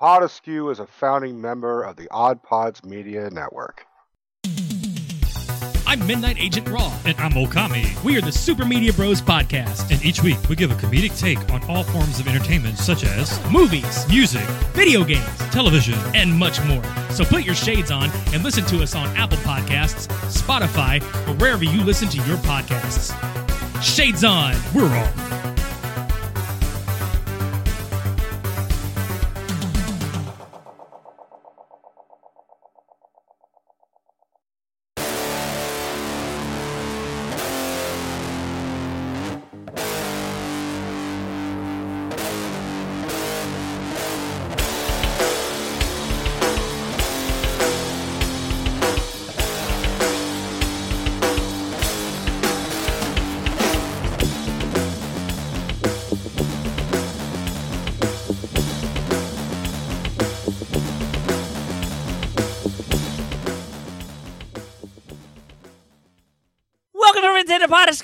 Pod 0.00 0.22
Askew 0.22 0.70
is 0.70 0.78
a 0.78 0.86
founding 0.86 1.42
member 1.42 1.82
of 1.82 1.96
the 1.96 2.08
Odd 2.10 2.42
Pods 2.42 2.82
Media 2.82 3.28
Network. 3.28 3.84
I'm 5.86 6.06
Midnight 6.06 6.40
Agent 6.40 6.70
Raw. 6.70 6.90
And 7.04 7.18
I'm 7.18 7.32
Okami. 7.32 8.02
We 8.02 8.16
are 8.16 8.22
the 8.22 8.32
Super 8.32 8.64
Media 8.64 8.94
Bros 8.94 9.20
Podcast. 9.20 9.92
And 9.92 10.02
each 10.02 10.22
week 10.22 10.38
we 10.48 10.56
give 10.56 10.70
a 10.70 10.74
comedic 10.76 11.20
take 11.20 11.38
on 11.52 11.62
all 11.64 11.84
forms 11.84 12.18
of 12.18 12.26
entertainment, 12.26 12.78
such 12.78 13.04
as 13.04 13.38
movies, 13.52 14.08
music, 14.08 14.48
video 14.72 15.04
games, 15.04 15.36
television, 15.50 15.98
and 16.14 16.32
much 16.32 16.64
more. 16.64 16.82
So 17.10 17.22
put 17.22 17.44
your 17.44 17.54
shades 17.54 17.90
on 17.90 18.08
and 18.32 18.42
listen 18.42 18.64
to 18.68 18.82
us 18.82 18.94
on 18.94 19.14
Apple 19.18 19.36
Podcasts, 19.38 20.08
Spotify, 20.32 21.02
or 21.28 21.34
wherever 21.34 21.64
you 21.64 21.84
listen 21.84 22.08
to 22.08 22.16
your 22.26 22.38
podcasts. 22.38 23.12
Shades 23.82 24.24
on. 24.24 24.54
We're 24.74 24.86
on. 24.86 25.39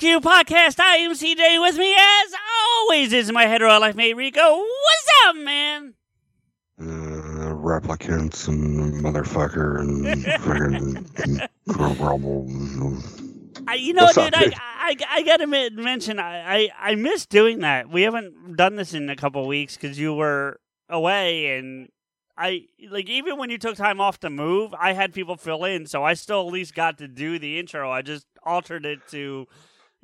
Everyone 0.03 0.21
to 0.21 0.27
the 0.27 0.43
Potaskew 0.45 0.45
Podcast. 0.45 0.79
I 0.79 0.97
am 0.97 1.13
CJ. 1.13 1.61
With 1.61 1.77
me, 1.77 1.93
as 1.93 2.33
always, 2.65 3.13
is 3.13 3.31
my 3.31 3.45
hetero 3.45 3.79
life 3.79 3.95
mate 3.95 4.15
Rico. 4.15 4.41
What's 4.41 5.09
up, 5.27 5.35
man? 5.37 5.93
Uh, 6.79 7.53
replicants 7.55 8.47
and 8.47 9.03
motherfucker 9.03 9.79
and 9.79 10.23
fucking 10.43 11.47
grumble. 11.67 12.47
I, 13.67 13.75
you 13.75 13.93
know, 13.93 14.03
What's 14.03 14.15
dude, 14.15 14.33
up, 14.33 14.39
I, 14.39 14.43
dude? 14.43 14.53
I, 14.55 14.95
I 15.09 15.23
gotta 15.23 15.47
mi- 15.47 15.69
mention, 15.71 16.19
I, 16.19 16.55
I, 16.57 16.69
I 16.79 16.95
miss 16.95 17.25
doing 17.25 17.59
that. 17.59 17.89
We 17.89 18.03
haven't 18.03 18.55
done 18.55 18.75
this 18.75 18.93
in 18.93 19.09
a 19.09 19.15
couple 19.15 19.45
weeks 19.47 19.75
because 19.75 19.99
you 19.99 20.13
were 20.13 20.59
away, 20.89 21.57
and 21.57 21.89
I 22.37 22.65
like 22.89 23.09
even 23.09 23.37
when 23.37 23.49
you 23.49 23.57
took 23.57 23.75
time 23.75 23.99
off 23.99 24.19
to 24.19 24.29
move, 24.29 24.73
I 24.79 24.93
had 24.93 25.13
people 25.13 25.35
fill 25.37 25.65
in, 25.65 25.87
so 25.87 26.03
I 26.03 26.13
still 26.13 26.47
at 26.47 26.53
least 26.53 26.75
got 26.75 26.99
to 26.99 27.07
do 27.07 27.39
the 27.39 27.57
intro. 27.59 27.91
I 27.91 28.03
just 28.03 28.27
altered 28.43 28.85
it 28.85 28.99
to, 29.09 29.47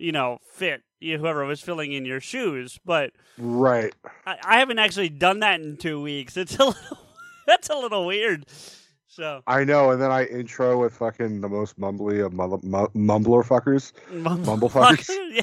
you 0.03 0.11
know, 0.11 0.37
fit 0.43 0.83
whoever 1.01 1.45
was 1.45 1.61
filling 1.61 1.93
in 1.93 2.03
your 2.03 2.19
shoes, 2.19 2.77
but. 2.85 3.11
Right. 3.37 3.95
I, 4.25 4.37
I 4.43 4.59
haven't 4.59 4.79
actually 4.79 5.09
done 5.09 5.39
that 5.39 5.61
in 5.61 5.77
two 5.77 6.01
weeks. 6.01 6.35
It's 6.43 6.57
a 6.57 6.65
little, 6.65 6.97
that's 7.47 7.69
a 7.69 7.75
little 7.75 8.05
weird. 8.05 8.45
So 9.07 9.41
I 9.47 9.63
know, 9.63 9.91
and 9.91 10.01
then 10.01 10.11
I 10.11 10.25
intro 10.25 10.81
with 10.81 10.93
fucking 10.93 11.39
the 11.39 11.47
most 11.47 11.79
mumbly 11.79 12.25
of 12.25 12.33
mum- 12.33 12.61
mumbler 12.61 13.45
fuckers. 13.45 13.93
Mumblefuckers. 14.11 15.07
yeah. 15.31 15.41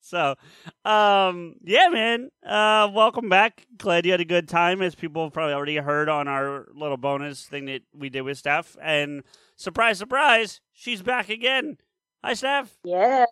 So, 0.00 0.36
um, 0.84 1.54
yeah, 1.64 1.88
man. 1.88 2.30
Uh, 2.46 2.88
welcome 2.92 3.28
back. 3.28 3.66
Glad 3.78 4.04
you 4.04 4.12
had 4.12 4.20
a 4.20 4.26
good 4.26 4.48
time, 4.48 4.82
as 4.82 4.94
people 4.94 5.24
have 5.24 5.32
probably 5.32 5.54
already 5.54 5.76
heard 5.76 6.08
on 6.08 6.28
our 6.28 6.68
little 6.74 6.98
bonus 6.98 7.46
thing 7.46 7.64
that 7.64 7.82
we 7.94 8.10
did 8.10 8.22
with 8.22 8.38
Steph. 8.38 8.76
And 8.80 9.22
surprise, 9.56 9.98
surprise, 9.98 10.60
she's 10.72 11.02
back 11.02 11.30
again. 11.30 11.78
Hi, 12.22 12.34
Steph. 12.34 12.76
Yeah. 12.84 13.24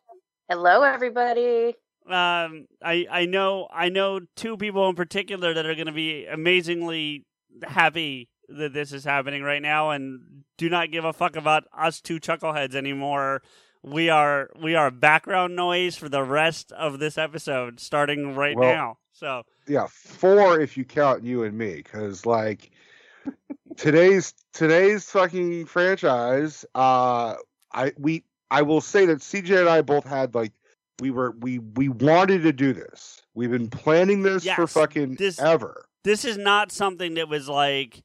Hello, 0.50 0.83
everybody. 0.83 1.77
um, 2.09 2.66
I 2.83 3.06
I 3.09 3.27
know 3.27 3.69
I 3.72 3.88
know 3.88 4.19
two 4.34 4.56
people 4.56 4.88
in 4.88 4.97
particular 4.97 5.55
that 5.55 5.65
are 5.65 5.77
going 5.77 5.87
to 5.87 5.93
be 5.93 6.27
amazingly 6.27 7.25
happy 7.62 8.28
that 8.49 8.72
this 8.72 8.93
is 8.93 9.05
happening 9.05 9.44
right 9.44 9.62
now, 9.62 9.91
and 9.91 10.43
do 10.59 10.69
not 10.69 10.91
give 10.91 11.05
a 11.05 11.12
fuck 11.12 11.37
about 11.37 11.65
us 11.72 12.00
two 12.00 12.19
chuckleheads 12.19 12.75
anymore. 12.75 13.43
We 13.84 14.09
are 14.11 14.50
we 14.61 14.75
are 14.75 14.91
background 14.91 15.55
noise 15.55 15.97
for 15.97 16.09
the 16.09 16.25
rest 16.25 16.72
of 16.72 16.99
this 16.99 17.17
episode, 17.17 17.78
starting 17.78 18.34
right 18.34 18.56
Well- 18.56 18.75
now. 18.75 18.99
So 19.12 19.44
Yeah, 19.69 19.87
four 19.88 20.59
if 20.61 20.77
you 20.77 20.84
count 20.84 21.22
you 21.22 21.44
and 21.44 21.56
me, 21.56 21.77
because 21.77 22.27
like 22.27 22.72
today's 23.77 24.34
today's 24.53 25.09
fucking 25.09 25.67
franchise. 25.67 26.65
Uh, 26.75 27.37
I 27.72 27.93
we 27.97 28.25
I 28.50 28.62
will 28.62 28.81
say 28.81 29.06
that 29.06 29.19
CJ 29.19 29.61
and 29.61 29.69
I 29.69 29.83
both 29.83 30.05
had 30.05 30.34
like 30.34 30.53
we 31.00 31.11
were 31.11 31.34
we 31.41 31.59
we 31.59 31.88
wanted 31.88 32.43
to 32.43 32.53
do 32.53 32.72
this. 32.72 33.22
We've 33.34 33.50
been 33.50 33.71
planning 33.71 34.22
this 34.22 34.47
for 34.49 34.66
fucking 34.66 35.15
this- 35.16 35.41
ever. 35.41 35.84
this 36.05 36.25
is 36.25 36.37
not 36.37 36.72
something 36.72 37.15
that 37.15 37.28
was 37.28 37.49
like 37.49 38.03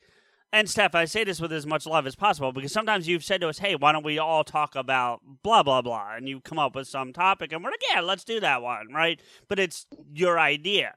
and 0.53 0.69
Steph, 0.69 0.95
I 0.95 1.03
say 1.03 1.25
this 1.25 1.41
with 1.41 1.51
as 1.51 1.65
much 1.65 1.85
love 1.85 2.07
as 2.07 2.15
possible 2.15 2.53
because 2.53 2.71
sometimes 2.71 3.09
you've 3.09 3.25
said 3.25 3.41
to 3.41 3.49
us, 3.49 3.57
"Hey, 3.59 3.75
why 3.75 3.91
don't 3.91 4.05
we 4.05 4.17
all 4.19 4.45
talk 4.45 4.75
about 4.75 5.19
blah 5.43 5.63
blah 5.63 5.81
blah?" 5.81 6.13
and 6.15 6.29
you 6.29 6.39
come 6.39 6.59
up 6.59 6.75
with 6.75 6.87
some 6.87 7.11
topic, 7.11 7.51
and 7.51 7.61
we're 7.61 7.71
like, 7.71 7.83
"Yeah, 7.93 7.99
let's 7.99 8.23
do 8.23 8.39
that 8.39 8.61
one," 8.61 8.93
right? 8.93 9.19
But 9.49 9.59
it's 9.59 9.85
your 10.13 10.39
idea. 10.39 10.95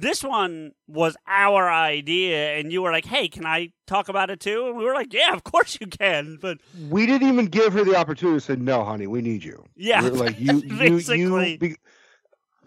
This 0.00 0.22
one 0.22 0.72
was 0.86 1.16
our 1.26 1.68
idea, 1.68 2.56
and 2.56 2.70
you 2.70 2.82
were 2.82 2.92
like, 2.92 3.04
"Hey, 3.04 3.26
can 3.26 3.44
I 3.44 3.72
talk 3.88 4.08
about 4.08 4.30
it 4.30 4.38
too?" 4.38 4.68
And 4.68 4.76
we 4.76 4.84
were 4.84 4.94
like, 4.94 5.12
"Yeah, 5.12 5.32
of 5.34 5.42
course 5.42 5.76
you 5.80 5.88
can." 5.88 6.38
But 6.40 6.58
We 6.88 7.04
didn't 7.04 7.28
even 7.28 7.46
give 7.46 7.72
her 7.72 7.82
the 7.82 7.96
opportunity 7.96 8.36
to 8.38 8.40
say 8.40 8.54
no, 8.54 8.84
honey. 8.84 9.08
We 9.08 9.22
need 9.22 9.42
you. 9.42 9.64
yeah, 9.74 10.02
We're 10.02 10.10
like 10.10 10.38
you, 10.38 10.58
you, 10.64 10.78
basically, 10.78 11.52
you. 11.52 11.58
Be, 11.58 11.76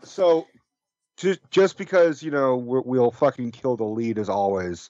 so, 0.03 0.45
just 1.15 1.39
just 1.51 1.77
because 1.77 2.21
you 2.21 2.31
know 2.31 2.57
we're, 2.57 2.81
we'll 2.81 3.11
fucking 3.11 3.51
kill 3.51 3.77
the 3.77 3.85
lead 3.85 4.19
as 4.19 4.27
always, 4.27 4.89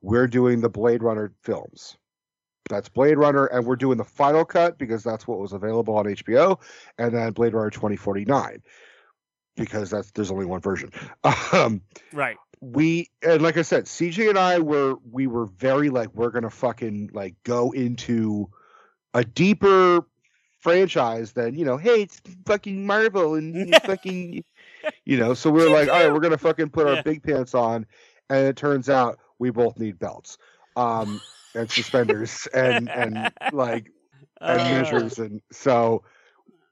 we're 0.00 0.28
doing 0.28 0.62
the 0.62 0.70
Blade 0.70 1.02
Runner 1.02 1.30
films. 1.42 1.98
That's 2.70 2.88
Blade 2.88 3.18
Runner, 3.18 3.46
and 3.46 3.66
we're 3.66 3.76
doing 3.76 3.98
the 3.98 4.04
final 4.04 4.46
cut 4.46 4.78
because 4.78 5.02
that's 5.02 5.26
what 5.28 5.40
was 5.40 5.52
available 5.52 5.94
on 5.96 6.06
HBO, 6.06 6.58
and 6.96 7.14
then 7.14 7.32
Blade 7.32 7.52
Runner 7.52 7.70
twenty 7.70 7.96
forty 7.96 8.24
nine 8.24 8.62
because 9.56 9.90
that's 9.90 10.10
there's 10.12 10.30
only 10.30 10.46
one 10.46 10.60
version. 10.60 10.90
Um, 11.52 11.82
right. 12.12 12.38
we 12.60 13.10
and 13.22 13.42
like 13.42 13.56
I 13.56 13.62
said, 13.62 13.86
CJ 13.86 14.28
and 14.28 14.38
I 14.38 14.58
were 14.60 14.96
we 15.10 15.26
were 15.26 15.46
very 15.46 15.90
like 15.90 16.14
we're 16.14 16.30
gonna 16.30 16.50
fucking 16.50 17.10
like 17.12 17.34
go 17.44 17.72
into 17.72 18.48
a 19.14 19.24
deeper 19.24 20.06
franchise 20.60 21.32
than 21.32 21.54
you 21.54 21.64
know, 21.64 21.76
hey, 21.76 22.02
it's 22.02 22.20
fucking 22.46 22.86
Marvel 22.86 23.34
and 23.34 23.80
fucking 23.84 24.44
you 25.04 25.18
know. 25.18 25.34
So 25.34 25.50
we 25.50 25.62
are 25.64 25.70
like, 25.70 25.88
all 25.88 26.02
right, 26.02 26.12
we're 26.12 26.20
gonna 26.20 26.38
fucking 26.38 26.70
put 26.70 26.86
our 26.86 26.96
Yeah. 26.96 27.02
big 27.02 27.22
pants 27.22 27.54
on, 27.54 27.86
and 28.30 28.46
it 28.46 28.56
turns 28.56 28.88
out 28.88 29.18
we 29.38 29.50
both 29.50 29.78
need 29.78 29.98
belts, 29.98 30.38
um, 30.76 31.22
and 31.54 31.70
suspenders 31.70 32.46
and 32.54 32.90
and 32.94 33.32
like 33.50 33.90
and 34.46 34.68
Uh, 34.68 34.68
measures 34.68 35.18
and 35.18 35.40
so 35.52 36.04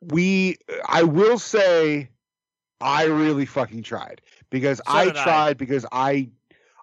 we 0.00 0.56
i 0.88 1.02
will 1.02 1.38
say 1.38 2.08
i 2.80 3.04
really 3.04 3.46
fucking 3.46 3.82
tried 3.82 4.20
because 4.50 4.78
So 4.78 4.84
i 4.88 5.04
did 5.06 5.16
I. 5.16 5.22
tried 5.24 5.58
because 5.58 5.86
i 5.92 6.28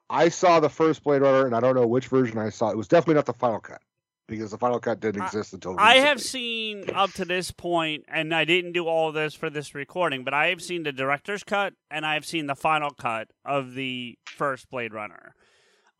i 0.09 0.29
saw 0.29 0.59
the 0.59 0.69
first 0.69 1.03
blade 1.03 1.21
runner 1.21 1.45
and 1.45 1.55
i 1.55 1.59
don't 1.59 1.75
know 1.75 1.87
which 1.87 2.07
version 2.07 2.37
i 2.37 2.49
saw 2.49 2.69
it 2.69 2.77
was 2.77 2.87
definitely 2.87 3.15
not 3.15 3.25
the 3.25 3.33
final 3.33 3.59
cut 3.59 3.81
because 4.27 4.51
the 4.51 4.57
final 4.57 4.79
cut 4.79 4.99
didn't 4.99 5.21
I- 5.21 5.25
exist 5.25 5.53
until 5.53 5.79
I 5.79 5.95
have 5.99 6.19
seen 6.21 6.89
up 6.93 7.11
to 7.13 7.23
this 7.23 7.51
point, 7.51 8.03
and 8.09 8.35
I 8.35 8.43
didn't 8.43 8.73
do 8.73 8.85
all 8.85 9.07
of 9.07 9.13
this 9.13 9.33
for 9.33 9.49
this 9.49 9.73
recording, 9.73 10.25
but 10.25 10.33
I 10.33 10.47
have 10.47 10.61
seen 10.61 10.83
the 10.83 10.91
director's 10.91 11.45
cut 11.45 11.71
and 11.89 12.05
I 12.05 12.15
have 12.15 12.25
seen 12.25 12.45
the 12.45 12.53
final 12.55 12.89
cut 12.91 13.29
of 13.45 13.73
the 13.73 14.17
first 14.25 14.69
Blade 14.69 14.93
Runner. 14.93 15.33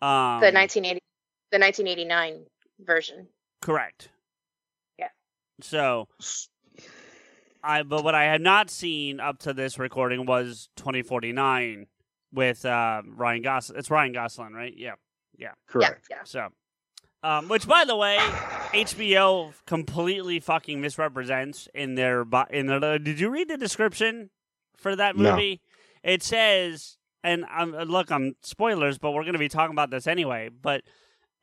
Um, 0.01 0.41
The 0.41 0.51
1980, 0.51 0.99
the 1.53 1.57
1989 1.59 2.45
version. 2.81 3.27
correct. 3.61 4.09
Yeah. 4.99 5.07
So 5.61 6.09
I, 7.63 7.83
but 7.83 8.04
what 8.04 8.15
I 8.15 8.24
had 8.25 8.42
not 8.42 8.69
seen 8.69 9.19
up 9.19 9.39
to 9.39 9.54
this 9.54 9.77
recording 9.80 10.25
was 10.25 10.69
2049 10.77 11.88
with 12.33 12.65
uh, 12.65 13.01
Ryan 13.07 13.42
Gosling. 13.42 13.80
It's 13.80 13.89
Ryan 13.92 14.13
Gosling, 14.13 14.54
right? 14.54 14.74
Yeah. 14.75 14.94
yeah, 15.38 15.51
Correct. 15.68 16.07
Yeah, 16.09 16.18
yeah. 16.18 16.24
So, 16.25 16.48
um, 17.24 17.48
which 17.48 17.68
by 17.68 17.83
the 17.86 17.95
way, 17.95 18.18
HBO 18.74 19.54
completely 19.65 20.39
fucking 20.39 20.80
misrepresents 20.81 21.68
in 21.74 21.95
their 21.95 22.25
in 22.50 22.68
their. 22.68 23.00
Did 23.00 23.19
you 23.19 23.30
read 23.30 23.48
the 23.50 23.57
description 23.57 24.30
for 24.77 24.95
that 24.95 25.15
No. 25.15 25.31
movie? 25.31 25.62
It 26.04 26.24
says, 26.24 26.98
and 27.24 27.45
um, 27.56 27.71
look, 27.71 28.12
I'm 28.12 28.36
spoilers, 28.44 28.98
but 28.98 29.12
we're 29.12 29.24
going 29.24 29.33
to 29.33 29.39
be 29.39 29.50
talking 29.50 29.74
about 29.74 29.89
this 29.89 30.07
anyway. 30.07 30.50
But 30.50 30.83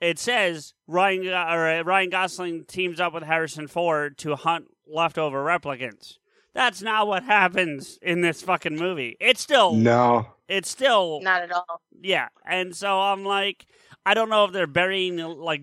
it 0.04 0.18
says 0.18 0.74
Ryan 0.86 1.28
or 1.28 1.68
uh, 1.68 1.82
Ryan 1.82 2.10
Gosling 2.10 2.64
teams 2.64 3.00
up 3.00 3.14
with 3.14 3.22
Harrison 3.22 3.66
Ford 3.68 4.18
to 4.18 4.36
hunt 4.36 4.66
leftover 4.86 5.44
replicants. 5.44 6.18
That's 6.52 6.82
not 6.82 7.06
what 7.08 7.24
happens 7.24 7.98
in 8.02 8.20
this 8.20 8.42
fucking 8.42 8.76
movie. 8.76 9.16
It's 9.20 9.40
still, 9.40 9.74
No. 9.74 10.28
it's 10.48 10.68
still 10.70 11.20
Not 11.22 11.42
at 11.42 11.50
all. 11.52 11.80
yeah, 12.00 12.28
and 12.46 12.76
so 12.76 13.00
I'm 13.00 13.24
like, 13.24 13.66
I 14.06 14.14
don't 14.14 14.28
know 14.28 14.44
if 14.44 14.52
they're 14.52 14.66
burying 14.66 15.16
like 15.16 15.62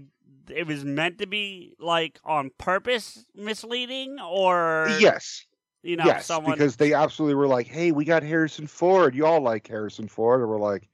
it 0.50 0.68
was 0.68 0.84
meant 0.84 1.20
to 1.20 1.28
be 1.28 1.76
like 1.80 2.20
on 2.26 2.50
purpose 2.58 3.24
misleading 3.36 4.18
or 4.20 4.88
Yes. 5.00 5.46
you 5.82 5.96
know 5.96 6.04
yes. 6.06 6.26
someone 6.26 6.54
Because 6.54 6.76
they 6.76 6.92
absolutely 6.94 7.36
were 7.36 7.48
like, 7.48 7.68
"Hey, 7.68 7.92
we 7.94 8.04
got 8.04 8.24
Harrison 8.24 8.68
Ford. 8.68 9.16
You 9.16 9.26
all 9.26 9.40
like 9.40 9.68
Harrison 9.68 10.08
Ford," 10.10 10.42
and 10.42 10.50
we're 10.50 10.60
like, 10.60 10.90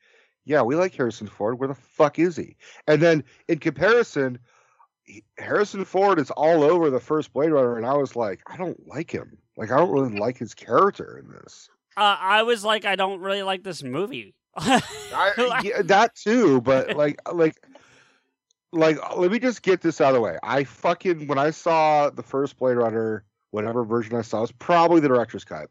"Yeah, 0.48 0.62
we 0.64 0.76
like 0.76 0.96
Harrison 0.96 1.28
Ford. 1.28 1.60
Where 1.60 1.68
the 1.68 1.76
fuck 1.76 2.18
is 2.20 2.36
he?" 2.36 2.56
And 2.88 3.02
then 3.02 3.24
in 3.48 3.60
comparison, 3.60 4.40
Harrison 5.38 5.86
Ford 5.86 6.20
is 6.20 6.32
all 6.32 6.64
over 6.64 6.90
the 6.90 7.00
first 7.00 7.34
Blade 7.34 7.52
Runner, 7.52 7.78
and 7.78 7.86
I 7.86 7.94
was 7.94 8.16
like, 8.16 8.42
I 8.48 8.58
don't 8.58 8.88
like 8.88 9.12
him. 9.12 9.38
Like, 9.56 9.72
I 9.72 9.78
don't 9.78 9.92
really 9.92 10.18
like 10.18 10.38
his 10.38 10.54
character 10.54 11.18
in 11.24 11.32
this. 11.32 11.70
uh, 11.96 12.18
I 12.20 12.44
was 12.44 12.64
like, 12.64 12.86
I 12.86 12.96
don't 12.96 13.22
really 13.22 13.44
like 13.44 13.64
this 13.64 13.84
movie. 13.84 14.36
I, 14.56 15.62
yeah, 15.64 15.82
that 15.84 16.16
too, 16.16 16.62
but 16.62 16.96
like, 16.96 17.20
like, 17.32 17.56
like, 18.72 19.18
let 19.18 19.32
me 19.32 19.40
just 19.40 19.62
get 19.62 19.82
this 19.82 20.02
out 20.02 20.10
of 20.10 20.16
the 20.16 20.22
way. 20.22 20.38
I 20.44 20.64
fucking 20.64 21.28
when 21.28 21.38
I 21.38 21.52
saw 21.52 22.10
the 22.10 22.24
first 22.24 22.58
Blade 22.58 22.76
Runner, 22.76 23.24
whatever 23.52 23.84
version 23.86 24.16
I 24.16 24.22
saw, 24.22 24.40
it 24.40 24.42
was 24.42 24.52
probably 24.52 25.00
the 25.00 25.08
director's 25.08 25.46
cut. 25.46 25.70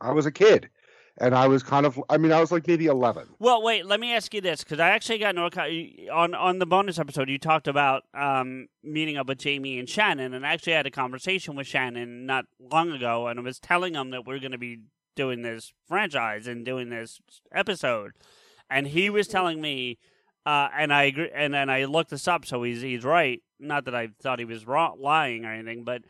I 0.00 0.12
was 0.12 0.26
a 0.26 0.32
kid, 0.32 0.68
and 1.20 1.34
I 1.34 1.48
was 1.48 1.62
kind 1.62 1.84
of, 1.84 2.00
I 2.08 2.16
mean, 2.16 2.32
I 2.32 2.40
was 2.40 2.50
like 2.52 2.66
maybe 2.66 2.86
eleven. 2.86 3.26
Well, 3.38 3.62
wait. 3.62 3.86
Let 3.86 4.00
me 4.00 4.14
ask 4.14 4.32
you 4.32 4.40
this, 4.40 4.62
because 4.62 4.80
I 4.80 4.90
actually 4.90 5.18
got 5.18 5.34
no 5.34 5.50
on 6.12 6.34
on 6.34 6.58
the 6.58 6.66
bonus 6.66 6.98
episode. 6.98 7.28
You 7.28 7.38
talked 7.38 7.68
about 7.68 8.04
um, 8.14 8.68
meeting 8.82 9.16
up 9.16 9.28
with 9.28 9.38
Jamie 9.38 9.78
and 9.78 9.88
Shannon, 9.88 10.34
and 10.34 10.46
I 10.46 10.52
actually 10.52 10.74
had 10.74 10.86
a 10.86 10.90
conversation 10.90 11.56
with 11.56 11.66
Shannon 11.66 12.26
not 12.26 12.46
long 12.60 12.92
ago, 12.92 13.26
and 13.26 13.38
I 13.38 13.42
was 13.42 13.58
telling 13.58 13.94
him 13.94 14.10
that 14.10 14.26
we're 14.26 14.38
going 14.38 14.52
to 14.52 14.58
be 14.58 14.80
doing 15.16 15.42
this 15.42 15.72
franchise 15.88 16.46
and 16.46 16.64
doing 16.64 16.90
this 16.90 17.20
episode, 17.52 18.12
and 18.70 18.86
he 18.86 19.10
was 19.10 19.26
telling 19.26 19.60
me, 19.60 19.98
uh, 20.46 20.68
and 20.76 20.92
I 20.92 21.04
agree, 21.04 21.30
and 21.34 21.52
then 21.52 21.68
I 21.68 21.86
looked 21.86 22.10
this 22.10 22.28
up, 22.28 22.46
so 22.46 22.62
he's 22.62 22.82
he's 22.82 23.04
right. 23.04 23.42
Not 23.58 23.86
that 23.86 23.94
I 23.94 24.10
thought 24.22 24.38
he 24.38 24.44
was 24.44 24.66
wrong, 24.66 24.98
lying 25.00 25.44
or 25.44 25.52
anything, 25.52 25.82
but 25.82 26.02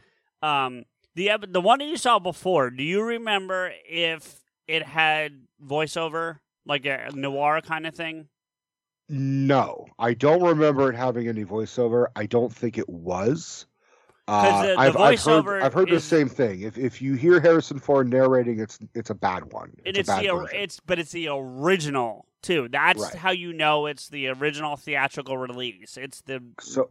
um, 0.43 0.85
the 1.15 1.31
the 1.49 1.63
one 1.63 1.79
that 1.79 1.87
you 1.87 1.97
saw 1.97 2.19
before. 2.19 2.69
Do 2.71 2.83
you 2.83 3.03
remember 3.03 3.73
if 3.89 4.41
it 4.69 4.83
had 4.85 5.33
voiceover, 5.67 6.39
like 6.67 6.87
a 6.87 7.11
noir 7.15 7.61
kind 7.61 7.87
of 7.87 7.95
thing? 7.95 8.29
No, 9.09 9.87
I 9.99 10.13
don't 10.15 10.43
remember 10.43 10.91
it 10.93 10.97
having 10.97 11.29
any 11.29 11.45
voiceover. 11.45 12.09
I 12.15 12.27
don't 12.27 12.55
think 12.55 12.77
it 12.77 12.89
was. 12.89 13.67
Uh, 14.27 14.61
the- 14.63 14.69
the 14.75 14.79
I've, 14.79 14.97
I've 14.99 15.23
heard, 15.25 15.63
I've 15.63 15.73
heard 15.73 15.89
the 15.89 16.01
same 16.01 16.29
thing. 16.29 16.61
If 16.61 16.77
if 16.77 17.01
you 17.01 17.15
hear 17.15 17.41
Harrison 17.41 17.79
Ford 17.79 18.11
narrating, 18.11 18.61
it's 18.61 18.79
it's 18.95 19.09
a 19.09 19.15
bad 19.15 19.51
one. 19.53 19.73
It's, 19.87 20.01
it's 20.01 20.09
bad 20.09 20.25
the 20.25 20.35
version. 20.35 20.59
it's 20.61 20.81
but 20.81 20.99
it's 20.99 21.13
the 21.13 21.29
original 21.31 22.27
too. 22.43 22.69
That's 22.71 23.01
Right. 23.03 23.15
how 23.15 23.31
you 23.31 23.55
know 23.55 23.87
it's 23.87 24.11
the 24.11 24.29
original 24.29 24.77
theatrical 24.77 25.39
release. 25.39 25.97
It's 25.97 26.21
the 26.21 26.43
So, 26.61 26.91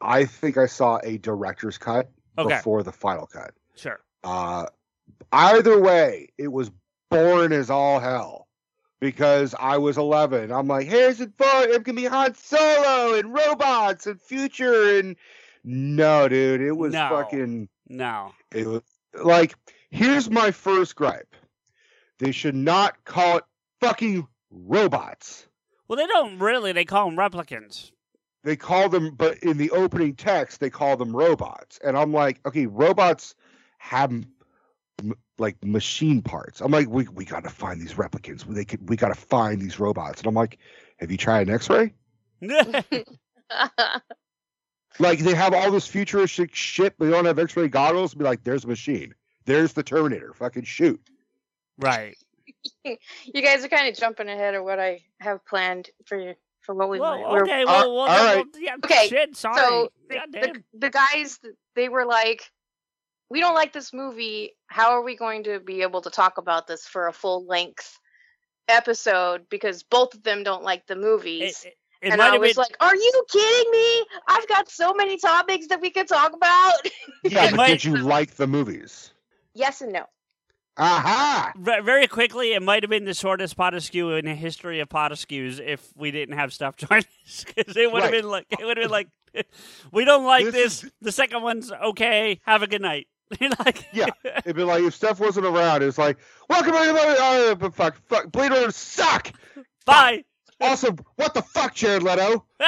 I 0.00 0.24
think 0.24 0.56
I 0.56 0.64
saw 0.64 0.98
a 1.04 1.18
director's 1.18 1.76
cut 1.76 2.10
Okay. 2.38 2.56
before 2.56 2.82
the 2.82 2.92
final 2.92 3.26
cut. 3.26 3.52
sure. 3.76 4.00
Uh, 4.24 4.64
either 5.32 5.78
way, 5.78 6.28
it 6.38 6.48
was 6.48 6.70
boring 7.14 7.52
as 7.52 7.70
all 7.70 8.00
hell 8.00 8.48
because 9.00 9.54
I 9.58 9.78
was 9.78 9.96
11. 9.98 10.50
I'm 10.52 10.66
like, 10.66 10.86
Harrison 10.88 11.32
Ford, 11.36 11.70
it 11.70 11.84
can 11.84 11.94
be 11.94 12.04
Han 12.04 12.34
Solo 12.34 13.14
and 13.18 13.32
robots 13.32 14.06
and 14.06 14.20
future 14.20 14.98
and 14.98 15.16
no, 15.64 16.28
dude, 16.28 16.60
it 16.60 16.72
was 16.76 16.92
No. 16.92 17.08
fucking. 17.08 17.68
No. 17.88 18.32
It 18.52 18.66
was 18.66 18.82
like, 19.22 19.54
here's 19.90 20.28
my 20.28 20.50
first 20.50 20.94
gripe: 20.94 21.34
they 22.18 22.32
should 22.32 22.54
not 22.54 23.02
call 23.04 23.38
it 23.38 23.44
fucking 23.80 24.26
robots. 24.50 25.46
Well, 25.88 25.96
they 25.96 26.06
don't 26.06 26.38
really. 26.38 26.72
They 26.72 26.84
call 26.84 27.06
them 27.08 27.16
replicants. 27.16 27.92
They 28.42 28.56
call 28.56 28.90
them, 28.90 29.14
but 29.14 29.38
in 29.38 29.56
the 29.56 29.70
opening 29.70 30.14
text, 30.16 30.60
they 30.60 30.68
call 30.68 30.98
them 30.98 31.16
robots, 31.16 31.78
and 31.82 31.96
I'm 31.96 32.12
like, 32.12 32.40
okay, 32.46 32.66
robots 32.66 33.34
have 33.78 34.12
m- 35.02 35.14
like 35.38 35.62
machine 35.64 36.22
parts. 36.22 36.60
I'm 36.60 36.70
like, 36.72 36.88
we 36.88 37.06
we 37.08 37.24
gotta 37.24 37.50
find 37.50 37.80
these 37.80 37.94
replicants. 37.94 38.44
They 38.46 38.64
could, 38.64 38.88
we 38.88 38.96
gotta 38.96 39.14
find 39.14 39.60
these 39.60 39.78
robots, 39.80 40.20
and 40.20 40.26
I'm 40.28 40.34
like, 40.34 40.58
have 40.98 41.10
you 41.10 41.16
tried 41.16 41.48
an 41.48 41.54
X-ray? 41.54 41.92
Like 45.00 45.18
they 45.18 45.34
have 45.34 45.54
all 45.54 45.72
this 45.72 45.88
futuristic 45.88 46.54
shit, 46.54 46.94
but 46.96 47.06
they 47.06 47.10
don't 47.10 47.24
have 47.24 47.38
X-ray 47.38 47.66
goggles. 47.66 48.14
Be 48.14 48.22
like, 48.24 48.44
there's 48.44 48.64
a 48.64 48.68
machine. 48.68 49.12
There's 49.44 49.72
the 49.72 49.82
Terminator. 49.82 50.32
Fucking 50.34 50.62
shoot. 50.62 51.00
right. 51.78 52.16
you 52.84 53.42
guys 53.42 53.64
are 53.64 53.68
kind 53.68 53.88
of 53.88 53.96
jumping 53.96 54.28
ahead 54.28 54.54
of 54.54 54.62
what 54.62 54.78
I 54.78 55.00
have 55.18 55.44
planned 55.46 55.90
for 56.06 56.16
you 56.16 56.34
for 56.60 56.74
what 56.76 56.88
we 56.90 57.00
Well, 57.00 57.20
want. 57.20 57.32
we're- 57.32 57.42
okay. 57.42 57.62
Uh, 57.62 57.66
Well, 57.66 57.94
well, 57.94 58.00
all 58.02 58.06
then 58.06 58.36
right. 58.36 58.46
we'll- 58.52 58.62
yeah, 58.62 58.76
Okay, 58.84 59.08
Shit. 59.08 59.36
Sorry. 59.36 59.56
So 59.58 59.88
the, 60.08 60.18
the, 60.30 60.62
the 60.78 60.90
guys, 60.90 61.40
they 61.74 61.88
were 61.88 62.06
like, 62.06 62.48
"We 63.30 63.40
don't 63.40 63.54
like 63.54 63.72
this 63.72 63.92
movie. 63.92 64.52
How 64.68 64.90
are 64.90 65.02
we 65.02 65.16
going 65.16 65.44
to 65.44 65.60
be 65.60 65.82
able 65.82 66.00
to 66.02 66.10
talk 66.10 66.38
about 66.38 66.66
this 66.66 66.86
for 66.86 67.06
a 67.08 67.12
full 67.12 67.46
length 67.46 67.98
episode? 68.68 69.48
Because 69.48 69.82
both 69.82 70.14
of 70.14 70.22
them 70.22 70.42
don't 70.42 70.62
like 70.62 70.86
the 70.86 70.96
movies." 70.96 71.64
It, 71.64 71.68
it, 71.68 71.74
it 72.08 72.12
and 72.12 72.20
I 72.22 72.36
was 72.38 72.54
been. 72.54 72.60
like, 72.62 72.76
"Are 72.80 72.94
you 72.96 73.24
kidding 73.30 73.70
me? 73.72 74.04
I've 74.28 74.46
got 74.48 74.68
so 74.70 74.92
many 74.94 75.16
topics 75.18 75.68
that 75.68 75.80
we 75.80 75.90
could 75.90 76.08
talk 76.08 76.32
about." 76.34 76.74
Yeah, 77.26 77.50
but 77.52 77.56
might- 77.56 77.68
did 77.68 77.84
you 77.84 77.96
like 77.96 78.32
the 78.34 78.46
movies? 78.46 79.10
yes 79.54 79.80
and 79.80 79.92
no. 79.92 80.04
Aha! 80.76 81.52
Ve- 81.56 81.80
Very 81.82 82.06
quickly, 82.08 82.52
it 82.52 82.62
might 82.62 82.82
have 82.82 82.90
been 82.90 83.04
the 83.04 83.14
shortest 83.14 83.56
potaskew 83.56 84.18
in 84.18 84.24
the 84.24 84.34
history 84.34 84.80
of 84.80 84.88
potaskews 84.88 85.58
if 85.64 85.90
we 85.96 86.10
didn't 86.10 86.36
have 86.36 86.52
stuff 86.52 86.76
join 86.78 86.98
us. 87.24 87.44
Because 87.44 87.76
it 87.76 87.90
would 87.92 88.02
have 88.02 88.10
Right. 88.12 88.22
been 88.22 88.28
like, 88.30 88.46
it 88.50 88.64
would 88.64 88.76
have 88.76 88.84
been 88.84 88.90
like, 88.90 89.08
we 89.92 90.04
don't 90.04 90.24
like 90.24 90.46
This 90.46 90.80
this. 90.82 90.90
The 91.00 91.12
second 91.12 91.42
one's 91.42 91.70
okay. 91.72 92.40
Have 92.44 92.62
a 92.62 92.66
good 92.66 92.82
night. 92.82 93.06
like, 93.60 93.86
Yeah. 93.92 94.06
It'd 94.24 94.56
be 94.56 94.62
like 94.62 94.82
if 94.82 94.94
Steph 94.94 95.20
wasn't 95.20 95.46
around, 95.46 95.82
it's 95.82 95.98
like, 95.98 96.18
welcome 96.48 96.74
everybody. 96.74 97.16
Oh, 97.18 97.54
but 97.54 97.74
fuck, 97.74 97.96
fuck, 98.08 98.30
Blade 98.32 98.50
Runner 98.50 98.70
suck. 98.70 99.32
Bye. 99.86 100.24
Awesome. 100.60 100.96
what 101.16 101.34
the 101.34 101.42
fuck, 101.42 101.74
Jared 101.74 102.02
Leto? 102.02 102.44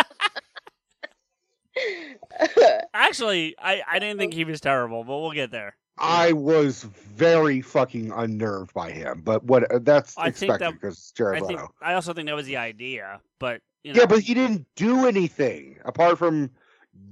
Actually, 2.95 3.55
I, 3.59 3.83
I 3.89 3.99
didn't 3.99 4.19
think 4.19 4.35
he 4.35 4.45
was 4.45 4.61
terrible, 4.61 5.05
but 5.05 5.19
we'll 5.19 5.33
get 5.33 5.51
there. 5.51 5.77
I 5.99 6.33
was 6.33 6.83
very 6.85 7.63
fucking 7.63 8.13
unnerved 8.13 8.75
by 8.75 8.91
him, 8.91 9.23
but 9.25 9.45
what? 9.45 9.71
uh, 9.73 9.79
That's 9.81 10.17
I 10.19 10.27
expected 10.29 10.73
because 10.73 10.95
it's 10.95 11.13
Jared 11.13 11.43
I 11.43 11.47
think 11.47 11.61
Leto. 11.61 11.73
I 11.81 11.95
also 11.95 12.13
think 12.13 12.27
that 12.29 12.35
was 12.37 12.47
the 12.47 12.59
idea, 12.59 13.21
but 13.39 13.63
you 13.83 13.95
know, 13.95 14.01
Yeah, 14.01 14.07
but 14.07 14.21
he 14.21 14.35
didn't 14.35 14.67
do 14.77 15.07
anything 15.07 15.79
apart 15.87 16.19
from 16.19 16.51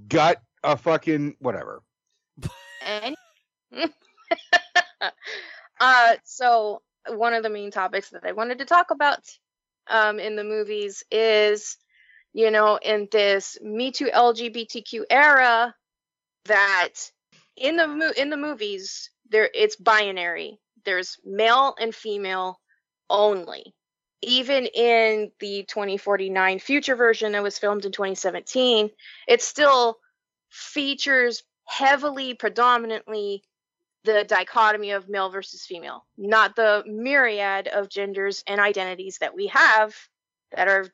gut 0.08 0.42
a 0.62 0.76
fucking 0.76 1.36
whatever. 1.38 1.82
And 2.84 3.16
uh, 5.80 6.14
so 6.24 6.82
one 7.08 7.34
of 7.34 7.42
the 7.42 7.50
main 7.50 7.70
topics 7.70 8.10
that 8.10 8.24
I 8.24 8.32
wanted 8.32 8.58
to 8.58 8.64
talk 8.64 8.90
about 8.90 9.20
um, 9.88 10.18
in 10.18 10.36
the 10.36 10.44
movies 10.44 11.04
is, 11.10 11.76
you 12.32 12.50
know, 12.50 12.78
in 12.82 13.08
this 13.10 13.58
Me 13.62 13.90
Too 13.90 14.06
LGBTQ 14.06 15.04
era, 15.10 15.74
that 16.46 16.92
in 17.56 17.76
the 17.76 17.86
mo- 17.86 18.12
in 18.16 18.30
the 18.30 18.36
movies 18.36 19.10
there 19.30 19.50
it's 19.54 19.76
binary. 19.76 20.58
There's 20.84 21.18
male 21.24 21.74
and 21.78 21.94
female 21.94 22.60
only. 23.08 23.74
Even 24.22 24.66
in 24.66 25.30
the 25.38 25.64
2049 25.68 26.58
future 26.58 26.96
version 26.96 27.32
that 27.32 27.42
was 27.42 27.58
filmed 27.58 27.84
in 27.84 27.92
2017, 27.92 28.90
it 29.28 29.42
still 29.42 29.98
features 30.50 31.42
heavily, 31.66 32.34
predominantly 32.34 33.42
the 34.04 34.24
dichotomy 34.24 34.90
of 34.92 35.08
male 35.08 35.30
versus 35.30 35.64
female, 35.64 36.04
not 36.16 36.56
the 36.56 36.84
myriad 36.86 37.68
of 37.68 37.88
genders 37.88 38.44
and 38.46 38.60
identities 38.60 39.18
that 39.18 39.34
we 39.34 39.46
have 39.48 39.94
that 40.54 40.68
are, 40.68 40.86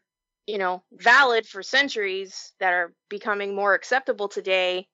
you 0.47 0.59
know, 0.59 0.83
valid 0.93 1.47
for 1.47 1.63
centuries 1.63 2.53
that 2.61 2.73
are 2.73 2.95
becoming 3.09 3.55
more 3.55 3.75
acceptable 3.75 4.29
today, 4.29 4.87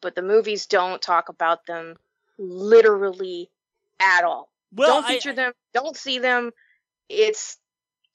but 0.00 0.14
the 0.14 0.22
movies 0.22 0.66
don't 0.66 1.02
talk 1.02 1.28
about 1.28 1.66
them 1.66 1.96
literally 2.38 3.50
at 4.00 4.24
all. 4.24 4.50
well, 4.72 4.94
don't 5.02 5.04
I- 5.04 5.14
feature 5.14 5.32
them, 5.32 5.52
don't 5.72 5.96
see 5.96 6.18
them. 6.18 6.52
It's 7.08 7.58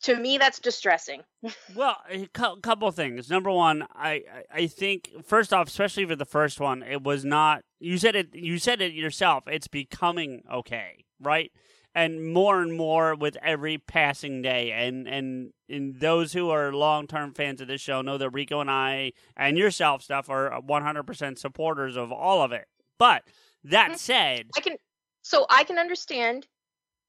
to 0.03 0.15
me 0.15 0.37
that's 0.37 0.59
distressing. 0.59 1.21
Well, 1.75 1.97
a 2.09 2.27
cou- 2.27 2.57
couple 2.57 2.89
things. 2.91 3.29
Number 3.29 3.51
one, 3.51 3.87
I 3.93 4.23
I- 4.33 4.43
I 4.61 4.67
think 4.67 5.09
first 5.25 5.53
off, 5.53 5.67
especially 5.67 6.05
for 6.05 6.15
the 6.15 6.25
first 6.25 6.59
one, 6.59 6.83
it 6.83 7.03
was 7.03 7.23
not. 7.25 7.63
You 7.79 7.97
said 7.97 8.15
it. 8.15 8.33
You 8.35 8.57
said 8.59 8.81
it 8.81 8.93
yourself. 8.93 9.43
It's 9.47 9.67
becoming 9.67 10.43
okay, 10.51 11.05
right? 11.21 11.51
And 11.95 12.31
more 12.33 12.61
and 12.61 12.75
more 12.77 13.15
with 13.15 13.35
every 13.41 13.77
passing 13.77 14.41
day, 14.41 14.71
and 14.71 15.07
and 15.07 15.51
and 15.69 15.99
those 15.99 16.33
who 16.33 16.49
are 16.49 16.71
long 16.73 17.07
term 17.07 17.33
fans 17.33 17.61
of 17.61 17.67
this 17.67 17.81
show 17.81 18.01
know 18.01 18.17
that 18.17 18.29
Rico 18.31 18.59
and 18.61 18.69
I 18.69 19.13
and 19.35 19.57
yourself 19.57 20.03
stuff 20.03 20.29
are 20.29 20.59
one 20.61 20.83
hundred 20.83 21.03
percent 21.07 21.39
supporters 21.39 21.95
of 21.97 22.11
all 22.11 22.41
of 22.43 22.51
it. 22.51 22.67
But 22.99 23.23
that 23.63 23.91
Mhm. 23.91 23.97
said, 23.97 24.49
I 24.57 24.61
can 24.61 24.75
so 25.23 25.45
I 25.49 25.63
can 25.63 25.77
understand 25.79 26.47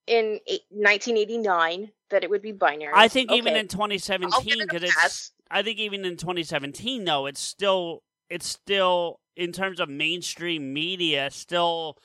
in 0.06 0.40
1989 0.70 1.90
that 2.10 2.24
it 2.24 2.30
would 2.30 2.42
be 2.42 2.52
binary. 2.52 2.92
I 2.94 3.08
think 3.08 3.30
even 3.32 3.56
in 3.56 3.68
2017, 3.68 4.44
give 4.44 4.60
it 4.60 4.68
because 4.68 4.82
it's. 4.82 5.32
I 5.50 5.62
think 5.62 5.78
even 5.78 6.04
in 6.04 6.16
2017 6.16 7.04
though, 7.04 7.26
it's 7.26 7.40
still 7.40 8.02
it's 8.28 8.46
still 8.46 9.20
in 9.36 9.52
terms 9.52 9.80
of 9.80 9.88
mainstream 9.88 10.72
media 10.72 11.30
still 11.30 11.96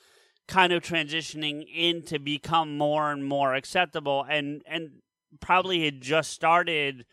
kind 0.48 0.72
of 0.72 0.82
transitioning 0.82 1.64
in 1.72 2.02
to 2.02 2.18
become 2.18 2.76
more 2.76 3.12
and 3.12 3.24
more 3.24 3.54
acceptable 3.54 4.24
and 4.28 4.62
and 4.66 4.90
probably 5.40 5.84
had 5.84 6.00
just 6.00 6.30
started 6.30 7.04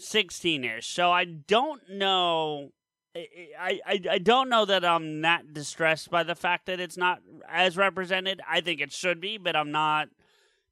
16ish. 0.00 0.84
So 0.84 1.10
I 1.10 1.24
don't 1.24 1.82
know 1.90 2.70
I, 3.16 3.80
I, 3.86 4.00
I 4.10 4.18
don't 4.18 4.48
know 4.48 4.64
that 4.64 4.84
I'm 4.84 5.20
not 5.20 5.52
distressed 5.52 6.10
by 6.10 6.22
the 6.22 6.34
fact 6.34 6.66
that 6.66 6.80
it's 6.80 6.96
not 6.96 7.20
as 7.48 7.76
represented. 7.76 8.40
I 8.48 8.60
think 8.60 8.80
it 8.80 8.92
should 8.92 9.20
be, 9.20 9.38
but 9.38 9.56
I'm 9.56 9.72
not 9.72 10.08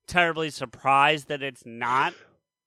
terribly 0.06 0.50
surprised 0.50 1.28
that 1.28 1.42
it's 1.42 1.64
not. 1.64 2.14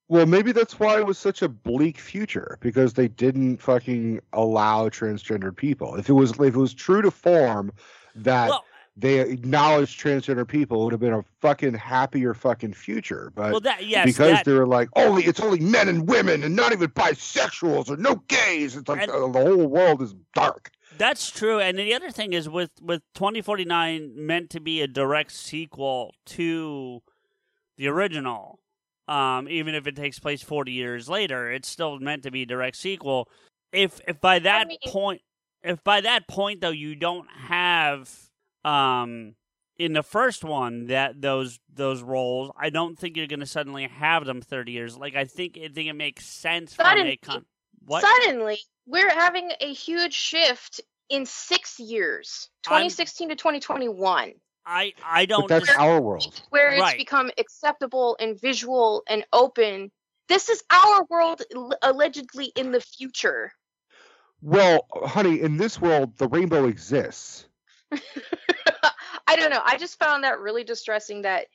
Well, 0.07 0.25
maybe 0.25 0.51
that's 0.51 0.79
why 0.79 0.97
it 0.97 1.05
was 1.05 1.19
such 1.19 1.43
a 1.43 1.49
bleak 1.49 1.99
future 1.99 2.57
because 2.61 2.93
they 2.93 3.07
didn't 3.07 3.57
fucking 3.57 4.19
allow 4.33 4.89
transgender 4.89 5.55
people. 5.55 5.95
If 5.95 6.09
it 6.09 6.13
was 6.13 6.31
if 6.31 6.39
it 6.39 6.55
was 6.55 6.73
true 6.73 7.03
to 7.03 7.11
form 7.11 7.71
that 8.15 8.49
Well, 8.49 8.65
they 8.97 9.19
acknowledged 9.19 9.99
transgender 9.99 10.47
people, 10.47 10.81
it 10.81 10.83
would 10.85 10.93
have 10.93 10.99
been 10.99 11.13
a 11.13 11.23
fucking 11.41 11.75
happier 11.75 12.33
fucking 12.33 12.73
future. 12.73 13.31
But 13.35 13.51
well, 13.51 13.59
that 13.61 13.85
yes, 13.85 14.05
because 14.05 14.31
that, 14.31 14.45
they 14.45 14.53
were 14.53 14.65
like, 14.67 14.89
only 14.95 15.25
it's 15.25 15.39
only 15.39 15.59
men 15.59 15.87
and 15.87 16.07
women 16.09 16.43
and 16.43 16.55
not 16.55 16.73
even 16.73 16.89
bisexuals 16.89 17.89
or 17.89 17.97
no 17.97 18.15
gays. 18.27 18.75
It's 18.75 18.89
like 18.89 19.03
And- 19.03 19.11
uh, 19.11 19.27
the 19.27 19.39
whole 19.39 19.67
world 19.67 20.01
is 20.01 20.15
dark. 20.33 20.71
That's 20.97 21.29
true, 21.29 21.59
and 21.59 21.77
the 21.77 21.93
other 21.93 22.09
thing 22.09 22.33
is 22.33 22.49
with 22.49 22.71
with 22.81 23.03
twenty 23.13 23.41
forty 23.41 23.63
nine 23.63 24.11
meant 24.15 24.49
to 24.49 24.59
be 24.59 24.81
a 24.81 24.87
direct 24.87 25.31
sequel 25.31 26.13
to 26.25 27.01
the 27.79 27.87
original. 27.87 28.59
Um, 29.07 29.47
even 29.49 29.73
if 29.73 29.87
it 29.87 29.95
takes 29.95 30.19
place 30.19 30.43
forty 30.43 30.73
years 30.73 31.09
later, 31.09 31.51
it's 31.51 31.67
still 31.67 31.97
meant 31.99 32.21
to 32.23 32.31
be 32.31 32.43
a 32.43 32.45
direct 32.45 32.75
sequel. 32.77 33.27
If 33.73 33.99
if 34.07 34.21
by 34.21 34.37
that 34.39 34.67
mean- 34.67 34.77
point, 34.85 35.21
if 35.63 35.83
by 35.83 36.01
that 36.01 36.27
point 36.27 36.61
though 36.61 36.69
you 36.69 36.93
don't 36.93 37.27
have 37.47 38.07
um 38.63 39.33
in 39.79 39.93
the 39.93 40.03
first 40.03 40.43
one 40.43 40.87
that 40.87 41.19
those 41.21 41.59
those 41.73 42.03
roles, 42.03 42.51
I 42.59 42.69
don't 42.69 42.99
think 42.99 43.17
you're 43.17 43.25
going 43.27 43.39
to 43.39 43.45
suddenly 43.47 43.87
have 43.87 44.25
them 44.25 44.41
thirty 44.41 44.73
years. 44.73 44.95
Like 44.95 45.15
I 45.15 45.25
think 45.25 45.57
I 45.57 45.69
think 45.69 45.89
it 45.89 45.93
makes 45.93 46.25
sense 46.25 46.75
Suddenly. 46.75 47.17
con. 47.17 47.45
What? 47.85 48.03
Suddenly, 48.03 48.59
we're 48.85 49.09
having 49.09 49.51
a 49.61 49.73
huge 49.73 50.13
shift 50.13 50.81
in 51.09 51.25
six 51.25 51.79
years, 51.79 52.49
I'm- 52.67 52.81
2016 52.81 53.29
to 53.29 53.35
2021, 53.35 54.33
I 54.69 54.93
I 55.03 55.25
don't. 55.25 55.47
that's 55.47 55.65
dis- 55.65 55.75
our 55.77 55.99
world. 55.99 56.41
where 56.49 56.71
it's 56.71 56.79
Right. 56.81 56.97
become 56.97 57.31
acceptable 57.39 58.15
and 58.19 58.39
visual 58.39 59.03
and 59.07 59.25
open. 59.33 59.91
This 60.27 60.47
is 60.49 60.63
our 60.71 61.05
world, 61.09 61.41
allegedly 61.81 62.51
in 62.55 62.71
the 62.71 62.79
future. 62.79 63.51
Well, 64.41 64.85
honey, 64.93 65.41
in 65.41 65.57
this 65.57 65.81
world, 65.81 66.15
the 66.17 66.27
rainbow 66.27 66.65
exists. 66.67 67.47
I 69.27 69.35
don't 69.35 69.49
know. 69.49 69.61
I 69.65 69.77
just 69.77 69.97
found 69.97 70.23
that 70.23 70.39
really 70.39 70.63
distressing 70.63 71.23
that 71.23 71.47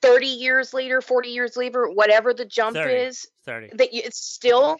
30 0.00 0.26
years 0.26 0.72
later, 0.72 1.00
40 1.00 1.28
years 1.30 1.56
later, 1.56 1.88
whatever 1.90 2.32
the 2.32 2.44
jump 2.44 2.76
30. 2.76 2.94
is, 2.94 3.26
thirty. 3.44 3.68
that 3.74 3.88
it's 3.92 4.18
still 4.24 4.78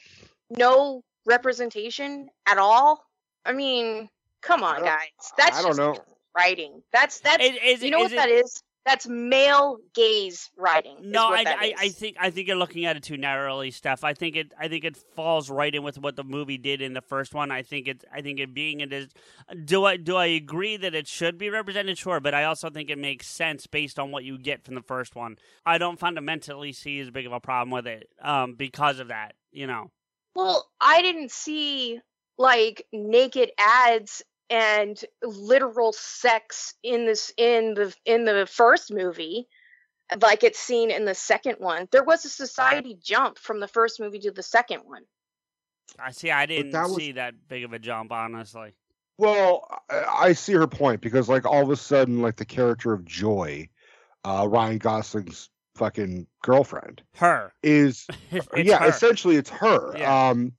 no 0.51 1.03
representation 1.27 2.29
at 2.47 2.59
all. 2.59 3.05
I 3.45 3.53
mean, 3.53 4.09
come 4.41 4.63
on, 4.63 4.83
guys. 4.85 5.09
That's 5.37 5.59
I 5.59 5.63
don't 5.63 5.71
just 5.71 5.79
know. 5.79 5.97
Writing. 6.37 6.83
That's 6.93 7.21
that's 7.21 7.45
Is- 7.45 7.59
is- 7.65 7.83
you 7.83 7.91
know 7.91 8.05
is 8.05 8.11
what 8.11 8.17
that 8.17 8.31
is? 8.31 8.63
That's 8.85 9.07
male 9.07 9.79
gaze 9.95 10.51
writing. 10.57 10.97
is 10.99 11.13
No, 11.13 11.29
I, 11.29 11.45
I, 11.47 11.75
I 11.79 11.89
think 11.91 12.17
I 12.19 12.31
think 12.31 12.49
you're 12.49 12.57
looking 12.57 12.85
at 12.85 12.97
it 12.97 13.05
too 13.05 13.17
narrowly, 13.17 13.71
Steph. 13.71 14.03
I 14.03 14.13
think 14.13 14.35
it 14.35 14.53
I 14.59 14.67
think 14.67 14.83
it 14.85 14.97
falls 15.15 15.49
right 15.49 15.73
in 15.73 15.85
with 15.85 15.99
what 15.99 16.17
the 16.17 16.25
movie 16.25 16.59
did 16.59 16.83
in 16.83 16.93
the 16.93 17.01
first 17.01 17.33
one. 17.33 17.53
I 17.53 17.63
think 17.63 17.87
it 17.87 18.05
I 18.13 18.23
think 18.23 18.41
it 18.41 18.53
being 18.53 18.81
it 18.81 18.93
is. 18.93 19.09
Do 19.65 19.85
I 19.85 19.97
do 19.97 20.17
I 20.17 20.27
agree 20.27 20.77
that 20.79 20.97
it 20.97 21.07
should 21.07 21.39
be 21.39 21.49
represented? 21.49 21.97
Sure, 21.97 22.19
but 22.19 22.35
I 22.35 22.43
also 22.45 22.71
think 22.71 22.91
it 22.91 22.99
makes 22.99 23.29
sense 23.29 23.69
based 23.69 24.01
on 24.01 24.11
what 24.11 24.25
you 24.25 24.37
get 24.37 24.65
from 24.65 24.75
the 24.75 24.83
first 24.83 25.15
one. 25.15 25.37
I 25.65 25.79
don't 25.79 25.99
fundamentally 25.99 26.73
see 26.73 26.99
as 26.99 27.11
big 27.11 27.27
of 27.27 27.33
a 27.33 27.41
problem 27.41 27.71
with 27.71 27.87
it 27.87 28.09
um, 28.21 28.55
because 28.55 28.99
of 28.99 29.09
that. 29.09 29.35
You 29.53 29.69
know, 29.69 29.93
Well, 30.35 30.69
I 30.81 31.03
didn't 31.03 31.31
see 31.31 32.01
like 32.37 32.85
naked 32.93 33.53
ads 33.59 34.23
and 34.51 35.03
literal 35.23 35.93
sex 35.93 36.75
in 36.83 37.07
this 37.07 37.33
in 37.37 37.75
the 37.75 37.95
in 38.05 38.25
the 38.25 38.47
first 38.47 38.93
movie 38.93 39.49
like 40.21 40.45
it's 40.45 40.59
seen 40.59 40.91
in 40.91 41.05
the 41.07 41.15
second 41.15 41.57
one. 41.59 41.89
There 41.91 42.05
was 42.05 42.25
a 42.25 42.29
society 42.29 42.99
jump 43.03 43.39
from 43.39 43.61
the 43.61 43.69
first 43.69 43.99
movie 43.99 44.19
to 44.21 44.31
the 44.31 44.43
second 44.43 44.81
one. 44.85 45.03
I 45.99 46.11
see. 46.11 46.31
I 46.31 46.45
didn't 46.47 46.73
that 46.73 46.89
was- 46.89 46.97
see 46.97 47.13
that 47.13 47.35
big 47.49 47.65
of 47.65 47.73
a 47.73 47.79
jump, 47.79 48.13
honestly. 48.13 48.75
Well, 49.19 49.67
I, 49.91 50.05
I 50.29 50.33
see 50.33 50.53
her 50.55 50.67
point 50.67 51.01
because, 51.01 51.29
like, 51.29 51.45
all 51.47 51.63
of 51.63 51.71
a 51.71 51.77
sudden, 51.77 52.21
like 52.23 52.37
the 52.37 52.45
character 52.45 52.93
of 52.93 53.05
Joy, 53.05 53.69
uh, 54.25 54.47
Ryan 54.51 54.79
Gosling's 54.79 55.49
fucking 55.77 56.27
girlfriend, 56.43 57.03
Her, 57.17 57.53
is 57.63 58.07
yeah, 58.57 58.79
her. 58.81 58.89
essentially 58.89 59.37
it's 59.37 59.51
her. 59.51 59.97
Yeah. 59.97 60.29
Um, 60.31 60.53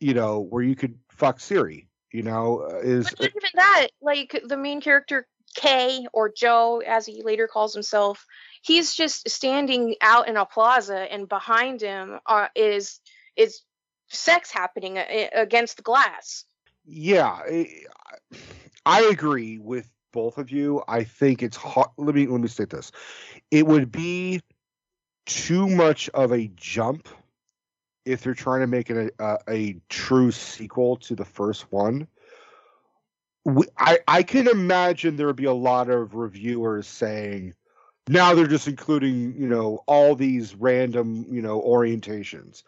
you 0.00 0.14
know, 0.14 0.40
where 0.40 0.62
you 0.62 0.74
could 0.74 0.98
fuck 1.10 1.38
Siri. 1.38 1.88
You 2.12 2.22
know, 2.22 2.68
uh, 2.70 2.78
is 2.78 3.10
But 3.10 3.20
not 3.20 3.30
even 3.36 3.50
that, 3.54 3.88
like 4.00 4.42
the 4.44 4.56
main 4.56 4.80
character 4.80 5.26
K 5.54 6.06
or 6.12 6.30
Joe, 6.34 6.82
as 6.86 7.06
he 7.06 7.22
later 7.22 7.48
calls 7.48 7.74
himself, 7.74 8.26
he's 8.62 8.94
just 8.94 9.28
standing 9.28 9.96
out 10.00 10.28
in 10.28 10.36
a 10.36 10.46
plaza, 10.46 10.98
and 11.12 11.28
behind 11.28 11.80
him 11.80 12.18
uh, 12.26 12.48
is 12.54 13.00
is 13.36 13.62
sex 14.08 14.50
happening 14.50 14.98
against 14.98 15.76
the 15.76 15.82
glass. 15.82 16.44
yeah. 16.84 17.26
I, 17.26 17.84
I 18.84 19.02
agree 19.04 19.58
with 19.58 19.88
both 20.12 20.38
of 20.38 20.50
you. 20.50 20.82
I 20.86 21.04
think 21.04 21.42
it's 21.42 21.56
hard. 21.56 21.88
Let 21.96 22.14
me 22.14 22.26
let 22.26 22.40
me 22.40 22.48
state 22.48 22.70
this. 22.70 22.92
It 23.50 23.66
would 23.66 23.90
be 23.90 24.42
too 25.26 25.68
much 25.68 26.08
of 26.10 26.32
a 26.32 26.48
jump 26.56 27.08
if 28.04 28.22
they're 28.22 28.34
trying 28.34 28.60
to 28.60 28.66
make 28.66 28.90
it 28.90 29.12
a, 29.18 29.24
a, 29.24 29.38
a 29.48 29.76
true 29.88 30.30
sequel 30.30 30.96
to 30.98 31.14
the 31.14 31.24
first 31.24 31.70
one. 31.72 32.06
We, 33.44 33.66
I 33.78 33.98
I 34.06 34.22
can 34.22 34.48
imagine 34.48 35.16
there 35.16 35.26
would 35.26 35.36
be 35.36 35.44
a 35.44 35.52
lot 35.52 35.90
of 35.90 36.14
reviewers 36.14 36.86
saying, 36.86 37.54
now 38.08 38.34
they're 38.34 38.46
just 38.46 38.68
including 38.68 39.34
you 39.36 39.48
know 39.48 39.80
all 39.86 40.14
these 40.14 40.54
random 40.54 41.26
you 41.30 41.42
know 41.42 41.60
orientations. 41.60 42.62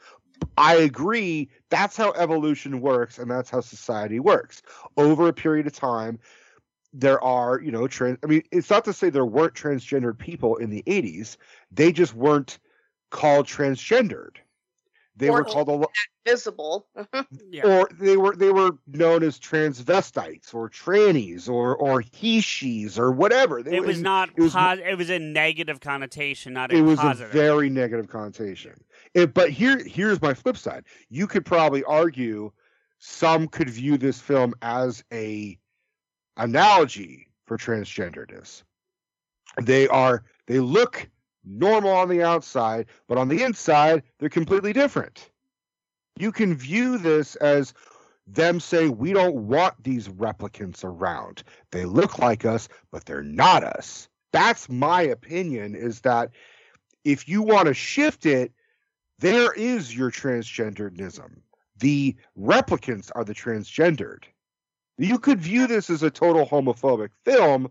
I 0.57 0.75
agree. 0.77 1.49
That's 1.71 1.97
how 1.97 2.13
evolution 2.13 2.81
works, 2.81 3.19
and 3.19 3.31
that's 3.31 3.51
how 3.51 3.61
society 3.61 4.21
works. 4.21 4.63
Over 4.97 5.29
a 5.29 5.33
period 5.33 5.67
of 5.67 5.73
time, 5.73 6.19
there 6.93 7.23
are, 7.23 7.61
you 7.61 7.73
know, 7.73 7.89
trans. 7.89 8.19
I 8.23 8.27
mean, 8.27 8.43
it's 8.53 8.71
not 8.71 8.85
to 8.85 8.93
say 8.93 9.11
there 9.11 9.27
weren't 9.27 9.55
transgendered 9.55 10.19
people 10.19 10.57
in 10.57 10.71
the 10.71 10.83
'80s. 10.87 11.37
They 11.73 11.93
just 11.93 12.15
weren't 12.15 12.59
called 13.11 13.47
transgendered. 13.47 14.37
They 15.17 15.29
Or 15.29 15.35
were 15.35 15.45
called 15.45 15.69
a, 15.69 15.73
lo- 15.73 15.91
Visible. 16.27 16.89
Yeah. 17.51 17.67
or 17.67 17.89
they 18.01 18.17
were 18.17 18.35
they 18.35 18.51
were 18.51 18.73
known 18.87 19.23
as 19.23 19.39
transvestites 19.39 20.53
or 20.55 20.69
trannies 20.69 21.49
or 21.49 21.77
or 21.77 22.01
he 22.13 22.41
she's 22.41 22.99
or 22.99 23.13
whatever. 23.13 23.63
They 23.63 23.77
It 23.77 23.81
were- 23.81 23.87
was 23.89 24.01
not. 24.01 24.31
it 24.31 24.41
was 24.43 24.53
pos- 24.53 24.79
it 24.85 24.97
was 24.99 25.11
a 25.11 25.19
negative 25.21 25.79
connotation, 25.81 26.53
not 26.55 26.73
a 26.73 26.77
it 26.77 26.81
was 26.81 26.99
positive. 26.99 27.31
a 27.31 27.33
very 27.33 27.71
negative 27.71 28.09
connotation. 28.09 28.73
It, 29.13 29.35
but 29.35 29.51
here, 29.51 29.79
here's 29.85 30.21
my 30.21 30.35
flip 30.35 30.57
side. 30.57 30.85
You 31.11 31.27
could 31.29 31.45
probably 31.45 31.85
argue 31.85 32.51
some 32.99 33.47
could 33.47 33.71
view 33.71 33.97
this 33.99 34.21
film 34.21 34.55
as 34.63 35.05
a 35.13 35.57
analogy 36.37 37.29
for 37.47 37.57
transgenderness. 37.57 38.63
They 39.63 39.87
are 39.89 40.25
they 40.47 40.59
look 40.59 41.09
normal 41.45 41.91
on 41.91 42.09
the 42.09 42.23
outside, 42.23 42.87
but 43.09 43.19
on 43.19 43.29
the 43.29 43.43
inside 43.43 44.03
they're 44.19 44.29
completely 44.29 44.73
different. 44.73 45.31
You 46.19 46.33
can 46.33 46.55
view 46.55 46.99
this 46.99 47.37
as 47.37 47.75
them 48.27 48.61
saying 48.61 48.97
we 48.97 49.13
don't 49.13 49.35
want 49.35 49.83
these 49.83 50.09
replicants 50.09 50.85
around. 50.85 51.43
They 51.71 51.85
look 51.85 52.19
like 52.19 52.45
us, 52.45 52.69
but 52.91 53.05
they're 53.05 53.23
not 53.23 53.65
us. 53.65 54.09
That's 54.33 54.69
my 54.69 55.03
opinion 55.03 55.75
is 55.75 56.01
that 56.01 56.31
if 57.05 57.29
you 57.29 57.43
want 57.43 57.69
to 57.69 57.75
shift 57.75 58.27
it, 58.27 58.53
there 59.19 59.53
is 59.53 59.95
your 59.95 60.11
transgenderedism. 60.11 61.41
The 61.79 62.17
replicants 62.39 63.11
are 63.15 63.25
the 63.25 63.35
transgendered. 63.35 64.25
You 64.99 65.19
could 65.19 65.41
view 65.41 65.67
this 65.67 65.91
as 65.91 66.03
a 66.03 66.11
total 66.11 66.47
homophobic 66.47 67.11
film, 67.25 67.71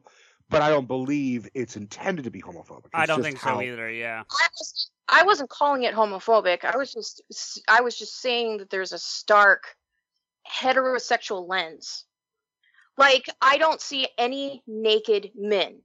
but 0.49 0.61
I 0.61 0.69
don't 0.69 0.87
believe 0.87 1.49
it's 1.53 1.75
intended 1.75 2.25
to 2.25 2.31
be 2.31 2.41
homophobic. 2.41 2.89
I 2.93 3.05
don't 3.05 3.23
think 3.23 3.37
how- 3.37 3.55
so 3.55 3.61
either. 3.61 3.89
Yeah. 3.89 4.23
I 4.29 4.47
was 4.59 4.89
I 5.09 5.23
wasn't 5.23 5.49
calling 5.49 5.83
it 5.83 5.93
homophobic. 5.93 6.63
I 6.63 6.77
was 6.77 6.93
just 6.93 7.21
I 7.67 7.81
was 7.81 7.97
just 7.97 8.19
saying 8.21 8.57
that 8.57 8.69
there's 8.69 8.93
a 8.93 8.99
stark 8.99 9.75
heterosexual 10.47 11.47
lens. 11.47 12.05
Like 12.97 13.25
I 13.41 13.57
don't 13.57 13.81
see 13.81 14.07
any 14.17 14.63
naked 14.67 15.31
men, 15.35 15.81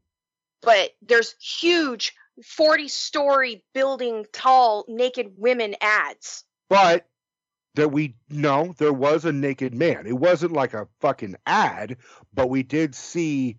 but 0.63 0.91
there's 1.03 1.35
huge 1.41 2.15
40 2.45 2.89
story 2.89 3.65
building 3.75 4.27
tall 4.33 4.85
naked 4.89 5.33
women 5.37 5.75
ads. 5.81 6.45
But 6.69 7.07
that 7.75 7.91
we 7.91 8.17
know 8.29 8.75
there 8.79 8.93
was 8.93 9.25
a 9.25 9.33
naked 9.33 9.75
man. 9.75 10.07
It 10.07 10.19
wasn't 10.19 10.53
like 10.53 10.75
a 10.75 10.89
fucking 11.01 11.37
ad, 11.47 11.97
but 12.35 12.51
we 12.51 12.63
did 12.63 12.95
see 12.95 13.59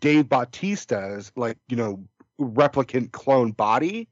Dave 0.00 0.28
Bautista's 0.28 1.32
like, 1.36 1.58
you 1.68 1.76
know, 1.76 2.04
replicant 2.40 3.12
clone 3.12 3.52
body. 3.52 4.08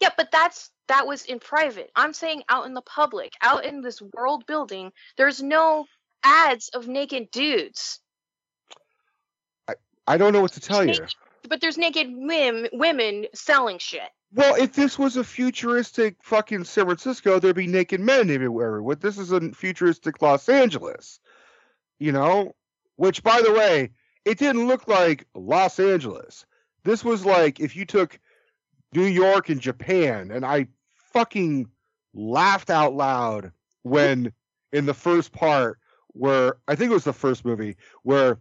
Yeah, 0.00 0.10
but 0.16 0.30
that's 0.30 0.70
that 0.88 1.06
was 1.06 1.24
in 1.24 1.38
private. 1.38 1.90
I'm 1.96 2.12
saying 2.12 2.42
out 2.48 2.66
in 2.66 2.74
the 2.74 2.82
public, 2.82 3.32
out 3.40 3.64
in 3.64 3.80
this 3.80 4.00
world 4.14 4.44
building, 4.46 4.92
there's 5.16 5.42
no 5.42 5.86
ads 6.22 6.68
of 6.70 6.88
naked 6.88 7.30
dudes. 7.30 8.00
I 9.68 9.74
I 10.06 10.16
don't 10.16 10.32
know 10.32 10.40
what 10.40 10.52
to 10.52 10.60
tell 10.60 10.84
you. 10.84 10.94
But 11.48 11.60
there's 11.60 11.78
naked 11.78 12.08
women 12.10 12.68
women 12.72 13.26
selling 13.34 13.78
shit. 13.78 14.08
Well, 14.34 14.54
if 14.54 14.72
this 14.72 14.98
was 14.98 15.16
a 15.16 15.24
futuristic 15.24 16.16
fucking 16.22 16.64
San 16.64 16.86
Francisco, 16.86 17.38
there'd 17.38 17.54
be 17.54 17.66
naked 17.66 18.00
men 18.00 18.30
everywhere. 18.30 18.82
What 18.82 19.00
this 19.00 19.18
is 19.18 19.30
a 19.30 19.52
futuristic 19.52 20.22
Los 20.22 20.48
Angeles, 20.48 21.20
you 21.98 22.12
know. 22.12 22.54
Which, 22.96 23.22
by 23.22 23.40
the 23.40 23.52
way, 23.52 23.90
it 24.24 24.38
didn't 24.38 24.66
look 24.66 24.88
like 24.88 25.26
Los 25.34 25.78
Angeles. 25.78 26.46
This 26.84 27.04
was 27.04 27.24
like 27.24 27.60
if 27.60 27.76
you 27.76 27.84
took 27.84 28.18
New 28.94 29.06
York 29.06 29.48
and 29.48 29.60
Japan, 29.60 30.30
and 30.30 30.44
I 30.44 30.68
fucking 31.12 31.68
laughed 32.14 32.70
out 32.70 32.94
loud 32.94 33.52
when 33.82 34.32
in 34.72 34.86
the 34.86 34.94
first 34.94 35.32
part 35.32 35.78
where 36.08 36.56
I 36.68 36.74
think 36.74 36.90
it 36.90 36.94
was 36.94 37.04
the 37.04 37.12
first 37.12 37.44
movie 37.44 37.76
where 38.02 38.38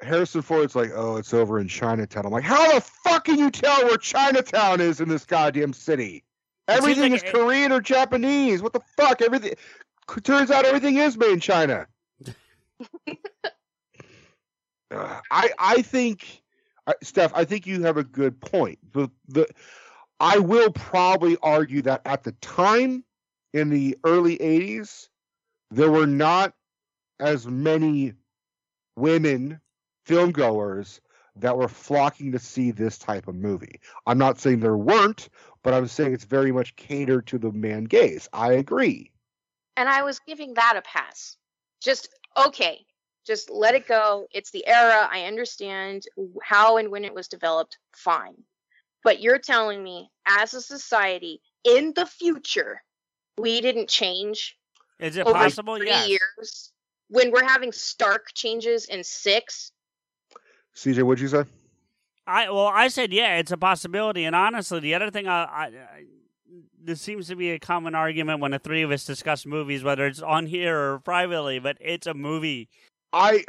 Harrison 0.00 0.42
Ford's 0.42 0.76
like, 0.76 0.90
"Oh, 0.94 1.16
it's 1.16 1.34
over 1.34 1.58
in 1.58 1.68
Chinatown." 1.68 2.24
I'm 2.26 2.32
like, 2.32 2.44
"How 2.44 2.74
the 2.74 2.80
fuck 2.80 3.24
can 3.24 3.38
you 3.38 3.50
tell 3.50 3.84
where 3.84 3.96
Chinatown 3.96 4.80
is 4.80 5.00
in 5.00 5.08
this 5.08 5.24
goddamn 5.24 5.72
city? 5.72 6.24
Everything 6.68 7.12
like 7.12 7.22
is 7.24 7.28
it- 7.28 7.34
Korean 7.34 7.72
or 7.72 7.80
Japanese. 7.80 8.62
What 8.62 8.72
the 8.72 8.82
fuck? 8.96 9.22
Everything 9.22 9.54
turns 10.22 10.50
out 10.50 10.64
everything 10.64 10.96
is 10.96 11.16
made 11.16 11.32
in 11.32 11.40
China." 11.40 11.86
Uh, 14.90 15.20
I 15.30 15.50
I 15.58 15.82
think, 15.82 16.42
uh, 16.86 16.94
Steph, 17.02 17.32
I 17.34 17.44
think 17.44 17.66
you 17.66 17.82
have 17.82 17.96
a 17.96 18.04
good 18.04 18.40
point. 18.40 18.78
The 18.92 19.08
the 19.28 19.48
I 20.20 20.38
will 20.38 20.70
probably 20.72 21.36
argue 21.42 21.82
that 21.82 22.02
at 22.04 22.24
the 22.24 22.32
time 22.32 23.04
in 23.52 23.70
the 23.70 23.98
early 24.04 24.38
'80s, 24.38 25.08
there 25.70 25.90
were 25.90 26.06
not 26.06 26.54
as 27.20 27.46
many 27.46 28.14
women 28.96 29.60
film 30.04 30.32
goers 30.32 31.00
that 31.36 31.56
were 31.56 31.68
flocking 31.68 32.32
to 32.32 32.38
see 32.38 32.70
this 32.70 32.98
type 32.98 33.28
of 33.28 33.34
movie. 33.34 33.80
I'm 34.06 34.18
not 34.18 34.40
saying 34.40 34.60
there 34.60 34.76
weren't, 34.76 35.28
but 35.62 35.74
I'm 35.74 35.86
saying 35.86 36.14
it's 36.14 36.24
very 36.24 36.52
much 36.52 36.74
catered 36.76 37.26
to 37.28 37.38
the 37.38 37.52
man 37.52 37.84
gaze. 37.84 38.28
I 38.32 38.52
agree. 38.52 39.12
And 39.76 39.88
I 39.88 40.02
was 40.02 40.18
giving 40.26 40.54
that 40.54 40.74
a 40.76 40.82
pass. 40.82 41.36
Just 41.80 42.08
okay. 42.36 42.84
Just 43.28 43.50
let 43.50 43.74
it 43.74 43.86
go. 43.86 44.26
It's 44.32 44.50
the 44.52 44.66
era. 44.66 45.06
I 45.12 45.24
understand 45.24 46.04
how 46.42 46.78
and 46.78 46.90
when 46.90 47.04
it 47.04 47.12
was 47.12 47.28
developed. 47.28 47.76
Fine. 47.94 48.42
But 49.04 49.20
you're 49.20 49.38
telling 49.38 49.84
me, 49.84 50.10
as 50.26 50.54
a 50.54 50.62
society 50.62 51.42
in 51.62 51.92
the 51.94 52.06
future, 52.06 52.82
we 53.36 53.60
didn't 53.60 53.90
change 53.90 54.56
Is 54.98 55.18
it 55.18 55.26
over 55.26 55.38
possible? 55.38 55.76
three 55.76 55.88
Yes. 55.88 56.08
years 56.08 56.72
when 57.10 57.30
we're 57.30 57.44
having 57.44 57.70
stark 57.70 58.28
changes 58.34 58.86
in 58.86 59.04
six. 59.04 59.72
CJ, 60.74 61.02
what'd 61.02 61.20
you 61.20 61.28
say? 61.28 61.44
I 62.26 62.48
well, 62.48 62.66
I 62.66 62.88
said 62.88 63.12
yeah, 63.12 63.36
it's 63.36 63.52
a 63.52 63.58
possibility. 63.58 64.24
And 64.24 64.34
honestly, 64.34 64.80
the 64.80 64.94
other 64.94 65.10
thing 65.10 65.28
I, 65.28 65.44
I, 65.44 65.64
I 65.64 66.04
this 66.82 67.02
seems 67.02 67.28
to 67.28 67.36
be 67.36 67.50
a 67.50 67.58
common 67.58 67.94
argument 67.94 68.40
when 68.40 68.52
the 68.52 68.58
three 68.58 68.80
of 68.80 68.90
us 68.90 69.04
discuss 69.04 69.44
movies, 69.44 69.84
whether 69.84 70.06
it's 70.06 70.22
on 70.22 70.46
here 70.46 70.78
or 70.78 70.98
privately, 71.00 71.58
but 71.58 71.76
it's 71.78 72.06
a 72.06 72.14
movie. 72.14 72.70
I 73.12 73.44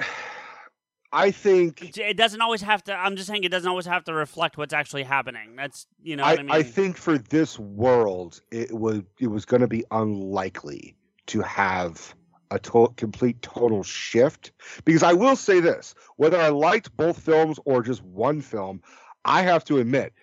I 1.11 1.31
think 1.31 1.97
It- 1.97 2.17
doesn't 2.17 2.41
always 2.41 2.61
have 2.61 2.83
to. 2.83 2.93
I'm 2.93 3.15
just 3.15 3.27
saying 3.27 3.43
it 3.43 3.49
doesn't 3.49 3.69
always 3.69 3.87
have 3.87 4.03
to 4.05 4.13
reflect 4.13 4.57
what's 4.57 4.73
actually 4.73 5.03
happening. 5.03 5.55
That's 5.55 5.87
you 6.01 6.15
know 6.15 6.23
I, 6.23 6.31
what 6.31 6.39
I 6.39 6.43
mean. 6.43 6.51
I 6.51 6.63
think 6.63 6.97
for 6.97 7.17
this 7.17 7.57
world, 7.57 8.41
it 8.51 8.71
was 8.73 9.01
it 9.19 9.27
was 9.27 9.45
going 9.45 9.61
to 9.61 9.67
be 9.67 9.83
unlikely 9.91 10.95
to 11.27 11.41
have 11.41 12.13
a 12.51 12.59
to- 12.59 12.93
complete 12.97 13.41
total 13.41 13.83
shift. 13.83 14.51
Because 14.85 15.03
I 15.03 15.13
will 15.13 15.35
say 15.35 15.59
this: 15.59 15.95
whether 16.17 16.37
I 16.39 16.49
liked 16.49 16.95
both 16.95 17.19
films 17.19 17.59
or 17.65 17.81
just 17.81 18.03
one 18.03 18.41
film, 18.41 18.81
I 19.25 19.41
have 19.41 19.63
to 19.65 19.79
admit, 19.79 20.13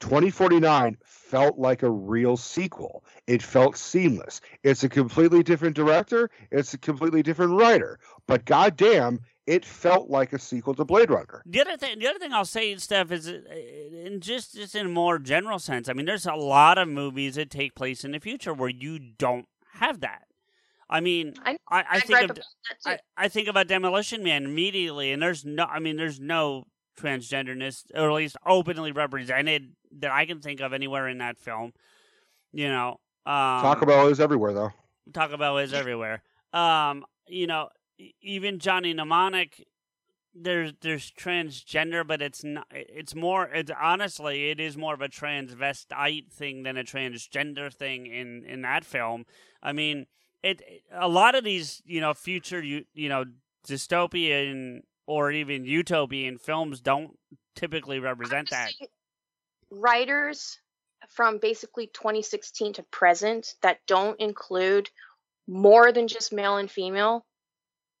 2049 0.00 0.96
felt 1.04 1.58
like 1.58 1.82
a 1.82 1.90
real 1.90 2.36
sequel. 2.36 3.04
It 3.26 3.42
felt 3.42 3.76
seamless. 3.76 4.40
It's 4.62 4.84
a 4.84 4.88
completely 4.88 5.42
different 5.42 5.74
director. 5.76 6.30
It's 6.50 6.74
a 6.74 6.78
completely 6.78 7.22
different 7.22 7.52
writer. 7.58 7.98
But 8.26 8.44
goddamn, 8.44 9.20
it 9.46 9.64
felt 9.64 10.10
like 10.10 10.32
a 10.32 10.38
sequel 10.38 10.74
to 10.74 10.84
Blade 10.84 11.10
Runner. 11.10 11.42
The 11.46 11.60
other 11.60 11.76
thing, 11.76 11.98
the 11.98 12.08
other 12.08 12.18
thing 12.18 12.32
I'll 12.32 12.44
say, 12.44 12.76
Steph, 12.76 13.10
is 13.12 13.28
uh, 13.28 13.40
in 13.92 14.20
just 14.20 14.54
just 14.54 14.74
in 14.74 14.86
a 14.86 14.90
more 14.90 15.18
general 15.18 15.58
sense. 15.58 15.88
I 15.88 15.92
mean, 15.92 16.06
there's 16.06 16.26
a 16.26 16.34
lot 16.34 16.78
of 16.78 16.88
movies 16.88 17.36
that 17.36 17.50
take 17.50 17.74
place 17.74 18.04
in 18.04 18.12
the 18.12 18.20
future 18.20 18.52
where 18.54 18.68
you 18.68 18.98
don't 18.98 19.46
have 19.74 20.00
that. 20.00 20.22
I 20.88 21.00
mean, 21.00 21.34
I- 21.44 21.58
I, 21.68 21.78
I 21.80 21.84
I 21.90 22.00
think 22.00 22.18
of 22.20 22.24
about 22.30 22.36
that 22.84 23.00
I. 23.16 23.24
I 23.24 23.28
think 23.28 23.48
about 23.48 23.66
Demolition 23.66 24.22
Man 24.22 24.44
immediately, 24.44 25.10
and 25.12 25.20
there's 25.22 25.44
no, 25.44 25.64
I 25.64 25.80
mean, 25.80 25.96
there's 25.96 26.20
no 26.20 26.66
transgenderness, 26.96 27.84
or 27.94 28.10
at 28.10 28.14
least 28.14 28.36
openly 28.46 28.92
represented 28.92 29.72
that 29.98 30.10
I 30.10 30.26
can 30.26 30.40
think 30.40 30.60
of 30.60 30.72
anywhere 30.72 31.08
in 31.08 31.18
that 31.18 31.38
film. 31.38 31.72
You 32.52 32.68
know, 32.68 33.00
um, 33.26 33.62
Taco 33.62 33.86
Bell 33.86 34.08
is 34.08 34.20
everywhere, 34.20 34.52
though. 34.52 34.72
Taco 35.12 35.36
Bell 35.36 35.58
is 35.58 35.72
everywhere. 35.72 36.22
Um, 36.52 37.04
you 37.28 37.46
know, 37.46 37.68
even 38.22 38.58
Johnny 38.58 38.92
Mnemonic, 38.92 39.64
there's 40.34 40.72
there's 40.80 41.10
transgender, 41.10 42.06
but 42.06 42.22
it's 42.22 42.44
not. 42.44 42.66
It's 42.70 43.14
more. 43.14 43.46
It's 43.46 43.70
honestly, 43.80 44.50
it 44.50 44.60
is 44.60 44.76
more 44.76 44.94
of 44.94 45.00
a 45.00 45.08
transvestite 45.08 46.30
thing 46.32 46.62
than 46.62 46.76
a 46.76 46.84
transgender 46.84 47.72
thing 47.72 48.06
in 48.06 48.44
in 48.44 48.62
that 48.62 48.84
film. 48.84 49.24
I 49.62 49.72
mean, 49.72 50.06
it. 50.42 50.62
A 50.92 51.08
lot 51.08 51.34
of 51.34 51.44
these, 51.44 51.82
you 51.84 52.00
know, 52.00 52.14
future 52.14 52.62
you 52.62 52.84
you 52.94 53.08
know 53.08 53.24
dystopian 53.66 54.82
or 55.06 55.30
even 55.32 55.64
utopian 55.64 56.38
films 56.38 56.80
don't 56.80 57.18
typically 57.54 57.98
represent 57.98 58.50
that. 58.50 58.72
Writers 59.70 60.58
from 61.08 61.38
basically 61.38 61.86
2016 61.88 62.74
to 62.74 62.82
present 62.84 63.54
that 63.62 63.78
don't 63.86 64.18
include 64.20 64.90
more 65.46 65.92
than 65.92 66.08
just 66.08 66.32
male 66.32 66.56
and 66.56 66.70
female 66.70 67.24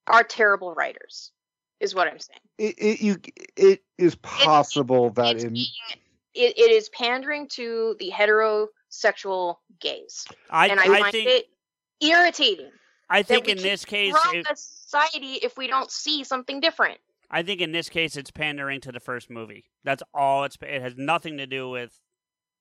are 0.06 0.24
terrible 0.24 0.74
writers, 0.74 1.32
is 1.80 1.94
what 1.94 2.08
I'm 2.08 2.18
saying. 2.18 2.40
It, 2.58 2.74
it 2.78 3.00
you 3.00 3.16
it 3.56 3.82
is 3.98 4.14
possible 4.16 5.10
that 5.10 5.36
it's 5.36 5.44
in 5.44 5.52
being- 5.54 5.66
It, 6.34 6.58
it 6.58 6.70
is 6.70 6.88
pandering 6.90 7.48
to 7.50 7.96
the 7.98 8.10
heterosexual 8.10 9.56
gaze, 9.80 10.26
I 10.50 10.68
and 10.68 10.80
I, 10.80 10.84
I 10.84 11.00
find 11.00 11.12
think 11.12 11.28
it 11.28 11.46
irritating. 12.00 12.70
I 13.08 13.22
think 13.22 13.48
in 13.48 13.58
this 13.58 13.84
case. 13.84 14.12
Wrong 14.12 14.36
it- 14.36 14.46
as 14.50 14.62
society 14.62 15.34
if 15.42 15.56
we 15.56 15.66
don't 15.66 15.90
see 15.90 16.24
something 16.24 16.60
different. 16.60 16.98
I 17.30 17.42
think 17.42 17.60
in 17.60 17.72
this 17.72 17.88
case, 17.88 18.16
it's 18.16 18.30
pandering 18.30 18.80
to 18.82 18.92
the 18.92 19.00
first 19.00 19.30
movie. 19.30 19.64
That's 19.84 20.02
all. 20.14 20.44
It's 20.44 20.56
it 20.62 20.80
has 20.80 20.96
nothing 20.96 21.38
to 21.38 21.46
do 21.46 21.68
with 21.68 22.00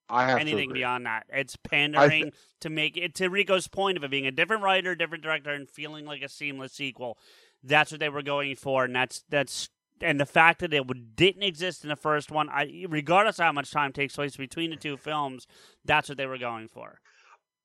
I 0.09 0.27
have 0.27 0.39
anything 0.39 0.73
beyond 0.73 1.05
that. 1.05 1.25
It's 1.29 1.55
pandering 1.55 2.31
to 2.61 2.69
make 2.69 2.97
it 2.97 3.15
to 3.15 3.29
Rico's 3.29 3.67
point 3.67 3.97
of 3.97 4.03
it 4.03 4.11
being 4.11 4.27
a 4.27 4.31
different 4.31 4.63
writer, 4.63 4.95
different 4.95 5.23
director, 5.23 5.51
and 5.51 5.69
feeling 5.69 6.05
like 6.05 6.21
a 6.21 6.29
seamless 6.29 6.73
sequel. 6.73 7.17
That's 7.63 7.91
what 7.91 7.99
they 7.99 8.09
were 8.09 8.23
going 8.23 8.55
for, 8.55 8.85
and 8.85 8.95
that's 8.95 9.23
that's 9.29 9.69
and 10.01 10.19
the 10.19 10.25
fact 10.25 10.59
that 10.59 10.73
it 10.73 10.87
would- 10.87 11.15
didn't 11.15 11.43
exist 11.43 11.83
in 11.83 11.89
the 11.89 11.95
first 11.95 12.29
one, 12.29 12.49
I 12.49 12.85
regardless 12.89 13.39
of 13.39 13.45
how 13.45 13.51
much 13.51 13.71
time 13.71 13.93
takes 13.93 14.15
place 14.15 14.35
between 14.35 14.71
the 14.71 14.75
two 14.75 14.97
films, 14.97 15.47
that's 15.85 16.09
what 16.09 16.17
they 16.17 16.25
were 16.25 16.37
going 16.37 16.67
for. 16.67 16.99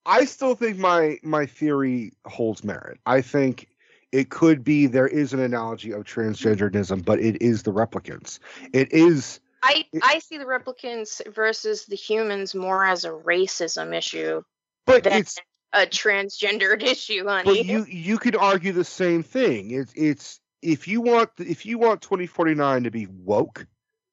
I 0.06 0.24
still 0.24 0.54
think 0.54 0.78
my 0.78 1.18
my 1.22 1.46
theory 1.46 2.12
holds 2.26 2.64
merit. 2.64 2.98
I 3.06 3.20
think 3.20 3.68
it 4.12 4.30
could 4.30 4.64
be 4.64 4.86
there 4.86 5.06
is 5.06 5.32
an 5.32 5.40
analogy 5.40 5.92
of 5.92 6.04
transgenderism, 6.04 7.04
but 7.04 7.20
it 7.20 7.40
is 7.42 7.62
the 7.62 7.72
replicants. 7.72 8.38
It 8.72 8.92
is 8.92 9.40
I 9.62 9.84
It- 9.92 10.02
I 10.02 10.18
see 10.20 10.38
the 10.38 10.44
replicants 10.44 11.20
versus 11.32 11.84
the 11.86 11.96
humans 11.96 12.54
more 12.54 12.84
as 12.84 13.04
a 13.04 13.10
racism 13.10 13.94
issue 13.94 14.42
but 14.86 15.04
than 15.04 15.12
it's 15.14 15.38
a 15.72 15.86
transgendered 15.86 16.82
issue, 16.94 17.26
honey. 17.26 17.44
but 17.44 17.64
you 17.66 17.84
you 17.84 18.18
could 18.18 18.36
argue 18.36 18.72
the 18.72 18.84
same 18.84 19.22
thing. 19.22 19.70
It's 19.70 19.92
it's 19.94 20.40
if 20.62 20.88
you 20.88 21.00
want 21.00 21.30
if 21.38 21.64
you 21.66 21.78
want 21.78 22.02
2049 22.02 22.84
to 22.84 22.90
be 22.90 23.06
woke 23.06 23.66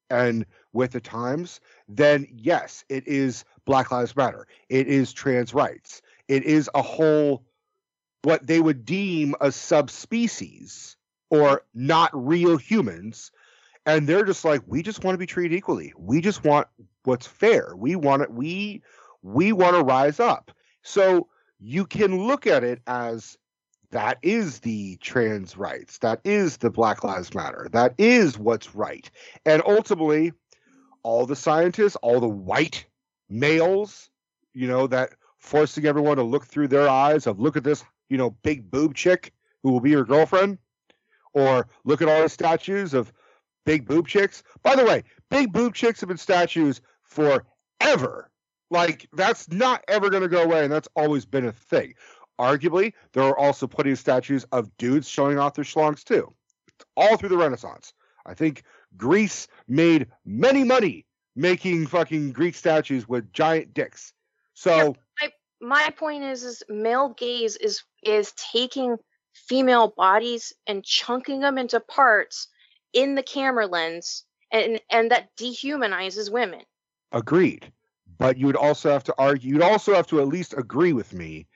and 0.10 0.46
with 0.74 0.92
the 0.92 1.02
times, 1.02 1.60
then 1.88 2.28
yes, 2.32 2.84
it 2.90 3.08
is 3.08 3.44
Black 3.68 3.92
Lives 3.92 4.16
Matter. 4.16 4.48
It 4.70 4.88
is 4.88 5.14
trans 5.14 5.54
rights. 5.54 6.02
It 6.28 6.44
is 6.44 6.70
a 6.74 6.82
whole 6.82 7.44
what 8.24 8.48
they 8.48 8.60
would 8.60 8.84
deem 8.84 9.36
a 9.40 9.52
subspecies 9.52 10.98
or 11.30 11.62
not 11.76 12.10
real 12.14 12.58
humans. 12.58 13.32
And 13.86 14.08
they're 14.08 14.26
just 14.26 14.44
like, 14.44 14.62
we 14.66 14.82
just 14.82 15.04
want 15.04 15.14
to 15.14 15.20
be 15.20 15.28
treated 15.28 15.56
equally. 15.56 15.94
We 15.98 16.20
just 16.22 16.44
want 16.44 16.68
what's 17.04 17.28
fair. 17.28 17.76
We 17.76 17.96
want 17.96 18.24
it, 18.24 18.32
we 18.32 18.82
we 19.22 19.52
want 19.52 19.76
to 19.76 19.84
rise 19.84 20.20
up. 20.20 20.52
So 20.82 21.28
you 21.60 21.86
can 21.86 22.26
look 22.28 22.48
at 22.48 22.64
it 22.64 22.82
as 22.88 23.38
that 23.92 24.18
is 24.22 24.60
the 24.60 24.98
trans 24.98 25.58
rights. 25.58 25.98
That 26.00 26.22
is 26.24 26.58
the 26.58 26.70
Black 26.70 27.04
Lives 27.04 27.34
Matter. 27.34 27.68
That 27.72 27.94
is 27.98 28.38
what's 28.38 28.76
right. 28.76 29.10
And 29.46 29.62
ultimately, 29.66 30.34
all 31.04 31.26
the 31.26 31.36
scientists, 31.36 31.96
all 31.98 32.20
the 32.20 32.28
white 32.28 32.86
males, 33.30 34.10
you 34.54 34.68
know, 34.68 34.88
that 34.88 35.14
forcing 35.38 35.86
everyone 35.86 36.18
to 36.18 36.24
look 36.24 36.46
through 36.46 36.68
their 36.68 36.90
eyes 36.90 37.28
of 37.28 37.40
look 37.40 37.58
at 37.58 37.64
this, 37.64 37.84
you 38.10 38.18
know, 38.18 38.32
big 38.44 38.70
boob 38.70 38.96
chick 38.96 39.34
who 39.64 39.72
will 39.72 39.80
be 39.80 39.92
your 39.92 40.06
girlfriend, 40.06 40.58
or 41.34 41.68
look 41.84 42.02
at 42.02 42.10
all 42.10 42.22
the 42.22 42.30
statues 42.30 42.94
of 42.94 43.12
big 43.66 43.88
boob 43.88 44.08
chicks. 44.08 44.44
By 44.64 44.76
the 44.76 44.86
way, 44.86 45.04
big 45.30 45.52
boob 45.52 45.76
chicks 45.76 46.00
have 46.02 46.08
been 46.08 46.18
statues 46.18 46.82
forever. 47.04 48.32
Like 48.70 49.08
that's 49.14 49.50
not 49.52 49.84
ever 49.88 50.10
going 50.10 50.24
to 50.24 50.30
go 50.30 50.44
away, 50.44 50.64
and 50.64 50.72
that's 50.72 50.90
always 50.96 51.26
been 51.26 51.46
a 51.46 51.52
thing. 51.52 51.94
Arguably, 52.40 52.94
there 53.14 53.24
are 53.24 53.38
also 53.38 53.66
plenty 53.66 53.92
of 53.92 54.00
statues 54.00 54.46
of 54.52 54.76
dudes 54.78 55.08
showing 55.08 55.40
off 55.40 55.56
their 55.56 55.64
schlongs 55.64 56.04
too, 56.04 56.34
all 56.96 57.18
through 57.18 57.30
the 57.30 57.38
Renaissance. 57.38 57.94
I 58.26 58.34
think 58.34 58.64
Greece 58.96 59.48
made 59.68 60.08
many 60.26 60.64
money 60.64 61.07
making 61.38 61.86
fucking 61.86 62.32
Greek 62.32 62.56
statues 62.56 63.08
with 63.08 63.32
giant 63.32 63.74
dicks. 63.74 64.12
So 64.56 64.96
my 65.62 65.90
point 65.96 66.24
is 66.24 66.44
is 66.44 66.64
male 66.68 67.14
gaze 67.18 67.56
is 67.56 67.84
is 68.04 68.34
taking 68.52 68.98
female 69.34 69.94
bodies 69.96 70.52
and 70.66 70.84
chunking 70.84 71.40
them 71.40 71.58
into 71.58 71.80
parts 71.80 72.48
in 72.92 73.16
the 73.16 73.24
camera 73.24 73.68
lens 73.68 74.26
and 74.52 74.82
and 74.90 75.12
that 75.12 75.30
dehumanizes 75.38 76.32
women 76.32 76.64
agreed, 77.12 77.72
but 78.18 78.38
you 78.38 78.48
would 78.48 78.56
also 78.56 78.92
have 78.92 79.04
to 79.06 79.16
argue. 79.18 79.54
You'd 79.54 79.62
also 79.62 79.94
have 79.94 80.08
to 80.08 80.20
at 80.20 80.28
least 80.28 80.54
agree 80.58 80.94
with 80.94 81.14
me 81.14 81.48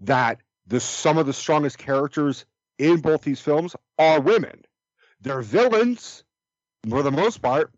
that 0.00 0.40
the 0.66 0.80
some 0.80 1.18
of 1.18 1.26
the 1.26 1.32
strongest 1.32 1.78
characters 1.78 2.44
in 2.78 3.00
both 3.00 3.22
these 3.22 3.40
films 3.40 3.74
are 3.98 4.20
women. 4.20 4.62
They're 5.20 5.42
villains 5.42 6.24
for 6.88 7.02
the 7.02 7.10
most 7.10 7.42
part, 7.42 7.72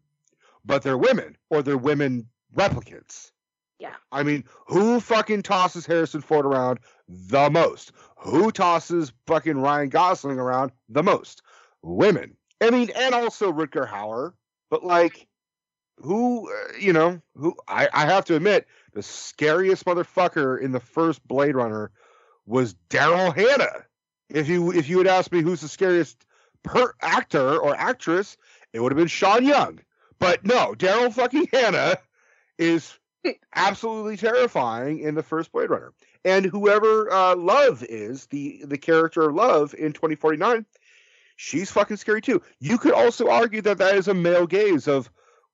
but 0.65 0.83
they're 0.83 0.99
women 0.99 1.37
or 1.51 1.63
they're 1.63 1.77
women 1.77 2.29
replicants. 2.55 3.31
Yeah. 3.79 3.95
I 4.13 4.23
mean, 4.23 4.45
who 4.67 5.01
fucking 5.01 5.43
tosses 5.43 5.87
Harrison 5.87 6.21
Ford 6.21 6.47
around 6.47 6.79
the 7.09 7.51
most? 7.51 7.93
Who 8.19 8.53
tosses 8.53 9.13
fucking 9.27 9.59
Ryan 9.59 9.89
Gosling 9.89 10.39
around 10.39 10.71
the 10.89 11.03
most? 11.03 11.43
Women. 11.83 12.37
I 12.61 12.71
mean, 12.71 12.91
and 12.95 13.15
also 13.15 13.53
Rutger 13.53 13.89
Hauer, 13.89 14.35
but 14.71 14.85
like, 14.85 15.27
who, 15.99 16.49
uh, 16.49 16.79
you 16.79 16.93
know, 16.93 17.21
who, 17.35 17.57
I, 17.67 17.89
I 17.93 18.07
have 18.07 18.25
to 18.27 18.37
admit, 18.37 18.67
the 18.93 19.03
scariest 19.03 19.85
motherfucker 19.85 20.61
in 20.61 20.71
the 20.71 20.81
first 20.81 21.27
Blade 21.27 21.57
Runner 21.57 21.91
was 22.47 22.75
Daryl 22.89 23.35
Hannah. 23.35 23.85
If 24.29 24.49
you 24.49 24.73
if 24.73 24.89
you 24.89 24.99
had 24.99 25.07
asked 25.07 25.33
me 25.33 25.43
who's 25.43 25.61
the 25.61 25.69
scariest 25.69 26.25
per 26.63 26.95
actor 27.01 27.59
or 27.59 27.77
actress, 27.77 28.37
it 28.73 28.81
would 28.81 28.93
have 28.93 28.97
been 28.97 29.09
Sean 29.09 29.45
Young. 29.45 29.81
But 30.23 30.47
no, 30.47 30.73
Daryl 30.79 31.13
fucking 31.13 31.49
Hannah 31.53 31.97
is 32.57 32.97
absolutely 33.57 34.17
terrifying 34.17 35.01
in 35.01 35.17
the 35.17 35.23
first 35.25 35.51
Blade 35.51 35.69
Runner. 35.69 35.93
And 36.25 36.47
whoever 36.47 37.13
uh, 37.13 37.35
Love 37.35 37.83
is, 37.89 38.27
the 38.27 38.63
the 38.65 38.79
character 38.79 39.33
Love 39.33 39.75
in 39.75 39.93
2049, 39.93 40.65
she's 41.35 41.73
fucking 41.73 41.97
scary 41.97 42.23
too. 42.23 42.41
You 42.61 42.79
could 42.79 42.93
also 42.93 43.31
argue 43.31 43.63
that 43.63 43.79
that 43.79 43.97
is 43.97 44.07
a 44.07 44.15
male 44.15 44.47
gaze 44.47 44.87
of 44.87 45.11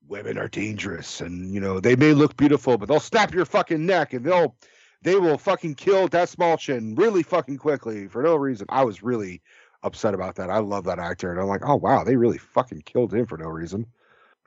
women 0.06 0.36
are 0.36 0.48
dangerous 0.48 1.22
and 1.22 1.50
you 1.50 1.60
know 1.60 1.80
they 1.80 1.96
may 1.96 2.12
look 2.12 2.36
beautiful, 2.36 2.76
but 2.76 2.90
they'll 2.90 3.00
snap 3.00 3.32
your 3.32 3.46
fucking 3.46 3.86
neck 3.86 4.12
and 4.12 4.22
they'll 4.22 4.54
they 5.00 5.14
will 5.14 5.38
fucking 5.38 5.76
kill 5.76 6.10
Dastmalchian 6.10 6.98
really 6.98 7.22
fucking 7.22 7.56
quickly 7.56 8.06
for 8.06 8.22
no 8.22 8.36
reason. 8.36 8.66
I 8.68 8.84
was 8.84 9.02
really 9.02 9.40
upset 9.82 10.12
about 10.12 10.34
that. 10.34 10.50
I 10.50 10.58
love 10.58 10.84
that 10.84 10.98
actor, 10.98 11.30
and 11.30 11.40
I'm 11.40 11.46
like, 11.46 11.62
oh 11.64 11.76
wow, 11.76 12.04
they 12.04 12.16
really 12.16 12.36
fucking 12.36 12.82
killed 12.82 13.14
him 13.14 13.24
for 13.24 13.38
no 13.38 13.46
reason. 13.46 13.86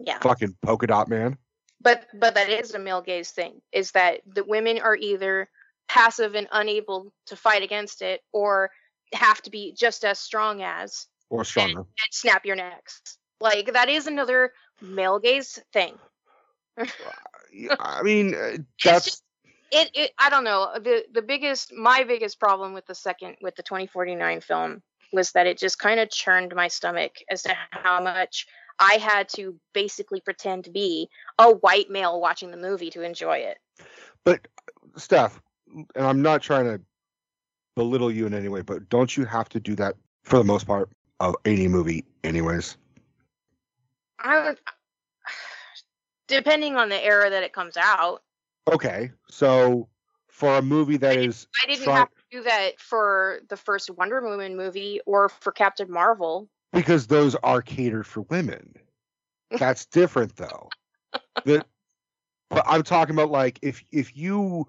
Yeah 0.06 0.20
Fucking 0.20 0.56
polka 0.62 0.88
dot 0.88 1.08
man. 1.10 1.38
but 1.82 2.06
but 2.14 2.36
that 2.36 2.50
is 2.50 2.74
a 2.74 2.80
male 2.80 3.02
gaze 3.02 3.32
thing 3.32 3.62
is 3.72 3.92
that 3.92 4.22
the 4.26 4.44
women 4.44 4.80
are 4.80 4.96
either 4.96 5.50
passive 5.88 6.36
and 6.36 6.48
unable 6.52 7.12
to 7.28 7.36
fight 7.36 7.64
against 7.64 8.02
it 8.02 8.22
or 8.32 8.72
have 9.14 9.42
to 9.42 9.50
be 9.50 9.74
just 9.78 10.06
as 10.06 10.20
strong 10.20 10.62
as 10.64 11.08
Or 11.30 11.44
stronger. 11.44 11.80
and 11.82 11.88
snap 12.12 12.46
your 12.46 12.56
necks 12.56 13.02
like 13.40 13.74
that 13.74 13.90
is 13.90 14.08
another 14.08 14.54
male 14.82 15.20
gaze 15.20 15.60
thing 15.74 15.96
I 17.80 18.02
mean, 18.04 18.34
uh, 18.36 18.58
that's 18.84 19.06
just- 19.06 19.24
it, 19.74 19.90
it 19.94 20.12
i 20.20 20.30
don't 20.30 20.44
know 20.44 20.70
the 20.76 21.06
the 21.14 21.22
biggest 21.22 21.72
my 21.74 22.04
biggest 22.04 22.42
problem 22.42 22.74
with 22.74 22.86
the 22.88 22.96
second 22.96 23.38
with 23.42 23.56
the 23.56 23.64
2049 23.64 24.42
film 24.42 24.84
was 25.14 25.32
that 25.32 25.48
it 25.48 25.58
just 25.58 25.80
kind 25.80 25.98
of 26.02 26.10
churned 26.10 26.54
my 26.54 26.68
stomach 26.68 27.14
as 27.30 27.44
to 27.44 27.56
how 27.72 28.02
much 28.04 28.48
i 28.82 28.96
had 28.96 29.30
to 29.30 29.56
basically 29.74 30.20
pretend 30.20 30.66
to 30.66 30.72
be 30.72 31.08
a 31.40 31.52
white 31.52 31.90
male 31.90 32.20
watching 32.20 32.52
the 32.52 32.58
movie 32.58 32.90
to 32.90 33.02
enjoy 33.02 33.38
it. 33.38 33.58
But 34.26 34.48
Steph, 34.98 35.42
and 35.74 35.88
I'm 35.96 36.22
not 36.22 36.42
trying 36.42 36.66
to 36.66 36.82
belittle 37.76 38.12
you 38.12 38.26
in 38.26 38.34
any 38.34 38.50
way, 38.50 38.62
but 38.62 38.90
don't 38.90 39.16
you 39.16 39.26
have 39.26 39.48
to 39.50 39.60
do 39.60 39.76
that 39.76 39.96
for 40.24 40.38
the 40.38 40.44
most 40.44 40.68
part 40.68 40.90
of 41.20 41.36
any 41.46 41.68
movie, 41.68 42.04
anyways? 42.24 42.78
i 44.24 44.44
would 44.44 44.60
depending 46.28 46.76
on 46.76 46.90
the 46.90 47.04
era 47.04 47.30
that 47.30 47.44
it 47.44 47.54
comes 47.54 47.76
out. 47.76 48.22
Okay, 48.72 49.12
so 49.30 49.90
for 50.28 50.58
a 50.58 50.62
movie 50.62 50.98
that 50.98 51.18
I 51.18 51.22
is 51.22 51.48
i 51.62 51.68
didn't 51.68 51.84
try- 51.84 51.98
have 51.98 52.10
to 52.10 52.24
do 52.32 52.44
that 52.44 52.80
for 52.80 53.42
the 53.50 53.58
first 53.58 53.90
wonder 53.90 54.22
woman 54.22 54.56
movie 54.56 55.02
or 55.06 55.28
for 55.30 55.52
captain 55.52 55.92
marvel 55.92 56.48
because 56.74 57.08
those 57.08 57.36
are 57.36 57.62
catered 57.62 58.08
for 58.08 58.22
women. 58.22 58.76
That's 59.52 59.86
different 59.86 60.36
though. 60.36 60.70
The, 61.46 61.66
but 62.50 62.64
I'm 62.68 62.84
talking 62.84 63.16
about 63.16 63.32
like 63.32 63.60
if 63.62 63.84
if 63.92 64.16
you 64.16 64.68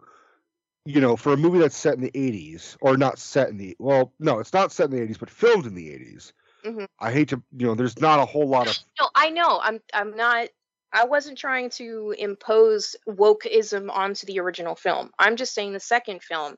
you 0.84 1.00
know 1.00 1.16
for 1.16 1.32
a 1.32 1.36
movie 1.36 1.58
that's 1.58 1.76
set 1.76 1.94
in 1.94 2.00
the 2.00 2.10
80s 2.10 2.76
or 2.80 2.96
not 2.96 3.18
set 3.18 3.48
in 3.50 3.58
the 3.58 3.76
well 3.78 4.12
no 4.18 4.40
it's 4.40 4.52
not 4.52 4.72
set 4.72 4.90
in 4.90 4.96
the 4.96 5.06
80s 5.06 5.18
but 5.18 5.30
filmed 5.30 5.66
in 5.66 5.74
the 5.74 5.88
80s. 5.88 6.32
Mhm. 6.64 6.86
I 6.98 7.12
hate 7.12 7.28
to 7.28 7.42
you 7.56 7.66
know 7.66 7.74
there's 7.74 8.00
not 8.00 8.18
a 8.18 8.24
whole 8.24 8.48
lot 8.48 8.68
of 8.68 8.76
No, 9.00 9.08
I 9.14 9.30
know. 9.30 9.60
I'm 9.62 9.80
I'm 9.94 10.16
not 10.16 10.48
I 10.92 11.04
wasn't 11.04 11.38
trying 11.38 11.70
to 11.70 12.14
impose 12.18 12.96
wokeism 13.08 13.90
onto 13.90 14.26
the 14.26 14.40
original 14.40 14.74
film. 14.74 15.10
I'm 15.18 15.36
just 15.36 15.54
saying 15.54 15.72
the 15.72 15.80
second 15.80 16.22
film 16.22 16.56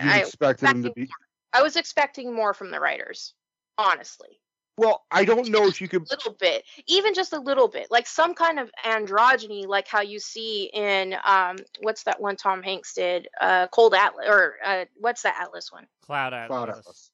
you 0.00 0.10
I 0.10 0.18
expected 0.20 0.68
them 0.68 0.82
to 0.84 0.92
be 0.92 1.08
I 1.52 1.62
was 1.62 1.76
expecting 1.76 2.34
more 2.34 2.54
from 2.54 2.70
the 2.70 2.80
writers, 2.80 3.34
honestly. 3.76 4.40
Well 4.76 5.04
I 5.10 5.24
don't 5.24 5.48
know 5.50 5.66
if 5.66 5.80
you 5.80 5.88
could 5.88 6.02
A 6.02 6.06
little 6.10 6.32
bit. 6.34 6.64
Even 6.86 7.14
just 7.14 7.32
a 7.32 7.38
little 7.40 7.68
bit. 7.68 7.88
Like 7.90 8.06
some 8.06 8.34
kind 8.34 8.58
of 8.58 8.70
androgyny 8.84 9.66
like 9.66 9.88
how 9.88 10.00
you 10.00 10.18
see 10.18 10.70
in 10.72 11.14
um 11.24 11.56
what's 11.80 12.04
that 12.04 12.20
one 12.20 12.36
Tom 12.36 12.62
Hanks 12.62 12.94
did? 12.94 13.28
Uh 13.40 13.66
Cold 13.68 13.94
Atlas 13.94 14.26
or 14.28 14.54
uh 14.64 14.84
what's 14.96 15.22
that 15.22 15.36
Atlas 15.40 15.70
one? 15.72 15.86
Cloud 16.06 16.32
Atlas. 16.34 16.48
Cloud 16.48 16.68
Atlas. 16.70 17.10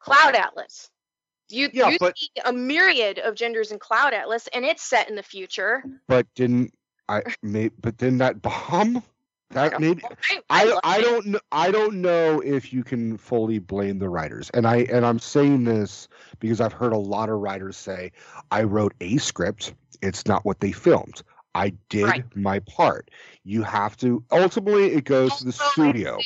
Cloud 0.00 0.34
Atlas. 0.34 0.90
You, 1.52 1.68
Yeah, 1.72 1.88
you 1.90 1.98
but- 1.98 2.16
see 2.16 2.30
a 2.44 2.52
myriad 2.52 3.18
of 3.18 3.34
genders 3.34 3.72
in 3.72 3.78
Cloud 3.80 4.14
Atlas, 4.14 4.48
and 4.54 4.64
it's 4.64 4.82
set 4.84 5.08
in 5.10 5.16
the 5.16 5.22
future. 5.22 5.82
but 6.06 6.26
didn't 6.36 6.72
I 7.08 7.22
may 7.42 7.70
but 7.80 7.96
didn't 7.96 8.18
that 8.18 8.40
bomb? 8.40 9.02
That 9.50 9.80
maybe 9.80 10.02
I, 10.04 10.40
I 10.48 10.64
love 10.64 10.80
I 10.84 10.98
it. 10.98 11.02
don't 11.02 11.36
I 11.50 11.70
don't 11.70 12.00
know 12.00 12.40
if 12.40 12.72
you 12.72 12.84
can 12.84 13.16
fully 13.16 13.58
blame 13.58 13.98
the 13.98 14.08
writers. 14.08 14.50
And 14.50 14.66
I 14.66 14.86
and 14.92 15.04
I'm 15.04 15.18
saying 15.18 15.64
this 15.64 16.08
because 16.38 16.60
I've 16.60 16.72
heard 16.72 16.92
a 16.92 16.98
lot 16.98 17.28
of 17.28 17.40
writers 17.40 17.76
say 17.76 18.12
I 18.50 18.62
wrote 18.62 18.94
a 19.00 19.16
script, 19.18 19.74
it's 20.02 20.26
not 20.26 20.44
what 20.44 20.60
they 20.60 20.72
filmed. 20.72 21.22
I 21.54 21.70
did 21.88 22.06
Right. 22.06 22.36
my 22.36 22.60
part. 22.60 23.10
You 23.42 23.62
have 23.64 23.96
to 23.98 24.22
ultimately 24.30 24.92
it 24.92 25.04
goes 25.04 25.36
to 25.38 25.44
the 25.44 25.52
studio 25.52 26.20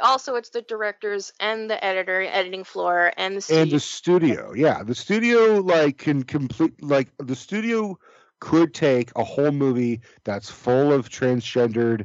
also 0.00 0.36
it's 0.36 0.50
the 0.50 0.62
directors 0.62 1.32
and 1.40 1.70
the 1.70 1.82
editor 1.84 2.22
editing 2.22 2.64
floor 2.64 3.12
and 3.16 3.36
the 3.36 3.54
and 3.54 3.70
the 3.70 3.80
studio. 3.80 4.52
Yeah, 4.52 4.82
the 4.82 4.94
studio 4.94 5.60
like 5.60 5.98
can 5.98 6.22
complete 6.22 6.82
like 6.82 7.08
the 7.18 7.36
studio 7.36 7.98
could 8.40 8.72
take 8.72 9.10
a 9.16 9.24
whole 9.24 9.50
movie 9.50 10.00
that's 10.24 10.50
full 10.50 10.92
of 10.92 11.08
transgendered, 11.08 12.04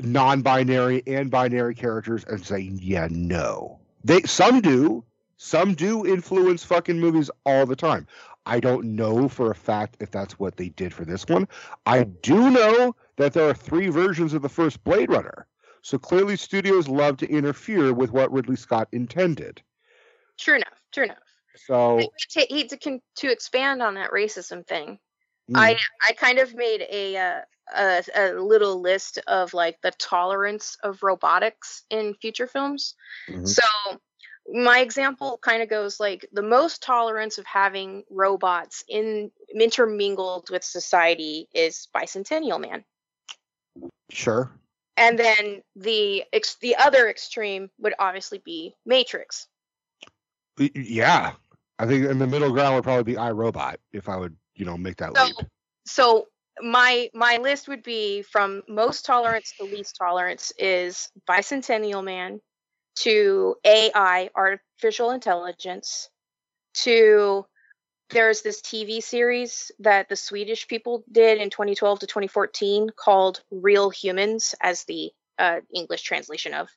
non-binary 0.00 1.02
and 1.06 1.30
binary 1.30 1.74
characters 1.74 2.24
and 2.24 2.44
say, 2.44 2.70
yeah, 2.74 3.08
no. 3.10 3.78
They 4.04 4.22
some 4.22 4.60
do. 4.60 5.04
Some 5.36 5.74
do 5.74 6.04
influence 6.04 6.64
fucking 6.64 6.98
movies 6.98 7.30
all 7.44 7.64
the 7.64 7.76
time. 7.76 8.06
I 8.44 8.60
don't 8.60 8.96
know 8.96 9.28
for 9.28 9.50
a 9.50 9.54
fact 9.54 9.96
if 10.00 10.10
that's 10.10 10.38
what 10.38 10.56
they 10.56 10.70
did 10.70 10.92
for 10.92 11.04
this 11.04 11.26
one. 11.26 11.46
I 11.86 12.04
do 12.04 12.50
know 12.50 12.96
that 13.16 13.34
there 13.34 13.48
are 13.48 13.54
three 13.54 13.88
versions 13.88 14.32
of 14.32 14.42
the 14.42 14.48
first 14.48 14.82
Blade 14.84 15.10
Runner. 15.10 15.46
So 15.82 15.98
clearly 15.98 16.36
studios 16.36 16.88
love 16.88 17.18
to 17.18 17.28
interfere 17.28 17.92
with 17.92 18.10
what 18.10 18.32
Ridley 18.32 18.56
Scott 18.56 18.88
intended. 18.92 19.62
True 20.38 20.56
enough. 20.56 20.82
True 20.92 21.04
enough. 21.04 21.18
So 21.66 22.00
to, 22.30 22.46
he, 22.48 22.64
to, 22.64 23.00
to 23.16 23.30
expand 23.30 23.82
on 23.82 23.94
that 23.94 24.10
racism 24.10 24.66
thing, 24.66 24.98
mm, 25.50 25.56
I 25.56 25.76
I 26.00 26.12
kind 26.12 26.38
of 26.38 26.54
made 26.54 26.86
a, 26.90 27.16
uh, 27.16 27.40
a 27.74 28.02
a 28.14 28.32
little 28.34 28.80
list 28.80 29.18
of 29.26 29.54
like 29.54 29.80
the 29.82 29.90
tolerance 29.92 30.76
of 30.82 31.02
robotics 31.02 31.84
in 31.90 32.14
future 32.14 32.46
films. 32.46 32.94
mhm. 33.28 33.46
So 33.46 33.62
my 34.50 34.80
example 34.80 35.38
kind 35.42 35.62
of 35.62 35.68
goes 35.68 36.00
like 36.00 36.26
the 36.32 36.42
most 36.42 36.82
tolerance 36.82 37.38
of 37.38 37.46
having 37.46 38.04
robots 38.10 38.84
in 38.88 39.30
intermingled 39.54 40.50
with 40.50 40.64
society 40.64 41.48
is 41.54 41.88
Bicentennial 41.94 42.60
Man. 42.60 42.84
sure. 44.10 44.50
And 44.96 45.18
then 45.18 45.62
the 45.76 46.24
ex- 46.32 46.56
the 46.60 46.76
other 46.76 47.08
extreme 47.08 47.70
would 47.78 47.94
obviously 47.98 48.38
be 48.38 48.74
Matrix. 48.84 49.46
Yeah. 50.74 51.32
I 51.78 51.86
think 51.86 52.06
in 52.06 52.18
the 52.18 52.26
middle 52.26 52.50
ground 52.52 52.74
would 52.74 52.84
probably 52.84 53.04
be 53.04 53.18
iRobot 53.18 53.76
if 53.92 54.08
I 54.08 54.16
would, 54.16 54.36
you 54.56 54.64
know, 54.64 54.76
make 54.76 54.96
that 54.96 55.14
So 55.14 55.24
leap. 55.24 55.36
so 55.86 56.28
my 56.62 57.10
my 57.14 57.38
list 57.38 57.68
would 57.68 57.82
be 57.82 58.22
from 58.22 58.62
most 58.68 59.04
tolerance 59.04 59.52
to 59.58 59.64
least 59.64 59.96
tolerance 59.96 60.52
is 60.58 61.10
Bicentennial 61.28 62.04
Man 62.04 62.40
to 62.96 63.56
AI 63.64 64.30
artificial 64.34 65.10
intelligence 65.10 66.08
to 66.74 67.46
there's 68.10 68.42
this 68.42 68.62
TV 68.62 69.02
series 69.02 69.70
that 69.80 70.08
the 70.08 70.16
Swedish 70.16 70.66
people 70.66 71.04
did 71.12 71.38
in 71.38 71.50
2012 71.50 72.00
to 72.00 72.06
2014 72.06 72.88
called 72.96 73.42
Real 73.50 73.90
Humans 73.90 74.54
as 74.60 74.84
the 74.84 75.12
uh, 75.38 75.60
English 75.74 76.02
translation 76.02 76.54
of 76.54 76.68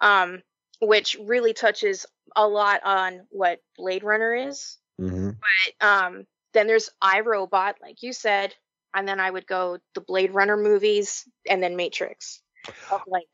um, 0.00 0.42
which 0.80 1.16
really 1.20 1.54
touches 1.54 2.06
a 2.36 2.46
lot 2.46 2.82
on 2.84 3.22
what 3.30 3.60
Blade 3.76 4.04
Runner 4.04 4.34
is. 4.34 4.76
Hmm 4.98 5.30
but 5.40 5.86
um 5.86 6.26
then 6.54 6.66
there's 6.66 6.90
iRobot, 7.02 7.74
like 7.82 8.02
you 8.02 8.12
said, 8.12 8.54
and 8.94 9.06
then 9.06 9.20
I 9.20 9.30
would 9.30 9.46
go 9.46 9.78
the 9.94 10.00
Blade 10.00 10.32
Runner 10.32 10.56
movies 10.56 11.24
and 11.48 11.62
then 11.62 11.76
Matrix 11.76 12.40
of 12.90 13.02
like 13.06 13.28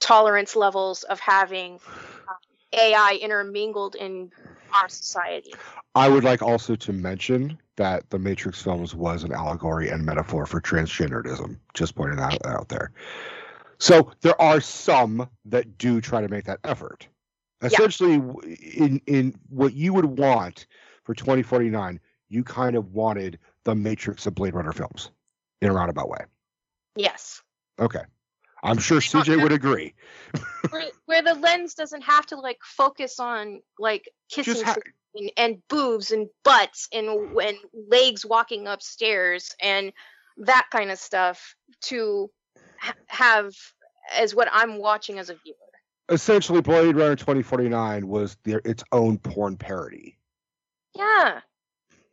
tolerance 0.00 0.56
levels 0.56 1.02
of 1.02 1.20
having 1.20 1.74
um, 1.74 2.36
AI 2.72 3.18
intermingled 3.20 3.94
in 3.94 4.30
our 4.74 4.88
society. 4.88 5.54
I 5.94 6.08
would 6.08 6.24
like 6.24 6.42
also 6.42 6.76
to 6.76 6.92
mention 6.92 7.58
that 7.76 8.08
the 8.10 8.18
Matrix 8.18 8.60
films 8.62 8.94
was 8.94 9.24
an 9.24 9.32
allegory 9.32 9.88
and 9.88 10.04
metaphor 10.04 10.46
for 10.46 10.60
transgenderism. 10.60 11.58
Just 11.74 11.94
pointing 11.94 12.18
that 12.18 12.44
out 12.46 12.68
there. 12.68 12.92
So 13.78 14.10
there 14.20 14.40
are 14.40 14.60
some 14.60 15.28
that 15.46 15.78
do 15.78 16.00
try 16.00 16.20
to 16.20 16.28
make 16.28 16.44
that 16.44 16.60
effort. 16.64 17.08
Essentially, 17.62 18.18
w- 18.18 18.56
in 18.74 19.00
in 19.06 19.34
what 19.48 19.74
you 19.74 19.92
would 19.92 20.04
want 20.04 20.66
for 21.04 21.14
2049, 21.14 22.00
you 22.28 22.44
kind 22.44 22.76
of 22.76 22.92
wanted 22.92 23.38
the 23.68 23.74
Matrix 23.74 24.26
of 24.26 24.34
Blade 24.34 24.54
Runner 24.54 24.72
films 24.72 25.10
in 25.60 25.68
a 25.68 25.72
roundabout 25.74 26.08
way. 26.08 26.24
Yes. 26.96 27.42
Okay, 27.78 28.00
I'm 28.62 28.78
sure 28.78 28.98
CJ 28.98 29.42
would 29.42 29.52
agree. 29.52 29.94
Where, 30.70 30.88
where 31.04 31.22
the 31.22 31.34
lens 31.34 31.74
doesn't 31.74 32.02
have 32.02 32.24
to 32.26 32.36
like 32.36 32.58
focus 32.62 33.20
on 33.20 33.60
like 33.78 34.10
kissing 34.30 34.64
ha- 34.64 34.76
and, 35.14 35.30
and 35.36 35.68
boobs 35.68 36.10
and 36.10 36.28
butts 36.44 36.88
and 36.92 37.08
and 37.40 37.56
legs 37.88 38.24
walking 38.24 38.66
upstairs 38.66 39.54
and 39.62 39.92
that 40.38 40.66
kind 40.70 40.90
of 40.90 40.98
stuff 40.98 41.54
to 41.82 42.30
ha- 42.78 42.94
have 43.06 43.52
as 44.14 44.34
what 44.34 44.48
I'm 44.50 44.78
watching 44.78 45.18
as 45.18 45.30
a 45.30 45.34
viewer. 45.34 45.56
essentially, 46.08 46.60
Blade 46.62 46.96
Runner 46.96 47.16
2049 47.16 48.08
was 48.08 48.36
their 48.44 48.62
its 48.64 48.82
own 48.92 49.18
porn 49.18 49.56
parody. 49.56 50.18
Yeah. 50.94 51.40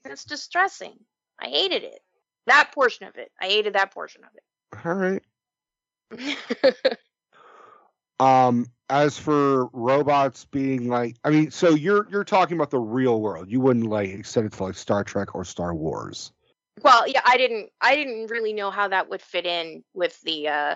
It's 0.06 0.26
distressing. 0.26 1.00
I 1.39 1.48
hated 1.48 1.84
it. 1.84 2.00
That 2.48 2.71
portion 2.74 3.08
of 3.08 3.15
it. 3.15 3.32
I 3.41 3.45
hated 3.45 3.74
that 3.74 3.93
portion 3.93 4.24
of 4.24 4.30
it. 4.36 4.43
All 4.86 4.93
right. 4.93 5.24
um 8.19 8.65
as 8.89 9.17
for 9.17 9.65
robots 9.74 10.45
being 10.45 10.88
like 10.88 11.17
i 11.26 11.30
mean 11.30 11.50
so 11.52 11.71
you're 11.71 12.08
you're 12.10 12.24
talking 12.24 12.56
about 12.56 12.69
the 12.69 12.80
real 12.80 13.19
world 13.19 13.50
you 13.50 13.60
wouldn't 13.60 13.88
like 13.88 14.10
extend 14.10 14.45
it 14.45 14.54
to 14.54 14.63
like 14.63 14.76
star 14.76 15.04
trek 15.04 15.34
or 15.36 15.43
star 15.43 15.74
wars 15.74 16.32
well, 16.84 17.08
yeah, 17.08 17.21
I 17.26 17.38
didn't 17.38 17.69
I 17.82 17.95
didn't 17.95 18.28
really 18.28 18.54
know 18.54 18.69
how 18.69 18.88
that 18.89 19.10
would 19.10 19.21
fit 19.21 19.45
in 19.45 19.84
with 19.93 20.19
the 20.21 20.48
uh 20.50 20.76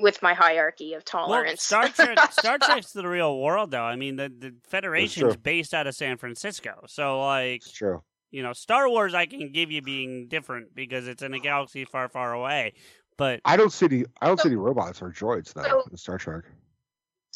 with 0.00 0.22
my 0.22 0.34
hierarchy 0.34 0.94
of 0.94 1.02
Well, 1.12 1.26
tolerance. 1.26 1.62
Star 1.62 1.88
Trek, 1.88 2.18
Star 2.32 2.58
Trek's 2.58 2.92
the 2.92 3.06
real 3.06 3.38
world, 3.38 3.70
though. 3.70 3.82
I 3.82 3.96
mean, 3.96 4.16
the 4.16 4.28
the 4.28 4.54
Federation's 4.64 5.34
true. 5.34 5.42
based 5.42 5.74
out 5.74 5.86
of 5.86 5.94
San 5.94 6.16
Francisco, 6.16 6.84
so 6.86 7.20
like, 7.20 7.56
it's 7.56 7.72
true 7.72 8.02
you 8.32 8.42
know, 8.42 8.52
Star 8.52 8.88
Wars, 8.88 9.14
I 9.14 9.26
can 9.26 9.52
give 9.52 9.70
you 9.70 9.80
being 9.82 10.26
different 10.26 10.74
because 10.74 11.06
it's 11.06 11.22
in 11.22 11.32
a 11.34 11.38
galaxy 11.38 11.84
far, 11.84 12.08
far 12.08 12.32
away. 12.32 12.72
But 13.18 13.40
i 13.44 13.56
don't 13.56 13.72
see 13.72 13.86
any 13.86 14.04
i 14.22 14.26
don't 14.26 14.40
see 14.40 14.48
any 14.48 14.56
robots 14.56 15.00
or 15.02 15.10
droids 15.10 15.52
though 15.52 15.62
So- 15.62 15.84
in 15.90 15.96
star 15.96 16.18
trek 16.18 16.44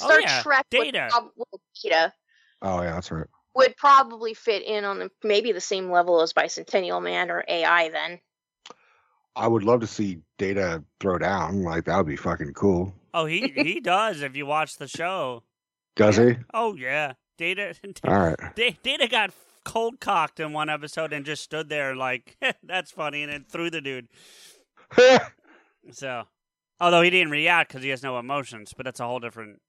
Oh, 0.00 0.06
Star 0.06 0.20
yeah, 0.20 0.42
Trek 0.42 0.66
would 0.72 0.84
Data. 0.92 1.08
prob- 1.10 1.30
well, 1.36 1.60
Data 1.84 2.12
oh 2.62 2.82
yeah 2.82 2.92
that's 2.92 3.10
right 3.12 3.26
would 3.54 3.76
probably 3.76 4.34
fit 4.34 4.62
in 4.62 4.84
on 4.84 4.98
the, 4.98 5.10
maybe 5.22 5.52
the 5.52 5.60
same 5.60 5.90
level 5.90 6.20
as 6.22 6.32
Bicentennial 6.32 7.02
Man 7.02 7.30
or 7.30 7.44
AI 7.46 7.90
then. 7.90 8.18
i 9.36 9.46
would 9.46 9.62
love 9.64 9.80
to 9.80 9.86
see 9.86 10.18
data 10.38 10.82
throw 10.98 11.18
down 11.18 11.62
like 11.62 11.84
that 11.84 11.96
would 11.98 12.06
be 12.06 12.16
fucking 12.16 12.52
cool 12.54 12.92
oh, 13.14 13.26
he 13.26 13.52
he 13.54 13.80
does 13.94 14.22
if 14.22 14.34
you 14.34 14.46
watch 14.46 14.76
the 14.78 14.88
show. 14.88 15.42
does 15.94 16.16
he 16.16 16.36
Oh 16.54 16.74
yeah, 16.74 17.12
Data 17.38 17.74
all 18.08 18.18
right 18.18 18.56
Data 18.82 19.06
got 19.08 19.30
cold 19.66 20.00
cocked 20.00 20.38
in 20.38 20.52
one 20.52 20.70
episode 20.70 21.12
and 21.12 21.26
just 21.26 21.42
stood 21.42 21.68
there 21.68 21.96
like 21.96 22.36
that's 22.62 22.92
funny, 22.92 23.24
and 23.24 23.32
then 23.32 23.44
threw 23.48 23.68
the 23.68 23.80
dude. 23.82 24.08
So, 25.92 26.24
although 26.80 27.02
he 27.02 27.10
didn't 27.10 27.30
react 27.30 27.70
because 27.70 27.84
he 27.84 27.90
has 27.90 28.02
no 28.02 28.18
emotions, 28.18 28.72
but 28.76 28.84
that's 28.84 28.98
a 28.98 29.06
whole 29.06 29.20
different. 29.20 29.60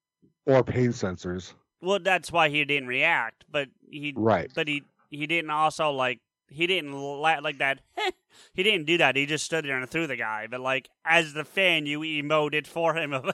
or 0.47 0.63
pain 0.63 0.89
sensors 0.89 1.53
Well, 1.79 1.99
that's 1.99 2.31
why 2.31 2.49
he 2.49 2.65
didn't 2.65 2.87
react, 2.87 3.45
but 3.51 3.69
he 3.87 4.13
right 4.15 4.49
but 4.55 4.67
he 4.67 4.83
he 5.11 5.27
didn't 5.27 5.51
also 5.51 5.91
like 5.91 6.19
he 6.49 6.65
didn't 6.65 6.93
la- 6.93 7.39
like 7.39 7.59
that. 7.59 7.81
he 8.55 8.63
didn't 8.63 8.85
do 8.85 8.97
that. 8.97 9.15
He 9.15 9.27
just 9.27 9.45
stood 9.45 9.65
there 9.65 9.77
and 9.77 9.87
threw 9.89 10.07
the 10.07 10.15
guy. 10.15 10.47
But 10.49 10.61
like 10.61 10.89
as 11.05 11.33
the 11.33 11.43
fan, 11.43 11.85
you 11.85 11.99
emoted 11.99 12.65
for 12.65 12.95
him 12.95 13.13
of 13.13 13.29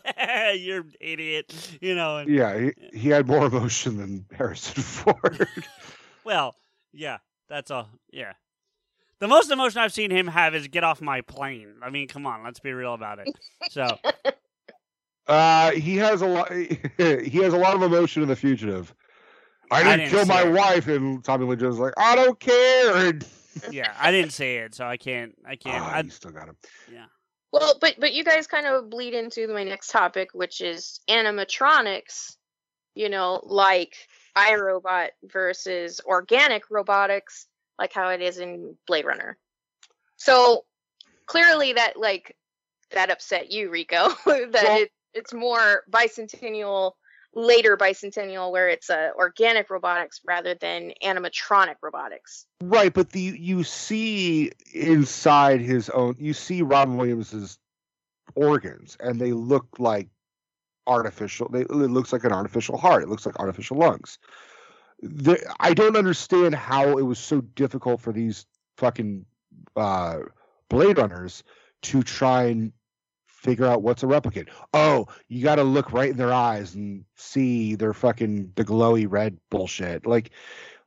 "You're 0.55 0.81
an 0.81 0.93
idiot," 0.99 1.77
you 1.79 1.95
know. 1.95 2.17
And, 2.17 2.29
yeah 2.29 2.59
he, 2.59 2.99
he 2.99 3.09
had 3.09 3.27
more 3.27 3.45
emotion 3.45 3.97
than 3.97 4.25
harrison 4.35 4.83
ford 4.83 5.47
Well, 6.25 6.55
yeah, 6.91 7.17
that's 7.49 7.71
all. 7.71 7.89
Yeah, 8.11 8.33
the 9.19 9.27
most 9.27 9.51
emotion 9.51 9.81
I've 9.81 9.93
seen 9.93 10.11
him 10.11 10.27
have 10.27 10.55
is 10.55 10.67
"Get 10.67 10.83
off 10.83 11.01
my 11.01 11.21
plane." 11.21 11.75
I 11.81 11.89
mean, 11.89 12.07
come 12.07 12.25
on, 12.25 12.43
let's 12.43 12.59
be 12.59 12.71
real 12.73 12.93
about 12.93 13.19
it. 13.19 13.29
So 13.71 13.97
Uh, 15.27 15.71
he 15.71 15.95
has 15.97 16.21
a 16.21 16.27
lot. 16.27 16.51
He 16.97 17.37
has 17.39 17.53
a 17.53 17.57
lot 17.57 17.75
of 17.75 17.81
emotion 17.83 18.23
in 18.23 18.29
the 18.29 18.35
fugitive. 18.35 18.93
I 19.71 19.79
I 19.79 19.83
didn't, 19.83 19.99
didn't 19.99 20.11
kill 20.11 20.25
my 20.25 20.43
it. 20.43 20.51
wife, 20.51 20.87
and 20.87 21.23
Tommy 21.23 21.45
Lee 21.45 21.55
Jones 21.55 21.75
is 21.75 21.79
like, 21.79 21.93
I 21.97 22.15
don't 22.15 22.39
care. 22.39 23.13
Yeah, 23.69 23.93
I 23.99 24.09
didn't 24.09 24.31
say 24.33 24.57
it, 24.57 24.73
so 24.73 24.83
I 24.83 24.97
can't. 24.97 25.35
I 25.47 25.55
can't. 25.55 25.79
Ah, 25.79 25.97
I, 25.97 25.99
you 25.99 26.09
still 26.09 26.31
got 26.31 26.47
him. 26.49 26.57
Yeah. 26.91 27.05
Well, 27.51 27.77
but 27.79 27.93
but 27.99 28.11
you 28.11 28.23
guys 28.23 28.47
kind 28.47 28.65
of 28.65 28.89
bleed 28.89 29.13
into 29.13 29.47
my 29.47 29.63
next 29.63 29.91
topic, 29.91 30.29
which 30.33 30.59
is 30.59 30.99
animatronics. 31.07 32.35
You 32.95 33.09
know, 33.09 33.41
like 33.43 33.95
iRobot 34.35 35.09
versus 35.23 36.01
organic 36.05 36.69
robotics, 36.69 37.47
like 37.79 37.93
how 37.93 38.09
it 38.09 38.21
is 38.21 38.39
in 38.39 38.75
Blade 38.87 39.05
Runner. 39.05 39.37
So 40.17 40.65
clearly, 41.25 41.73
that 41.73 41.97
like 41.97 42.35
that 42.91 43.09
upset 43.09 43.51
you, 43.51 43.69
Rico. 43.69 44.09
that 44.25 44.51
Well- 44.53 44.77
it, 44.81 44.91
it's 45.13 45.33
more 45.33 45.83
bicentennial, 45.91 46.93
later 47.35 47.77
bicentennial, 47.77 48.51
where 48.51 48.69
it's 48.69 48.89
uh, 48.89 49.09
organic 49.15 49.69
robotics 49.69 50.21
rather 50.25 50.55
than 50.55 50.93
animatronic 51.03 51.75
robotics. 51.81 52.45
Right, 52.61 52.93
but 52.93 53.11
the 53.11 53.19
you 53.19 53.63
see 53.63 54.51
inside 54.73 55.61
his 55.61 55.89
own. 55.89 56.15
You 56.17 56.33
see 56.33 56.61
Robin 56.61 56.97
Williams's 56.97 57.59
organs, 58.35 58.97
and 58.99 59.19
they 59.19 59.33
look 59.33 59.67
like 59.77 60.09
artificial. 60.87 61.49
They, 61.49 61.61
it 61.61 61.69
looks 61.71 62.13
like 62.13 62.23
an 62.23 62.31
artificial 62.31 62.77
heart. 62.77 63.03
It 63.03 63.09
looks 63.09 63.25
like 63.25 63.39
artificial 63.39 63.77
lungs. 63.77 64.19
The, 65.01 65.37
I 65.59 65.73
don't 65.73 65.97
understand 65.97 66.55
how 66.55 66.97
it 66.97 67.03
was 67.03 67.19
so 67.19 67.41
difficult 67.41 68.01
for 68.01 68.13
these 68.13 68.45
fucking 68.77 69.25
uh, 69.75 70.19
Blade 70.69 70.97
Runners 70.97 71.43
to 71.83 72.03
try 72.03 72.43
and 72.45 72.71
figure 73.25 73.65
out 73.65 73.81
what's 73.81 74.03
a 74.03 74.05
replicant. 74.05 74.47
Oh, 74.73 75.07
you 75.27 75.43
got 75.43 75.55
to 75.55 75.63
look 75.63 75.91
right 75.91 76.11
in 76.11 76.17
their 76.17 76.31
eyes 76.31 76.75
and 76.75 77.03
see 77.15 77.75
their 77.75 77.93
fucking 77.93 78.53
the 78.55 78.63
glowy 78.63 79.05
red 79.09 79.37
bullshit. 79.49 80.05
Like, 80.05 80.31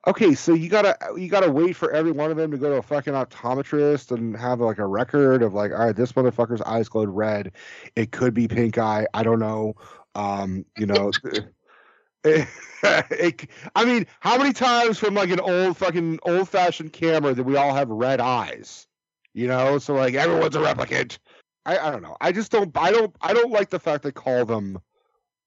okay, 0.06 0.34
so 0.34 0.54
you 0.54 0.68
gotta 0.68 0.96
you 1.16 1.28
gotta 1.28 1.50
wait 1.50 1.74
for 1.74 1.90
every 1.92 2.12
one 2.12 2.30
of 2.30 2.36
them 2.36 2.50
to 2.50 2.58
go 2.58 2.70
to 2.70 2.76
a 2.76 2.82
fucking 2.82 3.14
optometrist 3.14 4.12
and 4.12 4.36
have 4.36 4.60
like 4.60 4.78
a 4.78 4.86
record 4.86 5.42
of 5.42 5.54
like, 5.54 5.72
all 5.72 5.78
right, 5.78 5.96
this 5.96 6.12
motherfucker's 6.12 6.62
eyes 6.62 6.88
glowed 6.88 7.08
red. 7.08 7.52
It 7.96 8.12
could 8.12 8.34
be 8.34 8.48
pink 8.48 8.78
eye. 8.78 9.06
I 9.14 9.22
don't 9.22 9.40
know. 9.40 9.74
Um, 10.14 10.64
you 10.76 10.86
know. 10.86 11.10
it, 12.24 13.50
I 13.74 13.84
mean, 13.84 14.06
how 14.20 14.36
many 14.36 14.52
times 14.52 14.98
from 14.98 15.14
like 15.14 15.30
an 15.30 15.40
old 15.40 15.76
fucking 15.76 16.18
old 16.22 16.48
fashioned 16.48 16.92
camera 16.92 17.34
that 17.34 17.44
we 17.44 17.56
all 17.56 17.74
have 17.74 17.88
red 17.88 18.20
eyes? 18.20 18.86
You 19.34 19.48
know, 19.48 19.78
so 19.78 19.94
like 19.94 20.14
everyone's 20.14 20.56
a 20.56 20.60
replicant. 20.60 21.18
I, 21.66 21.78
I 21.78 21.90
don't 21.90 22.02
know. 22.02 22.16
I 22.20 22.32
just 22.32 22.50
don't 22.50 22.76
I 22.76 22.90
don't 22.90 23.14
I 23.20 23.34
don't 23.34 23.50
like 23.50 23.70
the 23.70 23.78
fact 23.78 24.02
they 24.02 24.12
call 24.12 24.44
them 24.44 24.80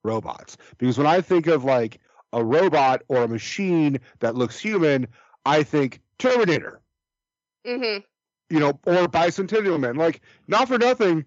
robots. 0.03 0.57
Because 0.77 0.97
when 0.97 1.07
I 1.07 1.21
think 1.21 1.47
of 1.47 1.63
like 1.63 1.99
a 2.33 2.43
robot 2.43 3.01
or 3.07 3.23
a 3.23 3.27
machine 3.27 3.99
that 4.19 4.35
looks 4.35 4.59
human, 4.59 5.07
I 5.45 5.63
think 5.63 6.01
Terminator. 6.17 6.81
Mm-hmm. 7.65 8.03
You 8.53 8.59
know, 8.59 8.79
or 8.85 9.07
Bicentennial 9.07 9.79
Man. 9.79 9.95
Like, 9.95 10.21
not 10.47 10.67
for 10.67 10.77
nothing, 10.77 11.25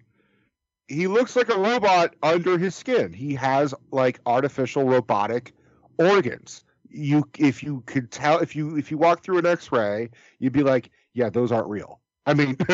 he 0.87 1.07
looks 1.07 1.35
like 1.35 1.49
a 1.49 1.57
robot 1.57 2.15
under 2.21 2.57
his 2.57 2.75
skin. 2.75 3.13
He 3.13 3.33
has 3.35 3.73
like 3.91 4.19
artificial 4.25 4.83
robotic 4.83 5.53
organs. 5.97 6.63
You 6.89 7.23
if 7.37 7.63
you 7.63 7.81
could 7.85 8.11
tell 8.11 8.39
if 8.39 8.55
you 8.55 8.77
if 8.77 8.91
you 8.91 8.97
walk 8.97 9.23
through 9.23 9.39
an 9.39 9.45
x-ray, 9.45 10.09
you'd 10.39 10.53
be 10.53 10.63
like, 10.63 10.91
yeah, 11.13 11.29
those 11.29 11.51
aren't 11.51 11.67
real. 11.67 11.99
I 12.25 12.33
mean 12.33 12.57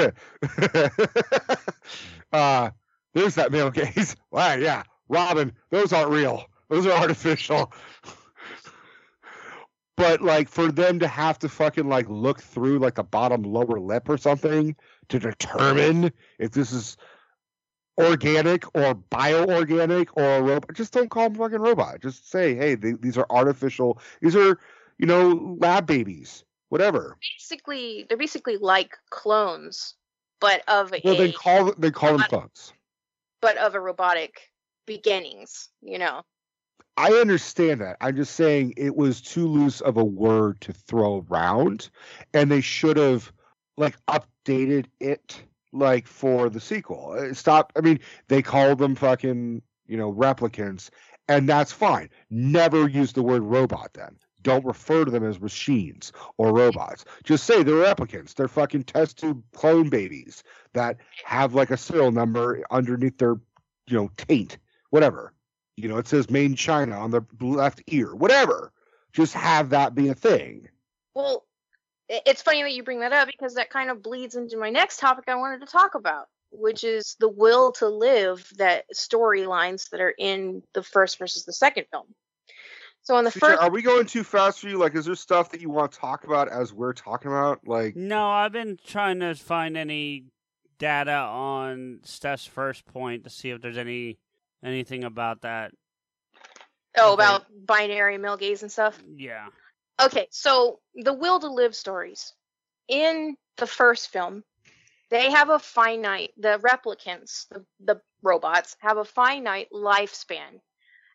uh 2.33 2.69
there's 3.13 3.35
that 3.35 3.51
male 3.51 3.71
gaze. 3.71 4.15
Wow, 4.31 4.55
yeah. 4.55 4.83
Robin, 5.07 5.53
those 5.69 5.93
aren't 5.93 6.11
real. 6.11 6.45
Those 6.69 6.85
are 6.85 6.91
artificial. 6.91 7.71
but 9.99 10.21
like 10.21 10.47
for 10.47 10.71
them 10.71 10.97
to 10.99 11.07
have 11.09 11.37
to 11.39 11.49
fucking 11.49 11.89
like 11.89 12.07
look 12.09 12.41
through 12.41 12.79
like 12.79 12.95
the 12.95 13.03
bottom 13.03 13.43
lower 13.43 13.79
lip 13.81 14.07
or 14.07 14.17
something 14.17 14.73
to 15.09 15.19
determine 15.19 16.11
if 16.39 16.51
this 16.51 16.71
is 16.71 16.95
organic 17.99 18.65
or 18.77 18.95
bioorganic 18.95 20.07
or 20.13 20.37
a 20.37 20.41
robot. 20.41 20.73
Just 20.73 20.93
don't 20.93 21.09
call 21.09 21.29
them 21.29 21.37
fucking 21.37 21.59
robot. 21.59 21.99
Just 22.01 22.31
say, 22.31 22.55
hey, 22.55 22.75
they, 22.75 22.93
these 22.93 23.17
are 23.17 23.25
artificial. 23.29 23.99
These 24.21 24.37
are, 24.37 24.57
you 24.97 25.05
know, 25.05 25.57
lab 25.59 25.85
babies. 25.85 26.45
Whatever. 26.69 27.17
Basically, 27.37 28.05
they're 28.07 28.17
basically 28.17 28.55
like 28.55 28.95
clones, 29.09 29.95
but 30.39 30.61
of 30.69 30.93
Well, 31.03 31.15
a 31.15 31.17
they 31.17 31.31
call 31.33 31.73
they 31.77 31.91
call 31.91 32.17
them 32.17 32.27
clones. 32.29 32.71
but 33.41 33.57
of 33.57 33.75
a 33.75 33.79
robotic 33.81 34.51
beginnings. 34.85 35.69
You 35.81 35.97
know. 35.97 36.21
I 36.99 37.13
understand 37.13 37.79
that. 37.79 37.95
I'm 38.01 38.17
just 38.17 38.35
saying 38.35 38.73
it 38.75 38.93
was 38.93 39.21
too 39.21 39.47
loose 39.47 39.79
of 39.79 39.95
a 39.95 40.03
word 40.03 40.59
to 40.59 40.73
throw 40.73 41.25
around, 41.29 41.89
and 42.33 42.51
they 42.51 42.59
should 42.59 42.97
have 42.97 43.31
like 43.77 43.95
updated 44.07 44.87
it 44.99 45.41
like 45.71 46.07
for 46.07 46.49
the 46.49 46.59
sequel. 46.59 47.15
Uh, 47.17 47.33
Stop. 47.33 47.71
I 47.77 47.79
mean, 47.79 48.01
they 48.27 48.41
called 48.41 48.79
them 48.79 48.95
fucking 48.95 49.61
you 49.87 49.95
know 49.95 50.13
replicants, 50.13 50.89
and 51.29 51.47
that's 51.47 51.71
fine. 51.71 52.09
Never 52.29 52.89
use 52.89 53.13
the 53.13 53.23
word 53.23 53.43
robot 53.43 53.91
then. 53.93 54.17
Don't 54.41 54.65
refer 54.65 55.05
to 55.05 55.11
them 55.11 55.23
as 55.23 55.39
machines 55.39 56.11
or 56.37 56.53
robots. 56.53 57.05
Just 57.23 57.45
say 57.45 57.63
they're 57.63 57.75
replicants. 57.75 58.33
They're 58.33 58.49
fucking 58.49 58.83
test 58.83 59.19
tube 59.19 59.41
clone 59.53 59.87
babies 59.89 60.43
that 60.73 60.97
have 61.23 61.53
like 61.53 61.71
a 61.71 61.77
serial 61.77 62.11
number 62.11 62.61
underneath 62.71 63.17
their, 63.17 63.35
you 63.87 63.95
know, 63.95 64.11
taint. 64.17 64.57
Whatever. 64.89 65.33
You 65.79 65.89
know, 65.89 65.97
it 65.97 66.07
says 66.07 66.29
made 66.29 66.45
in 66.45 66.55
China 66.55 66.97
on 66.97 67.11
the 67.11 67.21
left 67.39 67.81
ear. 67.87 68.13
Whatever. 68.13 68.71
Just 69.13 69.33
have 69.33 69.69
that 69.69 69.95
be 69.95 70.09
a 70.09 70.13
thing. 70.13 70.67
Well, 71.15 71.45
it's 72.07 72.41
funny 72.41 72.63
that 72.63 72.73
you 72.73 72.83
bring 72.83 72.99
that 72.99 73.13
up 73.13 73.27
because 73.27 73.55
that 73.55 73.69
kind 73.69 73.89
of 73.89 74.03
bleeds 74.03 74.35
into 74.35 74.57
my 74.57 74.69
next 74.69 74.99
topic 74.99 75.25
I 75.27 75.35
wanted 75.35 75.61
to 75.61 75.71
talk 75.71 75.95
about, 75.95 76.25
which 76.51 76.83
is 76.83 77.15
the 77.19 77.29
will 77.29 77.71
to 77.73 77.87
live 77.87 78.47
that 78.57 78.85
storylines 78.93 79.89
that 79.89 80.01
are 80.01 80.13
in 80.17 80.63
the 80.73 80.83
first 80.83 81.17
versus 81.17 81.45
the 81.45 81.53
second 81.53 81.85
film. 81.91 82.05
So 83.01 83.15
on 83.15 83.23
the 83.23 83.31
Future, 83.31 83.47
first, 83.47 83.61
are 83.61 83.71
we 83.71 83.81
going 83.81 84.05
too 84.05 84.23
fast 84.23 84.59
for 84.59 84.69
you? 84.69 84.77
Like, 84.77 84.95
is 84.95 85.05
there 85.05 85.15
stuff 85.15 85.49
that 85.51 85.61
you 85.61 85.69
want 85.69 85.91
to 85.91 85.99
talk 85.99 86.25
about 86.25 86.49
as 86.49 86.73
we're 86.73 86.93
talking 86.93 87.31
about? 87.31 87.61
Like, 87.65 87.95
No, 87.95 88.27
I've 88.27 88.51
been 88.51 88.77
trying 88.85 89.21
to 89.21 89.33
find 89.35 89.77
any 89.77 90.25
data 90.77 91.11
on 91.13 91.99
Steph's 92.03 92.45
first 92.45 92.85
point 92.85 93.23
to 93.23 93.29
see 93.29 93.49
if 93.49 93.61
there's 93.61 93.77
any 93.77 94.17
anything 94.63 95.03
about 95.03 95.41
that. 95.41 95.71
oh, 96.97 97.13
about 97.13 97.45
binary 97.65 98.17
male 98.17 98.37
gaze 98.37 98.61
and 98.61 98.71
stuff. 98.71 98.99
Yeah. 99.15 99.47
Okay, 100.01 100.27
so 100.31 100.79
the 100.95 101.13
will 101.13 101.39
to 101.39 101.51
live 101.51 101.75
stories 101.75 102.33
in 102.87 103.35
the 103.57 103.67
first 103.67 104.09
film, 104.09 104.43
they 105.09 105.31
have 105.31 105.49
a 105.49 105.59
finite. 105.59 106.31
The 106.37 106.59
replicants, 106.59 107.47
the, 107.49 107.65
the 107.79 108.01
robots, 108.21 108.75
have 108.79 108.97
a 108.97 109.05
finite 109.05 109.67
lifespan, 109.73 110.61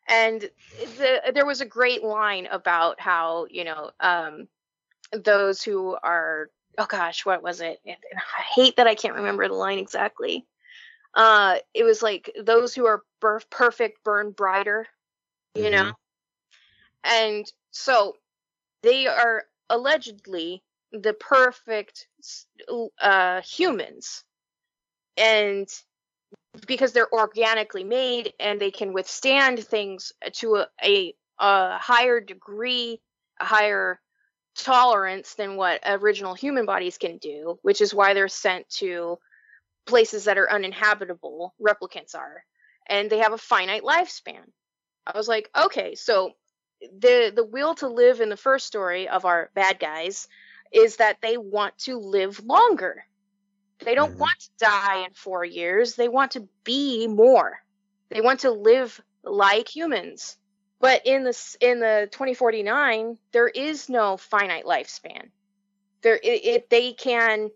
and 0.08 0.40
the, 0.98 1.32
there 1.32 1.46
was 1.46 1.60
a 1.60 1.66
great 1.66 2.02
line 2.02 2.46
about 2.50 3.00
how 3.00 3.46
you 3.50 3.64
know 3.64 3.90
um, 4.00 4.48
those 5.12 5.62
who 5.62 5.96
are 6.02 6.50
oh 6.78 6.86
gosh, 6.86 7.24
what 7.24 7.42
was 7.42 7.60
it? 7.60 7.78
And 7.86 7.96
I 8.14 8.42
hate 8.42 8.76
that 8.76 8.86
I 8.86 8.94
can't 8.94 9.16
remember 9.16 9.46
the 9.48 9.54
line 9.54 9.78
exactly. 9.78 10.46
Uh, 11.14 11.56
it 11.72 11.84
was 11.84 12.02
like 12.02 12.30
those 12.42 12.74
who 12.74 12.86
are 12.86 13.02
per- 13.20 13.40
perfect 13.50 14.02
burn 14.04 14.32
brighter, 14.32 14.86
you 15.54 15.70
know, 15.70 15.92
and 17.04 17.50
so 17.70 18.16
they 18.82 19.06
are 19.06 19.44
allegedly 19.70 20.62
the 20.92 21.12
perfect 21.14 22.06
uh, 23.00 23.40
humans. 23.42 24.24
And 25.16 25.68
because 26.66 26.92
they're 26.92 27.12
organically 27.12 27.84
made 27.84 28.32
and 28.38 28.60
they 28.60 28.70
can 28.70 28.92
withstand 28.92 29.64
things 29.64 30.12
to 30.32 30.56
a, 30.56 30.66
a, 30.82 31.14
a 31.38 31.78
higher 31.78 32.20
degree 32.20 33.00
a 33.40 33.44
higher 33.44 34.00
tolerance 34.56 35.34
than 35.34 35.56
what 35.56 35.80
original 35.84 36.34
human 36.34 36.64
bodies 36.64 36.96
can 36.96 37.18
do 37.18 37.58
which 37.62 37.80
is 37.80 37.92
why 37.92 38.14
they're 38.14 38.28
sent 38.28 38.68
to 38.68 39.18
places 39.86 40.24
that 40.24 40.38
are 40.38 40.50
uninhabitable 40.50 41.54
replicants 41.60 42.14
are 42.14 42.44
and 42.86 43.10
they 43.10 43.18
have 43.18 43.32
a 43.32 43.38
finite 43.38 43.82
lifespan 43.82 44.42
i 45.06 45.16
was 45.16 45.28
like 45.28 45.50
okay 45.56 45.94
so 45.94 46.32
the 47.00 47.32
the 47.34 47.44
will 47.44 47.74
to 47.76 47.88
live 47.88 48.20
in 48.20 48.28
the 48.28 48.36
first 48.36 48.66
story 48.66 49.08
of 49.08 49.24
our 49.24 49.50
bad 49.54 49.78
guys 49.78 50.28
is 50.72 50.96
that 50.96 51.20
they 51.22 51.36
want 51.38 51.76
to 51.78 51.98
live 51.98 52.44
longer. 52.44 53.04
They 53.80 53.94
don't 53.94 54.14
Mhm. 54.14 54.18
want 54.18 54.38
to 54.40 54.50
die 54.58 55.04
in 55.04 55.14
4 55.14 55.44
years. 55.44 55.94
They 55.96 56.08
want 56.08 56.32
to 56.32 56.48
be 56.64 57.06
more. 57.08 57.60
They 58.10 58.20
want 58.20 58.40
to 58.40 58.50
live 58.50 59.00
like 59.22 59.68
humans. 59.68 60.38
But 60.80 61.06
in 61.06 61.24
this 61.24 61.56
in 61.60 61.80
the 61.80 62.08
2049 62.12 63.18
there 63.32 63.48
is 63.48 63.88
no 63.88 64.16
finite 64.16 64.64
lifespan. 64.64 65.32
There 66.02 66.16
it, 66.16 66.44
it 66.46 66.70
they 66.70 66.94
can 66.94 67.50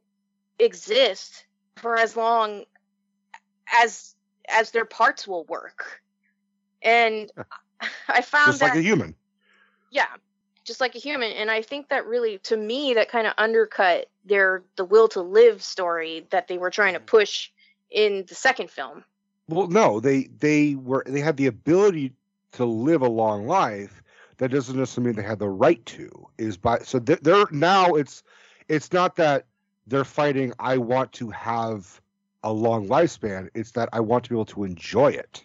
exist 0.59 1.47
for 1.79 1.97
as 1.97 2.17
long 2.17 2.65
as 3.83 4.15
as 4.49 4.71
their 4.71 4.85
parts 4.85 5.27
will 5.27 5.45
work. 5.45 6.03
And 6.83 7.31
I 8.09 8.23
found 8.23 8.49
just 8.49 8.61
that 8.61 8.71
like 8.71 8.79
a 8.79 8.83
human. 8.83 9.15
yeah 9.91 10.07
just 10.65 10.81
like 10.83 10.95
a 10.95 10.99
human 10.99 11.33
and 11.33 11.51
i 11.51 11.63
think 11.63 11.89
that 11.89 12.05
really 12.07 12.39
to 12.39 12.57
me 12.57 12.93
that 12.95 13.09
kind 13.09 13.27
of 13.27 13.33
undercut 13.39 14.07
their 14.27 14.63
the 14.77 14.85
will 14.85 15.09
to 15.09 15.23
live 15.23 15.63
story 15.63 16.27
that 16.31 16.47
they 16.47 16.59
were 16.59 16.69
trying 16.69 16.93
to 16.93 16.99
mm-hmm. 16.99 17.07
push 17.07 17.51
in 17.91 18.25
the 18.29 18.35
second 18.35 18.69
film 18.69 19.03
Well, 19.49 19.69
no, 19.69 19.99
they 19.99 20.25
they 20.39 20.75
were 20.75 21.05
they 21.07 21.21
had 21.21 21.37
the 21.37 21.47
ability 21.47 22.13
to 22.53 22.65
live 22.65 23.03
a 23.03 23.09
long 23.09 23.47
life. 23.47 24.03
That 24.37 24.51
doesn't 24.51 24.77
necessarily 24.77 25.09
mean 25.09 25.17
they 25.17 25.29
had 25.29 25.39
the 25.39 25.49
right 25.49 25.85
to. 25.87 26.29
Is 26.37 26.57
by 26.57 26.81
so 26.81 26.99
they're, 26.99 27.19
they're 27.23 27.47
now 27.51 27.95
it's 27.95 28.23
it's 28.69 28.93
not 28.93 29.17
that 29.17 29.47
they're 29.89 30.05
fighting. 30.05 30.53
I 30.59 30.79
want 30.79 31.13
to 31.15 31.31
have 31.31 32.01
a 32.45 32.53
long 32.53 32.89
lifespan. 32.89 33.49
It's 33.55 33.73
that 33.73 33.89
I 33.93 34.01
want 34.01 34.25
to 34.25 34.31
be 34.31 34.37
able 34.37 34.45
to 34.47 34.65
enjoy 34.65 35.09
it. 35.09 35.45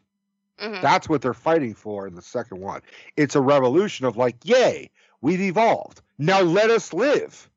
Mhm. 0.62 0.82
That's 0.82 1.10
what 1.10 1.22
they're 1.22 1.34
fighting 1.34 1.74
for 1.74 2.08
in 2.08 2.16
the 2.16 2.22
second 2.22 2.62
one. 2.62 2.82
It's 3.18 3.36
a 3.36 3.42
revolution 3.42 4.06
of 4.06 4.18
like, 4.18 4.38
yay, 4.44 4.92
we've 5.22 5.42
evolved. 5.42 6.02
Now 6.18 6.42
let 6.42 6.70
us 6.70 6.94
live. 6.94 7.50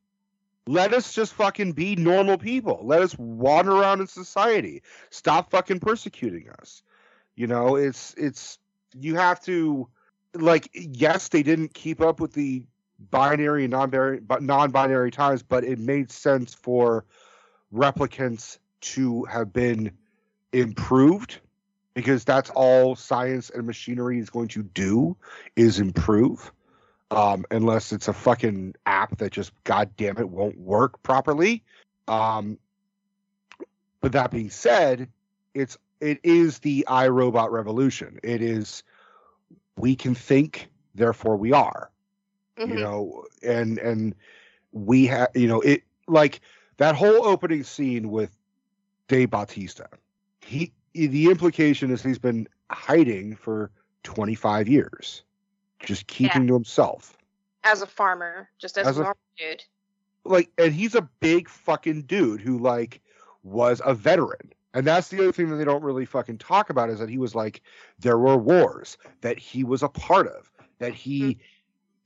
Let 0.65 0.93
us 0.93 1.13
just 1.13 1.33
fucking 1.33 1.73
be 1.73 1.95
normal 1.95 2.37
people. 2.37 2.81
Let 2.83 3.01
us 3.01 3.17
wander 3.17 3.71
around 3.71 4.01
in 4.01 4.07
society. 4.07 4.81
Stop 5.11 5.51
fucking 5.51 5.79
persecuting 5.79 6.49
us. 6.61 6.83
You 7.35 7.47
know, 7.47 7.75
it's 7.75 8.13
it's 8.15 8.59
you 8.99 9.15
have 9.15 9.39
to 9.43 9.87
like 10.33 10.69
yes, 10.73 11.29
they 11.29 11.43
didn't 11.43 11.73
keep 11.73 12.01
up 12.01 12.19
with 12.19 12.33
the 12.33 12.65
binary 12.99 13.63
and 13.63 13.71
non-binary 13.71 14.21
non-binary 14.41 15.11
times, 15.11 15.43
but 15.43 15.63
it 15.63 15.79
made 15.79 16.11
sense 16.11 16.53
for 16.53 17.05
replicants 17.73 18.57
to 18.79 19.23
have 19.25 19.51
been 19.53 19.91
improved 20.53 21.39
because 21.93 22.23
that's 22.23 22.49
all 22.51 22.95
science 22.95 23.49
and 23.49 23.65
machinery 23.65 24.19
is 24.19 24.29
going 24.29 24.47
to 24.47 24.63
do 24.63 25.17
is 25.55 25.79
improve 25.79 26.51
um, 27.11 27.45
unless 27.51 27.91
it's 27.91 28.07
a 28.07 28.13
fucking 28.13 28.75
app 28.85 29.17
that 29.17 29.31
just 29.31 29.51
goddamn 29.63 30.17
it 30.17 30.29
won't 30.29 30.59
work 30.59 31.01
properly. 31.03 31.63
Um, 32.07 32.57
but 34.01 34.11
that 34.11 34.31
being 34.31 34.49
said 34.49 35.09
it's 35.53 35.77
it 35.99 36.19
is 36.23 36.59
the 36.59 36.85
iRobot 36.87 37.51
revolution. 37.51 38.19
It 38.23 38.41
is 38.41 38.83
we 39.75 39.95
can 39.95 40.15
think 40.15 40.69
therefore 40.93 41.35
we 41.35 41.51
are 41.51 41.89
Mhm. 42.57 42.69
you 42.69 42.75
know 42.75 43.23
and 43.43 43.77
and 43.77 44.15
we 44.71 45.05
have 45.07 45.29
you 45.35 45.47
know 45.47 45.61
it 45.61 45.83
like 46.07 46.41
that 46.77 46.95
whole 46.95 47.25
opening 47.25 47.63
scene 47.63 48.09
with 48.09 48.35
Dave 49.07 49.29
Bautista 49.29 49.87
he 50.41 50.71
the 50.93 51.27
implication 51.27 51.91
is 51.91 52.01
he's 52.01 52.17
been 52.19 52.47
hiding 52.71 53.35
for 53.35 53.71
25 54.03 54.67
years 54.67 55.23
just 55.81 56.07
keeping 56.07 56.47
to 56.47 56.53
himself 56.53 57.15
as 57.63 57.81
a 57.81 57.87
farmer, 57.87 58.49
just 58.57 58.77
as, 58.77 58.87
As 58.87 58.97
a 58.97 59.01
normal 59.01 59.17
dude. 59.37 59.63
like 60.25 60.49
and 60.57 60.73
he's 60.73 60.95
a 60.95 61.01
big 61.19 61.47
fucking 61.49 62.03
dude 62.03 62.41
who 62.41 62.57
like 62.57 63.01
was 63.43 63.81
a 63.85 63.93
veteran 63.93 64.51
and 64.73 64.85
that's 64.87 65.09
the 65.09 65.17
other 65.19 65.31
thing 65.31 65.49
that 65.49 65.57
they 65.57 65.65
don't 65.65 65.83
really 65.83 66.05
fucking 66.05 66.37
talk 66.37 66.69
about 66.69 66.89
is 66.89 66.99
that 66.99 67.09
he 67.09 67.17
was 67.17 67.35
like 67.35 67.61
there 67.99 68.17
were 68.17 68.37
wars 68.37 68.97
that 69.21 69.37
he 69.37 69.63
was 69.63 69.83
a 69.83 69.89
part 69.89 70.27
of 70.27 70.51
that 70.79 70.93
he 70.93 71.37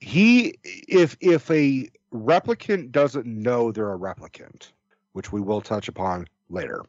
he 0.01 0.57
if 0.63 1.15
if 1.21 1.49
a 1.49 1.89
replicant 2.13 2.91
doesn't 2.91 3.25
know 3.25 3.71
they're 3.71 3.93
a 3.93 3.97
replicant 3.97 4.71
which 5.13 5.31
we 5.31 5.39
will 5.39 5.61
touch 5.61 5.87
upon 5.87 6.27
later 6.49 6.83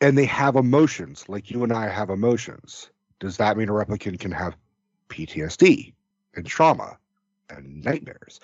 and 0.00 0.18
they 0.18 0.26
have 0.26 0.56
emotions 0.56 1.24
like 1.28 1.50
you 1.50 1.62
and 1.62 1.72
I 1.72 1.88
have 1.88 2.10
emotions 2.10 2.90
does 3.20 3.38
that 3.38 3.56
mean 3.56 3.68
a 3.68 3.72
replicant 3.72 4.20
can 4.20 4.32
have 4.32 4.56
PTSD 5.08 5.94
and 6.34 6.44
trauma 6.44 6.98
and 7.48 7.82
nightmares 7.84 8.40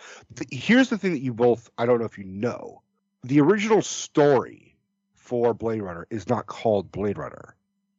here's 0.50 0.88
the 0.88 0.98
thing 0.98 1.12
that 1.12 1.20
you 1.20 1.34
both 1.34 1.68
I 1.76 1.86
don't 1.86 1.98
know 1.98 2.06
if 2.06 2.18
you 2.18 2.24
know. 2.24 2.82
The 3.24 3.40
original 3.40 3.82
story 3.82 4.76
for 5.14 5.52
Blade 5.52 5.82
Runner 5.82 6.06
is 6.10 6.28
not 6.28 6.46
called 6.46 6.92
Blade 6.92 7.18
Runner. 7.18 7.56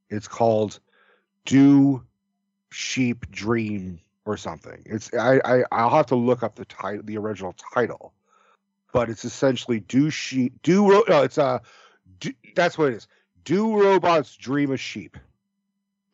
It's 0.10 0.28
called 0.28 0.80
Do 1.46 2.04
Sheep 2.72 3.30
Dream 3.30 4.00
or 4.30 4.38
something. 4.38 4.82
It's 4.86 5.12
I, 5.14 5.42
I 5.44 5.64
I'll 5.72 5.90
have 5.90 6.06
to 6.08 6.16
look 6.16 6.44
up 6.44 6.56
the 6.56 6.66
title 6.66 7.02
the 7.04 7.18
original 7.18 7.56
title. 7.74 8.14
But 8.92 9.10
it's 9.10 9.26
essentially 9.26 9.80
Do 9.80 10.10
Sheep 10.10 10.62
Do 10.62 10.90
Ro- 10.90 11.04
no, 11.10 11.24
it's 11.24 11.38
uh 11.38 11.60
do, 12.20 12.32
that's 12.56 12.78
what 12.78 12.90
it 12.92 12.96
is. 12.96 13.08
Do 13.44 13.82
robots 13.82 14.36
dream 14.36 14.72
of 14.72 14.80
sheep? 14.80 15.18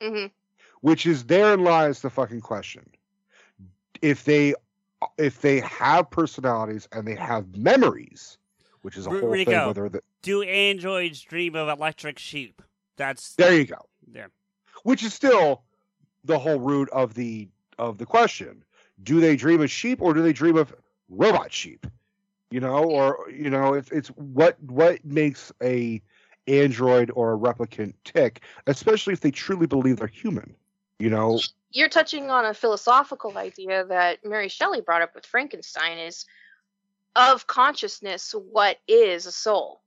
hmm 0.01 0.25
which 0.81 1.05
is 1.07 1.23
therein 1.25 1.63
lies 1.63 2.01
the 2.01 2.09
fucking 2.09 2.41
question. 2.41 2.87
If 4.01 4.23
they 4.23 4.53
if 5.17 5.41
they 5.41 5.59
have 5.61 6.09
personalities 6.09 6.87
and 6.91 7.07
they 7.07 7.15
have 7.15 7.57
memories, 7.57 8.37
which 8.83 8.95
is 8.97 9.07
a 9.07 9.09
R- 9.09 9.19
whole 9.19 9.29
thing, 9.31 9.47
Rico. 9.47 9.67
whether 9.67 9.89
the, 9.89 10.01
Do 10.21 10.41
androids 10.43 11.21
dream 11.21 11.55
of 11.55 11.67
electric 11.67 12.19
sheep? 12.19 12.61
That's 12.97 13.35
there 13.35 13.53
you 13.57 13.65
go. 13.65 13.87
there. 14.07 14.29
Which 14.83 15.03
is 15.03 15.13
still 15.13 15.63
the 16.23 16.39
whole 16.39 16.59
root 16.59 16.89
of 16.91 17.13
the 17.13 17.47
of 17.77 17.97
the 17.97 18.05
question. 18.05 18.63
Do 19.03 19.19
they 19.19 19.35
dream 19.35 19.61
of 19.61 19.69
sheep 19.69 20.01
or 20.01 20.13
do 20.13 20.21
they 20.21 20.33
dream 20.33 20.57
of 20.57 20.73
robot 21.09 21.51
sheep? 21.51 21.85
You 22.51 22.59
know, 22.59 22.83
or 22.83 23.29
you 23.29 23.49
know, 23.49 23.73
if 23.73 23.91
it's 23.91 24.09
what 24.09 24.61
what 24.63 25.03
makes 25.03 25.51
a 25.61 26.01
android 26.47 27.11
or 27.15 27.33
a 27.33 27.37
replicant 27.37 27.93
tick, 28.03 28.41
especially 28.67 29.13
if 29.13 29.21
they 29.21 29.31
truly 29.31 29.65
believe 29.65 29.97
they're 29.97 30.07
human. 30.07 30.55
You 30.99 31.09
know, 31.09 31.39
You're 31.71 31.89
touching 31.89 32.29
on 32.29 32.45
a 32.45 32.53
philosophical 32.53 33.37
idea 33.37 33.83
that 33.85 34.23
Mary 34.23 34.47
Shelley 34.47 34.79
brought 34.79 35.01
up 35.01 35.13
with 35.13 35.25
Frankenstein 35.25 35.97
is 35.97 36.25
of 37.15 37.47
consciousness, 37.47 38.33
what 38.51 38.77
is 38.87 39.25
a 39.25 39.31
soul? 39.31 39.81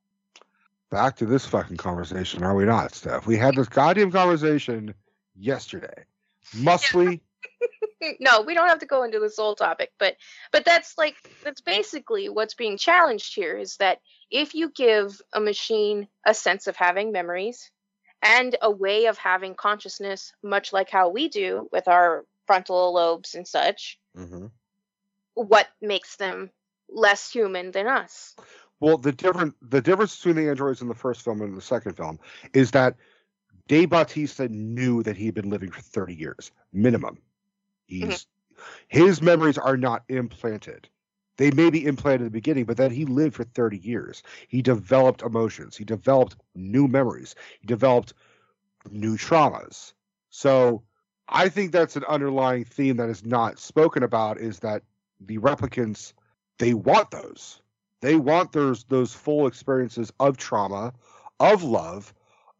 back 0.90 1.16
to 1.16 1.26
this 1.26 1.46
fucking 1.46 1.76
conversation, 1.76 2.42
are 2.42 2.54
we 2.54 2.64
not, 2.64 2.94
Steph? 2.94 3.26
We 3.26 3.36
had 3.36 3.54
this 3.54 3.68
goddamn 3.68 4.10
conversation 4.10 4.94
yesterday. 5.36 6.04
Must 6.54 6.94
we? 6.94 7.20
no, 8.20 8.42
we 8.42 8.54
don't 8.54 8.68
have 8.68 8.80
to 8.80 8.86
go 8.86 9.02
into 9.02 9.18
this 9.18 9.36
whole 9.36 9.54
topic, 9.54 9.92
but 9.98 10.16
but 10.52 10.64
that's 10.64 10.96
like 10.96 11.16
that's 11.44 11.60
basically 11.60 12.28
what's 12.28 12.54
being 12.54 12.76
challenged 12.76 13.34
here 13.34 13.56
is 13.56 13.76
that 13.76 14.00
if 14.30 14.54
you 14.54 14.70
give 14.70 15.20
a 15.32 15.40
machine 15.40 16.08
a 16.26 16.34
sense 16.34 16.66
of 16.66 16.76
having 16.76 17.12
memories 17.12 17.70
and 18.22 18.56
a 18.62 18.70
way 18.70 19.06
of 19.06 19.18
having 19.18 19.54
consciousness, 19.54 20.32
much 20.42 20.72
like 20.72 20.90
how 20.90 21.08
we 21.08 21.28
do 21.28 21.68
with 21.72 21.88
our 21.88 22.24
frontal 22.46 22.92
lobes 22.94 23.34
and 23.34 23.46
such, 23.46 23.98
Mm-hmm. 24.16 24.46
what 25.34 25.68
makes 25.80 26.16
them 26.16 26.50
less 26.88 27.30
human 27.30 27.70
than 27.70 27.86
us? 27.86 28.34
Well, 28.80 28.98
the 28.98 29.12
different 29.12 29.54
the 29.60 29.80
difference 29.80 30.16
between 30.16 30.36
the 30.36 30.48
androids 30.50 30.82
in 30.82 30.88
the 30.88 30.94
first 30.94 31.22
film 31.22 31.42
and 31.42 31.56
the 31.56 31.60
second 31.60 31.96
film 31.96 32.18
is 32.52 32.70
that 32.72 32.96
Dave 33.66 33.90
Bautista 33.90 34.48
knew 34.48 35.02
that 35.02 35.16
he 35.16 35.26
had 35.26 35.34
been 35.34 35.50
living 35.50 35.70
for 35.70 35.80
30 35.80 36.14
years 36.14 36.52
minimum. 36.72 37.18
Mm-hmm. 37.90 38.10
He's 38.10 38.26
his 38.88 39.22
memories 39.22 39.58
are 39.58 39.76
not 39.76 40.02
implanted. 40.08 40.88
They 41.36 41.50
may 41.52 41.70
be 41.70 41.86
implanted 41.86 42.22
at 42.22 42.24
the 42.24 42.30
beginning, 42.30 42.64
but 42.64 42.76
then 42.76 42.90
he 42.90 43.04
lived 43.04 43.36
for 43.36 43.44
30 43.44 43.78
years. 43.78 44.22
He 44.48 44.60
developed 44.60 45.22
emotions. 45.22 45.76
He 45.76 45.84
developed 45.84 46.36
new 46.56 46.88
memories. 46.88 47.36
He 47.60 47.66
developed 47.66 48.14
new 48.90 49.16
traumas. 49.16 49.92
So 50.30 50.82
I 51.28 51.48
think 51.48 51.70
that's 51.70 51.96
an 51.96 52.04
underlying 52.04 52.64
theme 52.64 52.96
that 52.96 53.08
is 53.08 53.24
not 53.24 53.58
spoken 53.60 54.02
about 54.02 54.38
is 54.38 54.58
that 54.60 54.82
the 55.20 55.38
replicants 55.38 56.12
they 56.58 56.74
want 56.74 57.10
those. 57.12 57.60
They 58.00 58.16
want 58.16 58.52
those 58.52 58.84
those 58.84 59.14
full 59.14 59.46
experiences 59.46 60.12
of 60.18 60.36
trauma, 60.36 60.92
of 61.38 61.62
love, 61.62 62.12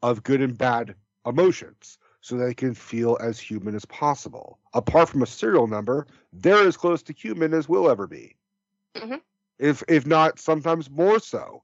of 0.03 0.23
good 0.23 0.41
and 0.41 0.57
bad 0.57 0.95
emotions 1.27 1.98
so 2.21 2.37
they 2.37 2.55
can 2.55 2.75
feel 2.75 3.17
as 3.21 3.39
human 3.39 3.75
as 3.75 3.85
possible. 3.87 4.59
Apart 4.75 5.09
from 5.09 5.23
a 5.23 5.27
serial 5.27 5.67
number, 5.67 6.07
they're 6.33 6.67
as 6.67 6.77
close 6.77 7.03
to 7.05 7.13
human 7.13 7.55
as 7.55 7.69
we'll 7.69 7.91
ever 7.91 8.07
be. 8.07 8.37
Mhm. 8.97 9.21
If 9.59 9.83
if 9.89 10.07
not 10.07 10.39
sometimes 10.39 10.91
more 10.91 11.21
so. 11.21 11.63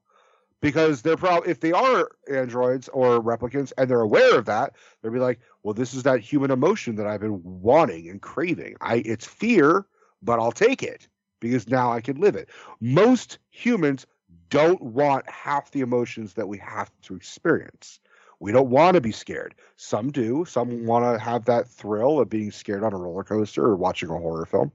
Because 0.61 1.01
they're 1.03 1.17
probably 1.17 1.51
if 1.51 1.59
they 1.59 1.73
are 1.73 2.09
androids 2.31 2.87
or 2.89 3.21
replicants 3.21 3.71
and 3.77 3.89
they're 3.89 4.01
aware 4.01 4.37
of 4.39 4.45
that, 4.45 4.75
they'll 5.01 5.11
be 5.11 5.19
like, 5.19 5.39
well, 5.61 5.73
this 5.73 5.93
is 5.93 6.03
that 6.03 6.21
human 6.21 6.49
emotion 6.49 6.95
that 6.95 7.05
I've 7.05 7.19
been 7.19 7.41
wanting 7.43 8.09
and 8.09 8.21
craving. 8.21 8.75
I 8.81 9.03
it's 9.05 9.27
fear, 9.27 9.85
but 10.23 10.39
I'll 10.39 10.53
take 10.53 10.81
it 10.81 11.07
because 11.39 11.67
now 11.67 11.91
I 11.91 12.01
can 12.01 12.19
live 12.19 12.35
it. 12.35 12.49
Most 12.79 13.37
humans 13.51 14.07
don't 14.49 14.81
want 14.81 15.29
half 15.29 15.71
the 15.71 15.81
emotions 15.81 16.33
that 16.33 16.47
we 16.47 16.57
have 16.59 16.89
to 17.03 17.15
experience. 17.15 17.99
We 18.45 18.51
don't 18.51 18.69
want 18.69 18.93
to 18.93 19.01
be 19.01 19.11
scared. 19.11 19.55
Some 19.75 20.11
do. 20.11 20.45
Some 20.45 20.85
want 20.85 21.03
to 21.03 21.19
have 21.19 21.45
that 21.45 21.67
thrill 21.67 22.19
of 22.19 22.29
being 22.29 22.51
scared 22.51 22.83
on 22.83 22.93
a 22.93 22.95
roller 22.95 23.23
coaster 23.23 23.65
or 23.65 23.75
watching 23.75 24.09
a 24.09 24.19
horror 24.19 24.45
film. 24.45 24.71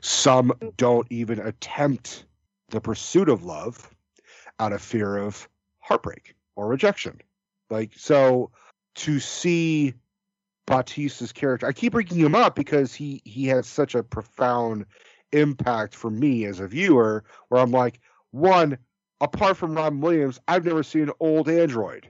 Some 0.00 0.52
don't 0.76 1.08
even 1.10 1.40
attempt 1.40 2.26
the 2.68 2.80
pursuit 2.80 3.28
of 3.28 3.42
love 3.42 3.92
out 4.60 4.72
of 4.72 4.80
fear 4.80 5.16
of 5.16 5.48
heartbreak 5.80 6.36
or 6.54 6.68
rejection. 6.68 7.20
Like, 7.70 7.90
so 7.96 8.52
to 8.94 9.18
see 9.18 9.94
Bautista's 10.68 11.32
character, 11.32 11.66
I 11.66 11.72
keep 11.72 11.94
bringing 11.94 12.18
him 12.18 12.36
up 12.36 12.54
because 12.54 12.94
he 12.94 13.20
he 13.24 13.48
has 13.48 13.66
such 13.66 13.96
a 13.96 14.04
profound 14.04 14.86
impact 15.32 15.96
for 15.96 16.08
me 16.08 16.44
as 16.44 16.60
a 16.60 16.68
viewer 16.68 17.24
where 17.48 17.60
I'm 17.60 17.72
like, 17.72 17.98
one, 18.30 18.78
apart 19.20 19.56
from 19.56 19.74
Robin 19.74 20.00
Williams, 20.00 20.38
I've 20.46 20.64
never 20.64 20.84
seen 20.84 21.02
an 21.02 21.12
old 21.18 21.48
android 21.48 22.08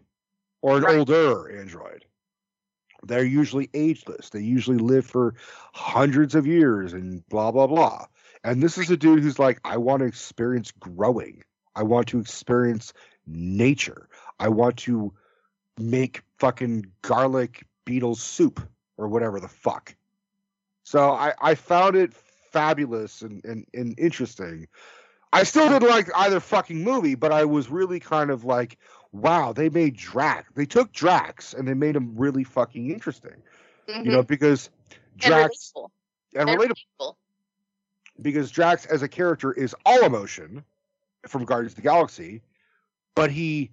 or 0.63 0.79
an 0.79 0.85
Right. 0.85 0.99
older 0.99 1.61
android. 1.61 2.05
They're 3.05 3.25
usually 3.25 3.69
ageless. 3.75 4.31
They 4.31 4.41
usually 4.41 4.79
live 4.79 5.05
for 5.05 5.35
hundreds 5.73 6.35
of 6.35 6.47
years 6.47 6.93
and 6.93 7.27
blah 7.29 7.51
blah 7.51 7.67
blah. 7.67 8.07
And 8.45 8.63
this 8.63 8.79
is 8.79 8.91
a 8.91 8.97
dude 8.97 9.23
who's 9.23 9.39
like, 9.39 9.61
I 9.65 9.77
want 9.77 10.01
to 10.01 10.07
experience 10.07 10.73
growing. 10.73 11.43
I 11.75 11.83
want 11.83 12.09
to 12.09 12.19
experience 12.21 12.93
nature. 13.27 14.09
I 14.39 14.49
want 14.49 14.77
to 14.79 15.13
make 15.79 16.23
fucking 16.39 16.87
garlic 17.03 17.65
beetle 17.85 18.15
soup 18.15 18.61
or 18.97 19.09
whatever 19.09 19.41
the 19.41 19.49
fuck. 19.49 19.95
So 20.85 21.11
I, 21.11 21.33
I 21.41 21.55
found 21.55 21.97
it 21.97 22.13
fabulous 22.13 23.23
and, 23.23 23.45
and, 23.45 23.67
and 23.73 23.99
interesting. 23.99 24.69
I 25.33 25.45
still 25.45 25.69
didn't 25.69 25.89
like 25.89 26.09
either 26.15 26.41
fucking 26.41 26.83
movie, 26.83 27.15
but 27.15 27.33
I 27.33 27.45
was 27.45 27.71
really 27.71 28.01
kind 28.01 28.31
of 28.31 28.45
like, 28.45 28.77
wow, 29.13 29.53
they 29.53 29.69
made 29.69 29.97
Drax. 29.97 30.51
They 30.55 30.67
took 30.67 30.93
Drax 30.93 31.55
and 31.55 31.67
they 31.69 31.75
made 31.75 31.95
him 31.97 32.15
really 32.17 32.45
fucking 32.45 32.91
interesting. 32.91 33.43
Mhm. 33.89 34.05
You 34.07 34.13
know, 34.13 34.23
because 34.23 34.71
and 35.13 35.21
Drax 35.21 35.73
relatable. 35.77 35.89
and 36.35 36.51
And 36.51 36.61
relatable 36.61 36.77
relatable. 37.01 37.17
because 38.21 38.51
Drax 38.51 38.87
as 38.87 39.03
a 39.03 39.09
character 39.09 39.53
is 39.53 39.75
all 39.85 40.05
emotion 40.05 40.65
from 41.29 41.45
Guardians 41.45 41.73
of 41.73 41.77
the 41.77 41.83
Galaxy, 41.83 42.43
but 43.15 43.31
he 43.31 43.71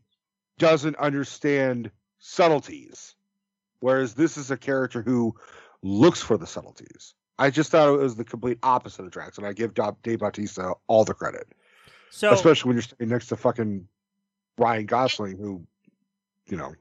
doesn't 0.58 0.96
understand 0.98 1.90
subtleties. 2.20 3.16
Whereas 3.80 4.14
this 4.14 4.36
is 4.38 4.52
a 4.52 4.58
character 4.58 5.02
who 5.02 5.36
looks 5.82 6.22
for 6.22 6.38
the 6.38 6.46
subtleties. 6.48 7.14
I 7.38 7.50
just 7.50 7.72
thought 7.72 7.88
it 7.88 7.98
was 7.98 8.18
the 8.18 8.26
complete 8.26 8.60
opposite 8.62 9.04
of 9.06 9.12
Drax, 9.12 9.38
and 9.38 9.48
I 9.48 9.54
give 9.54 9.74
Dave 10.04 10.20
Bautista 10.20 10.74
all 10.88 11.06
the 11.06 11.14
credit, 11.14 11.48
So 12.10 12.34
especially 12.34 12.68
when 12.68 12.76
you're 12.76 12.82
sitting 12.82 13.08
next 13.08 13.28
to 13.28 13.38
fucking 13.38 13.88
Ryan 14.60 14.86
Gosling, 14.86 15.38
who, 15.38 15.66
you 16.48 16.58
know, 16.58 16.74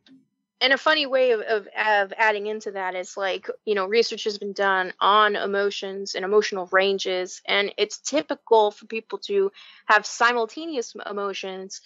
and 0.61 0.72
a 0.72 0.79
funny 0.79 1.07
way 1.07 1.31
of, 1.33 1.41
of, 1.43 1.68
of 1.76 2.12
adding 2.16 2.47
into 2.47 2.72
that 2.72 2.95
is 2.95 3.16
like 3.16 3.49
you 3.64 3.74
know 3.74 3.87
research 3.87 4.24
has 4.24 4.39
been 4.39 4.53
done 4.53 4.93
on 5.01 5.37
emotions 5.37 6.14
and 6.14 6.24
emotional 6.24 6.68
ranges 6.72 7.41
and 7.47 7.72
it's 7.79 7.99
typical 7.99 8.70
for 8.70 8.87
people 8.87 9.18
to 9.18 9.53
have 9.87 10.05
simultaneous 10.05 10.95
emotions 11.09 11.81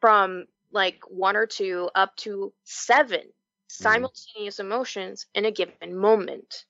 from 0.00 0.44
like 0.72 1.00
one 1.08 1.36
or 1.36 1.46
two 1.46 1.88
up 1.94 2.14
to 2.16 2.52
seven 2.64 3.22
simultaneous 3.68 4.58
emotions 4.58 5.26
in 5.34 5.44
a 5.44 5.50
given 5.50 5.96
moment. 5.96 6.64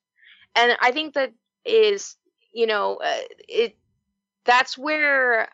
And 0.54 0.76
i 0.80 0.92
think 0.92 1.14
that 1.14 1.32
is 1.64 2.16
you 2.52 2.66
know 2.66 2.96
uh, 2.96 3.20
it 3.48 3.76
that's 4.44 4.78
where 4.78 5.48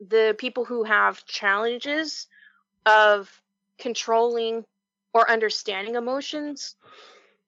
the 0.00 0.34
people 0.38 0.64
who 0.64 0.84
have 0.84 1.24
challenges 1.26 2.26
of 2.86 3.30
controlling 3.78 4.64
or 5.12 5.30
understanding 5.30 5.94
emotions 5.96 6.76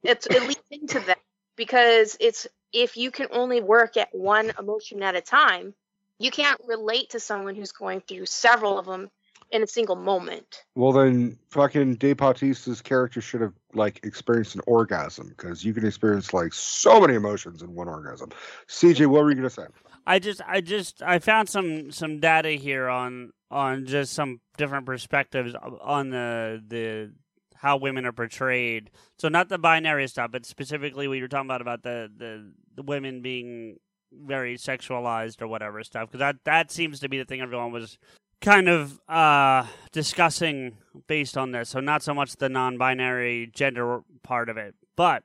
it's 0.03 0.27
it 0.27 0.43
leads 0.43 0.63
into 0.71 1.01
that 1.01 1.19
because 1.57 2.17
it's 2.21 2.47
if 2.73 2.97
you 2.97 3.11
can 3.11 3.29
only 3.31 3.61
work 3.61 3.97
at 3.97 4.15
one 4.15 4.53
emotion 4.59 5.03
at 5.03 5.17
a 5.17 5.21
time 5.21 5.75
you 6.19 6.31
can't 6.31 6.61
relate 6.67 7.11
to 7.11 7.21
someone 7.21 7.55
who's 7.55 7.73
going 7.73 8.01
through 8.01 8.27
several 8.27 8.79
of 8.79 8.87
them 8.87 9.11
in 9.53 9.63
a 9.63 9.67
single 9.67 9.97
moment 9.97 10.65
well 10.75 10.93
then 10.93 11.39
fucking 11.51 11.95
Dave 11.97 12.17
Bautista's 12.17 12.83
character 12.83 13.21
should 13.21 13.41
have 13.41 13.53
like 13.75 14.01
experienced 14.05 14.55
an 14.55 14.63
orgasm 14.67 15.29
because 15.29 15.65
you 15.65 15.73
can 15.73 15.87
experience 15.87 16.33
like 16.33 16.53
so 16.53 17.01
many 17.01 17.15
emotions 17.15 17.63
in 17.63 17.75
one 17.75 17.89
orgasm. 17.89 18.31
CJ, 18.69 19.07
what 19.07 19.23
were 19.23 19.31
you 19.31 19.37
gonna 19.37 19.51
say? 19.51 19.67
I 20.07 20.19
just 20.19 20.41
I 20.47 20.61
just 20.61 21.03
I 21.03 21.19
found 21.19 21.49
some 21.49 21.91
some 21.91 22.21
data 22.21 22.51
here 22.51 22.89
on 22.89 23.33
on 23.51 23.87
just 23.87 24.13
some 24.13 24.41
different 24.57 24.87
perspectives 24.87 25.55
on 25.55 26.11
the 26.11 26.63
the 26.67 27.13
how 27.55 27.77
women 27.77 28.05
are 28.05 28.13
portrayed. 28.13 28.91
So 29.19 29.29
not 29.29 29.49
the 29.49 29.59
binary 29.59 30.09
stuff, 30.09 30.33
but 30.33 30.45
specifically 30.45 31.07
what 31.07 31.19
you're 31.19 31.29
talking 31.29 31.47
about 31.47 31.61
about 31.61 31.83
the 31.83 32.11
the, 32.17 32.53
the 32.75 32.83
women 32.83 33.23
being 33.23 33.79
very 34.13 34.59
sexualized 34.59 35.41
or 35.41 35.49
whatever 35.49 35.83
stuff 35.83 36.07
because 36.07 36.19
that 36.19 36.37
that 36.45 36.71
seems 36.71 37.01
to 37.01 37.09
be 37.09 37.17
the 37.17 37.25
thing 37.25 37.41
everyone 37.41 37.73
was 37.73 37.97
kind 38.43 38.69
of 38.69 39.01
uh 39.09 39.67
discussing 39.93 40.77
based 41.07 41.39
on 41.39 41.53
this. 41.53 41.71
So 41.71 41.81
not 41.81 42.03
so 42.03 42.13
much 42.13 42.37
the 42.37 42.49
non-binary 42.49 43.51
gender 43.55 44.01
part 44.23 44.49
of 44.49 44.57
it, 44.57 44.75
but 44.97 45.23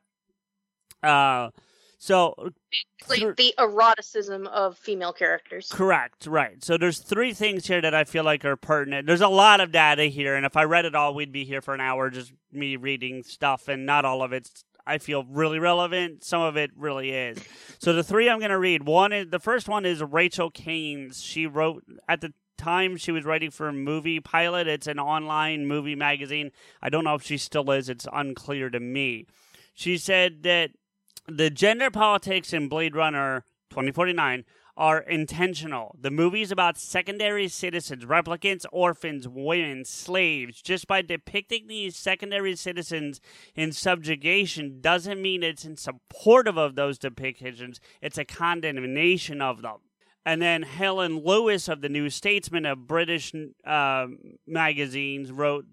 uh 1.03 1.49
so 1.99 2.35
like 3.09 3.19
Sure. 3.19 3.33
the 3.33 3.53
eroticism 3.57 4.45
of 4.47 4.77
female 4.77 5.13
characters 5.13 5.71
Correct, 5.71 6.27
right. 6.27 6.63
So 6.63 6.77
there's 6.77 6.99
three 6.99 7.33
things 7.33 7.65
here 7.67 7.81
that 7.81 7.93
I 7.95 8.03
feel 8.03 8.23
like 8.23 8.45
are 8.45 8.55
pertinent. 8.55 9.07
There's 9.07 9.21
a 9.21 9.27
lot 9.27 9.61
of 9.61 9.71
data 9.71 10.03
here, 10.03 10.35
and 10.35 10.45
if 10.45 10.55
I 10.55 10.63
read 10.63 10.85
it 10.85 10.93
all, 10.95 11.15
we'd 11.15 11.31
be 11.31 11.43
here 11.43 11.61
for 11.61 11.73
an 11.73 11.81
hour 11.81 12.09
just 12.09 12.31
me 12.51 12.75
reading 12.75 13.23
stuff, 13.23 13.67
and 13.67 13.85
not 13.85 14.05
all 14.05 14.21
of 14.21 14.31
it's 14.31 14.63
I 14.85 14.99
feel 14.99 15.25
really 15.25 15.59
relevant. 15.59 16.23
Some 16.23 16.41
of 16.41 16.55
it 16.55 16.71
really 16.77 17.11
is. 17.11 17.37
So 17.79 17.91
the 17.93 18.03
three 18.03 18.29
I'm 18.29 18.39
going 18.39 18.51
to 18.51 18.57
read. 18.57 18.85
One 18.85 19.11
is 19.11 19.29
the 19.29 19.39
first 19.39 19.67
one 19.67 19.85
is 19.85 20.01
Rachel 20.01 20.49
Keynes. 20.49 21.21
She 21.21 21.45
wrote 21.45 21.83
at 22.07 22.21
the 22.21 22.33
time 22.57 22.97
she 22.97 23.11
was 23.11 23.25
writing 23.25 23.51
for 23.51 23.71
Movie 23.71 24.19
Pilot. 24.19 24.67
It's 24.67 24.87
an 24.87 24.99
online 24.99 25.67
movie 25.67 25.95
magazine. 25.95 26.51
I 26.81 26.89
don't 26.89 27.03
know 27.03 27.15
if 27.15 27.23
she 27.23 27.37
still 27.37 27.69
is. 27.71 27.89
It's 27.89 28.07
unclear 28.11 28.69
to 28.69 28.79
me. 28.79 29.25
She 29.73 29.97
said 29.97 30.43
that 30.43 30.71
the 31.27 31.49
gender 31.49 31.91
politics 31.91 32.53
in 32.53 32.67
Blade 32.67 32.95
Runner 32.95 33.43
2049 33.69 34.43
are 34.77 34.99
intentional. 34.99 35.95
The 35.99 36.11
movie 36.11 36.43
is 36.43 36.51
about 36.51 36.77
secondary 36.77 37.47
citizens, 37.47 38.05
replicants, 38.05 38.65
orphans, 38.71 39.27
women, 39.27 39.83
slaves. 39.85 40.61
Just 40.61 40.87
by 40.87 41.01
depicting 41.01 41.67
these 41.67 41.97
secondary 41.97 42.55
citizens 42.55 43.19
in 43.55 43.71
subjugation 43.71 44.79
doesn't 44.79 45.21
mean 45.21 45.41
it's 45.41 45.65
in 45.65 45.77
supportive 45.77 46.57
of 46.57 46.75
those 46.75 46.99
depictions, 46.99 47.79
it's 48.01 48.19
a 48.19 48.25
condemnation 48.25 49.41
of 49.41 49.63
them. 49.63 49.77
And 50.27 50.41
then 50.41 50.63
Helen 50.63 51.23
Lewis 51.23 51.69
of 51.69 51.79
the 51.79 51.87
New 51.87 52.09
Statesman 52.09 52.65
of 52.65 52.85
British 52.85 53.33
uh, 53.65 54.07
magazines 54.45 55.31
wrote 55.31 55.63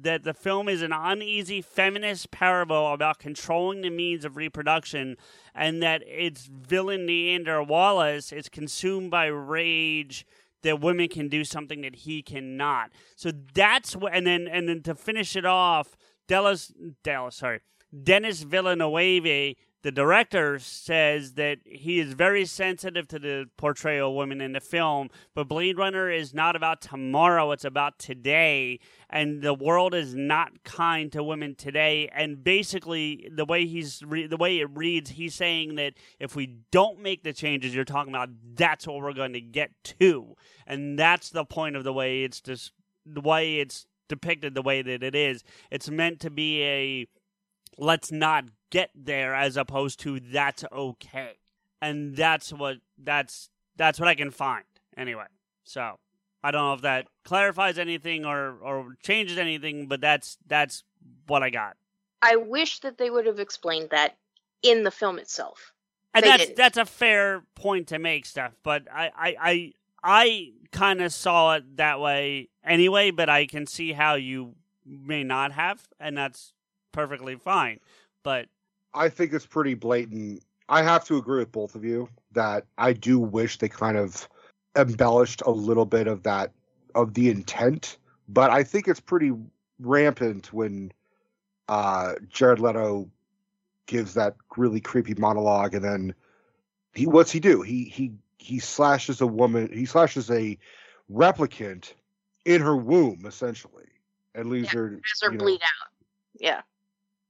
that 0.00 0.24
the 0.24 0.32
film 0.32 0.70
is 0.70 0.80
an 0.80 0.94
uneasy 0.94 1.60
feminist 1.60 2.30
parable 2.30 2.94
about 2.94 3.18
controlling 3.18 3.82
the 3.82 3.90
means 3.90 4.24
of 4.24 4.38
reproduction, 4.38 5.18
and 5.54 5.82
that 5.82 6.02
its 6.06 6.46
villain 6.46 7.06
Niander 7.06 7.66
Wallace 7.66 8.32
is 8.32 8.48
consumed 8.48 9.10
by 9.10 9.26
rage 9.26 10.24
that 10.62 10.80
women 10.80 11.08
can 11.08 11.28
do 11.28 11.44
something 11.44 11.82
that 11.82 11.96
he 11.96 12.22
cannot. 12.22 12.92
So 13.16 13.30
that's 13.52 13.94
what, 13.94 14.14
and 14.14 14.26
then 14.26 14.48
and 14.48 14.66
then 14.66 14.82
to 14.84 14.94
finish 14.94 15.36
it 15.36 15.44
off, 15.44 15.94
Dallas, 16.26 16.72
Dallas, 17.04 17.36
sorry, 17.36 17.60
Denis 18.02 18.44
Villeneuve, 18.44 19.56
the 19.82 19.92
director, 19.92 20.58
says 20.58 21.34
that 21.34 21.58
he 21.64 22.00
is 22.00 22.12
very 22.12 22.44
sensitive 22.44 23.08
to 23.08 23.18
the 23.18 23.46
portrayal 23.56 24.10
of 24.10 24.16
women 24.16 24.40
in 24.40 24.52
the 24.52 24.60
film, 24.60 25.08
but 25.34 25.48
Blade 25.48 25.78
Runner 25.78 26.10
is 26.10 26.34
not 26.34 26.56
about 26.56 26.82
tomorrow; 26.82 27.52
it's 27.52 27.64
about 27.64 27.98
today, 27.98 28.78
and 29.08 29.42
the 29.42 29.54
world 29.54 29.94
is 29.94 30.14
not 30.14 30.64
kind 30.64 31.10
to 31.12 31.22
women 31.22 31.54
today. 31.54 32.08
And 32.12 32.44
basically, 32.44 33.28
the 33.32 33.44
way 33.44 33.66
he's 33.66 34.02
re- 34.04 34.26
the 34.26 34.36
way 34.36 34.58
it 34.60 34.68
reads, 34.74 35.10
he's 35.10 35.34
saying 35.34 35.76
that 35.76 35.94
if 36.18 36.36
we 36.36 36.58
don't 36.70 37.00
make 37.00 37.22
the 37.22 37.32
changes 37.32 37.74
you're 37.74 37.84
talking 37.84 38.12
about, 38.12 38.30
that's 38.54 38.86
what 38.86 39.00
we're 39.00 39.12
going 39.12 39.32
to 39.32 39.40
get 39.40 39.70
to, 39.98 40.36
and 40.66 40.98
that's 40.98 41.30
the 41.30 41.44
point 41.44 41.76
of 41.76 41.84
the 41.84 41.92
way 41.92 42.22
it's 42.22 42.40
just 42.40 42.72
the 43.06 43.20
way 43.20 43.60
it's 43.60 43.86
depicted 44.10 44.54
the 44.54 44.62
way 44.62 44.82
that 44.82 45.02
it 45.02 45.14
is. 45.14 45.42
It's 45.70 45.88
meant 45.88 46.20
to 46.20 46.30
be 46.30 46.62
a 46.62 47.06
let's 47.80 48.12
not 48.12 48.44
get 48.70 48.90
there 48.94 49.34
as 49.34 49.56
opposed 49.56 49.98
to 50.00 50.20
that's 50.20 50.64
okay. 50.70 51.32
And 51.82 52.14
that's 52.14 52.52
what 52.52 52.76
that's 52.98 53.50
that's 53.76 53.98
what 53.98 54.08
I 54.08 54.14
can 54.14 54.30
find 54.30 54.64
anyway. 54.96 55.24
So, 55.64 55.98
I 56.44 56.50
don't 56.50 56.60
know 56.62 56.74
if 56.74 56.82
that 56.82 57.06
clarifies 57.24 57.78
anything 57.78 58.24
or 58.26 58.56
or 58.62 58.96
changes 59.02 59.38
anything, 59.38 59.86
but 59.88 60.00
that's 60.00 60.36
that's 60.46 60.84
what 61.26 61.42
I 61.42 61.50
got. 61.50 61.76
i 62.22 62.36
wish 62.36 62.80
that 62.80 62.98
they 62.98 63.08
would 63.08 63.24
have 63.26 63.38
explained 63.40 63.88
that 63.90 64.16
in 64.62 64.82
the 64.84 64.90
film 64.90 65.18
itself 65.18 65.72
And 66.14 66.22
They 66.22 66.28
that's 66.28 66.42
didn't. 66.44 66.56
that's 66.56 66.76
a 66.76 66.84
fair 66.84 67.44
point 67.54 67.88
to 67.88 67.98
make, 67.98 68.26
Steph. 68.26 68.52
But 68.62 68.82
I 68.92 69.10
I 69.16 69.36
I, 69.40 69.72
I 70.02 70.52
kind 70.70 71.00
of 71.00 71.12
saw 71.14 71.54
it 71.54 71.76
that 71.76 71.98
way 72.00 72.50
anyway. 72.64 73.10
But 73.10 73.30
I 73.30 73.46
can 73.46 73.66
see 73.66 73.92
how 73.92 74.14
you 74.16 74.54
may 74.84 75.24
not 75.24 75.52
have, 75.52 75.88
and 75.98 76.16
that's 76.18 76.52
perfectly 76.92 77.36
fine. 77.36 77.80
But 78.22 78.46
I 78.94 79.08
think 79.08 79.32
it's 79.32 79.46
pretty 79.46 79.74
blatant. 79.74 80.42
I 80.68 80.82
have 80.82 81.04
to 81.06 81.16
agree 81.16 81.38
with 81.40 81.52
both 81.52 81.74
of 81.74 81.84
you 81.84 82.08
that 82.32 82.64
I 82.78 82.92
do 82.92 83.18
wish 83.18 83.58
they 83.58 83.68
kind 83.68 83.96
of 83.96 84.28
embellished 84.76 85.42
a 85.46 85.50
little 85.50 85.86
bit 85.86 86.06
of 86.06 86.22
that 86.24 86.52
of 86.94 87.14
the 87.14 87.30
intent, 87.30 87.98
but 88.28 88.50
I 88.50 88.62
think 88.64 88.88
it's 88.88 89.00
pretty 89.00 89.32
rampant 89.80 90.52
when 90.52 90.92
uh 91.68 92.14
Jared 92.28 92.60
Leto 92.60 93.08
gives 93.86 94.14
that 94.14 94.36
really 94.56 94.80
creepy 94.80 95.14
monologue 95.14 95.74
and 95.74 95.84
then 95.84 96.14
he 96.94 97.06
what's 97.06 97.32
he 97.32 97.40
do? 97.40 97.62
He 97.62 97.84
he 97.84 98.12
he 98.38 98.58
slashes 98.58 99.20
a 99.20 99.26
woman, 99.26 99.70
he 99.72 99.86
slashes 99.86 100.30
a 100.30 100.58
replicant 101.12 101.92
in 102.44 102.60
her 102.60 102.76
womb 102.76 103.24
essentially 103.26 103.88
and 104.34 104.48
leaves 104.50 104.72
Yeah, 104.72 104.78
her 104.80 105.00
as 105.12 105.20
her 105.22 105.32
you 105.32 105.38
know, 105.38 105.44
bleed 105.44 105.60
out 105.62 105.88
yeah 106.38 106.60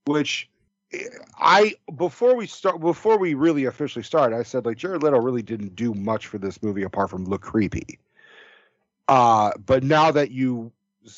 which 0.06 0.48
eh, 0.92 1.04
I 1.38 1.74
before 1.96 2.34
we 2.34 2.46
start 2.46 2.80
before 2.80 3.18
we 3.18 3.34
really 3.34 3.64
officially 3.64 4.02
start, 4.02 4.32
I 4.32 4.42
said 4.42 4.66
like 4.66 4.76
Jared 4.76 5.02
Leto 5.02 5.18
really 5.20 5.42
didn't 5.42 5.76
do 5.76 5.94
much 5.94 6.26
for 6.26 6.38
this 6.38 6.62
movie 6.62 6.82
apart 6.82 7.10
from 7.10 7.24
look 7.24 7.42
creepy. 7.42 7.98
Uh, 9.08 9.52
but 9.66 9.82
now 9.82 10.10
that 10.12 10.30
you 10.30 10.72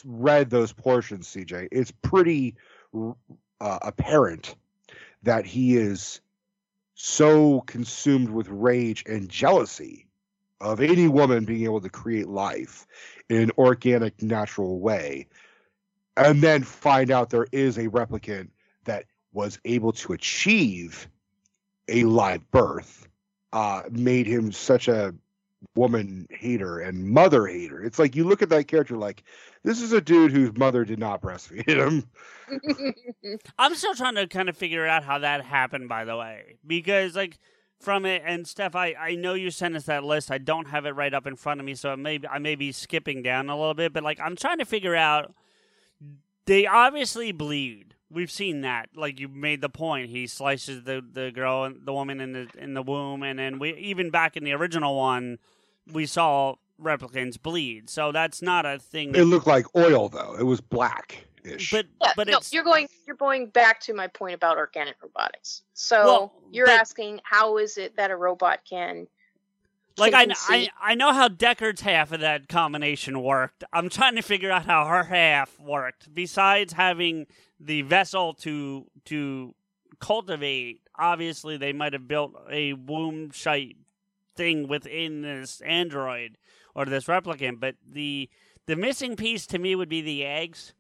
read 0.05 0.49
those 0.49 0.73
portions, 0.73 1.29
CJ, 1.29 1.69
it's 1.71 1.91
pretty 2.03 2.57
uh, 2.95 3.79
apparent 3.83 4.55
that 5.23 5.45
he 5.45 5.77
is 5.77 6.21
so 6.95 7.61
consumed 7.63 8.31
with 8.31 8.49
rage 8.49 9.05
and 9.07 9.29
jealousy 9.29 10.07
of 10.61 10.81
any 10.81 11.09
woman 11.09 11.45
being 11.45 11.65
able 11.65 11.81
to 11.81 11.91
create 11.91 12.29
life 12.29 12.87
in 13.29 13.43
an 13.43 13.51
organic, 13.59 14.23
natural 14.23 14.79
way, 14.79 15.27
and 16.17 16.41
then 16.41 16.63
find 16.63 17.11
out 17.11 17.31
there 17.31 17.49
is 17.53 17.77
a 17.77 17.89
replicant 17.89 18.49
that 18.85 19.05
was 19.33 19.59
able 19.65 19.93
to 19.93 20.13
achieve 20.13 21.09
a 21.89 22.05
live 22.05 22.49
birth 22.51 23.09
uh, 23.53 23.83
made 23.91 24.27
him 24.27 24.53
such 24.53 24.89
a 24.89 25.15
woman 25.75 26.27
hater 26.31 26.81
and 26.81 27.09
mother 27.09 27.47
hater. 27.47 27.83
It's 27.83 27.99
like 27.99 28.17
you 28.17 28.25
look 28.25 28.43
at 28.43 28.49
that 28.49 28.69
character 28.69 28.97
like 28.97 29.23
this 29.63 29.81
is 29.81 29.93
a 29.93 30.01
dude 30.01 30.33
whose 30.33 30.57
mother 30.57 30.85
did 30.85 30.99
not 30.99 31.23
breastfeed 31.23 31.69
him. 31.69 32.05
I'm 33.59 33.75
still 33.75 33.95
trying 33.95 34.17
to 34.17 34.27
kind 34.27 34.49
of 34.49 34.57
figure 34.57 34.87
out 34.87 35.05
how 35.05 35.19
that 35.19 35.45
happened, 35.45 35.89
by 35.89 36.05
the 36.05 36.17
way, 36.17 36.57
because 36.67 37.15
like 37.15 37.39
from 37.81 38.05
it 38.05 38.23
and 38.25 38.47
Steph, 38.47 38.75
I, 38.75 38.95
I 38.99 39.15
know 39.15 39.35
you 39.35 39.51
sent 39.51 39.77
us 39.77 39.85
that 39.85 40.05
list. 40.05 40.31
I 40.31 40.39
don't 40.39 40.69
have 40.69 40.87
it 40.87 40.91
right 40.91 41.15
up 41.15 41.27
in 41.27 41.37
front 41.37 41.61
of 41.61 41.67
me, 41.67 41.75
so 41.75 41.91
I 41.91 41.97
may 41.97 42.21
I 42.31 42.39
may 42.39 42.55
be 42.55 42.73
skipping 42.73 43.23
down 43.23 43.49
a 43.49 43.57
little 43.57 43.75
bit, 43.75 43.93
but 43.93 44.03
like 44.03 44.21
I'm 44.21 44.37
trying 44.37 44.59
to 44.59 44.65
figure 44.65 44.97
out. 44.97 45.35
They 46.47 46.67
obviously 46.67 47.31
bleed. 47.31 47.95
We've 48.13 48.31
seen 48.31 48.61
that. 48.63 48.91
Like 48.95 49.19
you 49.21 49.29
made 49.29 49.61
the 49.61 49.69
point, 49.69 50.11
he 50.11 50.27
slices 50.27 50.85
the 50.85 51.03
the 51.13 51.31
girl, 51.31 51.65
and 51.65 51.85
the 51.87 51.93
woman 51.93 52.21
in 52.21 52.33
the 52.33 52.49
in 52.59 52.75
the 52.75 52.83
womb, 52.83 53.23
and 53.23 53.39
then 53.39 53.59
we 53.59 53.75
even 53.75 54.11
back 54.11 54.37
in 54.37 54.45
the 54.45 54.53
original 54.53 54.97
one, 54.97 55.39
we 55.93 56.07
saw 56.07 56.55
replicants 56.81 57.41
bleed. 57.41 57.89
So 57.89 58.13
that's 58.13 58.43
not 58.43 58.67
a 58.67 58.79
thing. 58.79 59.15
It 59.15 59.25
looked 59.25 59.47
like 59.47 59.67
oil 59.77 60.09
though. 60.09 60.37
It 60.39 60.43
was 60.45 60.61
black 60.61 61.27
ish. 61.45 61.71
but 61.71 61.87
Yeah, 62.01 62.13
but 62.17 62.29
no, 62.29 62.39
it's 62.39 62.53
you're 62.53 62.65
going 62.65 62.89
you're 63.07 63.17
going 63.17 63.47
back 63.49 63.81
to 63.83 63.95
my 63.95 64.09
point 64.09 64.35
about 64.35 64.57
organic 64.57 64.97
robotics. 65.03 65.63
So 65.75 66.05
Well, 66.05 66.33
you're 66.51 66.67
but- 66.67 66.81
asking 66.81 67.21
how 67.25 67.57
is 67.59 67.79
it 67.79 67.97
that 67.97 68.11
a 68.11 68.17
robot 68.17 68.61
can 68.69 69.07
Like 69.97 70.13
can 70.13 70.33
I, 70.33 70.35
I. 70.49 70.69
I 70.93 70.95
know 70.95 71.13
how 71.13 71.29
Deckard's 71.29 71.83
half 71.83 72.13
of 72.13 72.21
that 72.21 72.49
combination 72.49 73.23
worked. 73.23 73.63
I'm 73.73 73.89
trying 73.89 74.17
to 74.17 74.23
figure 74.23 74.51
out 74.51 74.65
how 74.67 74.87
her 74.87 75.05
half 75.05 75.59
worked. 75.61 76.13
Besides 76.15 76.73
having 76.73 77.27
the 77.65 77.83
vessel 77.83 78.35
to 78.35 78.87
to 79.07 79.55
cultivate, 79.99 80.81
obviously 80.99 81.57
they 81.57 81.73
might 81.73 81.93
have 81.93 82.09
built 82.09 82.35
a 82.51 82.73
womb 82.73 83.31
shite 83.31 83.77
thing 84.37 84.69
within 84.69 85.23
this 85.23 85.61
android 85.63 86.39
or 86.75 86.85
this 86.87 87.05
replicant. 87.05 87.61
But 87.61 87.77
the 87.91 88.29
the 88.67 88.77
missing 88.77 89.17
piece 89.17 89.47
to 89.49 89.59
me 89.59 89.75
would 89.75 89.89
be 89.89 90.03
the 90.03 90.25
eggs. 90.25 90.73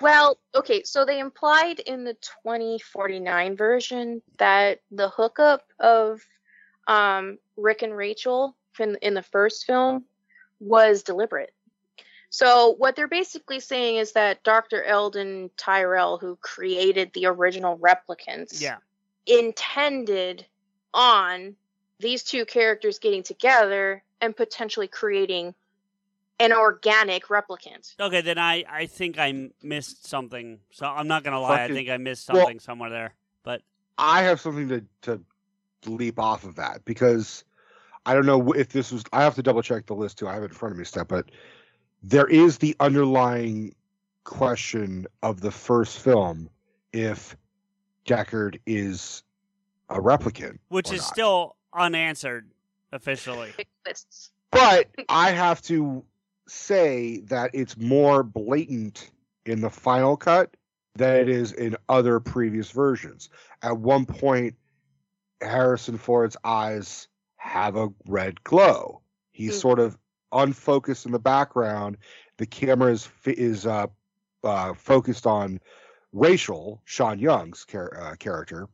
Well, 0.00 0.38
okay, 0.54 0.82
so 0.82 1.04
they 1.04 1.20
implied 1.20 1.80
in 1.80 2.04
the 2.04 2.14
2049 2.44 3.56
version 3.56 4.20
that 4.38 4.80
the 4.90 5.08
hookup 5.08 5.62
of 5.80 6.20
um, 6.86 7.38
Rick 7.56 7.80
and 7.80 7.96
Rachel 7.96 8.54
in, 8.78 8.98
in 9.00 9.14
the 9.14 9.22
first 9.22 9.64
film 9.64 10.04
was 10.60 11.02
deliberate. 11.02 11.54
So 12.30 12.74
what 12.78 12.96
they're 12.96 13.08
basically 13.08 13.60
saying 13.60 13.96
is 13.96 14.12
that 14.12 14.42
Dr. 14.42 14.82
Eldon 14.84 15.50
Tyrell, 15.56 16.18
who 16.18 16.36
created 16.36 17.12
the 17.14 17.26
original 17.26 17.78
replicants, 17.78 18.60
Yeah. 18.60 18.78
intended 19.26 20.46
on 20.92 21.56
these 21.98 22.22
two 22.22 22.44
characters 22.44 22.98
getting 22.98 23.22
together 23.22 24.02
and 24.20 24.36
potentially 24.36 24.88
creating 24.88 25.54
an 26.38 26.52
organic 26.52 27.26
replicant. 27.28 27.94
Okay, 27.98 28.20
then 28.20 28.38
I, 28.38 28.64
I 28.68 28.86
think 28.86 29.18
I 29.18 29.50
missed 29.62 30.06
something. 30.06 30.60
So 30.70 30.86
I'm 30.86 31.08
not 31.08 31.24
gonna 31.24 31.40
lie. 31.40 31.64
I 31.64 31.68
think 31.68 31.88
I 31.88 31.96
missed 31.96 32.28
well- 32.30 32.42
something 32.42 32.60
somewhere 32.60 32.90
there. 32.90 33.14
But 33.42 33.62
I 33.96 34.22
have 34.24 34.40
something 34.40 34.68
to 34.68 34.84
to 35.02 35.22
leap 35.90 36.18
off 36.18 36.44
of 36.44 36.56
that 36.56 36.84
because 36.84 37.44
I 38.04 38.12
don't 38.14 38.26
know 38.26 38.52
if 38.52 38.68
this 38.68 38.92
was. 38.92 39.04
I 39.12 39.22
have 39.22 39.34
to 39.36 39.42
double 39.42 39.62
check 39.62 39.86
the 39.86 39.94
list 39.94 40.18
too. 40.18 40.28
I 40.28 40.34
have 40.34 40.42
it 40.42 40.46
in 40.50 40.52
front 40.52 40.72
of 40.72 40.78
me, 40.78 40.84
Steph, 40.84 41.08
but 41.08 41.30
there 42.02 42.26
is 42.26 42.58
the 42.58 42.76
underlying 42.80 43.74
question 44.24 45.06
of 45.22 45.40
the 45.40 45.50
first 45.50 45.98
film 46.00 46.50
if 46.92 47.36
Deckard 48.06 48.60
is 48.66 49.22
a 49.88 50.00
replicant, 50.00 50.58
which 50.68 50.90
is 50.92 51.00
not. 51.00 51.06
still 51.08 51.56
unanswered 51.72 52.48
officially. 52.92 53.52
But 54.50 54.88
I 55.08 55.30
have 55.32 55.60
to 55.62 56.04
say 56.48 57.18
that 57.26 57.50
it's 57.52 57.76
more 57.76 58.22
blatant 58.22 59.10
in 59.44 59.60
the 59.60 59.70
final 59.70 60.16
cut 60.16 60.56
than 60.94 61.16
it 61.16 61.28
is 61.28 61.52
in 61.52 61.76
other 61.88 62.20
previous 62.20 62.70
versions. 62.70 63.28
At 63.62 63.76
one 63.78 64.06
point, 64.06 64.54
Harrison 65.40 65.98
Ford's 65.98 66.36
eyes 66.44 67.08
have 67.36 67.76
a 67.76 67.88
red 68.06 68.42
glow. 68.44 69.02
He's 69.32 69.54
Hmm. 69.54 69.60
sort 69.60 69.78
of 69.78 69.98
unfocused 70.32 71.06
in 71.06 71.12
the 71.12 71.18
background. 71.18 71.96
The 72.38 72.46
camera 72.46 72.92
is 72.92 73.08
is 73.24 73.66
uh, 73.66 73.86
uh, 74.44 74.74
focused 74.74 75.26
on 75.26 75.60
Rachel, 76.12 76.80
Sean 76.84 77.18
Young's 77.18 77.64
char- 77.66 77.98
uh, 78.00 78.16
character, 78.16 78.68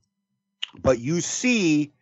but 0.80 0.98
you 0.98 1.20
see 1.20 1.92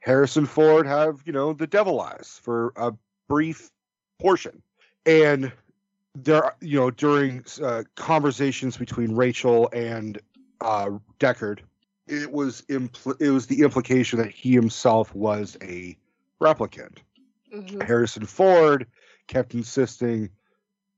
Harrison 0.00 0.46
Ford 0.46 0.86
have 0.86 1.22
you 1.24 1.32
know 1.32 1.52
the 1.52 1.66
devil 1.66 2.00
eyes 2.00 2.40
for 2.42 2.72
a 2.76 2.92
brief 3.28 3.70
portion, 4.18 4.62
and 5.06 5.52
there 6.14 6.54
you 6.60 6.78
know 6.78 6.90
during 6.90 7.44
uh, 7.62 7.84
conversations 7.96 8.76
between 8.76 9.14
Rachel 9.14 9.68
and 9.72 10.20
uh, 10.60 10.90
Deckard, 11.18 11.60
it 12.06 12.30
was 12.30 12.62
impl- 12.62 13.20
it 13.20 13.30
was 13.30 13.46
the 13.46 13.62
implication 13.62 14.18
that 14.18 14.30
he 14.30 14.52
himself 14.52 15.14
was 15.14 15.56
a 15.62 15.96
replicant. 16.40 16.98
Mhm. 17.54 17.82
Harrison 17.82 18.26
Ford 18.26 18.86
kept 19.30 19.54
insisting 19.54 20.28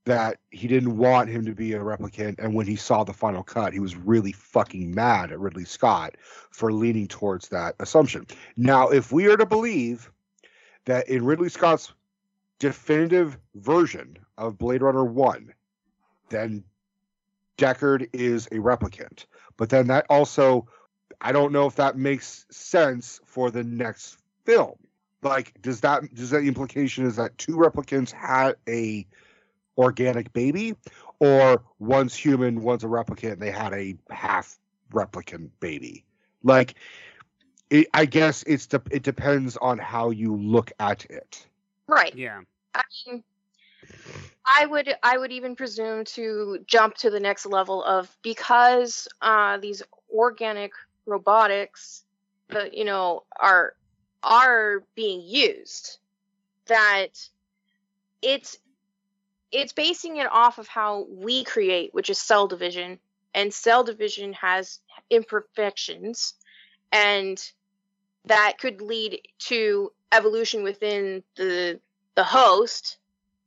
that 0.07 0.39
he 0.51 0.67
didn't 0.67 0.97
want 0.97 1.29
him 1.29 1.45
to 1.45 1.55
be 1.55 1.75
a 1.75 1.79
replicant, 1.79 2.39
and 2.39 2.55
when 2.55 2.67
he 2.67 2.75
saw 2.75 3.05
the 3.05 3.13
final 3.13 3.43
cut, 3.43 3.73
he 3.73 3.79
was 3.79 3.95
really 3.95 4.33
fucking 4.33 4.93
mad 4.93 5.31
at 5.31 5.39
Ridley 5.39 5.67
Scott 5.67 6.17
for 6.51 6.73
leaning 6.73 7.07
towards 7.07 7.49
that 7.51 7.77
assumption. 7.79 8.27
Now, 8.57 8.89
if 8.89 9.13
we 9.13 9.27
are 9.27 9.37
to 9.37 9.47
believe 9.47 10.11
that 10.87 11.09
in 11.09 11.25
Ridley 11.25 11.51
Scott's 11.51 11.93
definitive 12.59 13.39
version 13.55 14.19
of 14.39 14.59
Blade 14.59 14.83
Runner 14.83 15.05
1, 15.05 15.53
then 16.31 16.65
Deckard 17.59 18.09
is 18.13 18.47
a 18.47 18.57
replicant. 18.57 19.27
But 19.57 19.69
then 19.69 19.87
that 19.89 20.07
also, 20.09 20.67
I 21.21 21.33
don't 21.33 21.53
know 21.53 21.67
if 21.67 21.77
that 21.77 21.97
makes 21.97 22.47
sense 22.51 23.21
for 23.25 23.51
the 23.51 23.63
next 23.63 24.17
film. 24.47 24.77
Like, 25.23 25.61
does 25.63 25.81
that 25.81 26.13
does 26.15 26.31
that 26.31 26.45
implication 26.45 27.07
is 27.07 27.17
that 27.17 27.39
two 27.39 27.57
replicants 27.57 28.11
had 28.11 28.57
a 28.69 29.07
organic 29.79 30.33
baby, 30.33 30.75
or 31.21 31.63
one's 31.79 32.15
human, 32.15 32.63
one's 32.63 32.85
a 32.85 32.89
replicant, 32.89 33.35
and 33.35 33.43
they 33.43 33.51
had 33.51 33.73
a 33.73 33.97
half 34.11 34.59
replicant 34.93 35.51
baby? 35.61 36.05
Like, 36.43 36.75
it, 37.71 37.87
I 37.95 38.05
guess 38.07 38.43
it's 38.45 38.67
de- 38.67 38.83
it 38.91 39.03
depends 39.03 39.57
on 39.57 39.79
how 39.79 40.11
you 40.11 40.37
look 40.37 40.73
at 40.81 41.05
it. 41.07 41.47
Right. 41.87 42.15
Yeah. 42.15 42.41
I 42.75 42.83
mean, 43.07 43.23
I 44.45 44.67
would 44.67 44.95
I 45.03 45.19
would 45.19 45.33
even 45.33 45.57
presume 45.57 46.05
to 46.05 46.59
jump 46.67 46.97
to 46.97 47.11
the 47.11 47.21
next 47.21 47.47
level 47.47 47.85
of 47.85 48.15
because 48.23 49.07
uh, 49.21 49.59
these 49.59 49.83
organic 50.13 50.73
robotics, 51.07 52.05
the 52.49 52.69
you 52.73 52.85
know 52.85 53.23
are 53.39 53.75
are 54.23 54.85
being 54.95 55.23
used, 55.23 55.99
that 56.67 57.29
it's 58.21 58.59
it's 59.51 59.73
basing 59.73 60.17
it 60.17 60.27
off 60.31 60.59
of 60.59 60.67
how 60.67 61.07
we 61.11 61.45
create, 61.45 61.93
which 61.93 62.09
is 62.09 62.19
cell 62.19 62.47
division, 62.47 62.99
and 63.35 63.53
cell 63.53 63.85
division 63.85 64.33
has 64.33 64.81
imperfections, 65.11 66.35
and 66.91 67.53
that 68.25 68.59
could 68.59 68.81
lead 68.81 69.21
to 69.39 69.93
evolution 70.13 70.63
within 70.63 71.23
the 71.37 71.81
the 72.15 72.25
host. 72.25 72.99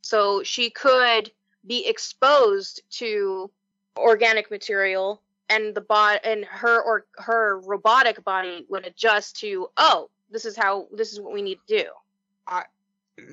So 0.02 0.44
she 0.44 0.70
could 0.70 1.32
be 1.66 1.88
exposed 1.88 2.82
to 2.92 3.50
organic 3.98 4.52
material 4.52 5.22
and 5.50 5.74
the 5.74 5.82
bot 5.82 6.22
and 6.24 6.46
her 6.46 6.82
or 6.82 7.06
her 7.18 7.60
robotic 7.60 8.24
body 8.24 8.66
would 8.70 8.86
adjust 8.86 9.38
to 9.38 9.70
oh 9.78 10.10
this 10.32 10.46
is 10.46 10.56
how 10.56 10.88
this 10.92 11.12
is 11.14 11.20
what 11.20 11.34
we 11.34 11.42
need 11.42 11.60
to 11.68 11.78
do 11.84 11.90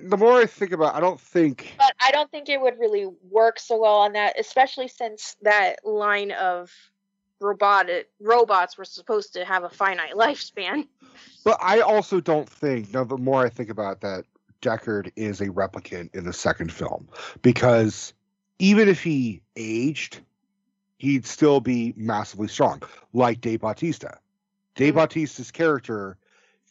The 0.09 0.17
more 0.17 0.41
I 0.41 0.47
think 0.47 0.73
about, 0.73 0.95
it, 0.95 0.99
I 0.99 1.01
don't 1.01 1.21
think 1.21 1.75
but 1.79 1.93
i 2.01 2.11
don't 2.13 2.31
think 2.31 2.49
it 2.49 2.61
would 2.61 2.79
really 2.79 3.07
work 3.31 3.59
so 3.59 3.81
well 3.81 3.95
on 3.97 4.13
that 4.13 4.39
especially 4.39 4.89
since 4.89 5.37
that 5.43 5.85
line 5.85 6.31
of 6.33 6.71
robotic 7.41 8.09
robots 8.21 8.79
were 8.79 8.85
supposed 8.85 9.33
to 9.33 9.45
have 9.45 9.65
a 9.65 9.69
finite 9.71 10.15
lifespan 10.25 10.87
But 11.45 11.59
I 11.61 11.81
also 11.81 12.21
don't 12.21 12.49
think, 12.49 12.93
now 12.95 13.03
the 13.05 13.17
more 13.19 13.45
I 13.45 13.49
think 13.49 13.69
about 13.71 14.01
that, 14.03 14.25
Deckard 14.61 15.11
is 15.17 15.41
a 15.41 15.49
replicant 15.49 16.15
in 16.15 16.23
the 16.25 16.33
second 16.33 16.73
film. 16.73 17.09
Because 17.43 18.15
even 18.61 18.89
if 18.89 19.03
he 19.03 19.43
aged, 19.57 20.21
he'd 20.99 21.27
still 21.27 21.59
be 21.61 21.93
massively 21.97 22.47
strong, 22.47 22.81
like 23.13 23.41
Dave 23.41 23.61
Bautista. 23.63 24.19
Dave 24.77 24.95
Mhm. 24.95 24.99
Bautista's 24.99 25.51
character 25.51 26.17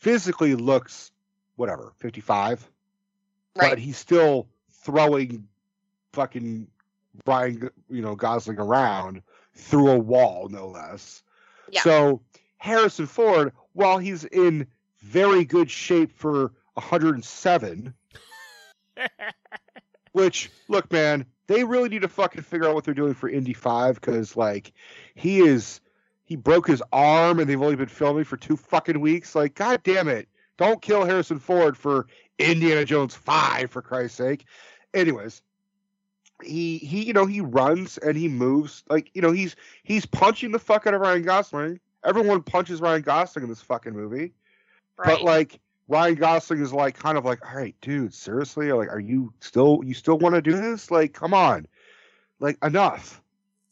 physically 0.02 0.56
looks, 0.56 1.12
whatever, 1.56 1.94
55, 2.00 2.70
but 3.56 3.80
he's 3.80 3.98
still 3.98 4.48
throwing 4.84 5.48
fucking 6.14 6.68
Ryan, 7.26 7.70
you 7.90 8.02
know, 8.02 8.16
Gosling 8.16 8.60
around 8.60 9.22
through 9.54 9.90
a 9.92 9.98
wall, 9.98 10.50
no 10.50 10.68
less. 10.68 11.24
Yeah. 11.70 11.82
So 11.82 12.22
Harrison 12.58 13.06
Ford, 13.06 13.54
while 13.74 13.98
he's 13.98 14.26
in 14.26 14.68
very 15.02 15.46
good 15.46 15.70
shape 15.70 16.12
for 16.18 16.52
107. 16.74 17.94
Which, 20.14 20.52
look, 20.68 20.92
man, 20.92 21.26
they 21.48 21.64
really 21.64 21.90
need 21.90 22.02
to 22.02 22.08
fucking 22.08 22.44
figure 22.44 22.68
out 22.68 22.76
what 22.76 22.84
they're 22.84 22.94
doing 22.94 23.14
for 23.14 23.30
Indy 23.30 23.54
5 23.54 23.96
because, 23.96 24.36
like, 24.36 24.74
he 25.16 25.40
is. 25.40 25.80
He 26.32 26.38
broke 26.38 26.66
his 26.66 26.82
arm 26.94 27.42
and 27.42 27.50
they've 27.50 27.62
only 27.62 27.76
been 27.76 27.90
filming 27.90 28.24
for 28.24 28.38
two 28.38 28.56
fucking 28.56 29.02
weeks. 29.02 29.36
Like, 29.36 29.54
god 29.54 29.84
damn 29.84 30.08
it. 30.08 30.30
Don't 30.56 30.82
kill 30.82 31.04
Harrison 31.04 31.40
Ford 31.40 31.76
for 31.76 32.08
Indiana 32.40 32.86
Jones 32.86 33.14
5, 33.14 33.70
for 33.70 33.82
Christ's 33.82 34.16
sake. 34.16 34.46
Anyways, 34.94 35.42
he 36.42 36.78
he 36.78 37.04
you 37.04 37.12
know 37.12 37.26
he 37.26 37.42
runs 37.42 37.98
and 37.98 38.16
he 38.16 38.30
moves 38.30 38.82
like 38.90 39.12
you 39.14 39.22
know 39.22 39.34
he's 39.34 39.58
he's 39.84 40.06
punching 40.06 40.54
the 40.54 40.60
fuck 40.60 40.88
out 40.88 40.94
of 40.94 41.02
Ryan 41.02 41.24
Gosling. 41.24 41.82
Everyone 42.06 42.42
punches 42.42 42.80
Ryan 42.80 43.02
Gosling 43.02 43.44
in 43.44 43.50
this 43.50 43.62
fucking 43.62 43.92
movie, 43.92 44.32
Right. 44.98 45.08
but 45.08 45.24
like 45.24 45.60
Ryan 45.90 46.16
Gosling 46.16 46.62
is 46.62 46.72
like 46.72 46.98
kind 46.98 47.18
of 47.18 47.26
like, 47.26 47.46
all 47.46 47.58
right, 47.58 47.76
dude, 47.82 48.14
seriously, 48.14 48.72
like, 48.72 48.88
are 48.88 49.02
you 49.02 49.34
still 49.42 49.82
you 49.84 49.94
still 49.94 50.18
want 50.18 50.36
to 50.36 50.42
do 50.42 50.54
this? 50.54 50.92
Like, 50.92 51.12
come 51.12 51.34
on, 51.34 51.68
like 52.40 52.58
enough. 52.64 53.22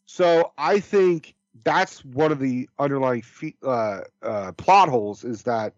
So 0.04 0.52
I 0.58 0.80
think 0.80 1.34
that's 1.64 2.04
one 2.04 2.32
of 2.32 2.38
the 2.38 2.68
underlying 2.78 3.22
fe- 3.22 3.56
uh, 3.62 4.00
uh, 4.22 4.52
plot 4.52 4.88
holes 4.88 5.24
is 5.24 5.42
that 5.42 5.74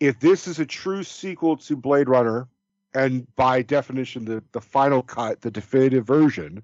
if 0.00 0.18
this 0.20 0.48
is 0.48 0.58
a 0.58 0.66
true 0.66 1.02
sequel 1.02 1.56
to 1.58 1.76
Blade 1.76 2.08
Runner, 2.08 2.48
and 2.94 3.26
by 3.36 3.62
definition 3.62 4.24
the 4.24 4.42
the 4.52 4.60
final 4.60 5.02
cut, 5.02 5.40
the 5.40 5.50
definitive 5.50 6.06
version, 6.06 6.62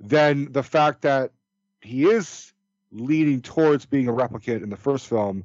then 0.00 0.50
the 0.50 0.62
fact 0.62 1.02
that 1.02 1.32
he 1.80 2.06
is 2.06 2.52
leading 2.90 3.40
towards 3.42 3.86
being 3.86 4.08
a 4.08 4.12
replicant 4.12 4.62
in 4.62 4.70
the 4.70 4.76
first 4.76 5.06
film 5.06 5.44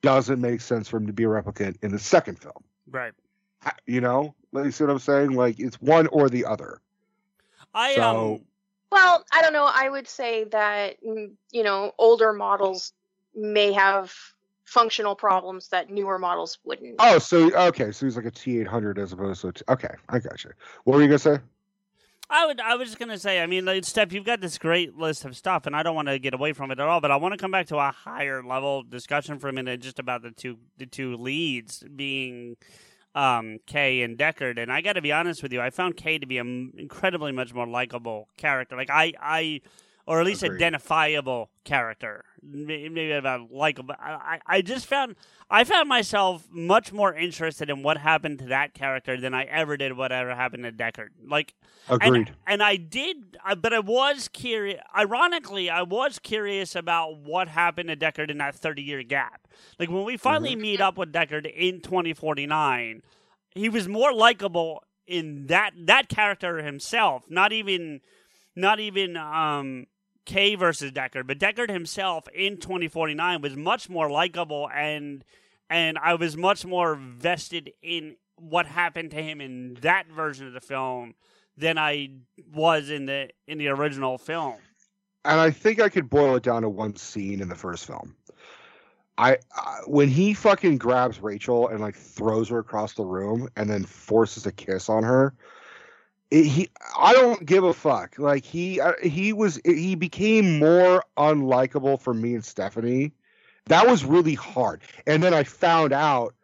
doesn't 0.00 0.40
make 0.40 0.60
sense 0.60 0.88
for 0.88 0.96
him 0.96 1.06
to 1.06 1.12
be 1.12 1.24
a 1.24 1.28
replicant 1.28 1.76
in 1.82 1.90
the 1.92 1.98
second 1.98 2.38
film. 2.38 2.64
right. 2.90 3.12
You 3.86 4.00
know, 4.00 4.34
you 4.54 4.70
see 4.70 4.84
what 4.84 4.90
I'm 4.90 4.98
saying? 5.00 5.32
Like 5.32 5.58
it's 5.58 5.80
one 5.80 6.06
or 6.08 6.28
the 6.28 6.44
other. 6.46 6.80
I 7.74 7.94
So- 7.94 8.02
um 8.02 8.44
Well, 8.90 9.24
I 9.32 9.42
don't 9.42 9.52
know. 9.52 9.70
I 9.70 9.88
would 9.88 10.08
say 10.08 10.44
that 10.44 11.02
mm, 11.04 11.32
you 11.52 11.62
know 11.62 11.92
older 11.98 12.32
models 12.32 12.92
may 13.34 13.72
have 13.72 14.12
functional 14.64 15.14
problems 15.14 15.68
that 15.68 15.90
newer 15.90 16.18
models 16.18 16.58
wouldn't. 16.64 16.96
Oh, 16.98 17.18
so 17.18 17.52
okay, 17.68 17.90
so 17.90 18.06
he's 18.06 18.16
like 18.16 18.26
a 18.26 18.30
T800 18.30 18.98
as 18.98 19.12
opposed 19.12 19.40
to 19.42 19.48
a 19.48 19.52
T- 19.52 19.62
okay. 19.68 19.94
I 20.08 20.18
got 20.18 20.44
you. 20.44 20.50
What 20.84 20.96
were 20.96 21.02
you 21.02 21.08
gonna 21.08 21.18
say? 21.18 21.38
I 22.30 22.44
would 22.46 22.60
I 22.60 22.74
was 22.76 22.88
just 22.88 22.98
gonna 22.98 23.18
say, 23.18 23.42
I 23.42 23.46
mean, 23.46 23.64
like, 23.64 23.84
Steph, 23.84 24.12
you've 24.12 24.24
got 24.24 24.40
this 24.40 24.58
great 24.58 24.96
list 24.96 25.24
of 25.24 25.36
stuff, 25.36 25.66
and 25.66 25.74
I 25.74 25.82
don't 25.82 25.94
want 25.94 26.08
to 26.08 26.18
get 26.18 26.34
away 26.34 26.52
from 26.52 26.70
it 26.70 26.78
at 26.78 26.86
all, 26.86 27.00
but 27.00 27.10
I 27.10 27.16
want 27.16 27.32
to 27.32 27.38
come 27.38 27.50
back 27.50 27.66
to 27.68 27.76
a 27.76 27.90
higher 27.90 28.42
level 28.42 28.82
discussion 28.82 29.38
for 29.38 29.48
a 29.48 29.52
minute, 29.52 29.80
just 29.80 29.98
about 29.98 30.22
the 30.22 30.30
two 30.30 30.58
the 30.76 30.86
two 30.86 31.16
leads 31.16 31.82
being 31.96 32.56
um, 33.18 33.58
Kay 33.66 34.02
and 34.02 34.16
Deckard. 34.16 34.58
And 34.62 34.72
I 34.72 34.80
got 34.80 34.94
to 34.94 35.02
be 35.02 35.12
honest 35.12 35.42
with 35.42 35.52
you, 35.52 35.60
I 35.60 35.70
found 35.70 35.96
Kay 35.96 36.18
to 36.18 36.26
be 36.26 36.38
an 36.38 36.72
incredibly 36.76 37.32
much 37.32 37.52
more 37.52 37.66
likable 37.66 38.28
character. 38.36 38.76
Like 38.76 38.90
I 38.90 39.12
I. 39.20 39.60
Or 40.06 40.20
at 40.20 40.24
least 40.24 40.42
Agreed. 40.42 40.56
identifiable 40.62 41.50
character, 41.64 42.24
maybe 42.42 43.12
about 43.12 43.52
likable. 43.52 43.94
I, 44.00 44.38
I 44.46 44.56
I 44.56 44.62
just 44.62 44.86
found 44.86 45.16
I 45.50 45.64
found 45.64 45.88
myself 45.88 46.46
much 46.50 46.92
more 46.92 47.14
interested 47.14 47.70
in 47.70 47.82
what 47.82 47.96
happened 47.96 48.38
to 48.40 48.46
that 48.46 48.74
character 48.74 49.18
than 49.18 49.32
I 49.32 49.44
ever 49.44 49.78
did 49.78 49.96
whatever 49.96 50.34
happened 50.34 50.64
to 50.64 50.72
Deckard. 50.72 51.08
Like 51.26 51.54
Agreed. 51.88 52.28
and, 52.28 52.36
and 52.46 52.62
I 52.62 52.76
did, 52.76 53.38
I- 53.42 53.54
but 53.54 53.72
I 53.72 53.78
was 53.78 54.28
curious. 54.28 54.80
Ironically, 54.94 55.70
I 55.70 55.82
was 55.82 56.18
curious 56.18 56.76
about 56.76 57.16
what 57.18 57.48
happened 57.48 57.88
to 57.88 57.96
Deckard 57.96 58.30
in 58.30 58.38
that 58.38 58.56
30 58.56 58.82
year 58.82 59.02
gap. 59.02 59.48
Like 59.78 59.88
when 59.88 60.04
we 60.04 60.18
finally 60.18 60.54
meet 60.54 60.82
up 60.82 60.98
with 60.98 61.12
Deckard 61.12 61.50
in 61.50 61.80
2049, 61.80 63.02
he 63.54 63.68
was 63.70 63.88
more 63.88 64.12
likable 64.12 64.82
in 65.06 65.46
that 65.46 65.70
that 65.86 66.10
character 66.10 66.62
himself. 66.62 67.22
Not 67.30 67.52
even, 67.54 68.02
not 68.54 68.80
even 68.80 69.16
um, 69.16 69.86
Kay 70.28 70.54
versus 70.54 70.92
Deckard, 70.92 71.26
but 71.26 71.38
Deckard 71.38 71.70
himself 71.70 72.28
in 72.34 72.58
2049 72.58 73.40
was 73.40 73.56
much 73.56 73.88
more 73.88 74.10
likable 74.10 74.68
and 74.72 75.24
and 75.70 75.98
I 75.98 76.14
was 76.14 76.36
much 76.36 76.64
more 76.64 76.94
vested 76.94 77.72
in 77.82 78.16
what 78.36 78.66
happened 78.66 79.10
to 79.12 79.22
him 79.22 79.40
in 79.40 79.74
that 79.80 80.06
version 80.08 80.46
of 80.46 80.52
the 80.52 80.60
film 80.60 81.14
than 81.56 81.78
I 81.78 82.10
was 82.52 82.90
in 82.90 83.06
the 83.06 83.30
in 83.46 83.56
the 83.58 83.68
original 83.68 84.18
film. 84.18 84.56
and 85.24 85.40
I 85.40 85.50
think 85.50 85.80
I 85.80 85.88
could 85.88 86.10
boil 86.10 86.36
it 86.36 86.42
down 86.42 86.62
to 86.62 86.68
one 86.68 86.94
scene 86.96 87.40
in 87.40 87.48
the 87.48 87.56
first 87.56 87.86
film. 87.86 88.14
I, 89.16 89.38
I 89.56 89.80
when 89.86 90.08
he 90.08 90.34
fucking 90.34 90.76
grabs 90.76 91.20
Rachel 91.20 91.68
and 91.68 91.80
like 91.80 91.96
throws 91.96 92.50
her 92.50 92.58
across 92.58 92.92
the 92.92 93.04
room 93.04 93.48
and 93.56 93.68
then 93.70 93.84
forces 93.84 94.44
a 94.46 94.52
kiss 94.52 94.90
on 94.90 95.02
her. 95.04 95.34
He, 96.30 96.68
I 96.98 97.12
don't 97.14 97.44
give 97.46 97.64
a 97.64 97.72
fuck. 97.72 98.18
Like 98.18 98.44
he, 98.44 98.80
uh, 98.80 98.92
he 99.02 99.32
was, 99.32 99.60
he 99.64 99.94
became 99.94 100.58
more 100.58 101.04
unlikable 101.16 102.00
for 102.00 102.12
me 102.12 102.34
and 102.34 102.44
Stephanie. 102.44 103.12
That 103.66 103.86
was 103.86 104.04
really 104.04 104.34
hard. 104.34 104.82
And 105.06 105.22
then 105.22 105.34
I 105.34 105.44
found 105.44 105.92
out 105.92 106.34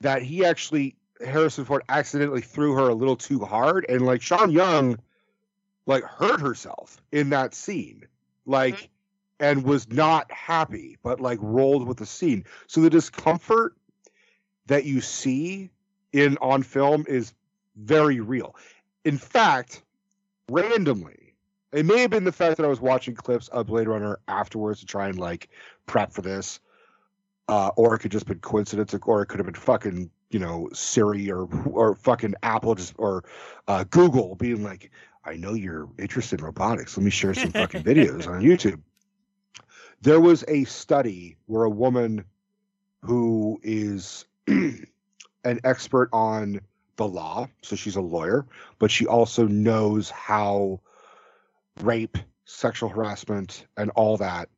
that 0.00 0.22
he 0.22 0.44
actually 0.44 0.96
Harrison 1.24 1.64
Ford 1.64 1.82
accidentally 1.88 2.40
threw 2.40 2.74
her 2.74 2.88
a 2.88 2.94
little 2.94 3.16
too 3.16 3.40
hard, 3.40 3.86
and 3.88 4.02
like 4.02 4.22
Sean 4.22 4.50
Young, 4.50 4.98
like 5.86 6.04
hurt 6.04 6.40
herself 6.40 7.00
in 7.12 7.30
that 7.30 7.54
scene, 7.54 8.06
like, 8.46 8.88
and 9.38 9.64
was 9.64 9.90
not 9.90 10.30
happy, 10.30 10.98
but 11.02 11.20
like 11.20 11.38
rolled 11.42 11.86
with 11.86 11.98
the 11.98 12.06
scene. 12.06 12.44
So 12.66 12.80
the 12.80 12.90
discomfort 12.90 13.74
that 14.66 14.84
you 14.84 15.00
see 15.00 15.70
in 16.12 16.36
on 16.38 16.62
film 16.62 17.04
is 17.08 17.32
very 17.76 18.20
real. 18.20 18.54
In 19.04 19.16
fact, 19.16 19.82
randomly, 20.50 21.34
it 21.72 21.86
may 21.86 22.00
have 22.00 22.10
been 22.10 22.24
the 22.24 22.32
fact 22.32 22.56
that 22.56 22.66
I 22.66 22.68
was 22.68 22.80
watching 22.80 23.14
clips 23.14 23.48
of 23.48 23.66
Blade 23.66 23.88
Runner 23.88 24.18
afterwards 24.28 24.80
to 24.80 24.86
try 24.86 25.08
and 25.08 25.18
like 25.18 25.48
prep 25.86 26.12
for 26.12 26.22
this, 26.22 26.60
uh, 27.48 27.70
or 27.76 27.94
it 27.94 28.00
could 28.00 28.10
just 28.10 28.26
been 28.26 28.40
coincidence, 28.40 28.94
or 29.02 29.22
it 29.22 29.26
could 29.26 29.38
have 29.38 29.46
been 29.46 29.54
fucking 29.54 30.10
you 30.30 30.38
know 30.38 30.68
Siri 30.72 31.30
or 31.30 31.48
or 31.66 31.94
fucking 31.94 32.34
Apple 32.42 32.74
just 32.74 32.94
or 32.98 33.24
uh, 33.68 33.84
Google 33.84 34.34
being 34.34 34.62
like, 34.62 34.90
I 35.24 35.36
know 35.36 35.54
you're 35.54 35.88
interested 35.98 36.40
in 36.40 36.46
robotics. 36.46 36.96
Let 36.96 37.04
me 37.04 37.10
share 37.10 37.34
some 37.34 37.52
fucking 37.52 37.84
videos 37.84 38.26
on 38.26 38.40
YouTube. 38.42 38.80
There 40.02 40.20
was 40.20 40.44
a 40.48 40.64
study 40.64 41.36
where 41.46 41.64
a 41.64 41.70
woman 41.70 42.24
who 43.02 43.60
is 43.62 44.24
an 44.46 44.86
expert 45.44 46.08
on 46.12 46.60
the 47.00 47.08
law, 47.08 47.48
so 47.62 47.76
she's 47.76 47.96
a 47.96 48.00
lawyer, 48.00 48.46
but 48.78 48.90
she 48.90 49.06
also 49.06 49.46
knows 49.46 50.10
how 50.10 50.80
rape, 51.80 52.18
sexual 52.44 52.90
harassment, 52.90 53.66
and 53.78 53.90
all 53.92 54.18
that 54.18 54.50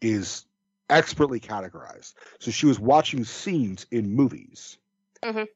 is 0.00 0.46
expertly 0.88 1.38
categorized. 1.38 2.14
So 2.38 2.50
she 2.50 2.64
was 2.64 2.80
watching 2.80 3.24
scenes 3.24 3.86
in 3.90 4.14
movies. 4.14 4.78
Mhm. 5.22 5.46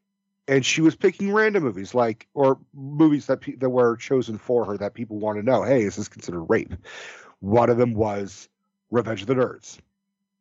And 0.47 0.66
she 0.66 0.82
was 0.82 0.95
picking 0.95 1.32
random 1.32 1.62
movies, 1.62 1.95
like 1.95 2.28
or 2.34 2.59
movies 2.74 3.26
that 3.26 3.40
pe- 3.40 3.57
that 3.57 3.70
were 3.70 3.97
chosen 3.97 4.36
for 4.36 4.66
her 4.66 4.76
that 4.76 4.92
people 4.92 5.18
want 5.18 5.38
to 5.38 5.42
know. 5.42 5.62
Hey, 5.62 5.84
is 5.84 5.97
this 5.97 6.09
considered 6.09 6.42
rape? 6.42 6.74
One 7.40 7.70
of 7.70 7.78
them 7.78 7.95
was 7.95 8.51
Revenge 8.90 9.22
of 9.22 9.28
the 9.28 9.34
Nerds, 9.34 9.78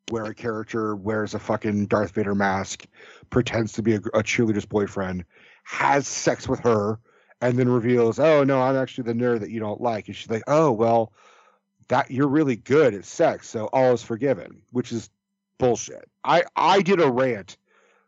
where 0.10 0.26
a 0.26 0.36
character 0.36 0.98
wears 0.98 1.34
a 1.34 1.40
fucking 1.40 1.86
Darth 1.86 2.12
Vader 2.12 2.36
mask, 2.36 2.86
pretends 3.30 3.72
to 3.74 3.82
be 3.82 3.94
a, 3.94 4.00
a 4.14 4.22
cheerleader's 4.22 4.66
boyfriend, 4.66 5.24
has 5.64 6.08
sex 6.08 6.48
with 6.48 6.60
her, 6.62 7.00
and 7.42 7.58
then 7.58 7.70
reveals, 7.70 8.20
"Oh 8.20 8.44
no, 8.44 8.62
I'm 8.62 8.76
actually 8.76 9.06
the 9.06 9.20
nerd 9.20 9.40
that 9.42 9.50
you 9.50 9.60
don't 9.60 9.82
like." 9.82 10.08
And 10.08 10.16
she's 10.16 10.30
like, 10.30 10.44
"Oh 10.48 10.72
well, 10.72 11.14
that 11.88 12.12
you're 12.12 12.28
really 12.28 12.56
good 12.56 12.94
at 12.94 13.06
sex, 13.06 13.50
so 13.50 13.68
all 13.74 13.94
is 13.94 14.04
forgiven," 14.04 14.62
which 14.72 14.92
is 14.92 15.10
bullshit. 15.58 16.10
I 16.24 16.44
I 16.56 16.82
did 16.82 17.02
a 17.02 17.12
rant 17.12 17.58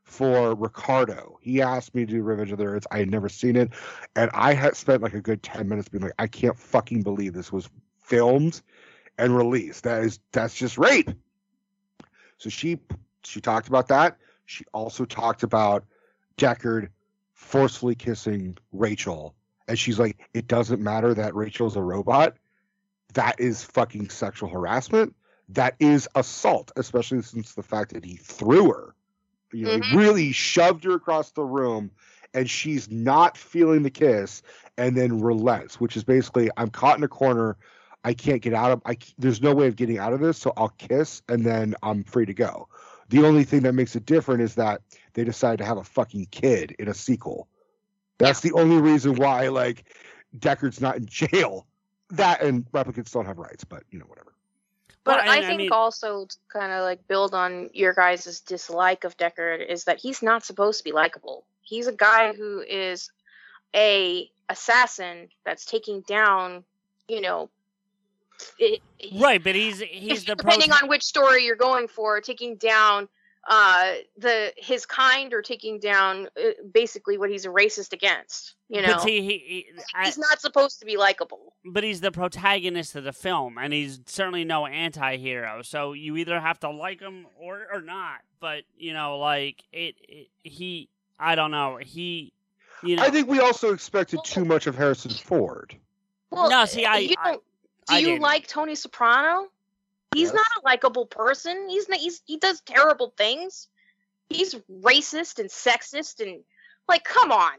for 0.03 0.53
Ricardo. 0.55 1.39
He 1.41 1.61
asked 1.61 1.95
me 1.95 2.05
to 2.05 2.11
do 2.13 2.23
Revenge 2.23 2.51
of 2.51 2.59
the 2.59 2.63
Nerds. 2.63 2.85
I 2.91 2.99
had 2.99 3.09
never 3.09 3.27
seen 3.29 3.55
it, 3.55 3.71
and 4.15 4.29
I 4.33 4.53
had 4.53 4.75
spent 4.75 5.01
like 5.01 5.13
a 5.13 5.21
good 5.21 5.41
ten 5.43 5.67
minutes 5.67 5.89
being 5.89 6.03
like, 6.03 6.13
"I 6.19 6.27
can't 6.27 6.57
fucking 6.57 7.01
believe 7.01 7.33
this 7.33 7.51
was 7.51 7.69
filmed 8.01 8.61
and 9.17 9.35
released. 9.35 9.83
That 9.83 10.03
is 10.03 10.19
that's 10.31 10.55
just 10.55 10.77
rape." 10.77 11.09
So 12.37 12.49
she 12.49 12.79
she 13.23 13.41
talked 13.41 13.67
about 13.67 13.87
that. 13.87 14.17
She 14.45 14.63
also 14.73 15.05
talked 15.05 15.43
about 15.43 15.85
Deckard 16.37 16.89
forcefully 17.35 17.93
kissing 17.93 18.57
Rachel, 18.71 19.35
and 19.67 19.77
she's 19.77 19.99
like, 19.99 20.17
"It 20.33 20.47
doesn't 20.47 20.81
matter 20.81 21.13
that 21.13 21.35
Rachel's 21.35 21.75
a 21.75 21.81
robot. 21.81 22.37
That 23.13 23.39
is 23.39 23.63
fucking 23.63 24.09
sexual 24.09 24.49
harassment. 24.49 25.15
That 25.49 25.75
is 25.79 26.07
assault, 26.15 26.71
especially 26.75 27.21
since 27.21 27.53
the 27.53 27.61
fact 27.61 27.93
that 27.93 28.03
he 28.03 28.15
threw 28.15 28.69
her. 28.69 28.95
You 29.51 29.65
know, 29.65 29.73
he 29.73 29.81
Mhm. 29.81 29.95
really 29.95 30.31
shoved 30.31 30.83
her 30.85 30.93
across 30.93 31.31
the 31.31 31.43
room, 31.43 31.91
and 32.33 32.49
she's 32.49 32.89
not 32.89 33.37
feeling 33.37 33.83
the 33.83 33.91
kiss, 33.91 34.41
and 34.77 34.97
then 34.97 35.21
relents, 35.21 35.79
which 35.79 35.95
is 35.95 36.03
basically, 36.03 36.49
I'm 36.57 36.69
caught 36.69 36.97
in 36.97 37.03
a 37.03 37.07
corner. 37.07 37.57
I 38.03 38.13
can't 38.13 38.41
get 38.41 38.53
out 38.53 38.71
of. 38.71 38.81
I 38.85 38.97
there's 39.17 39.41
no 39.41 39.53
way 39.53 39.67
of 39.67 39.75
getting 39.75 39.97
out 39.97 40.13
of 40.13 40.19
this, 40.19 40.37
so 40.37 40.53
I'll 40.57 40.69
kiss, 40.69 41.21
and 41.27 41.45
then 41.45 41.75
I'm 41.83 42.03
free 42.03 42.25
to 42.25 42.33
go. 42.33 42.67
The 43.09 43.23
only 43.23 43.43
thing 43.43 43.61
that 43.61 43.73
makes 43.73 43.95
it 43.95 44.05
different 44.05 44.41
is 44.41 44.55
that 44.55 44.81
they 45.13 45.23
decided 45.23 45.57
to 45.57 45.65
have 45.65 45.77
a 45.77 45.83
fucking 45.83 46.27
kid 46.31 46.75
in 46.79 46.87
a 46.87 46.93
sequel. 46.93 47.47
That's 48.17 48.39
the 48.39 48.53
only 48.53 48.77
reason 48.77 49.15
why 49.15 49.47
like 49.49 49.85
Deckard's 50.37 50.81
not 50.81 50.97
in 50.97 51.05
jail. 51.05 51.67
That 52.11 52.41
and 52.41 52.69
replicants 52.71 53.11
don't 53.11 53.25
have 53.25 53.37
rights, 53.37 53.63
but 53.63 53.83
you 53.91 53.99
know 53.99 54.05
whatever. 54.05 54.33
But 55.03 55.19
Well, 55.23 55.29
I 55.29 55.37
I 55.37 55.41
think 55.45 55.57
mean- 55.59 55.71
also 55.71 56.25
to 56.25 56.37
kind 56.51 56.71
of 56.71 56.81
like 56.81 57.07
build 57.07 57.33
on 57.35 57.69
your 57.73 57.93
guys' 57.93 58.41
dislike 58.41 59.03
of 59.03 59.17
Deckard 59.17 59.67
is 59.67 59.83
that 59.83 59.99
he's 59.99 60.21
not 60.23 60.43
supposed 60.43 60.79
to 60.79 60.83
be 60.83 60.91
likable. 60.91 61.45
He's 61.61 61.87
a 61.87 61.91
guy 61.93 62.33
who 62.33 62.61
is 62.61 63.11
a 63.75 64.29
assassin 64.49 65.29
that's 65.45 65.65
taking 65.65 66.01
down, 66.01 66.63
you 67.07 67.21
know, 67.21 67.49
it, 68.59 68.81
Right, 69.19 69.43
but 69.43 69.55
he's 69.55 69.79
he's 69.79 70.25
the 70.25 70.35
depending 70.35 70.69
pro- 70.69 70.79
on 70.83 70.89
which 70.89 71.03
story 71.03 71.45
you're 71.45 71.55
going 71.55 71.87
for, 71.87 72.19
taking 72.21 72.55
down 72.57 73.07
uh 73.47 73.93
the 74.17 74.51
his 74.57 74.87
kind 74.87 75.31
or 75.31 75.41
taking 75.43 75.79
down 75.79 76.27
uh, 76.35 76.49
basically 76.73 77.15
what 77.19 77.29
he's 77.29 77.45
a 77.45 77.49
racist 77.49 77.93
against. 77.93 78.55
You 78.69 78.81
know, 78.81 78.93
But 78.93 79.01
see, 79.01 79.21
he, 79.21 79.27
he 79.37 79.65
I, 79.93 80.05
he's 80.05 80.17
not 80.17 80.41
supposed 80.41 80.79
to 80.79 80.85
be 80.87 80.97
likable. 80.97 81.53
but 81.63 81.83
he's 81.83 82.01
the 82.01 82.11
protagonist 82.11 82.95
of 82.95 83.03
the 83.03 83.13
film, 83.13 83.59
and 83.59 83.71
he's 83.71 83.99
certainly 84.07 84.43
no 84.45 84.65
anti-hero. 84.65 85.61
So 85.61 85.93
you 85.93 86.17
either 86.17 86.39
have 86.39 86.59
to 86.61 86.71
like 86.71 86.99
him 87.01 87.27
or 87.39 87.67
or 87.71 87.81
not. 87.81 88.21
But 88.39 88.63
you 88.75 88.93
know, 88.93 89.19
like 89.19 89.63
it, 89.71 89.95
it 90.09 90.27
he, 90.41 90.89
I 91.19 91.35
don't 91.35 91.51
know, 91.51 91.77
he, 91.79 92.33
you 92.83 92.95
know, 92.95 93.03
I 93.03 93.11
think 93.11 93.27
we 93.29 93.39
also 93.39 93.73
expected 93.73 94.19
too 94.23 94.43
much 94.45 94.65
of 94.65 94.75
Harrison 94.75 95.11
Ford. 95.11 95.75
Well, 96.31 96.49
No, 96.49 96.65
see, 96.65 96.85
I- 96.85 96.97
you 96.97 97.15
I- 97.23 97.31
don't, 97.33 97.43
do 97.87 97.95
I 97.95 97.99
you 97.99 98.05
didn't. 98.07 98.21
like 98.21 98.47
Tony 98.47 98.75
Soprano? 98.75 99.47
He's 100.13 100.27
Yes. 100.29 100.35
not 100.35 100.63
a 100.63 100.65
likable 100.65 101.05
person. 101.05 101.67
He's 101.69 101.89
not. 101.89 101.99
He's 101.99 102.21
he 102.25 102.37
does 102.37 102.61
terrible 102.61 103.13
things. 103.17 103.67
He's 104.29 104.55
racist 104.81 105.39
and 105.39 105.49
sexist 105.49 106.19
and 106.25 106.43
like, 106.87 107.03
come 107.03 107.31
on. 107.31 107.53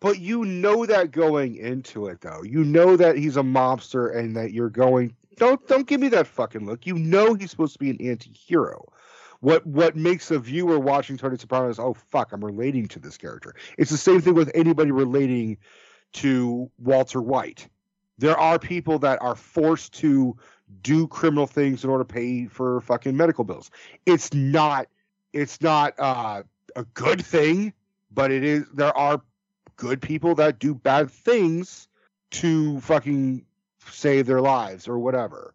But 0.00 0.18
you 0.18 0.44
know 0.44 0.84
that 0.84 1.10
going 1.12 1.56
into 1.56 2.08
it 2.08 2.20
though. 2.20 2.42
You 2.42 2.64
know 2.64 2.96
that 2.96 3.16
he's 3.16 3.36
a 3.36 3.42
mobster 3.42 4.16
and 4.16 4.36
that 4.36 4.52
you're 4.52 4.68
going 4.70 5.14
don't 5.36 5.66
don't 5.68 5.86
give 5.86 6.00
me 6.00 6.08
that 6.08 6.26
fucking 6.26 6.66
look. 6.66 6.86
You 6.86 6.94
know 6.98 7.34
he's 7.34 7.50
supposed 7.50 7.72
to 7.74 7.78
be 7.78 7.90
an 7.90 8.00
anti-hero. 8.00 8.84
What 9.40 9.66
what 9.66 9.96
makes 9.96 10.30
a 10.30 10.38
viewer 10.38 10.78
watching 10.78 11.16
Tony 11.16 11.38
Soprano 11.38 11.68
is 11.70 11.78
oh 11.78 11.94
fuck, 11.94 12.32
I'm 12.32 12.44
relating 12.44 12.86
to 12.88 12.98
this 12.98 13.16
character. 13.16 13.54
It's 13.78 13.90
the 13.90 13.96
same 13.96 14.20
thing 14.20 14.34
with 14.34 14.50
anybody 14.54 14.90
relating 14.90 15.56
to 16.14 16.70
Walter 16.78 17.22
White. 17.22 17.68
There 18.18 18.38
are 18.38 18.58
people 18.58 18.98
that 19.00 19.20
are 19.22 19.34
forced 19.34 19.94
to 19.94 20.36
do 20.82 21.06
criminal 21.08 21.46
things 21.46 21.84
in 21.84 21.90
order 21.90 22.04
to 22.04 22.12
pay 22.12 22.46
for 22.46 22.80
fucking 22.82 23.16
medical 23.16 23.44
bills. 23.44 23.70
It's 24.06 24.32
not 24.32 24.88
it's 25.32 25.60
not 25.60 25.94
uh, 25.98 26.42
a 26.76 26.84
good 26.94 27.24
thing, 27.24 27.72
but 28.12 28.30
it 28.30 28.44
is 28.44 28.64
there 28.72 28.96
are 28.96 29.22
good 29.76 30.00
people 30.00 30.34
that 30.36 30.58
do 30.58 30.74
bad 30.74 31.10
things 31.10 31.88
to 32.30 32.80
fucking 32.80 33.44
save 33.90 34.26
their 34.26 34.40
lives 34.40 34.88
or 34.88 34.98
whatever. 34.98 35.54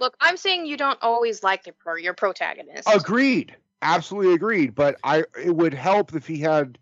Look, 0.00 0.16
I'm 0.20 0.36
saying 0.36 0.66
you 0.66 0.76
don't 0.76 0.98
always 1.02 1.42
like 1.42 1.66
your 1.66 1.74
pro, 1.78 1.96
your 1.96 2.14
protagonist. 2.14 2.88
Agreed. 2.92 3.54
Absolutely 3.82 4.34
agreed. 4.34 4.74
But 4.74 4.96
I 5.04 5.24
it 5.42 5.54
would 5.54 5.74
help 5.74 6.14
if 6.14 6.26
he 6.26 6.38
had 6.38 6.78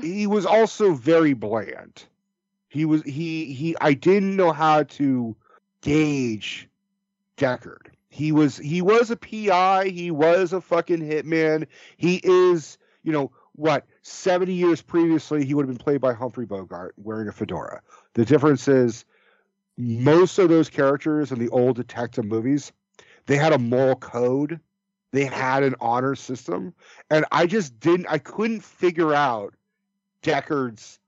he 0.00 0.26
was 0.26 0.46
also 0.46 0.94
very 0.94 1.34
bland. 1.34 2.04
He 2.68 2.84
was 2.84 3.02
he 3.02 3.52
he 3.52 3.76
I 3.80 3.94
didn't 3.94 4.36
know 4.36 4.52
how 4.52 4.84
to 4.84 5.36
gauge 5.80 6.68
Deckard. 7.36 7.88
He 8.08 8.32
was 8.32 8.56
he 8.56 8.82
was 8.82 9.10
a 9.10 9.16
PI, 9.16 9.88
he 9.88 10.10
was 10.10 10.52
a 10.52 10.60
fucking 10.60 11.00
hitman. 11.00 11.66
He 11.96 12.20
is, 12.22 12.78
you 13.02 13.12
know, 13.12 13.30
what, 13.54 13.86
70 14.02 14.52
years 14.52 14.82
previously 14.82 15.44
he 15.44 15.54
would 15.54 15.66
have 15.66 15.76
been 15.76 15.82
played 15.82 16.00
by 16.00 16.12
Humphrey 16.12 16.46
Bogart 16.46 16.94
wearing 16.96 17.28
a 17.28 17.32
fedora. 17.32 17.80
The 18.14 18.24
difference 18.24 18.68
is 18.68 19.04
most 19.76 20.38
of 20.38 20.48
those 20.48 20.68
characters 20.68 21.32
in 21.32 21.38
the 21.38 21.48
old 21.50 21.76
detective 21.76 22.24
movies, 22.24 22.72
they 23.26 23.36
had 23.36 23.52
a 23.52 23.58
moral 23.58 23.96
code 23.96 24.58
they 25.12 25.24
had 25.24 25.62
an 25.62 25.74
honor 25.80 26.14
system 26.14 26.74
and 27.10 27.24
i 27.32 27.46
just 27.46 27.78
didn't 27.80 28.06
i 28.08 28.18
couldn't 28.18 28.62
figure 28.62 29.14
out 29.14 29.54
deckard's 30.22 30.98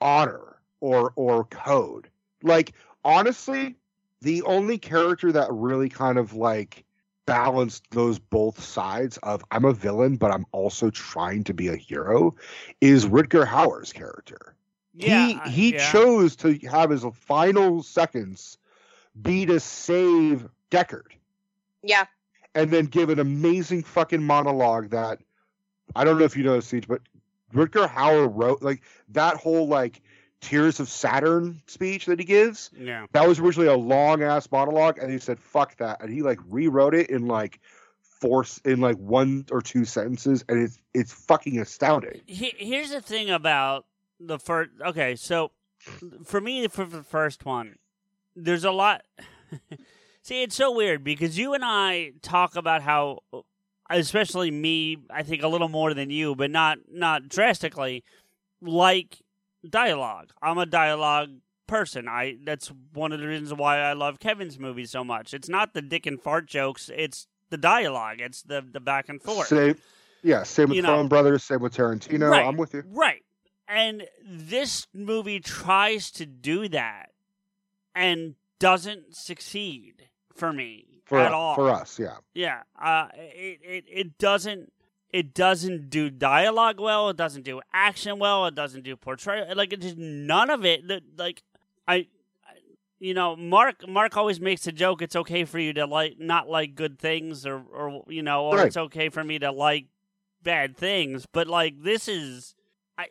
honor 0.00 0.47
or 0.80 1.12
or 1.16 1.44
code. 1.44 2.08
Like 2.42 2.72
honestly 3.04 3.76
the 4.20 4.42
only 4.42 4.78
character 4.78 5.32
that 5.32 5.52
really 5.52 5.88
kind 5.88 6.18
of 6.18 6.34
like 6.34 6.84
balanced 7.26 7.84
those 7.90 8.18
both 8.18 8.62
sides 8.62 9.18
of 9.18 9.44
i'm 9.50 9.64
a 9.64 9.72
villain 9.72 10.16
but 10.16 10.30
i'm 10.30 10.46
also 10.50 10.88
trying 10.90 11.44
to 11.44 11.52
be 11.52 11.68
a 11.68 11.76
hero 11.76 12.34
is 12.80 13.04
mm-hmm. 13.04 13.16
Rutger 13.16 13.46
Hauer's 13.46 13.92
character. 13.92 14.54
Yeah, 14.94 15.26
he 15.44 15.50
he 15.50 15.72
yeah. 15.74 15.92
chose 15.92 16.34
to 16.36 16.58
have 16.70 16.90
his 16.90 17.04
final 17.14 17.82
seconds 17.82 18.58
be 19.20 19.46
to 19.46 19.60
save 19.60 20.48
deckard. 20.70 21.12
Yeah, 21.82 22.06
and 22.54 22.70
then 22.70 22.86
give 22.86 23.08
an 23.10 23.20
amazing 23.20 23.84
fucking 23.84 24.22
monologue 24.22 24.90
that 24.90 25.20
I 25.94 26.02
don't 26.02 26.18
know 26.18 26.24
if 26.24 26.36
you 26.36 26.42
know 26.42 26.58
CJ, 26.58 26.88
but 26.88 27.02
Rutger 27.54 27.88
Hauer 27.88 28.28
wrote 28.32 28.60
like 28.62 28.82
that 29.10 29.36
whole 29.36 29.68
like 29.68 30.00
Tears 30.40 30.78
of 30.80 30.88
Saturn 30.88 31.60
speech 31.66 32.06
that 32.06 32.18
he 32.18 32.24
gives. 32.24 32.70
yeah. 32.78 33.06
That 33.12 33.26
was 33.26 33.38
originally 33.40 33.68
a 33.68 33.76
long 33.76 34.22
ass 34.22 34.48
monologue, 34.52 34.98
and 34.98 35.10
he 35.10 35.18
said 35.18 35.38
fuck 35.40 35.76
that, 35.78 36.00
and 36.02 36.12
he 36.12 36.22
like 36.22 36.38
rewrote 36.48 36.94
it 36.94 37.10
in 37.10 37.26
like 37.26 37.60
force 38.00 38.60
in 38.64 38.80
like 38.80 38.96
one 38.98 39.46
or 39.50 39.60
two 39.60 39.84
sentences, 39.84 40.44
and 40.48 40.60
it's 40.62 40.78
it's 40.94 41.12
fucking 41.12 41.58
astounding. 41.58 42.20
He- 42.26 42.54
here's 42.56 42.90
the 42.90 43.00
thing 43.00 43.30
about 43.30 43.86
the 44.20 44.38
first. 44.38 44.70
Okay, 44.86 45.16
so 45.16 45.50
for 46.24 46.40
me, 46.40 46.66
for 46.68 46.84
the 46.84 47.02
first 47.02 47.44
one, 47.44 47.76
there's 48.36 48.64
a 48.64 48.70
lot. 48.72 49.02
See, 50.22 50.42
it's 50.42 50.54
so 50.56 50.70
weird 50.72 51.02
because 51.04 51.38
you 51.38 51.54
and 51.54 51.64
I 51.64 52.12
talk 52.22 52.54
about 52.54 52.82
how, 52.82 53.20
especially 53.88 54.50
me, 54.50 54.98
I 55.10 55.22
think 55.22 55.42
a 55.42 55.48
little 55.48 55.68
more 55.68 55.94
than 55.94 56.10
you, 56.10 56.34
but 56.34 56.50
not 56.50 56.78
not 56.90 57.28
drastically, 57.28 58.04
like 58.60 59.18
dialogue. 59.68 60.32
I'm 60.42 60.58
a 60.58 60.66
dialogue 60.66 61.30
person. 61.66 62.08
I 62.08 62.36
that's 62.44 62.72
one 62.92 63.12
of 63.12 63.20
the 63.20 63.26
reasons 63.26 63.54
why 63.54 63.78
I 63.78 63.92
love 63.92 64.18
Kevin's 64.18 64.58
movies 64.58 64.90
so 64.90 65.04
much. 65.04 65.34
It's 65.34 65.48
not 65.48 65.74
the 65.74 65.82
dick 65.82 66.06
and 66.06 66.20
fart 66.20 66.46
jokes. 66.46 66.90
It's 66.94 67.26
the 67.50 67.58
dialogue. 67.58 68.16
It's 68.20 68.42
the 68.42 68.64
the 68.70 68.80
back 68.80 69.08
and 69.08 69.22
forth. 69.22 69.48
Same, 69.48 69.76
yeah, 70.22 70.42
same 70.42 70.70
with 70.70 70.84
Coen 70.84 71.08
Brothers, 71.08 71.44
same 71.44 71.60
with 71.60 71.74
Tarantino. 71.74 72.30
Right. 72.30 72.44
I'm 72.46 72.56
with 72.56 72.74
you. 72.74 72.82
Right. 72.86 73.22
And 73.68 74.06
this 74.26 74.86
movie 74.94 75.40
tries 75.40 76.10
to 76.12 76.26
do 76.26 76.68
that 76.70 77.10
and 77.94 78.34
doesn't 78.58 79.14
succeed 79.14 80.08
for 80.34 80.52
me 80.52 81.02
For 81.04 81.18
at 81.20 81.32
all. 81.32 81.54
for 81.54 81.70
us, 81.70 81.98
yeah. 81.98 82.16
Yeah. 82.34 82.62
Uh 82.80 83.08
it, 83.14 83.60
it 83.62 83.84
it 83.88 84.18
doesn't 84.18 84.72
it 85.10 85.32
doesn't 85.34 85.88
do 85.90 86.10
dialogue 86.10 86.78
well, 86.80 87.08
it 87.08 87.16
doesn't 87.16 87.42
do 87.44 87.60
action 87.72 88.18
well, 88.18 88.46
it 88.46 88.54
doesn't 88.54 88.82
do 88.84 88.96
portrayal 88.96 89.54
like 89.56 89.72
it 89.72 89.80
just 89.80 89.96
none 89.96 90.50
of 90.50 90.64
it 90.64 90.82
like 91.16 91.42
I 91.86 91.94
I- 91.94 92.06
you 93.00 93.14
know, 93.14 93.36
Mark 93.36 93.86
Mark 93.88 94.16
always 94.16 94.40
makes 94.40 94.66
a 94.66 94.72
joke 94.72 95.02
it's 95.02 95.14
okay 95.16 95.44
for 95.44 95.58
you 95.58 95.72
to 95.74 95.86
like 95.86 96.18
not 96.18 96.48
like 96.48 96.74
good 96.74 96.98
things 96.98 97.46
or 97.46 97.62
or 97.72 98.04
you 98.08 98.22
know, 98.22 98.46
or 98.46 98.56
Right. 98.56 98.66
it's 98.66 98.76
okay 98.76 99.08
for 99.08 99.22
me 99.22 99.38
to 99.38 99.50
like 99.52 99.86
bad 100.42 100.76
things, 100.76 101.24
but 101.32 101.46
like 101.46 101.82
this 101.82 102.08
is 102.08 102.54
I 102.98 103.06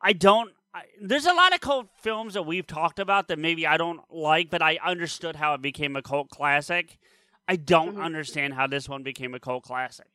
I 0.00 0.12
don't 0.12 0.52
I, 0.74 0.82
there's 1.00 1.24
a 1.26 1.32
lot 1.32 1.54
of 1.54 1.60
cult 1.60 1.88
films 2.02 2.34
that 2.34 2.42
we've 2.42 2.66
talked 2.66 2.98
about 2.98 3.28
that 3.28 3.38
maybe 3.38 3.66
I 3.66 3.76
don't 3.76 4.00
like, 4.10 4.50
but 4.50 4.60
I 4.60 4.78
understood 4.84 5.36
how 5.36 5.54
it 5.54 5.62
became 5.62 5.94
a 5.96 6.02
cult 6.02 6.30
classic. 6.30 6.98
I 7.46 7.56
don't 7.56 7.96
Mhm. 7.96 8.02
understand 8.04 8.54
how 8.54 8.66
this 8.66 8.88
one 8.88 9.02
became 9.04 9.34
a 9.34 9.40
cult 9.40 9.62
classic. 9.64 10.06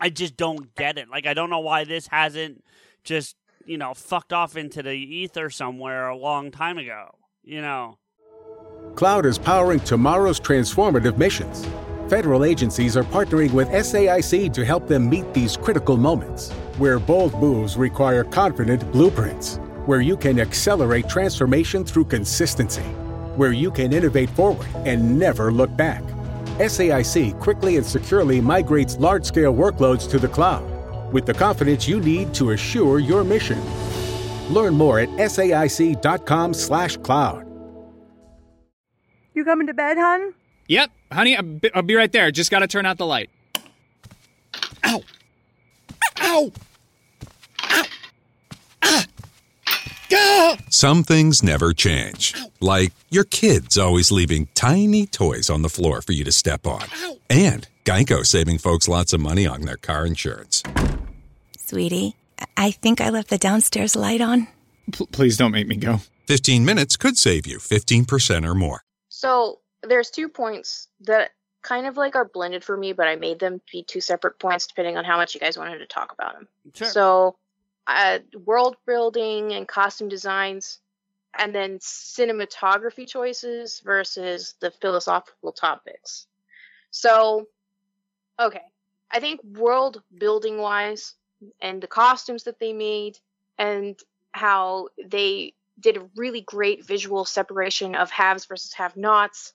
I 0.00 0.10
just 0.10 0.36
don't 0.36 0.74
get 0.74 0.98
it. 0.98 1.08
Like 1.08 1.26
I 1.26 1.34
don't 1.34 1.50
know 1.50 1.60
why 1.60 1.84
this 1.84 2.06
hasn't 2.06 2.64
just, 3.04 3.36
you 3.66 3.78
know, 3.78 3.94
fucked 3.94 4.32
off 4.32 4.56
into 4.56 4.82
the 4.82 4.92
ether 4.92 5.50
somewhere 5.50 6.08
a 6.08 6.16
long 6.16 6.50
time 6.50 6.78
ago. 6.78 7.14
You 7.42 7.60
know. 7.60 7.98
Cloud 8.94 9.26
is 9.26 9.38
powering 9.38 9.80
tomorrow's 9.80 10.40
transformative 10.40 11.18
missions. 11.18 11.66
Federal 12.08 12.44
agencies 12.44 12.96
are 12.96 13.04
partnering 13.04 13.50
with 13.52 13.68
SAIC 13.68 14.52
to 14.52 14.64
help 14.64 14.86
them 14.86 15.08
meet 15.08 15.32
these 15.32 15.56
critical 15.56 15.96
moments, 15.96 16.50
where 16.78 16.98
bold 16.98 17.34
moves 17.40 17.76
require 17.76 18.24
confident 18.24 18.90
blueprints, 18.92 19.56
where 19.86 20.02
you 20.02 20.16
can 20.16 20.38
accelerate 20.38 21.08
transformation 21.08 21.84
through 21.84 22.04
consistency, 22.04 22.82
where 23.36 23.52
you 23.52 23.70
can 23.70 23.92
innovate 23.92 24.30
forward 24.30 24.68
and 24.84 25.18
never 25.18 25.50
look 25.50 25.74
back. 25.76 26.02
SAIC 26.58 27.38
quickly 27.40 27.76
and 27.76 27.86
securely 27.86 28.40
migrates 28.40 28.96
large 28.98 29.24
scale 29.24 29.54
workloads 29.54 30.08
to 30.10 30.18
the 30.18 30.28
cloud 30.28 30.62
with 31.12 31.26
the 31.26 31.34
confidence 31.34 31.86
you 31.88 32.00
need 32.00 32.34
to 32.34 32.50
assure 32.50 32.98
your 32.98 33.24
mission. 33.24 33.60
Learn 34.52 34.74
more 34.74 35.00
at 35.00 35.08
saic.com/slash 35.10 36.96
cloud. 36.98 37.46
You 39.34 39.44
coming 39.44 39.66
to 39.66 39.74
bed, 39.74 39.96
hon? 39.98 40.34
Yep, 40.68 40.90
honey, 41.12 41.36
I'll 41.36 41.42
be, 41.42 41.74
I'll 41.74 41.82
be 41.82 41.94
right 41.94 42.10
there. 42.12 42.30
Just 42.30 42.50
gotta 42.50 42.66
turn 42.66 42.86
out 42.86 42.98
the 42.98 43.06
light. 43.06 43.30
Ow! 44.84 45.02
Ow! 46.20 46.52
Ow! 46.52 46.52
Gah! 50.14 50.56
Some 50.70 51.02
things 51.02 51.42
never 51.42 51.72
change. 51.72 52.34
Like 52.60 52.92
your 53.10 53.24
kids 53.24 53.76
always 53.76 54.12
leaving 54.12 54.48
tiny 54.54 55.06
toys 55.06 55.50
on 55.50 55.62
the 55.62 55.68
floor 55.68 56.02
for 56.02 56.12
you 56.12 56.24
to 56.24 56.32
step 56.32 56.66
on. 56.66 56.84
And 57.28 57.66
Geico 57.84 58.24
saving 58.24 58.58
folks 58.58 58.86
lots 58.86 59.12
of 59.12 59.20
money 59.20 59.46
on 59.46 59.62
their 59.62 59.76
car 59.76 60.06
insurance. 60.06 60.62
Sweetie, 61.58 62.14
I 62.56 62.70
think 62.70 63.00
I 63.00 63.10
left 63.10 63.28
the 63.28 63.38
downstairs 63.38 63.96
light 63.96 64.20
on. 64.20 64.46
P- 64.92 65.06
please 65.06 65.36
don't 65.36 65.52
make 65.52 65.66
me 65.66 65.76
go. 65.76 66.00
15 66.28 66.64
minutes 66.64 66.96
could 66.96 67.18
save 67.18 67.46
you 67.46 67.58
15% 67.58 68.46
or 68.46 68.54
more. 68.54 68.82
So 69.08 69.60
there's 69.82 70.10
two 70.10 70.28
points 70.28 70.88
that 71.00 71.30
kind 71.62 71.86
of 71.86 71.96
like 71.96 72.14
are 72.14 72.24
blended 72.26 72.62
for 72.62 72.76
me, 72.76 72.92
but 72.92 73.08
I 73.08 73.16
made 73.16 73.38
them 73.38 73.60
be 73.72 73.82
two 73.82 74.00
separate 74.00 74.38
points 74.38 74.66
depending 74.66 74.96
on 74.96 75.04
how 75.04 75.16
much 75.16 75.34
you 75.34 75.40
guys 75.40 75.58
wanted 75.58 75.78
to 75.78 75.86
talk 75.86 76.12
about 76.12 76.34
them. 76.34 76.48
Sure. 76.74 76.88
So, 76.88 77.36
uh, 77.86 78.18
world 78.44 78.76
building 78.86 79.52
and 79.52 79.68
costume 79.68 80.08
designs, 80.08 80.78
and 81.36 81.54
then 81.54 81.78
cinematography 81.78 83.06
choices 83.06 83.80
versus 83.84 84.54
the 84.60 84.70
philosophical 84.70 85.52
topics. 85.52 86.26
So, 86.90 87.46
okay, 88.40 88.62
I 89.10 89.20
think 89.20 89.42
world 89.42 90.02
building 90.16 90.58
wise, 90.58 91.14
and 91.60 91.82
the 91.82 91.86
costumes 91.86 92.44
that 92.44 92.58
they 92.58 92.72
made, 92.72 93.18
and 93.58 93.98
how 94.32 94.88
they 95.04 95.54
did 95.78 95.96
a 95.96 96.08
really 96.16 96.40
great 96.40 96.84
visual 96.84 97.24
separation 97.24 97.94
of 97.94 98.10
haves 98.10 98.46
versus 98.46 98.72
have 98.74 98.96
nots 98.96 99.52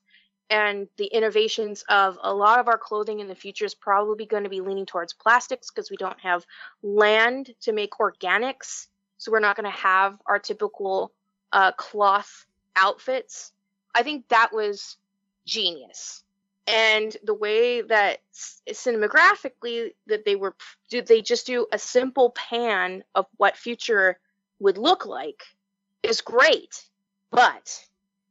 and 0.50 0.88
the 0.98 1.06
innovations 1.06 1.84
of 1.90 2.18
a 2.22 2.34
lot 2.34 2.60
of 2.60 2.68
our 2.68 2.78
clothing 2.78 3.20
in 3.20 3.28
the 3.28 3.36
future 3.36 3.66
is 3.66 3.76
probably 3.76 4.26
going 4.26 4.44
to 4.44 4.50
be 4.50 4.62
leaning 4.62 4.86
towards 4.86 5.14
plastics 5.14 5.70
because 5.70 5.92
we 5.92 5.98
don't 5.98 6.20
have 6.20 6.46
land 6.82 7.54
to 7.62 7.72
make 7.72 7.92
organics. 7.92 8.88
So 9.18 9.32
we're 9.32 9.40
not 9.40 9.56
going 9.56 9.72
to 9.72 9.78
have 9.78 10.18
our 10.26 10.40
typical 10.40 11.12
uh, 11.52 11.72
cloth 11.74 12.46
outfits. 12.76 13.52
I 13.94 14.04
think 14.04 14.28
that 14.30 14.52
was 14.52 14.98
genius. 15.46 16.24
And 16.68 17.16
the 17.24 17.34
way 17.34 17.82
that 17.82 18.20
cinematographically 18.70 19.94
that 20.08 20.24
they 20.26 20.36
were 20.36 20.56
did 20.90 21.08
they 21.08 21.22
just 21.22 21.48
do 21.48 21.66
a 21.72 21.80
simple 21.80 22.30
pan 22.32 23.04
of 23.16 23.26
what 23.38 23.58
future 23.58 24.20
would 24.60 24.78
look 24.78 25.06
like 25.06 25.42
is 26.04 26.22
great. 26.22 26.86
But 27.32 27.86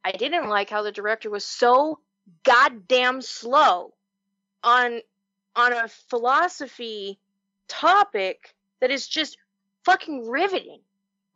i 0.05 0.13
didn't 0.13 0.49
like 0.49 0.71
how 0.71 0.83
the 0.83 0.93
director 0.93 1.29
was 1.29 1.45
so 1.45 1.99
goddamn 2.45 3.23
slow 3.23 3.95
on 4.63 5.01
on 5.57 5.73
a 5.73 5.89
philosophy 5.89 7.19
topic 7.69 8.55
that 8.81 8.91
is 8.91 9.09
just 9.09 9.37
fucking 9.85 10.29
riveting. 10.29 10.81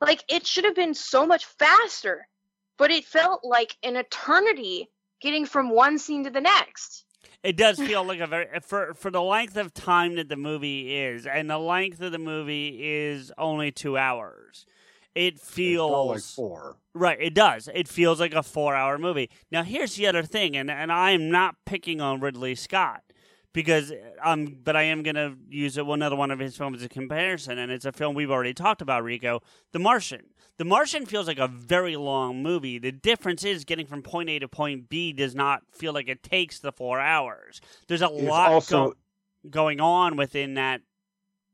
Like 0.01 0.25
it 0.29 0.47
should 0.47 0.65
have 0.65 0.75
been 0.75 0.95
so 0.95 1.27
much 1.27 1.45
faster, 1.47 2.29
but 2.77 2.91
it 2.91 3.05
felt 3.05 3.45
like 3.45 3.77
an 3.83 3.97
eternity 3.97 4.89
getting 5.21 5.47
from 5.47 5.71
one 5.71 5.99
scene 5.99 6.25
to 6.25 6.31
the 6.31 6.41
next. 6.41 7.05
It 7.43 7.57
does 7.57 7.79
feel 7.79 8.05
like 8.05 8.21
a 8.21 8.27
very 8.27 8.47
for 8.61 8.95
for 8.95 9.11
the 9.11 9.23
length 9.23 9.57
of 9.57 9.73
time 9.73 10.17
that 10.17 10.29
the 10.29 10.37
movie 10.37 10.97
is, 10.97 11.27
and 11.27 11.49
the 11.49 11.59
length 11.59 12.01
of 12.01 12.13
the 12.13 12.19
movie 12.19 12.79
is 12.83 13.33
only 13.39 13.71
two 13.71 13.97
hours. 13.97 14.67
It 15.15 15.35
It 15.35 15.41
feels 15.41 15.91
felt 15.91 16.07
like 16.09 16.23
four. 16.23 16.77
Right, 16.95 17.19
it 17.21 17.35
does. 17.35 17.69
It 17.75 17.89
feels 17.89 18.21
like 18.21 18.35
a 18.35 18.43
four-hour 18.43 18.99
movie. 18.99 19.31
Now, 19.51 19.63
here's 19.63 19.95
the 19.97 20.07
other 20.07 20.23
thing, 20.23 20.57
and 20.57 20.71
and 20.71 20.93
I 20.93 21.11
am 21.13 21.31
not 21.31 21.57
picking 21.67 22.01
on 22.01 22.21
Ridley 22.21 22.55
Scott 22.55 23.03
because 23.53 23.93
um, 24.23 24.59
but 24.65 24.77
I 24.77 24.83
am 24.85 25.03
gonna 25.03 25.35
use 25.49 25.77
it, 25.77 25.87
another 25.87 26.17
one 26.17 26.31
of 26.31 26.39
his 26.39 26.57
films 26.57 26.79
as 26.79 26.85
a 26.85 26.89
comparison, 26.89 27.59
and 27.59 27.71
it's 27.71 27.85
a 27.85 27.93
film 27.93 28.15
we've 28.15 28.31
already 28.31 28.55
talked 28.55 28.81
about, 28.83 29.05
Rico, 29.05 29.41
The 29.73 29.79
Martian. 29.79 30.27
The 30.59 30.65
Martian 30.67 31.07
feels 31.07 31.27
like 31.27 31.39
a 31.39 31.49
very 31.49 31.97
long 31.97 32.43
movie. 32.43 32.79
The 32.79 32.93
difference 32.93 33.43
is 33.43 33.65
getting 33.65 33.87
from 33.87 34.03
point 34.03 34.29
A 34.29 34.39
to 34.39 34.49
point 34.49 34.89
B 34.89 35.13
does 35.13 35.35
not 35.35 35.63
feel 35.73 35.93
like 35.93 36.09
it 36.09 36.23
takes 36.23 36.59
the 36.61 36.73
four 36.73 37.01
hours. 37.01 37.61
There's 37.89 38.03
a 38.03 38.11
It's 38.13 38.23
lot 38.23 38.53
also 38.53 38.89
go- 38.89 38.95
going 39.51 39.81
on 39.81 40.17
within 40.17 40.55
that 40.55 40.83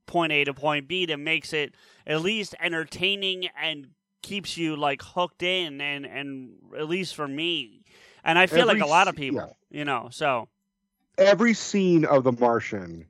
point 0.06 0.32
A 0.32 0.44
to 0.44 0.54
point 0.54 0.88
B 0.88 1.06
that 1.06 1.18
makes 1.18 1.52
it 1.52 1.74
at 2.08 2.22
least 2.22 2.54
entertaining 2.58 3.48
and 3.60 3.88
keeps 4.22 4.56
you 4.56 4.74
like 4.74 5.00
hooked 5.02 5.42
in 5.44 5.80
and 5.80 6.04
and 6.04 6.50
at 6.76 6.88
least 6.88 7.14
for 7.14 7.28
me. 7.28 7.84
And 8.24 8.38
I 8.38 8.46
feel 8.46 8.66
like 8.66 8.80
a 8.80 8.86
lot 8.86 9.06
of 9.06 9.14
s- 9.14 9.18
people, 9.18 9.56
you 9.70 9.84
know, 9.84 10.08
so 10.10 10.48
every 11.16 11.54
scene 11.54 12.04
of 12.04 12.24
The 12.24 12.32
Martian 12.32 13.06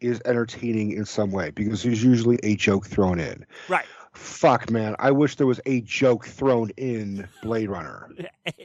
is 0.00 0.20
entertaining 0.24 0.92
in 0.92 1.04
some 1.04 1.30
way 1.32 1.50
because 1.50 1.82
there's 1.82 2.02
usually 2.02 2.38
a 2.42 2.56
joke 2.56 2.86
thrown 2.86 3.18
in. 3.20 3.44
right. 3.68 3.86
Fuck, 4.14 4.70
man. 4.70 4.96
I 4.98 5.10
wish 5.12 5.36
there 5.36 5.46
was 5.46 5.60
a 5.66 5.80
joke 5.82 6.26
thrown 6.26 6.70
in 6.76 7.28
Blade 7.42 7.68
Runner. 7.68 8.08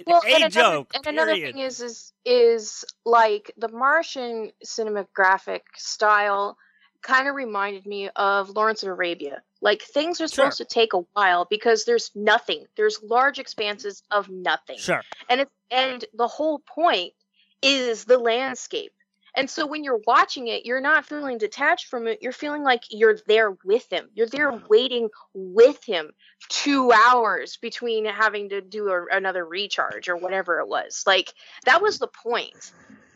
Well, 0.07 0.21
a 0.25 0.33
and 0.35 0.55
another, 0.55 0.85
and 0.95 1.05
another 1.07 1.35
thing 1.35 1.59
is 1.59 1.79
is 1.81 2.13
is 2.25 2.85
like 3.05 3.51
the 3.57 3.67
Martian 3.67 4.51
cinematographic 4.65 5.61
style 5.75 6.57
kind 7.01 7.27
of 7.27 7.35
reminded 7.35 7.85
me 7.85 8.09
of 8.15 8.49
Lawrence 8.49 8.81
of 8.83 8.89
Arabia. 8.89 9.41
Like 9.63 9.81
things 9.81 10.19
are 10.19 10.27
supposed 10.27 10.57
to 10.57 10.65
take 10.65 10.93
a 10.93 11.05
while 11.13 11.47
because 11.49 11.85
there's 11.85 12.11
nothing. 12.13 12.65
There's 12.75 13.01
large 13.01 13.39
expanses 13.39 14.03
of 14.11 14.29
nothing. 14.29 14.77
Sure. 14.77 15.01
and 15.29 15.41
it's 15.41 15.51
and 15.71 16.03
the 16.13 16.27
whole 16.27 16.59
point 16.59 17.13
is 17.61 18.03
the 18.03 18.17
landscape. 18.17 18.91
And 19.35 19.49
so 19.49 19.65
when 19.65 19.83
you're 19.85 20.01
watching 20.05 20.47
it 20.49 20.65
you're 20.65 20.81
not 20.81 21.05
feeling 21.05 21.37
detached 21.37 21.87
from 21.87 22.07
it. 22.07 22.19
You're 22.21 22.33
feeling 22.33 22.63
like 22.63 22.83
you're 22.91 23.17
there 23.25 23.57
with 23.63 23.89
him. 23.89 24.09
You're 24.13 24.27
there 24.27 24.51
mm-hmm. 24.51 24.65
waiting 24.69 25.09
with 25.33 25.81
him 25.85 26.11
two 26.49 26.91
hours 26.91 27.55
between 27.55 28.03
having 28.03 28.49
to 28.49 28.59
do 28.59 28.89
a, 28.89 29.05
another 29.13 29.45
recharge 29.45 30.09
or 30.09 30.17
whatever 30.17 30.59
it 30.59 30.67
was. 30.67 31.03
Like 31.07 31.33
that 31.63 31.81
was 31.81 31.99
the 31.99 32.07
point. 32.07 32.73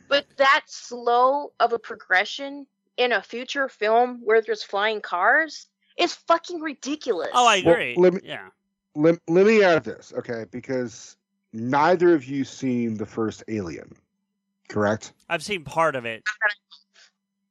But 0.08 0.26
that 0.38 0.62
slow 0.68 1.52
of 1.60 1.74
a 1.74 1.80
progression 1.80 2.68
in 2.96 3.12
a 3.12 3.22
future 3.22 3.68
film 3.68 4.22
where 4.24 4.42
there's 4.42 4.64
flying 4.64 5.02
cars 5.02 5.68
is 5.98 6.14
fucking 6.14 6.60
ridiculous 6.62 7.30
Oh, 7.34 7.48
I 7.48 7.62
Well, 7.66 7.74
agree. 7.76 7.96
let 7.98 8.14
me- 8.14 8.22
yeah. 8.24 8.50
Let, 8.96 9.20
let 9.28 9.46
me 9.46 9.64
add 9.64 9.84
this, 9.84 10.12
okay? 10.18 10.46
Because 10.50 11.18
neither 11.54 12.16
of 12.16 12.26
you 12.26 12.44
seen 12.44 12.98
the 12.98 13.06
first 13.06 13.44
Alien, 13.48 13.96
correct? 14.70 15.14
I've 15.30 15.44
seen 15.44 15.64
part 15.64 15.96
of 15.96 16.06
it. 16.06 16.24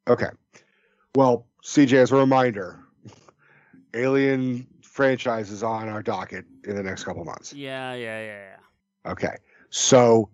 Okay. 0.09 0.31
Well, 1.15 1.47
CJ, 1.63 1.95
as 1.99 2.11
a 2.11 2.17
reminder, 2.17 2.81
Alien 3.95 4.67
franchise 4.83 5.51
is 5.51 5.63
on 5.63 5.89
our 5.89 6.03
docket 6.03 6.45
in 6.65 6.75
the 6.75 6.83
next 6.83 7.05
couple 7.05 7.25
months. 7.25 7.53
Yeah, 7.53 7.95
yeah, 7.95 8.21
yeah, 8.21 8.49
yeah. 9.07 9.11
Okay. 9.13 9.37
So, 9.71 10.29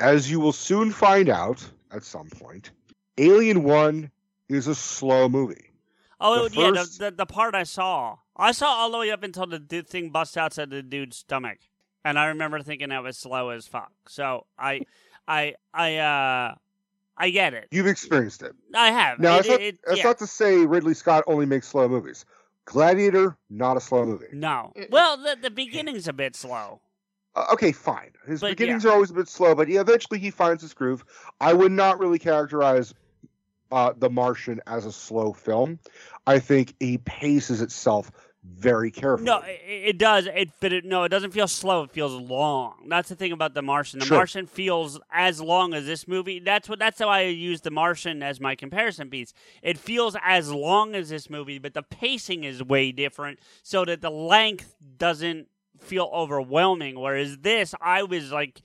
as 0.00 0.30
you 0.30 0.38
will 0.38 0.52
soon 0.52 0.90
find 0.92 1.28
out 1.28 1.66
at 1.92 2.04
some 2.04 2.28
point, 2.28 2.72
Alien 3.16 3.64
1 3.64 4.10
is 4.48 4.66
a 4.66 4.74
slow 4.74 5.28
movie. 5.28 5.67
Oh, 6.20 6.48
The 6.48 6.60
yeah, 6.60 6.70
the, 6.70 6.76
first- 6.78 6.98
the 6.98 7.10
the 7.12 7.26
part 7.26 7.54
I 7.54 7.62
saw, 7.62 8.16
I 8.36 8.52
saw 8.52 8.66
all 8.66 8.90
the 8.90 8.98
way 8.98 9.10
up 9.10 9.22
until 9.22 9.46
the 9.46 9.58
dude 9.58 9.88
thing 9.88 10.10
busts 10.10 10.36
outside 10.36 10.70
the 10.70 10.82
dude's 10.82 11.16
stomach, 11.18 11.58
and 12.04 12.18
I 12.18 12.26
remember 12.26 12.60
thinking 12.60 12.88
that 12.90 13.02
was 13.02 13.16
slow 13.16 13.50
as 13.50 13.66
fuck. 13.66 13.92
So 14.08 14.46
I, 14.58 14.80
I, 15.28 15.54
I, 15.72 15.96
uh, 15.96 16.54
I 17.16 17.30
get 17.30 17.54
it. 17.54 17.68
You've 17.70 17.86
experienced 17.86 18.42
it. 18.42 18.52
I 18.74 18.90
have. 18.90 19.18
Now, 19.18 19.34
It- 19.34 19.36
that's, 19.36 19.48
not, 19.48 19.60
it- 19.60 19.64
it- 19.74 19.78
that's 19.86 19.98
yeah. 19.98 20.04
not 20.04 20.18
to 20.18 20.26
say 20.26 20.66
Ridley 20.66 20.94
Scott 20.94 21.24
only 21.26 21.46
makes 21.46 21.68
slow 21.68 21.88
movies. 21.88 22.24
Gladiator, 22.64 23.36
not 23.48 23.76
a 23.76 23.80
slow 23.80 24.04
movie. 24.04 24.26
No. 24.32 24.72
Well, 24.90 25.16
the 25.16 25.36
the 25.40 25.50
beginning's 25.50 26.06
a 26.06 26.12
bit 26.12 26.36
slow. 26.36 26.80
Uh, 27.34 27.46
okay, 27.52 27.72
fine. 27.72 28.10
His 28.26 28.40
But, 28.40 28.50
beginnings 28.50 28.84
are 28.84 28.90
always 28.92 29.10
a 29.10 29.14
bit 29.14 29.28
slow, 29.28 29.54
but 29.54 29.68
yeah, 29.68 29.80
eventually 29.80 30.18
he 30.18 30.30
finds 30.30 30.62
his 30.62 30.74
groove. 30.74 31.02
I 31.40 31.52
would 31.54 31.72
not 31.72 31.98
really 31.98 32.18
characterize 32.18 32.92
uh, 33.72 33.92
The 33.96 34.10
Martian 34.10 34.60
as 34.66 34.86
a 34.86 34.92
slow 34.92 35.32
film. 35.32 35.78
I 36.26 36.38
think 36.38 36.74
he 36.80 36.98
paces 36.98 37.62
itself 37.62 38.10
very 38.44 38.90
carefully. 38.90 39.26
No, 39.26 39.40
it, 39.40 39.60
it 39.66 39.98
does. 39.98 40.26
It 40.26 40.50
but 40.60 40.72
it, 40.72 40.84
no, 40.84 41.04
it 41.04 41.08
doesn't 41.10 41.32
feel 41.32 41.48
slow. 41.48 41.82
It 41.82 41.90
feels 41.90 42.14
long. 42.14 42.86
That's 42.88 43.08
the 43.08 43.16
thing 43.16 43.32
about 43.32 43.52
the 43.54 43.62
Martian. 43.62 43.98
The 43.98 44.06
Sure. 44.06 44.16
Martian 44.18 44.46
feels 44.46 44.98
as 45.12 45.40
long 45.40 45.74
as 45.74 45.86
this 45.86 46.08
movie. 46.08 46.38
That's 46.40 46.68
what. 46.68 46.78
That's 46.78 46.98
how 46.98 47.08
I 47.08 47.22
use 47.22 47.60
the 47.60 47.70
Martian 47.70 48.22
as 48.22 48.40
my 48.40 48.54
comparison 48.54 49.10
piece. 49.10 49.34
It 49.62 49.76
feels 49.76 50.16
as 50.24 50.50
long 50.50 50.94
as 50.94 51.08
this 51.10 51.28
movie, 51.28 51.58
but 51.58 51.74
the 51.74 51.82
pacing 51.82 52.44
is 52.44 52.62
way 52.62 52.92
different, 52.92 53.38
so 53.62 53.84
that 53.84 54.00
the 54.00 54.10
length 54.10 54.74
doesn't 54.96 55.48
feel 55.80 56.10
overwhelming. 56.14 56.98
Whereas 56.98 57.38
this, 57.38 57.74
I 57.80 58.02
was 58.04 58.32
like 58.32 58.62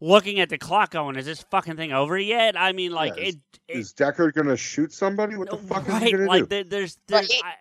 looking 0.00 0.40
at 0.40 0.48
the 0.48 0.58
clock, 0.58 0.90
going, 0.90 1.16
"Is 1.16 1.26
this 1.26 1.42
fucking 1.50 1.76
thing 1.76 1.92
over 1.92 2.18
yet?" 2.18 2.58
I 2.58 2.72
mean, 2.72 2.92
like 2.92 3.16
Yeah, 3.16 3.24
it. 3.24 3.36
it 3.68 3.78
Is 3.78 3.92
Deckard 3.94 4.34
going 4.34 4.48
to 4.48 4.56
shoot 4.56 4.92
somebody? 4.92 5.36
What 5.36 5.50
the 5.50 5.56
fuck 5.56 5.82
is 5.82 5.86
he 5.86 5.92
right, 5.92 6.12
going 6.12 6.16
to 6.22 6.26
like 6.26 6.42
do? 6.42 6.46
there- 6.46 6.64
there's 6.64 6.98
there's 7.06 7.30
it- 7.30 7.42
I, 7.44 7.54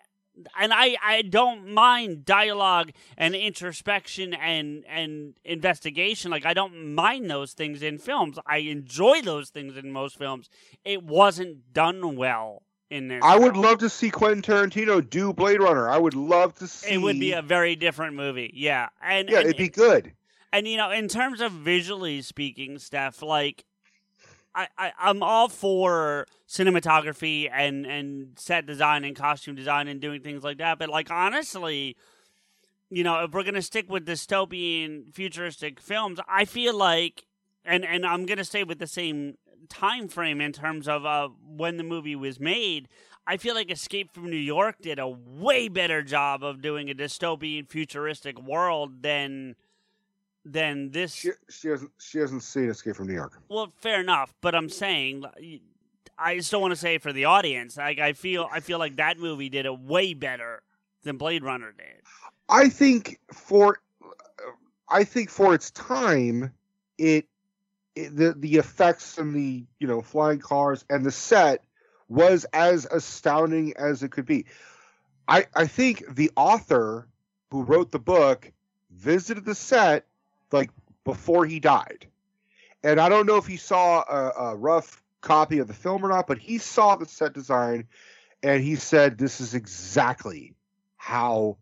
and 0.60 0.74
I 0.74 0.98
I 1.04 1.22
don't 1.22 1.74
mind 1.74 2.26
dialogue 2.26 2.92
and 3.18 3.36
introspection 3.36 4.34
and 4.34 4.84
and 4.88 5.36
investigation 5.46 6.32
like 6.32 6.44
I 6.46 6.56
don't 6.56 6.96
mind 6.96 7.30
those 7.30 7.54
things 7.54 7.84
in 7.84 8.00
films 8.00 8.40
I 8.48 8.58
enjoy 8.58 9.22
those 9.22 9.52
things 9.52 9.78
in 9.78 9.92
most 9.92 10.18
films 10.18 10.50
it 10.84 11.04
wasn't 11.04 11.72
done 11.72 12.16
well 12.16 12.64
in 12.90 13.10
this. 13.10 13.22
I 13.24 13.38
would 13.38 13.58
love 13.58 13.78
to 13.80 13.90
see 13.90 14.10
Quentin 14.10 14.42
Tarantino 14.42 15.08
do 15.08 15.34
Blade 15.34 15.60
Runner. 15.62 15.90
I 15.90 15.98
would 15.98 16.14
love 16.14 16.54
to 16.56 16.68
see. 16.68 16.94
It 16.94 16.98
would 16.98 17.20
be 17.20 17.32
a 17.34 17.42
very 17.42 17.76
different 17.76 18.16
movie. 18.16 18.52
Yeah, 18.54 18.90
and 19.02 19.30
yeah, 19.30 19.40
and, 19.40 19.46
it'd 19.50 19.58
be 19.58 19.70
good. 19.70 20.14
And 20.54 20.68
you 20.68 20.78
know, 20.78 20.92
in 20.92 21.08
terms 21.08 21.42
of 21.42 21.52
visually 21.52 22.22
speaking, 22.22 22.78
Steph, 22.78 23.24
like 23.24 23.66
I, 24.54 24.68
I 24.78 24.92
I'm 25.00 25.24
all 25.24 25.50
for 25.50 26.28
cinematography 26.48 27.50
and 27.52 27.88
and 27.88 28.38
set 28.38 28.68
design 28.68 29.04
and 29.04 29.16
costume 29.16 29.56
design 29.56 29.88
and 29.88 30.00
doing 30.00 30.22
things 30.22 30.44
like 30.44 30.60
that. 30.60 30.78
But 30.78 30.90
like 30.90 31.10
honestly, 31.10 31.98
you 32.92 33.04
know, 33.04 33.24
if 33.24 33.32
we're 33.32 33.44
gonna 33.44 33.64
stick 33.64 33.90
with 33.90 34.06
dystopian 34.06 35.12
futuristic 35.12 35.80
films, 35.80 36.20
I 36.30 36.46
feel 36.46 36.78
like, 36.78 37.26
and 37.66 37.84
and 37.84 38.06
I'm 38.06 38.28
gonna 38.28 38.46
stay 38.46 38.64
with 38.64 38.78
the 38.78 38.86
same 38.86 39.40
time 39.70 40.08
frame 40.08 40.40
in 40.40 40.52
terms 40.52 40.88
of 40.88 41.04
uh, 41.04 41.30
when 41.48 41.78
the 41.78 41.84
movie 41.84 42.16
was 42.16 42.40
made. 42.40 42.90
I 43.26 43.38
feel 43.38 43.56
like 43.56 43.72
Escape 43.72 44.14
from 44.14 44.30
New 44.30 44.36
York 44.36 44.76
did 44.82 45.00
a 45.00 45.08
way 45.08 45.68
better 45.68 46.04
job 46.04 46.44
of 46.44 46.62
doing 46.62 46.92
a 46.92 46.94
dystopian 46.94 47.68
futuristic 47.68 48.40
world 48.40 49.02
than 49.02 49.56
than 50.46 50.92
this. 50.92 51.14
She, 51.14 51.32
she 51.50 51.70
hasn't 51.70 51.92
she 52.00 52.20
hasn't 52.20 52.44
seen 52.44 52.70
Escape 52.70 52.96
from 52.96 53.08
New 53.08 53.14
York. 53.14 53.40
Well, 53.50 53.72
fair 53.78 54.00
enough, 54.00 54.34
but 54.42 54.56
I'm 54.56 54.70
saying 54.70 55.24
I 56.18 56.38
just 56.38 56.52
don't 56.52 56.62
want 56.62 56.74
to 56.74 56.80
say 56.80 56.98
for 56.98 57.14
the 57.14 57.26
audience. 57.26 57.78
Like 57.78 58.00
I 58.00 58.14
feel 58.14 58.48
I 58.52 58.60
feel 58.60 58.80
like 58.80 58.98
that 58.98 59.18
movie 59.18 59.50
did 59.50 59.66
it 59.66 59.80
way 59.80 60.14
better 60.14 60.62
than 61.04 61.18
Blade 61.18 61.44
Runner 61.44 61.74
did. 61.78 62.02
I 62.50 62.70
think 62.70 63.20
for 63.32 63.80
I 64.90 65.04
think 65.04 65.30
for 65.30 65.54
its 65.54 65.72
time, 65.72 66.54
it, 66.98 67.26
it 67.96 68.16
the 68.16 68.34
the 68.38 68.56
effects 68.56 69.18
and 69.18 69.34
the 69.34 69.66
you 69.80 69.88
know 69.88 70.02
flying 70.02 70.40
cars 70.40 70.86
and 70.90 71.06
the 71.06 71.12
set 71.12 71.64
was 72.10 72.46
as 72.54 72.86
astounding 72.92 73.74
as 73.78 74.04
it 74.04 74.12
could 74.12 74.26
be. 74.26 74.46
I 75.28 75.48
I 75.56 75.68
think 75.68 76.04
the 76.14 76.32
author 76.36 77.08
who 77.50 77.64
wrote 77.64 77.92
the 77.92 78.00
book 78.00 78.52
visited 78.92 79.46
the 79.46 79.56
set 79.56 80.06
like 80.54 80.72
before 81.04 81.46
he 81.46 81.60
died, 81.60 82.08
and 82.84 83.02
I 83.02 83.10
don't 83.10 83.26
know 83.26 83.38
if 83.38 83.48
he 83.48 83.58
saw 83.58 84.02
a, 84.02 84.52
a 84.52 84.56
rough 84.56 85.04
copy 85.22 85.60
of 85.60 85.68
the 85.68 85.74
film 85.74 86.06
or 86.06 86.10
not, 86.10 86.28
but 86.28 86.38
he 86.38 86.58
saw 86.60 86.96
the 86.96 87.06
set 87.06 87.34
design, 87.34 87.88
and 88.44 88.64
he 88.64 88.76
said 88.76 89.18
this 89.18 89.42
is 89.42 89.56
exactly 89.56 90.56
how 90.98 91.58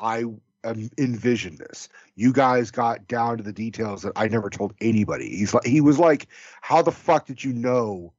I 0.00 0.24
um, 0.64 0.90
envisioned 0.98 1.58
this. 1.58 1.88
You 2.14 2.32
guys 2.32 2.70
got 2.70 3.06
down 3.08 3.38
to 3.38 3.44
the 3.44 3.52
details 3.52 4.02
that 4.02 4.12
I 4.16 4.28
never 4.28 4.50
told 4.50 4.74
anybody. 4.80 5.36
He's 5.36 5.54
like, 5.54 5.66
he 5.66 5.80
was 5.80 5.98
like, 5.98 6.28
how 6.60 6.82
the 6.82 6.92
fuck 6.92 7.26
did 7.26 7.44
you 7.44 7.52
know? 7.52 8.12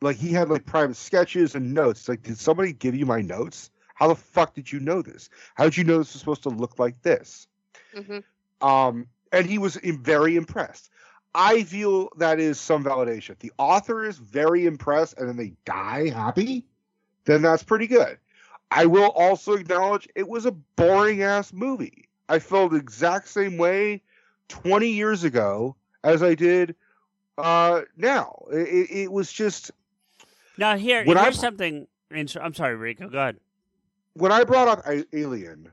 Like 0.00 0.16
he 0.16 0.32
had 0.32 0.50
like 0.50 0.66
private 0.66 0.96
sketches 0.96 1.54
and 1.54 1.74
notes. 1.74 2.08
Like, 2.08 2.22
did 2.22 2.38
somebody 2.38 2.72
give 2.72 2.94
you 2.94 3.06
my 3.06 3.20
notes? 3.22 3.70
How 3.94 4.08
the 4.08 4.16
fuck 4.16 4.54
did 4.54 4.72
you 4.72 4.80
know 4.80 5.02
this? 5.02 5.30
How 5.54 5.64
did 5.64 5.76
you 5.76 5.84
know 5.84 5.98
this 5.98 6.12
was 6.12 6.20
supposed 6.20 6.42
to 6.44 6.50
look 6.50 6.78
like 6.78 7.02
this? 7.02 7.48
hmm 7.94 8.18
Um, 8.60 9.06
and 9.34 9.46
he 9.46 9.58
was 9.58 9.76
very 9.76 10.36
impressed. 10.36 10.90
I 11.34 11.64
feel 11.64 12.10
that 12.18 12.38
is 12.38 12.60
some 12.60 12.84
validation. 12.84 13.30
If 13.30 13.40
the 13.40 13.52
author 13.58 14.04
is 14.04 14.18
very 14.18 14.66
impressed 14.66 15.18
and 15.18 15.28
then 15.28 15.36
they 15.36 15.52
die 15.64 16.08
happy, 16.08 16.64
then 17.24 17.42
that's 17.42 17.64
pretty 17.64 17.88
good. 17.88 18.18
I 18.70 18.86
will 18.86 19.10
also 19.10 19.54
acknowledge 19.54 20.08
it 20.14 20.28
was 20.28 20.46
a 20.46 20.52
boring 20.52 21.22
ass 21.22 21.52
movie. 21.52 22.08
I 22.28 22.38
felt 22.38 22.70
the 22.70 22.78
exact 22.78 23.28
same 23.28 23.58
way 23.58 24.02
20 24.48 24.88
years 24.88 25.24
ago 25.24 25.74
as 26.04 26.22
I 26.22 26.34
did 26.34 26.76
uh, 27.36 27.82
now. 27.96 28.44
It, 28.52 28.90
it, 28.90 29.12
was 29.12 29.32
just 29.32 29.72
Now 30.56 30.76
here, 30.76 31.04
When 31.04 31.18
I- 31.18 31.24
here's 31.24 31.40
something. 31.40 31.86
I'm 32.12 32.54
sorry, 32.54 32.76
Rico. 32.76 33.08
Go 33.08 33.18
ahead. 33.18 33.38
when 34.12 34.30
I 34.30 34.44
brought 34.44 34.68
up 34.68 34.84
Alien, 35.12 35.72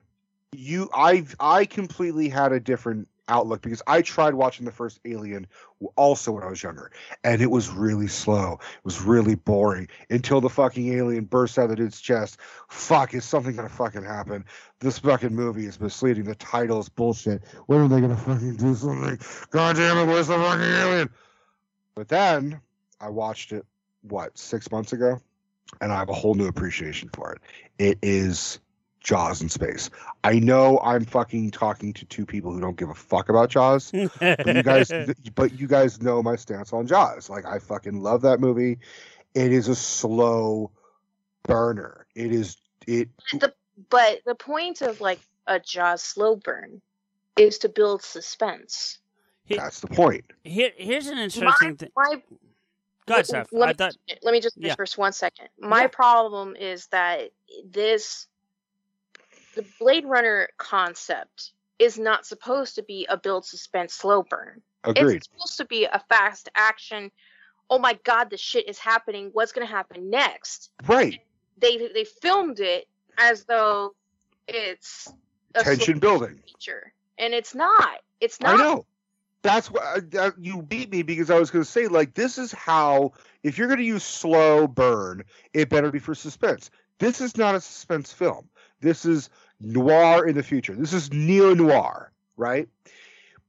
you 0.54 0.90
I 0.92 1.26
I 1.40 1.66
completely 1.66 2.30
had 2.30 2.52
a 2.52 2.60
different 2.60 3.08
outlook 3.32 3.62
because 3.62 3.82
I 3.88 4.02
tried 4.02 4.34
watching 4.36 4.66
the 4.66 4.72
first 4.72 5.00
Alien 5.06 5.48
also 5.96 6.34
when 6.34 6.44
I 6.44 6.50
was 6.50 6.62
younger, 6.62 6.92
and 7.24 7.42
it 7.42 7.50
was 7.50 7.70
really 7.70 8.08
slow. 8.08 8.60
It 8.62 8.86
was 8.86 9.02
really 9.02 9.36
boring 9.36 9.88
until 10.10 10.42
the 10.42 10.50
fucking 10.50 10.94
alien 10.94 11.26
burst 11.26 11.58
out 11.58 11.64
of 11.64 11.70
the 11.72 11.76
dude's 11.78 12.02
chest. 12.02 12.38
Fuck, 12.70 13.14
is 13.14 13.26
something 13.26 13.56
gonna 13.56 13.70
fucking 13.70 14.04
happen? 14.04 14.46
This 14.80 15.00
fucking 15.00 15.34
movie 15.34 15.66
is 15.66 15.80
misleading. 15.80 16.26
The 16.26 16.36
title 16.36 16.80
is 16.80 16.90
bullshit. 16.90 17.42
When 17.66 17.80
are 17.80 17.88
they 17.88 18.02
gonna 18.02 18.18
fucking 18.18 18.58
do 18.58 18.76
something? 18.76 19.20
God 19.50 19.76
damn 19.78 19.98
it, 19.98 20.06
where's 20.06 20.28
the 20.28 20.36
fucking 20.36 20.62
alien? 20.62 21.10
But 21.96 22.10
then 22.10 22.62
I 23.00 23.10
watched 23.10 23.54
it 23.54 23.66
what 24.02 24.38
six 24.38 24.70
months 24.72 24.94
ago, 24.94 25.20
and 25.80 25.92
I 25.92 25.98
have 25.98 26.10
a 26.10 26.14
whole 26.14 26.36
new 26.36 26.48
appreciation 26.48 27.10
for 27.14 27.34
it. 27.34 27.42
It 27.80 28.00
is 28.02 28.60
Jaws 29.02 29.42
in 29.42 29.50
space. 29.50 29.90
I 30.24 30.40
know 30.40 30.80
I'm 30.80 31.06
fucking 31.06 31.52
talking 31.52 31.92
to 31.94 32.06
two 32.06 32.26
people 32.26 32.52
who 32.54 32.62
don't 32.62 32.78
give 32.78 32.90
a 32.90 32.94
fuck 32.96 33.30
about 33.30 33.50
Jaws, 33.50 33.92
but 34.20 34.46
you 34.56 34.64
guys, 34.64 34.92
but 35.36 35.60
you 35.60 35.68
guys 35.68 36.02
know 36.02 36.22
my 36.22 36.36
stance 36.36 36.72
on 36.72 36.88
Jaws. 36.88 37.30
Like 37.30 37.46
I 37.46 37.60
fucking 37.60 38.02
love 38.02 38.22
that 38.22 38.40
movie. 38.40 38.80
It 39.34 39.52
is 39.52 39.68
a 39.68 39.76
slow 39.76 40.72
burner. 41.44 42.06
It 42.16 42.32
is 42.32 42.58
it. 42.88 43.10
The 43.32 43.54
but 43.90 44.20
the 44.26 44.36
point 44.36 44.82
of 44.82 45.02
like 45.02 45.20
a 45.48 45.60
Jaws 45.60 46.04
slow 46.04 46.36
burn 46.36 46.82
is 47.38 47.58
to 47.60 47.70
build 47.70 48.04
suspense. 48.04 49.00
That's 49.50 49.80
the 49.80 49.88
point. 49.88 50.24
Here, 50.44 50.72
here's 50.78 51.08
an 51.08 51.18
interesting 51.18 51.76
thing. 51.76 51.90
my 51.96 52.22
Go 53.08 53.16
ahead, 53.16 53.26
Steph. 53.26 53.48
let, 53.52 53.66
I 53.66 53.70
me, 53.70 53.74
thought. 53.74 53.96
let 54.22 54.32
me 54.32 54.40
just 54.40 54.56
finish 54.56 54.70
Yeah. 54.70 54.76
for 54.76 54.86
one 54.96 55.12
second. 55.12 55.50
My 55.60 55.82
Yeah. 55.82 55.88
problem 55.88 56.56
is 56.56 56.88
that 56.88 57.32
this 57.66 58.28
the 59.56 59.66
Blade 59.80 60.06
Runner 60.06 60.50
concept 60.58 61.52
is 61.80 61.98
not 61.98 62.26
supposed 62.26 62.76
to 62.76 62.84
be 62.84 63.06
a 63.10 63.18
build 63.18 63.46
suspense 63.46 63.94
slow 63.94 64.24
burn. 64.24 64.62
Agreed. 64.84 65.18
It's 65.18 65.30
supposed 65.32 65.58
to 65.58 65.66
be 65.66 65.86
a 65.86 66.02
fast 66.10 66.50
action. 66.56 67.12
Oh 67.70 67.80
my 67.80 67.98
god, 68.04 68.30
this 68.30 68.42
shit 68.42 68.68
is 68.68 68.78
happening. 68.78 69.30
What's 69.34 69.52
going 69.52 69.66
to 69.66 69.74
happen 69.74 70.10
next? 70.10 70.72
Right. 70.88 71.22
They 71.58 71.78
they 71.94 72.06
filmed 72.06 72.60
it 72.60 72.88
as 73.18 73.46
though 73.46 73.96
it's 74.48 75.12
a 75.56 75.64
Tension 75.64 76.00
building. 76.00 76.40
feature, 76.46 76.94
and 77.18 77.34
it's 77.34 77.54
not. 77.56 78.00
It's 78.20 78.40
not. 78.40 78.60
I 78.60 78.64
know. 78.64 78.86
That's 79.44 79.72
what 79.72 79.84
I, 79.84 79.94
uh, 79.94 80.02
that, 80.10 80.28
uh, 80.28 80.32
you 80.40 80.62
beat 80.62 80.92
me 80.92 81.02
because 81.02 81.32
I 81.32 81.40
was 81.40 81.50
going 81.50 81.66
to 81.66 81.70
say 81.70 81.88
like 81.88 82.14
this 82.14 82.38
is 82.38 82.52
how 82.52 83.14
if 83.44 83.58
you're 83.58 83.68
going 83.68 83.80
to 83.80 83.86
use 83.86 84.04
slow 84.04 84.68
burn, 84.68 85.24
it 85.54 85.70
better 85.70 85.92
be 85.92 86.00
for 86.00 86.14
suspense. 86.14 86.70
This 87.00 87.22
is 87.22 87.36
not 87.38 87.56
a 87.56 87.62
suspense 87.62 88.14
film. 88.14 88.48
This 88.82 89.06
is 89.06 89.30
noir 89.60 90.26
in 90.28 90.36
the 90.36 90.44
future. 90.44 90.76
This 90.76 90.94
is 90.94 91.12
neo 91.14 91.54
noir, 91.54 92.12
right? 92.36 92.68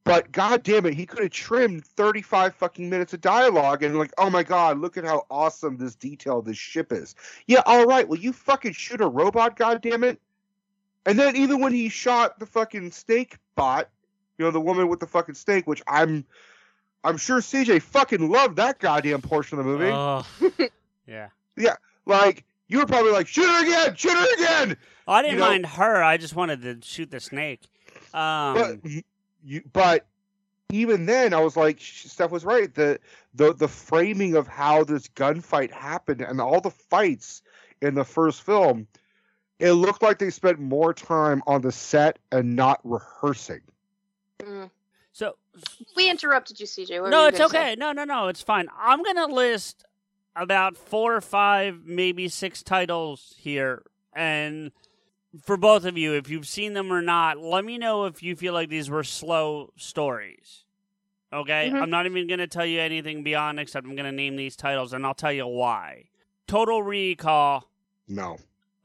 But 0.05 0.33
god 0.33 0.65
damn 0.65 0.85
it, 0.87 0.95
he 0.95 1.07
could 1.07 1.23
have 1.23 1.31
trimmed 1.31 1.85
35 1.85 2.55
fucking 2.57 2.91
minutes 2.91 3.13
of 3.13 3.21
dialogue 3.21 3.83
and 3.83 3.97
like, 3.97 4.13
oh 4.19 4.31
my 4.31 4.43
god, 4.43 4.79
look 4.79 4.97
at 4.97 5.05
how 5.05 5.27
awesome 5.31 5.77
this 5.77 5.95
detail 5.95 6.43
this 6.43 6.59
ship 6.59 6.93
is. 6.93 7.15
Yeah, 7.47 7.63
all 7.67 7.87
right. 7.87 8.09
Well, 8.09 8.19
you 8.19 8.33
fucking 8.33 8.73
shoot 8.73 9.01
a 9.01 9.07
robot, 9.07 9.57
god 9.57 9.81
damn 9.81 10.03
it. 10.03 10.21
And 11.07 11.19
then 11.19 11.37
even 11.37 11.61
when 11.61 11.73
he 11.73 11.89
shot 11.89 12.39
the 12.39 12.47
fucking 12.47 12.91
snake 12.91 13.39
bot, 13.55 13.89
you 14.39 14.45
know, 14.45 14.51
the 14.51 14.61
woman 14.61 14.89
with 14.89 15.01
the 15.01 15.07
fucking 15.07 15.37
snake, 15.37 15.67
which 15.67 15.83
I'm 15.87 16.25
I'm 17.05 17.17
sure 17.17 17.41
CJ 17.41 17.83
fucking 17.83 18.31
loved 18.31 18.57
that 18.57 18.79
goddamn 18.79 19.23
portion 19.23 19.59
of 19.59 19.65
the 19.65 19.71
movie. 19.71 19.91
Oh, 19.93 20.27
yeah. 21.07 21.29
yeah, 21.57 21.77
like 22.07 22.45
you 22.73 22.79
were 22.79 22.87
probably 22.87 23.13
like, 23.13 23.29
shoot 23.29 23.45
her 23.47 23.63
again, 23.63 23.95
shoot 23.95 24.13
her 24.17 24.35
again. 24.35 24.77
I 25.07 25.21
didn't 25.23 25.35
You 25.35 25.41
know- 25.41 25.49
mind 25.49 25.67
her. 25.67 26.03
I 26.03 26.17
just 26.17 26.35
wanted 26.35 26.63
to 26.63 26.79
shoot 26.87 27.11
the 27.11 27.21
snake. 27.21 27.61
Um, 28.15 28.55
but 28.55 28.79
you, 29.45 29.63
but 29.73 30.07
even 30.71 31.05
then, 31.07 31.35
I 31.35 31.41
was 31.41 31.57
like, 31.57 31.81
Steph 31.81 32.31
was 32.31 32.45
right. 32.45 32.73
The 32.75 32.99
the 33.35 33.53
the 33.53 33.69
framing 33.69 34.35
of 34.37 34.47
how 34.49 34.85
this 34.85 35.09
gunfight 35.09 35.71
happened 35.71 36.23
and 36.23 36.41
all 36.41 36.61
the 36.61 36.71
fights 36.71 37.43
in 37.83 37.95
the 37.95 38.05
first 38.05 38.43
film, 38.43 38.87
it 39.59 39.73
looked 39.73 40.03
like 40.03 40.19
they 40.19 40.31
spent 40.31 40.59
more 40.59 40.95
time 40.95 41.43
on 41.47 41.61
the 41.61 41.73
set 41.73 42.19
and 42.31 42.57
not 42.57 42.81
rehearsing. 42.85 43.61
Mm. 44.41 44.71
so 45.13 45.37
We 45.97 46.09
interrupted 46.11 46.59
you, 46.61 46.67
CJ. 46.67 47.01
What 47.03 47.11
no, 47.11 47.23
you 47.23 47.29
it's 47.29 47.39
gonna 47.39 47.51
say? 47.51 47.59
okay. 47.73 47.77
No, 47.77 47.93
no, 47.93 48.05
no, 48.05 48.29
it's 48.29 48.43
fine. 48.43 48.69
I'm 48.79 49.03
gonna 49.03 49.27
list 49.27 49.85
about 50.37 50.77
four 50.77 51.15
or 51.17 51.21
five, 51.21 51.83
maybe 51.85 52.29
six 52.29 52.63
titles 52.63 53.35
here, 53.39 53.83
and 54.13 54.73
for 55.43 55.57
both 55.57 55.85
of 55.85 55.97
you, 55.97 56.13
if 56.15 56.29
you've 56.29 56.47
seen 56.47 56.75
them 56.75 56.93
or 56.93 57.01
not, 57.03 57.39
let 57.39 57.65
me 57.65 57.79
know 57.79 58.05
if 58.05 58.23
you 58.23 58.37
feel 58.37 58.53
like 58.53 58.69
these 58.69 58.91
were 58.91 59.05
slow 59.05 59.73
stories. 59.77 60.65
Okay, 61.33 61.71
Mhm. 61.73 61.81
I'm 61.83 61.89
not 61.91 62.05
even 62.05 62.27
gonna 62.27 62.47
tell 62.47 62.67
you 62.67 62.79
anything 62.81 63.23
beyond 63.23 63.59
except 63.59 63.87
I'm 63.87 63.97
gonna 63.97 64.13
name 64.13 64.37
these 64.37 64.57
titles, 64.57 64.93
and 64.93 65.07
I'll 65.07 65.15
tell 65.15 65.33
you 65.33 65.47
why. 65.47 66.09
Total 66.47 66.83
Recall. 66.83 67.65
No, 68.09 68.37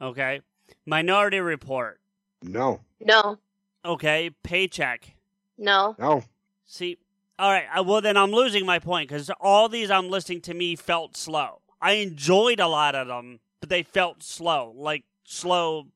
Okay, 0.02 0.42
Minority 0.86 1.40
Report. 1.40 2.00
no, 2.42 2.82
No, 3.02 3.40
Okay, 3.84 4.30
Paycheck. 4.44 5.16
no. 5.58 5.96
no. 6.00 6.24
See, 6.66 6.98
all 7.40 7.52
right. 7.52 7.86
Well, 7.86 8.02
then 8.02 8.18
I'm 8.18 8.32
losing 8.32 8.66
my 8.66 8.80
point 8.80 9.10
because 9.10 9.30
all 9.40 9.70
these 9.70 9.92
I'm 9.92 10.10
listening 10.10 10.42
to 10.42 10.54
me 10.54 10.76
felt 10.76 11.16
slow. 11.16 11.62
I 11.82 11.94
enjoyed 11.94 12.60
a 12.60 12.68
lot 12.68 12.96
of 12.96 13.08
them, 13.08 13.40
but 13.60 13.70
they 13.70 13.84
felt 13.84 14.24
slow, 14.24 14.74
like 14.76 15.04
slow. 15.24 15.88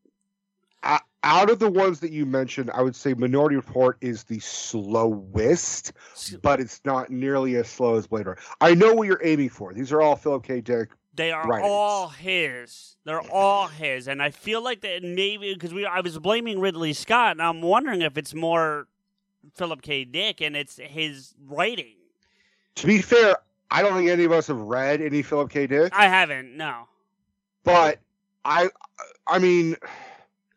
Uh, 0.84 0.99
out 1.23 1.49
of 1.49 1.59
the 1.59 1.69
ones 1.69 1.99
that 1.99 2.11
you 2.11 2.26
mentioned, 2.26 2.72
I 2.73 2.81
would 2.81 2.95
say 2.95 3.13
Minority 3.13 3.55
Report 3.55 3.97
is 4.01 4.23
the 4.23 4.39
slowest, 4.39 5.93
but 6.41 6.59
it's 6.59 6.81
not 6.85 7.09
nearly 7.09 7.55
as 7.55 7.68
slow 7.68 7.95
as 7.95 8.07
Blade 8.07 8.26
Runner. 8.27 8.39
I 8.59 8.73
know 8.76 8.93
what 8.93 9.07
you're 9.07 9.22
aiming 9.23 9.49
for. 9.49 9.73
These 9.73 9.91
are 9.91 10.01
all 10.01 10.15
Philip 10.15 10.43
K. 10.43 10.61
Dick. 10.61 10.89
They 11.13 11.31
are 11.31 11.45
writings. 11.45 11.69
all 11.69 12.07
his. 12.07 12.95
They're 13.03 13.22
all 13.31 13.68
his, 13.68 14.07
and 14.07 14.22
I 14.22 14.30
feel 14.30 14.63
like 14.63 14.81
that 14.81 15.03
maybe 15.03 15.53
because 15.53 15.73
we 15.73 15.85
I 15.85 15.99
was 15.99 16.18
blaming 16.19 16.59
Ridley 16.59 16.93
Scott, 16.93 17.31
and 17.31 17.41
I'm 17.41 17.61
wondering 17.61 18.01
if 18.01 18.18
it's 18.18 18.34
more 18.34 18.88
Philip 19.55 19.81
K. 19.81 20.05
Dick 20.05 20.41
and 20.41 20.55
it's 20.55 20.77
his 20.77 21.34
writing. 21.47 21.95
To 22.76 22.88
be 22.88 23.01
fair, 23.01 23.38
I 23.69 23.81
don't 23.81 23.93
think 23.95 24.09
any 24.09 24.23
of 24.23 24.31
us 24.31 24.47
have 24.47 24.59
read 24.59 25.01
any 25.01 25.22
Philip 25.22 25.49
K. 25.49 25.68
Dick, 25.68 25.93
I 25.95 26.07
haven't. 26.07 26.55
No. 26.57 26.88
but 27.63 27.99
I, 28.45 28.69
I 29.27 29.39
mean, 29.39 29.76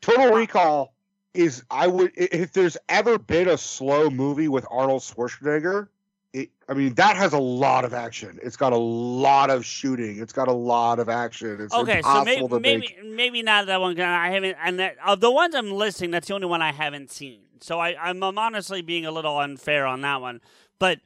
Total 0.01 0.33
Recall 0.33 0.95
is 1.35 1.63
I 1.71 1.87
would 1.89 2.13
if 2.15 2.53
there's 2.53 2.77
ever 2.89 3.19
been 3.19 3.49
a 3.49 3.59
slow 3.59 4.09
movie 4.11 4.49
with 4.49 4.67
Arnold 4.71 5.03
Schwarzenegger. 5.03 5.89
It, 6.33 6.51
I 6.69 6.75
mean, 6.75 6.95
that 6.95 7.17
has 7.17 7.33
a 7.33 7.39
lot 7.39 7.85
of 7.85 7.95
action. 7.95 8.41
It's 8.43 8.57
got 8.57 8.73
a 8.73 8.77
lot 8.79 9.51
of 9.51 9.65
shooting. 9.65 10.19
It's 10.19 10.33
got 10.33 10.49
a 10.49 10.53
lot 10.53 10.99
of 10.99 11.09
action. 11.09 11.59
It's 11.61 11.73
Okay, 11.73 12.03
so 12.03 12.25
maybe 12.25 12.49
to 12.49 12.61
maybe 12.61 12.97
maybe 13.05 13.43
not 13.43 13.67
that 13.67 13.81
one. 13.81 14.01
I 14.01 14.31
haven't, 14.31 14.57
and 14.65 14.79
that, 14.81 14.97
of 15.05 15.21
the 15.21 15.31
ones 15.31 15.55
I'm 15.55 15.71
listing, 15.71 16.11
that's 16.11 16.27
the 16.27 16.35
only 16.35 16.49
one 16.49 16.61
I 16.63 16.73
haven't 16.73 17.13
seen. 17.13 17.41
So 17.65 17.81
I, 17.81 17.97
I'm, 17.99 18.23
I'm 18.23 18.39
honestly 18.39 18.83
being 18.83 19.07
a 19.07 19.11
little 19.11 19.39
unfair 19.39 19.87
on 19.87 20.03
that 20.03 20.21
one. 20.21 20.43
But 20.79 21.01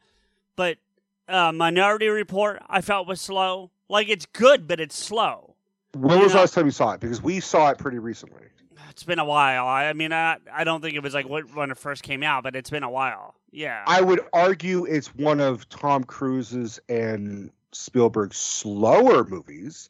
but 0.56 0.78
uh, 1.28 1.52
Minority 1.52 2.08
Report, 2.08 2.60
I 2.68 2.80
felt 2.80 3.06
was 3.06 3.20
slow. 3.20 3.70
Like 3.88 4.08
it's 4.08 4.26
good, 4.26 4.66
but 4.66 4.80
it's 4.80 4.96
slow. 4.96 5.54
When 5.94 6.18
you 6.18 6.24
was 6.24 6.32
the 6.32 6.38
last 6.38 6.54
time 6.54 6.66
you 6.66 6.72
saw 6.72 6.92
it? 6.92 7.00
Because 7.00 7.22
we 7.22 7.38
saw 7.38 7.70
it 7.70 7.78
pretty 7.78 8.00
recently. 8.00 8.42
It's 8.90 9.04
been 9.04 9.20
a 9.20 9.24
while. 9.24 9.68
I, 9.68 9.86
I 9.86 9.92
mean, 9.92 10.12
I, 10.12 10.38
I 10.52 10.64
don't 10.64 10.80
think 10.80 10.96
it 10.96 11.02
was 11.02 11.14
like 11.14 11.26
when 11.28 11.70
it 11.70 11.78
first 11.78 12.02
came 12.02 12.24
out, 12.24 12.42
but 12.42 12.56
it's 12.56 12.70
been 12.70 12.82
a 12.82 12.90
while. 12.90 13.36
Yeah. 13.52 13.84
I 13.86 14.00
would 14.00 14.20
argue 14.32 14.84
it's 14.84 15.14
one 15.14 15.40
of 15.40 15.68
Tom 15.68 16.02
Cruise's 16.02 16.80
and 16.88 17.52
Spielberg's 17.70 18.36
slower 18.36 19.22
movies, 19.24 19.88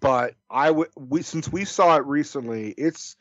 but 0.00 0.34
I 0.50 0.72
would 0.72 0.88
we 0.96 1.22
since 1.22 1.52
we 1.52 1.64
saw 1.64 1.96
it 1.96 2.04
recently, 2.04 2.70
it's 2.70 3.14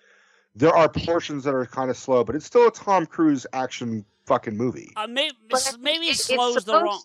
there 0.56 0.76
are 0.76 0.90
portions 0.90 1.44
that 1.44 1.54
are 1.54 1.66
kind 1.66 1.90
of 1.90 1.98
slow, 1.98 2.24
but 2.24 2.36
it's 2.36 2.46
still 2.46 2.68
a 2.68 2.72
Tom 2.72 3.06
Cruise 3.06 3.46
action 3.54 4.04
fucking 4.26 4.56
movie. 4.58 4.92
uh, 4.96 5.08
maybe 5.08 5.36
But 5.50 5.66
I 5.68 5.72
think 5.72 5.84
maybe 5.84 6.06
it- 6.08 6.12
it's 6.12 6.26
slows 6.26 6.66
the 6.66 6.82
wrong. 6.82 7.02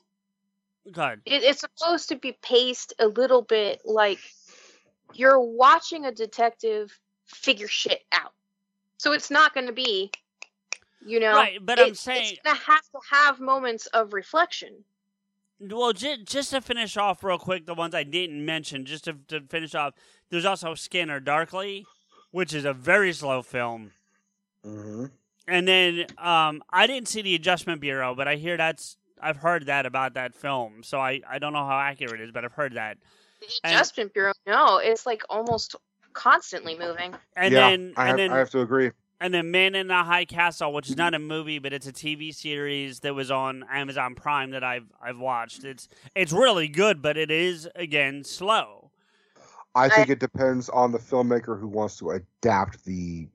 God. 0.92 1.20
It, 1.24 1.42
it's 1.42 1.60
supposed 1.60 2.08
to 2.10 2.16
be 2.16 2.32
paced 2.42 2.92
a 2.98 3.06
little 3.08 3.42
bit 3.42 3.80
like 3.84 4.18
you're 5.14 5.40
watching 5.40 6.04
a 6.04 6.12
detective 6.12 6.98
figure 7.26 7.68
shit 7.68 8.02
out. 8.12 8.32
So 8.98 9.12
it's 9.12 9.30
not 9.30 9.54
going 9.54 9.66
to 9.66 9.72
be, 9.72 10.10
you 11.06 11.20
know, 11.20 11.32
Right, 11.34 11.58
but 11.64 11.78
I'm 11.78 11.88
it- 11.88 11.96
saying- 11.98 12.32
it's 12.34 12.42
going 12.42 12.56
to 12.56 12.62
have 12.62 12.82
to 12.90 12.98
have 13.10 13.40
moments 13.40 13.86
of 13.88 14.12
reflection. 14.12 14.84
Well, 15.60 15.92
just, 15.94 16.24
just 16.24 16.50
to 16.50 16.60
finish 16.60 16.96
off 16.96 17.22
real 17.24 17.38
quick, 17.38 17.64
the 17.64 17.74
ones 17.74 17.94
I 17.94 18.02
didn't 18.02 18.44
mention, 18.44 18.84
just 18.84 19.04
to, 19.04 19.14
to 19.28 19.40
finish 19.42 19.74
off, 19.74 19.94
there's 20.28 20.44
also 20.44 20.74
Scanner 20.74 21.20
Darkly, 21.20 21.86
which 22.34 22.52
is 22.52 22.64
a 22.64 22.72
very 22.72 23.12
slow 23.12 23.42
film. 23.42 23.92
Mm-hmm. 24.66 25.04
And 25.46 25.68
then 25.68 26.06
um, 26.18 26.64
I 26.68 26.88
didn't 26.88 27.06
see 27.06 27.22
the 27.22 27.36
Adjustment 27.36 27.80
Bureau, 27.80 28.16
but 28.16 28.26
I 28.26 28.34
hear 28.34 28.56
that's 28.56 28.96
I've 29.22 29.36
heard 29.36 29.66
that 29.66 29.86
about 29.86 30.14
that 30.14 30.34
film. 30.34 30.82
So 30.82 30.98
I, 30.98 31.20
I 31.30 31.38
don't 31.38 31.52
know 31.52 31.64
how 31.64 31.78
accurate 31.78 32.20
it 32.20 32.24
is, 32.24 32.30
but 32.32 32.44
I've 32.44 32.52
heard 32.52 32.74
that. 32.74 32.98
The 33.40 33.46
And- 33.62 33.74
Adjustment 33.74 34.12
Bureau, 34.14 34.32
no, 34.48 34.78
it's 34.78 35.06
like 35.06 35.22
almost 35.30 35.76
constantly 36.12 36.76
moving. 36.76 37.14
And 37.36 37.52
yeah, 37.54 37.70
then 37.70 37.92
I, 37.96 38.08
and 38.08 38.08
have, 38.08 38.16
then 38.16 38.32
I 38.32 38.38
have 38.38 38.50
to 38.50 38.60
agree. 38.62 38.90
and 39.20 39.32
then 39.32 39.52
Man 39.52 39.76
in 39.76 39.86
the 39.86 40.02
High 40.02 40.24
Castle, 40.24 40.72
which 40.72 40.90
is 40.90 40.96
not 40.96 41.14
a 41.14 41.20
movie, 41.20 41.60
but 41.60 41.72
it's 41.72 41.86
a 41.86 41.92
TV 41.92 42.34
series 42.34 42.98
that 43.00 43.14
was 43.14 43.30
on 43.30 43.64
Amazon 43.70 44.16
Prime 44.16 44.50
that 44.50 44.64
I've 44.64 44.90
I've 45.00 45.18
watched. 45.20 45.62
It's 45.62 45.88
it's 46.16 46.32
really 46.32 46.66
good, 46.66 47.00
but 47.00 47.16
it 47.16 47.30
is 47.30 47.68
again 47.76 48.24
slow. 48.24 48.83
I 49.74 49.88
think 49.88 50.08
it 50.08 50.20
depends 50.20 50.68
on 50.68 50.92
the 50.92 50.98
filmmaker 50.98 51.58
who 51.58 51.66
wants 51.68 51.96
to 51.98 52.10
adapt 52.10 52.84
the 52.84 53.28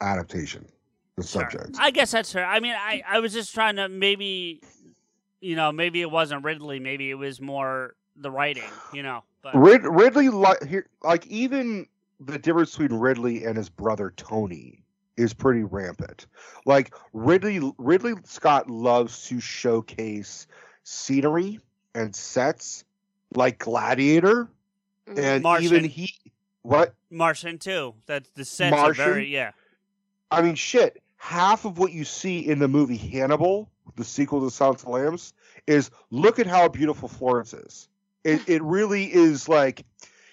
adaptation, 0.00 0.66
the 1.16 1.22
Sure. 1.22 1.42
subject. 1.50 1.76
I 1.78 1.90
guess 1.90 2.12
that's 2.12 2.32
fair. 2.32 2.44
I 2.46 2.60
mean, 2.60 2.74
I, 2.74 3.02
I 3.08 3.20
was 3.20 3.32
just 3.32 3.52
trying 3.54 3.76
to 3.76 3.88
maybe, 3.88 4.60
you 5.40 5.56
know, 5.56 5.72
maybe 5.72 6.00
it 6.00 6.10
wasn't 6.10 6.44
Ridley. 6.44 6.78
Maybe 6.78 7.10
it 7.10 7.14
was 7.14 7.40
more 7.40 7.94
the 8.16 8.30
writing, 8.30 8.62
you 8.92 9.02
know. 9.02 9.24
But 9.42 9.56
Rid- 9.56 9.84
Ridley, 9.84 10.28
li- 10.28 10.54
here, 10.68 10.86
like 11.02 11.26
even 11.26 11.86
the 12.20 12.38
difference 12.38 12.76
between 12.76 12.98
Ridley 12.98 13.44
and 13.44 13.56
his 13.56 13.68
brother 13.68 14.12
Tony 14.16 14.84
is 15.16 15.34
pretty 15.34 15.62
rampant. 15.64 16.26
Like 16.66 16.94
Ridley, 17.12 17.72
Ridley 17.78 18.14
Scott 18.24 18.70
loves 18.70 19.26
to 19.28 19.40
showcase 19.40 20.46
scenery 20.84 21.60
and 21.94 22.14
sets, 22.14 22.84
like 23.34 23.58
Gladiator. 23.58 24.48
And 25.06 25.42
Martian. 25.42 25.64
even 25.64 25.84
he. 25.84 26.10
What 26.62 26.94
Martian 27.10 27.58
too. 27.58 27.94
That's 28.06 28.28
the 28.30 28.44
sets 28.44 28.72
are 28.74 28.82
Martian? 28.82 29.04
very 29.04 29.28
yeah. 29.28 29.52
I 30.30 30.42
mean, 30.42 30.54
shit. 30.54 31.02
Half 31.16 31.64
of 31.64 31.78
what 31.78 31.92
you 31.92 32.04
see 32.04 32.40
in 32.40 32.58
the 32.58 32.68
movie 32.68 32.96
Hannibal, 32.96 33.70
the 33.96 34.04
sequel 34.04 34.42
to 34.42 34.50
Silence 34.50 34.82
of 34.82 34.86
the 34.86 34.92
Lambs, 34.92 35.32
is 35.66 35.90
look 36.10 36.38
at 36.38 36.46
how 36.46 36.68
beautiful 36.68 37.08
Florence 37.08 37.54
is. 37.54 37.88
It, 38.24 38.42
it 38.48 38.62
really 38.62 39.04
is 39.12 39.48
like, 39.48 39.86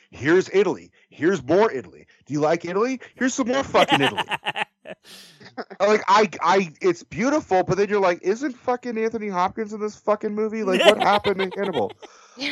here's 0.10 0.50
Italy. 0.54 0.92
Here's 1.10 1.42
more 1.44 1.72
Italy. 1.72 2.08
Do 2.26 2.34
you 2.34 2.42
like 2.42 2.66
Italy? 2.66 3.00
Here's 3.16 3.34
some 3.34 3.48
more 3.48 3.64
fucking 3.64 4.02
Italy. 4.02 4.24
Like 5.80 6.04
I, 6.08 6.30
I, 6.42 6.74
it's 6.82 7.04
beautiful, 7.04 7.64
but 7.64 7.78
then 7.78 7.90
you're 7.90 8.00
like, 8.00 8.22
isn't 8.22 8.54
fucking 8.54 8.98
Anthony 8.98 9.28
Hopkins 9.28 9.74
in 9.74 9.82
this 9.82 9.96
fucking 9.96 10.34
movie? 10.34 10.64
Like, 10.64 10.84
what 10.86 11.02
happened 11.02 11.42
in 11.42 11.52
Hannibal? 11.52 11.92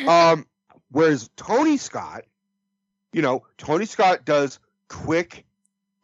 Um, 0.07 0.45
whereas 0.91 1.29
Tony 1.35 1.77
Scott, 1.77 2.23
you 3.13 3.21
know, 3.21 3.45
Tony 3.57 3.85
Scott 3.85 4.25
does 4.25 4.59
quick, 4.87 5.45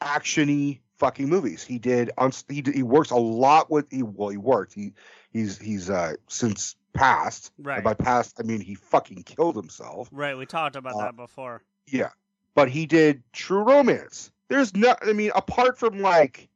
actiony 0.01 0.79
fucking 0.97 1.29
movies. 1.29 1.63
He 1.63 1.77
did. 1.79 2.11
On, 2.17 2.31
he 2.49 2.63
he 2.73 2.83
works 2.83 3.11
a 3.11 3.15
lot 3.15 3.69
with. 3.69 3.85
He 3.91 4.03
well, 4.03 4.29
he 4.29 4.37
worked. 4.37 4.73
He 4.73 4.93
he's 5.31 5.57
he's 5.57 5.89
uh 5.89 6.13
since 6.27 6.75
passed. 6.93 7.51
Right. 7.57 7.75
And 7.75 7.83
by 7.83 7.93
past, 7.93 8.37
I 8.39 8.43
mean 8.43 8.61
he 8.61 8.75
fucking 8.75 9.23
killed 9.23 9.55
himself. 9.55 10.09
right. 10.11 10.37
We 10.37 10.45
talked 10.45 10.75
about 10.75 10.95
Uh, 10.95 10.99
that 11.03 11.15
before. 11.15 11.61
Yeah, 11.87 12.09
but 12.55 12.69
he 12.69 12.85
did 12.85 13.21
True 13.33 13.63
Romance. 13.63 14.31
There's 14.47 14.75
no. 14.75 14.95
I 15.01 15.13
mean, 15.13 15.31
apart 15.35 15.77
from 15.77 15.99
like 15.99 16.49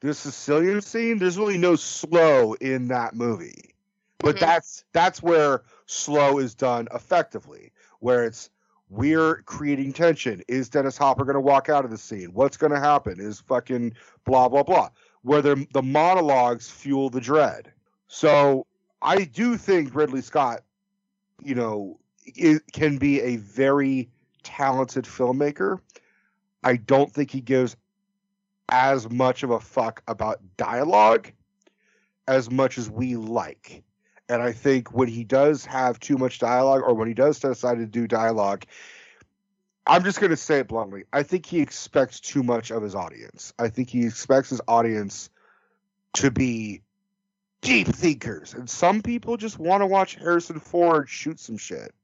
the 0.00 0.14
Sicilian 0.14 0.80
scene, 0.80 1.18
there's 1.18 1.38
really 1.38 1.58
no 1.58 1.76
slow 1.76 2.54
in 2.54 2.88
that 2.88 3.14
movie. 3.14 3.74
But 4.18 4.36
Mhm. 4.36 4.40
that's 4.40 4.84
that's 4.92 5.22
where 5.22 5.62
slow 5.86 6.38
is 6.38 6.54
done 6.54 6.88
effectively, 6.94 7.72
where 8.00 8.24
it's 8.24 8.50
we're 8.88 9.42
creating 9.42 9.92
tension. 9.92 10.42
Is 10.48 10.68
Dennis 10.68 10.96
Hopper 10.96 11.24
going 11.24 11.34
to 11.34 11.40
walk 11.40 11.68
out 11.68 11.84
of 11.84 11.90
the 11.90 11.98
scene? 11.98 12.32
What's 12.32 12.56
going 12.56 12.72
to 12.72 12.80
happen? 12.80 13.20
Is 13.20 13.40
fucking 13.40 13.94
blah 14.24 14.48
blah 14.48 14.62
blah. 14.62 14.90
Where 15.22 15.42
the 15.42 15.66
the 15.72 15.82
monologues 15.82 16.70
fuel 16.70 17.10
the 17.10 17.20
dread. 17.20 17.72
So 18.08 18.66
I 19.02 19.24
do 19.24 19.56
think 19.56 19.94
Ridley 19.94 20.22
Scott, 20.22 20.62
you 21.42 21.54
know, 21.54 21.98
it 22.24 22.62
can 22.72 22.98
be 22.98 23.20
a 23.20 23.36
very 23.36 24.08
talented 24.42 25.04
filmmaker. 25.04 25.80
I 26.62 26.76
don't 26.76 27.12
think 27.12 27.30
he 27.30 27.40
gives 27.40 27.76
as 28.68 29.10
much 29.10 29.42
of 29.42 29.50
a 29.50 29.60
fuck 29.60 30.02
about 30.08 30.40
dialogue 30.56 31.30
as 32.28 32.50
much 32.50 32.78
as 32.78 32.90
we 32.90 33.16
like. 33.16 33.82
And 34.28 34.42
I 34.42 34.52
think 34.52 34.92
when 34.92 35.08
he 35.08 35.24
does 35.24 35.64
have 35.64 36.00
too 36.00 36.16
much 36.18 36.38
dialogue 36.38 36.82
or 36.84 36.94
when 36.94 37.08
he 37.08 37.14
does 37.14 37.38
decide 37.38 37.78
to 37.78 37.86
do 37.86 38.06
dialogue, 38.08 38.64
I'm 39.86 40.02
just 40.02 40.18
going 40.18 40.30
to 40.30 40.36
say 40.36 40.58
it 40.58 40.68
bluntly. 40.68 41.04
I 41.12 41.22
think 41.22 41.46
he 41.46 41.60
expects 41.60 42.18
too 42.18 42.42
much 42.42 42.72
of 42.72 42.82
his 42.82 42.94
audience. 42.96 43.52
I 43.58 43.68
think 43.68 43.88
he 43.88 44.04
expects 44.04 44.50
his 44.50 44.60
audience 44.66 45.30
to 46.14 46.32
be 46.32 46.82
deep 47.60 47.86
thinkers. 47.86 48.52
And 48.54 48.68
some 48.68 49.00
people 49.00 49.36
just 49.36 49.58
want 49.58 49.82
to 49.82 49.86
watch 49.86 50.16
Harrison 50.16 50.58
Ford 50.58 51.08
shoot 51.08 51.38
some 51.38 51.56
shit. 51.56 51.94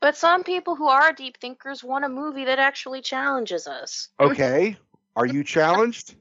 But 0.00 0.16
some 0.16 0.44
people 0.44 0.74
who 0.74 0.86
are 0.86 1.12
deep 1.12 1.38
thinkers 1.38 1.84
want 1.84 2.04
a 2.04 2.08
movie 2.08 2.44
that 2.44 2.58
actually 2.58 3.02
challenges 3.02 3.66
us. 3.66 4.08
Okay. 4.18 4.76
Are 5.16 5.26
you 5.26 5.42
challenged? 5.44 6.14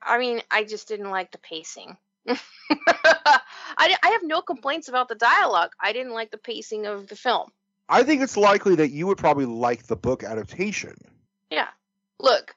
I 0.00 0.18
mean, 0.18 0.40
I 0.50 0.64
just 0.64 0.88
didn't 0.88 1.10
like 1.10 1.32
the 1.32 1.38
pacing. 1.38 1.96
I, 2.30 3.96
I 4.02 4.08
have 4.10 4.22
no 4.22 4.40
complaints 4.40 4.88
about 4.88 5.08
the 5.08 5.14
dialogue. 5.14 5.72
I 5.80 5.92
didn't 5.92 6.12
like 6.12 6.30
the 6.30 6.38
pacing 6.38 6.86
of 6.86 7.06
the 7.06 7.16
film. 7.16 7.50
I 7.88 8.02
think 8.02 8.22
it's 8.22 8.36
likely 8.36 8.74
that 8.76 8.90
you 8.90 9.06
would 9.06 9.18
probably 9.18 9.46
like 9.46 9.86
the 9.86 9.96
book 9.96 10.22
adaptation. 10.22 10.96
Yeah. 11.50 11.68
Look, 12.20 12.54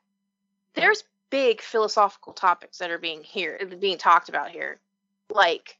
there's 0.73 1.03
big 1.29 1.61
philosophical 1.61 2.33
topics 2.33 2.79
that 2.79 2.91
are 2.91 2.97
being 2.97 3.23
here 3.23 3.59
being 3.79 3.97
talked 3.97 4.29
about 4.29 4.49
here. 4.49 4.79
Like 5.29 5.77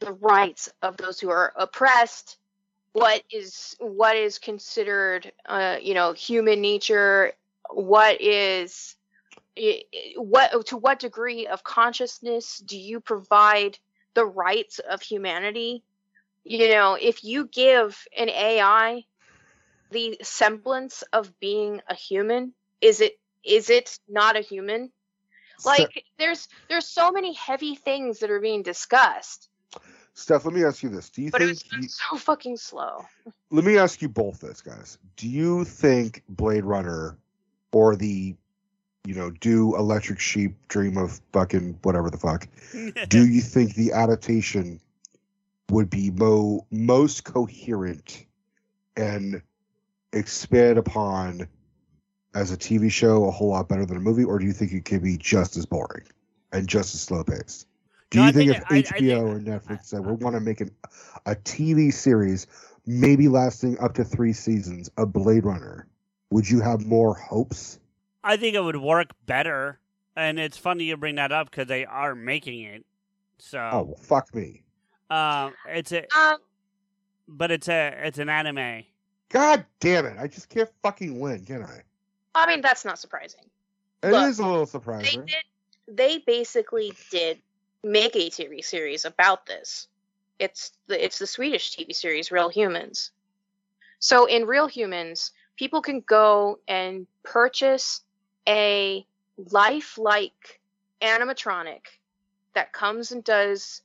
the 0.00 0.12
rights 0.12 0.70
of 0.80 0.96
those 0.96 1.20
who 1.20 1.30
are 1.30 1.52
oppressed 1.56 2.38
what 2.92 3.22
is 3.30 3.76
what 3.78 4.16
is 4.16 4.38
considered 4.38 5.30
uh 5.46 5.76
you 5.80 5.94
know 5.94 6.12
human 6.12 6.60
nature 6.60 7.32
what 7.70 8.20
is 8.20 8.96
what 10.16 10.66
to 10.66 10.76
what 10.76 10.98
degree 10.98 11.46
of 11.46 11.64
consciousness 11.64 12.58
do 12.58 12.78
you 12.78 13.00
provide 13.00 13.78
the 14.14 14.24
rights 14.24 14.78
of 14.78 15.02
humanity 15.02 15.82
you 16.44 16.68
know 16.68 16.96
if 17.00 17.24
you 17.24 17.46
give 17.46 18.04
an 18.16 18.28
ai 18.28 19.02
the 19.90 20.18
semblance 20.22 21.02
of 21.12 21.38
being 21.40 21.80
a 21.88 21.94
human 21.94 22.52
is 22.80 23.00
it 23.00 23.18
is 23.44 23.70
it 23.70 23.98
not 24.08 24.36
a 24.36 24.40
human 24.40 24.90
like 25.64 26.04
there's 26.18 26.48
there's 26.68 26.86
so 26.86 27.10
many 27.10 27.32
heavy 27.34 27.74
things 27.74 28.20
that 28.20 28.30
are 28.30 28.40
being 28.40 28.62
discussed 28.62 29.48
Steph, 30.14 30.44
let 30.46 30.52
me 30.54 30.64
ask 30.64 30.82
you 30.82 30.88
this: 30.88 31.10
Do 31.10 31.22
you 31.22 31.30
but 31.30 31.40
think? 31.40 31.52
it's 31.52 31.62
been 31.62 31.82
You, 31.82 31.88
so 31.88 32.16
fucking 32.16 32.56
slow 32.56 33.04
let 33.50 33.64
me 33.64 33.78
ask 33.78 34.02
you 34.02 34.08
both 34.08 34.40
this, 34.40 34.60
guys. 34.60 34.98
Do 35.16 35.28
you 35.28 35.64
think 35.64 36.22
Blade 36.28 36.64
Runner 36.64 37.16
or 37.72 37.96
the, 37.96 38.36
you 39.08 39.14
know, 39.14 39.30
do 39.30 39.74
Electric 39.74 40.20
Sheep 40.20 40.54
dream 40.68 40.98
of 40.98 41.18
fucking 41.32 41.78
whatever 41.82 42.10
the 42.10 42.18
fuck? 42.18 42.46
do 43.08 43.26
you 43.26 43.40
think 43.40 43.74
the 43.74 43.92
adaptation 43.92 44.78
would 45.70 45.88
be 45.88 46.10
mo- 46.10 46.66
most 46.70 47.24
coherent 47.24 48.26
and 48.98 49.40
expand 50.12 50.76
upon 50.76 51.48
as 52.34 52.52
a 52.52 52.56
TV 52.58 52.92
show 52.92 53.24
a 53.24 53.30
whole 53.30 53.48
lot 53.48 53.66
better 53.66 53.86
than 53.86 53.96
a 53.96 54.00
movie, 54.00 54.24
or 54.24 54.38
do 54.38 54.44
you 54.44 54.52
think 54.52 54.72
it 54.72 54.84
could 54.84 55.02
be 55.02 55.16
just 55.16 55.56
as 55.56 55.64
boring 55.64 56.04
and 56.52 56.68
just 56.68 56.94
as 56.94 57.00
slow 57.00 57.24
paced? 57.24 57.66
Do 58.10 58.18
No, 58.18 58.24
you 58.24 58.28
I 58.28 58.32
think, 58.32 58.50
think 58.52 58.62
if 58.62 58.70
I- 58.70 58.76
I 58.76 58.82
HBO 58.82 58.98
think- 58.98 59.22
or 59.24 59.40
Netflix 59.40 59.84
said 59.86 60.00
we 60.00 60.08
uh-huh. 60.08 60.16
want 60.20 60.34
to 60.36 60.40
make 60.40 60.60
an, 60.60 60.70
a 61.24 61.34
TV 61.34 61.90
series, 61.94 62.46
maybe 62.84 63.28
lasting 63.28 63.78
up 63.78 63.94
to 63.94 64.04
three 64.04 64.34
seasons, 64.34 64.90
of 64.98 65.14
Blade 65.14 65.46
Runner, 65.46 65.86
would 66.30 66.48
you 66.48 66.60
have 66.60 66.84
more 66.84 67.14
hopes? 67.14 67.78
I 68.24 68.36
think 68.36 68.54
it 68.54 68.60
would 68.62 68.76
work 68.76 69.08
better, 69.26 69.78
and 70.16 70.38
it's 70.38 70.56
funny 70.58 70.84
you 70.84 70.96
bring 70.96 71.14
that 71.16 71.32
up 71.32 71.50
because 71.50 71.66
they 71.68 71.84
are 71.86 72.14
making 72.14 72.62
it. 72.62 72.84
So, 73.38 73.58
Oh 73.72 73.82
well, 73.82 73.96
fuck 73.96 74.34
me! 74.34 74.64
um, 75.10 75.54
it's 75.68 75.92
a, 75.92 76.04
um 76.18 76.38
but 77.28 77.50
it's 77.50 77.68
a, 77.68 77.94
it's 78.04 78.18
an 78.18 78.28
anime. 78.28 78.84
God 79.28 79.64
damn 79.80 80.06
it! 80.06 80.16
I 80.18 80.26
just 80.26 80.48
can't 80.48 80.68
fucking 80.82 81.18
win, 81.20 81.44
can 81.44 81.62
I? 81.62 81.82
i 82.34 82.46
mean 82.46 82.60
that's 82.60 82.84
not 82.84 82.98
surprising 82.98 83.40
It 84.02 84.08
is 84.12 84.38
Look, 84.38 84.46
a 84.46 84.50
little 84.50 84.66
surprising. 84.66 85.04
they 85.04 85.10
surprising. 85.10 85.26
did 85.88 85.96
they 85.96 86.18
basically 86.18 86.92
did 87.10 87.38
make 87.82 88.14
a 88.14 88.28
tv 88.30 88.62
series 88.64 89.04
about 89.04 89.46
this 89.46 89.88
it's 90.38 90.72
the 90.86 91.02
it's 91.04 91.18
the 91.18 91.26
swedish 91.26 91.74
tv 91.74 91.92
series 91.94 92.30
real 92.30 92.48
humans 92.50 93.10
so 93.98 94.26
in 94.26 94.44
real 94.46 94.66
humans 94.68 95.32
people 95.56 95.80
can 95.82 96.00
go 96.06 96.58
and 96.68 97.06
purchase 97.24 98.02
a 98.48 99.06
lifelike 99.50 100.60
animatronic 101.02 101.82
that 102.54 102.72
comes 102.72 103.12
and 103.12 103.22
does 103.22 103.82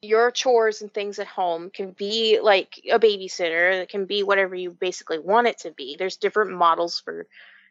your 0.00 0.30
chores 0.30 0.80
and 0.82 0.92
things 0.92 1.18
at 1.18 1.26
home 1.26 1.70
can 1.70 1.90
be 1.90 2.38
like 2.40 2.80
a 2.90 2.98
babysitter 2.98 3.82
it 3.82 3.88
can 3.88 4.06
be 4.06 4.22
whatever 4.22 4.54
you 4.54 4.70
basically 4.70 5.18
want 5.18 5.46
it 5.46 5.58
to 5.58 5.70
be 5.72 5.96
there's 5.98 6.16
different 6.16 6.52
models 6.52 7.00
for 7.00 7.26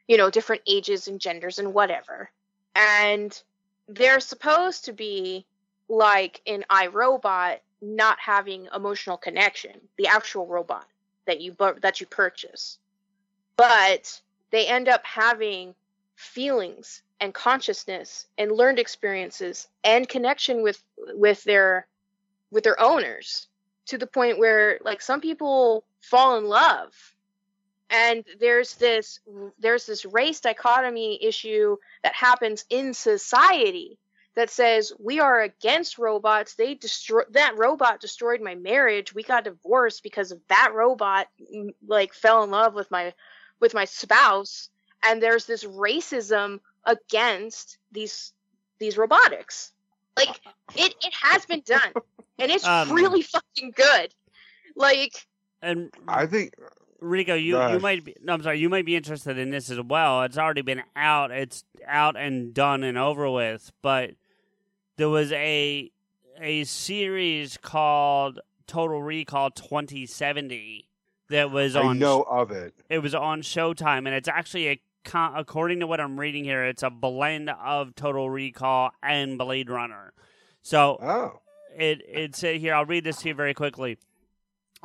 you 0.08 0.18
know 0.18 0.30
different 0.30 0.62
ages 0.68 1.08
and 1.08 1.20
genders 1.20 1.58
and 1.58 1.74
whatever 1.74 2.30
and 2.76 3.42
they're 3.88 4.20
supposed 4.20 4.86
to 4.86 4.94
be 4.94 5.46
like 5.90 6.42
in 6.46 6.66
iRobot 6.70 7.60
not 7.84 8.18
having 8.20 8.68
emotional 8.74 9.18
connection, 9.18 9.74
the 9.98 10.08
actual 10.08 10.48
robot 10.48 10.88
that 11.26 11.42
you 11.42 11.52
bu- 11.52 11.80
that 11.82 12.00
you 12.00 12.08
purchase. 12.08 12.80
But 13.58 14.22
they 14.52 14.68
end 14.68 14.88
up 14.88 15.06
having 15.06 15.76
feelings 16.16 17.02
and 17.20 17.34
consciousness 17.34 18.28
and 18.38 18.52
learned 18.52 18.80
experiences 18.80 19.68
and 19.84 20.08
connection 20.10 20.62
with 20.62 20.84
with 20.98 21.44
their 21.44 21.88
with 22.52 22.64
their 22.64 22.80
owners 22.80 23.48
to 23.86 23.98
the 23.98 24.08
point 24.08 24.40
where 24.40 24.80
like 24.84 25.02
some 25.02 25.22
people 25.22 25.86
fall 26.02 26.38
in 26.38 26.46
love. 26.46 26.94
And 27.90 28.24
there's 28.40 28.76
this 28.76 29.20
there's 29.60 29.86
this 29.86 30.06
race 30.06 30.40
dichotomy 30.40 31.24
issue 31.24 31.78
that 32.04 32.14
happens 32.14 32.66
in 32.70 32.94
society 32.94 33.98
that 34.36 34.50
says 34.50 34.94
we 35.00 35.20
are 35.20 35.42
against 35.42 36.00
robots. 36.00 36.56
They 36.56 36.74
destroy 36.74 37.24
that 37.32 37.58
robot 37.58 38.00
destroyed 38.00 38.42
my 38.42 38.56
marriage. 38.56 39.14
We 39.14 39.24
got 39.24 39.44
divorced 39.44 40.02
because 40.02 40.32
of 40.32 40.40
that 40.50 40.72
robot 40.74 41.28
like 41.88 42.14
fell 42.14 42.44
in 42.44 42.52
love 42.52 42.74
with 42.74 42.90
my 42.90 43.14
with 43.60 43.74
my 43.74 43.86
spouse 43.86 44.70
and 45.06 45.22
there's 45.22 45.46
this 45.46 45.64
racism 45.64 46.60
against 46.86 47.78
these 47.92 48.34
these 48.80 48.98
robotics 48.98 49.72
like 50.18 50.40
it 50.76 50.94
it 51.04 51.14
has 51.14 51.46
been 51.46 51.62
done 51.66 51.94
and 52.40 52.52
it's 52.52 52.66
Um, 52.66 52.92
really 52.92 53.22
fucking 53.22 53.72
good 53.76 54.14
like 54.76 55.28
And 55.62 55.92
I 56.08 56.26
think 56.26 56.54
Rico, 57.00 57.36
you, 57.36 57.54
Go 57.54 57.74
you 57.74 57.80
might 57.80 58.04
be, 58.06 58.16
no, 58.24 58.34
I'm 58.34 58.42
sorry, 58.44 58.60
you 58.60 58.70
might 58.70 58.86
be 58.86 58.96
interested 58.96 59.38
in 59.38 59.50
this 59.50 59.70
as 59.70 59.80
well. 59.82 60.24
It's 60.24 60.38
already 60.38 60.62
been 60.62 60.84
out. 60.96 61.32
It's 61.32 61.66
out 61.86 62.16
and 62.16 62.54
done 62.54 62.82
and 62.84 62.98
over 62.98 63.30
with. 63.30 63.72
But 63.82 64.12
there 64.98 65.10
was 65.10 65.32
a 65.34 65.92
a 66.40 66.64
series 66.64 67.58
called 67.58 68.40
Total 68.68 69.02
Recall 69.02 69.52
2070 69.52 70.88
that 71.30 71.52
was 71.52 71.76
on. 71.76 71.86
I 71.86 71.88
on. 71.90 72.00
know 72.00 72.22
of 72.24 72.52
it. 72.52 72.74
It 72.90 73.00
was 73.00 73.14
on 73.14 73.42
Showtime, 73.42 74.00
and 74.06 74.10
it's 74.16 74.30
actually 74.30 74.68
a 74.70 74.76
con- 74.76 74.84
according 75.14 75.80
to 75.82 75.88
what 75.88 76.00
I'm 76.00 76.20
reading 76.20 76.44
here, 76.44 76.66
it's 76.66 76.84
a 76.84 76.90
blend 76.90 77.50
of 77.50 77.96
Total 77.96 78.30
Recall 78.30 78.92
and 79.02 79.38
Blade 79.38 79.70
Runner. 79.70 80.14
So 80.62 80.98
Oh, 81.02 81.40
it 81.78 82.02
it 82.08 82.36
said 82.36 82.58
here. 82.58 82.74
I'll 82.74 82.86
read 82.86 83.04
this 83.04 83.18
to 83.22 83.30
you 83.30 83.36
very 83.36 83.54
quickly. 83.54 83.98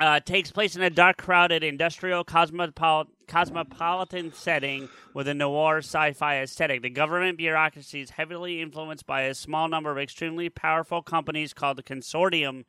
Uh, 0.01 0.21
takes 0.21 0.53
place 0.53 0.77
in 0.77 0.83
a 0.83 0.91
dark, 0.91 1.17
crowded, 1.17 1.65
industrial, 1.65 2.25
cosmopol- 2.25 3.09
cosmopolitan 3.27 4.33
setting 4.33 4.89
with 5.13 5.27
a 5.27 5.35
noir 5.35 5.79
sci-fi 5.79 6.37
aesthetic. 6.41 6.83
The 6.83 6.91
government 6.91 7.37
bureaucracy 7.37 8.01
is 8.01 8.11
heavily 8.11 8.61
influenced 8.63 9.07
by 9.07 9.23
a 9.23 9.35
small 9.35 9.67
number 9.69 9.91
of 9.91 9.99
extremely 9.99 10.51
powerful 10.51 11.03
companies 11.03 11.53
called 11.53 11.79
the 11.79 11.83
Consortium. 11.83 12.65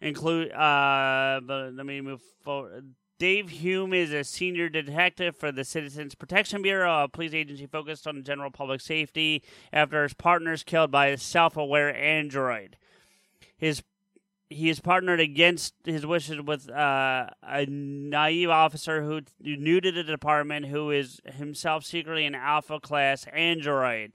Include, 0.00 0.52
uh, 0.52 1.40
but 1.44 1.74
let 1.74 1.84
me 1.84 2.00
move 2.00 2.22
forward. 2.44 2.94
Dave 3.20 3.50
Hume 3.50 3.92
is 3.92 4.14
a 4.14 4.24
senior 4.24 4.70
detective 4.70 5.36
for 5.36 5.52
the 5.52 5.62
Citizens 5.62 6.14
Protection 6.14 6.62
Bureau, 6.62 7.04
a 7.04 7.08
police 7.08 7.34
agency 7.34 7.66
focused 7.66 8.06
on 8.06 8.24
general 8.24 8.50
public 8.50 8.80
safety 8.80 9.42
after 9.74 10.02
his 10.04 10.14
partner 10.14 10.54
is 10.54 10.62
killed 10.62 10.90
by 10.90 11.08
a 11.08 11.18
self-aware 11.18 11.94
android. 11.94 12.78
His 13.58 13.82
he 14.48 14.70
is 14.70 14.80
partnered 14.80 15.20
against 15.20 15.74
his 15.84 16.06
wishes 16.06 16.40
with 16.40 16.70
uh, 16.70 17.26
a 17.42 17.66
naive 17.66 18.48
officer 18.48 19.02
who 19.02 19.20
new 19.38 19.82
to 19.82 19.92
the 19.92 20.02
department, 20.02 20.66
who 20.66 20.90
is 20.90 21.20
himself 21.26 21.84
secretly 21.84 22.24
an 22.24 22.34
alpha 22.34 22.80
class 22.80 23.26
android. 23.34 24.12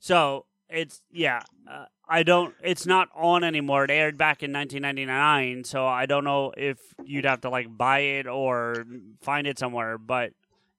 So 0.00 0.46
it's 0.70 1.02
yeah, 1.10 1.42
uh, 1.70 1.86
I 2.08 2.22
don't. 2.22 2.54
It's 2.62 2.86
not 2.86 3.08
on 3.14 3.44
anymore. 3.44 3.84
It 3.84 3.90
aired 3.90 4.16
back 4.18 4.42
in 4.42 4.52
1999, 4.52 5.64
so 5.64 5.86
I 5.86 6.06
don't 6.06 6.24
know 6.24 6.52
if 6.56 6.78
you'd 7.04 7.24
have 7.24 7.40
to 7.42 7.50
like 7.50 7.76
buy 7.76 8.00
it 8.00 8.26
or 8.26 8.84
find 9.22 9.46
it 9.46 9.58
somewhere. 9.58 9.98
But 9.98 10.32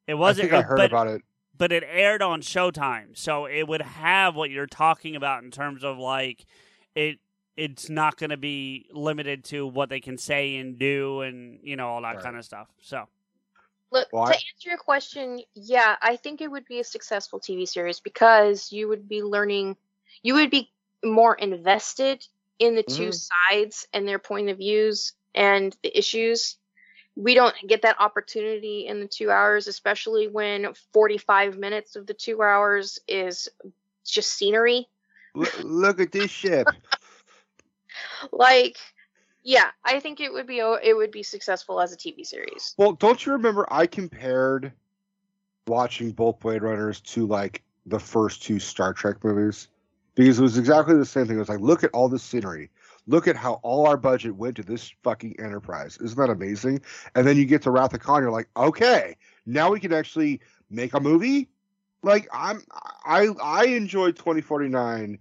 it 0.07 0.15
wasn't. 0.15 0.49
think 0.51 0.63
I 0.63 0.67
heard 0.67 0.77
but, 0.77 0.91
about 0.91 1.07
it. 1.07 1.21
but 1.57 1.71
it 1.71 1.83
aired 1.87 2.21
on 2.21 2.41
Showtime, 2.41 3.17
so 3.17 3.45
it 3.45 3.67
would 3.67 3.81
have 3.81 4.35
what 4.35 4.49
you're 4.49 4.67
talking 4.67 5.15
about 5.15 5.43
in 5.43 5.51
terms 5.51 5.83
of 5.83 5.97
like 5.97 6.45
it. 6.95 7.19
It's 7.57 7.89
not 7.89 8.15
going 8.15 8.29
to 8.29 8.37
be 8.37 8.87
limited 8.93 9.43
to 9.45 9.67
what 9.67 9.89
they 9.89 9.99
can 9.99 10.17
say 10.17 10.55
and 10.55 10.79
do, 10.79 11.21
and 11.21 11.59
you 11.61 11.75
know 11.75 11.89
all 11.89 12.01
that 12.03 12.15
Right. 12.15 12.23
kind 12.23 12.37
of 12.37 12.45
stuff. 12.45 12.69
So 12.81 13.07
Look, 13.91 14.07
Well, 14.11 14.25
to 14.25 14.33
I- 14.33 14.33
answer 14.33 14.69
your 14.69 14.77
question, 14.77 15.41
yeah, 15.55 15.95
I 16.01 16.15
think 16.15 16.41
it 16.41 16.51
would 16.51 16.65
be 16.65 16.79
a 16.79 16.83
successful 16.83 17.39
TV 17.39 17.67
series 17.67 17.99
because 17.99 18.71
you 18.71 18.87
would 18.87 19.07
be 19.07 19.23
learning, 19.23 19.77
you 20.21 20.35
would 20.35 20.51
be 20.51 20.71
more 21.03 21.33
invested 21.33 22.25
in 22.59 22.75
the 22.75 22.83
two 22.83 23.09
mm. 23.09 23.29
sides 23.49 23.87
and 23.93 24.07
their 24.07 24.19
point 24.19 24.49
of 24.49 24.57
views 24.57 25.13
and 25.33 25.75
the 25.81 25.97
issues. 25.97 26.57
We 27.15 27.33
don't 27.33 27.55
get 27.67 27.81
that 27.81 27.99
opportunity 27.99 28.85
in 28.87 28.99
the 28.99 29.07
two 29.07 29.31
hours, 29.31 29.67
especially 29.67 30.27
when 30.27 30.73
45 30.93 31.57
minutes 31.57 31.95
of 31.95 32.05
the 32.05 32.13
two 32.13 32.41
hours 32.41 32.99
is 33.07 33.49
just 34.05 34.31
scenery. 34.31 34.87
L- 35.35 35.47
look 35.63 35.99
at 35.99 36.11
this 36.11 36.31
ship. 36.31 36.67
Like, 38.31 38.77
yeah, 39.43 39.71
I 39.83 39.99
think 39.99 40.19
it 40.19 40.31
would 40.33 40.47
be 40.47 40.59
it 40.59 40.95
would 40.95 41.11
be 41.11 41.23
successful 41.23 41.79
as 41.81 41.93
a 41.93 41.97
TV 41.97 42.25
series. 42.25 42.73
Well, 42.77 42.93
don't 42.93 43.25
you 43.25 43.33
remember 43.33 43.65
I 43.71 43.87
compared 43.87 44.73
watching 45.67 46.11
both 46.11 46.39
Blade 46.39 46.61
Runners 46.61 46.99
to 47.01 47.25
like 47.25 47.63
the 47.85 47.99
first 47.99 48.43
two 48.43 48.59
Star 48.59 48.93
Trek 48.93 49.23
movies? 49.23 49.67
Because 50.15 50.39
it 50.39 50.41
was 50.41 50.57
exactly 50.57 50.95
the 50.95 51.05
same 51.05 51.27
thing. 51.27 51.37
It 51.37 51.39
was 51.39 51.49
like, 51.49 51.61
look 51.61 51.83
at 51.83 51.91
all 51.91 52.09
this 52.09 52.23
scenery. 52.23 52.69
look 53.07 53.27
at 53.27 53.35
how 53.35 53.53
all 53.63 53.87
our 53.87 53.97
budget 53.97 54.35
went 54.35 54.55
to 54.55 54.63
this 54.63 54.93
fucking 55.03 55.35
enterprise. 55.39 55.97
Isn't 55.97 56.17
that 56.17 56.29
amazing? 56.29 56.81
And 57.15 57.27
then 57.27 57.37
you 57.37 57.45
get 57.45 57.63
to 57.63 57.71
Wrath 57.71 57.93
of 57.93 57.99
Khan, 57.99 58.21
you're 58.21 58.31
like, 58.31 58.49
okay, 58.55 59.17
now 59.45 59.71
we 59.71 59.79
can 59.79 59.91
actually 59.91 60.41
make 60.69 60.93
a 60.93 60.99
movie. 60.99 61.49
Like 62.03 62.27
I'm, 62.31 62.61
I 63.05 63.29
I 63.43 63.65
enjoyed 63.65 64.15
2049 64.15 65.17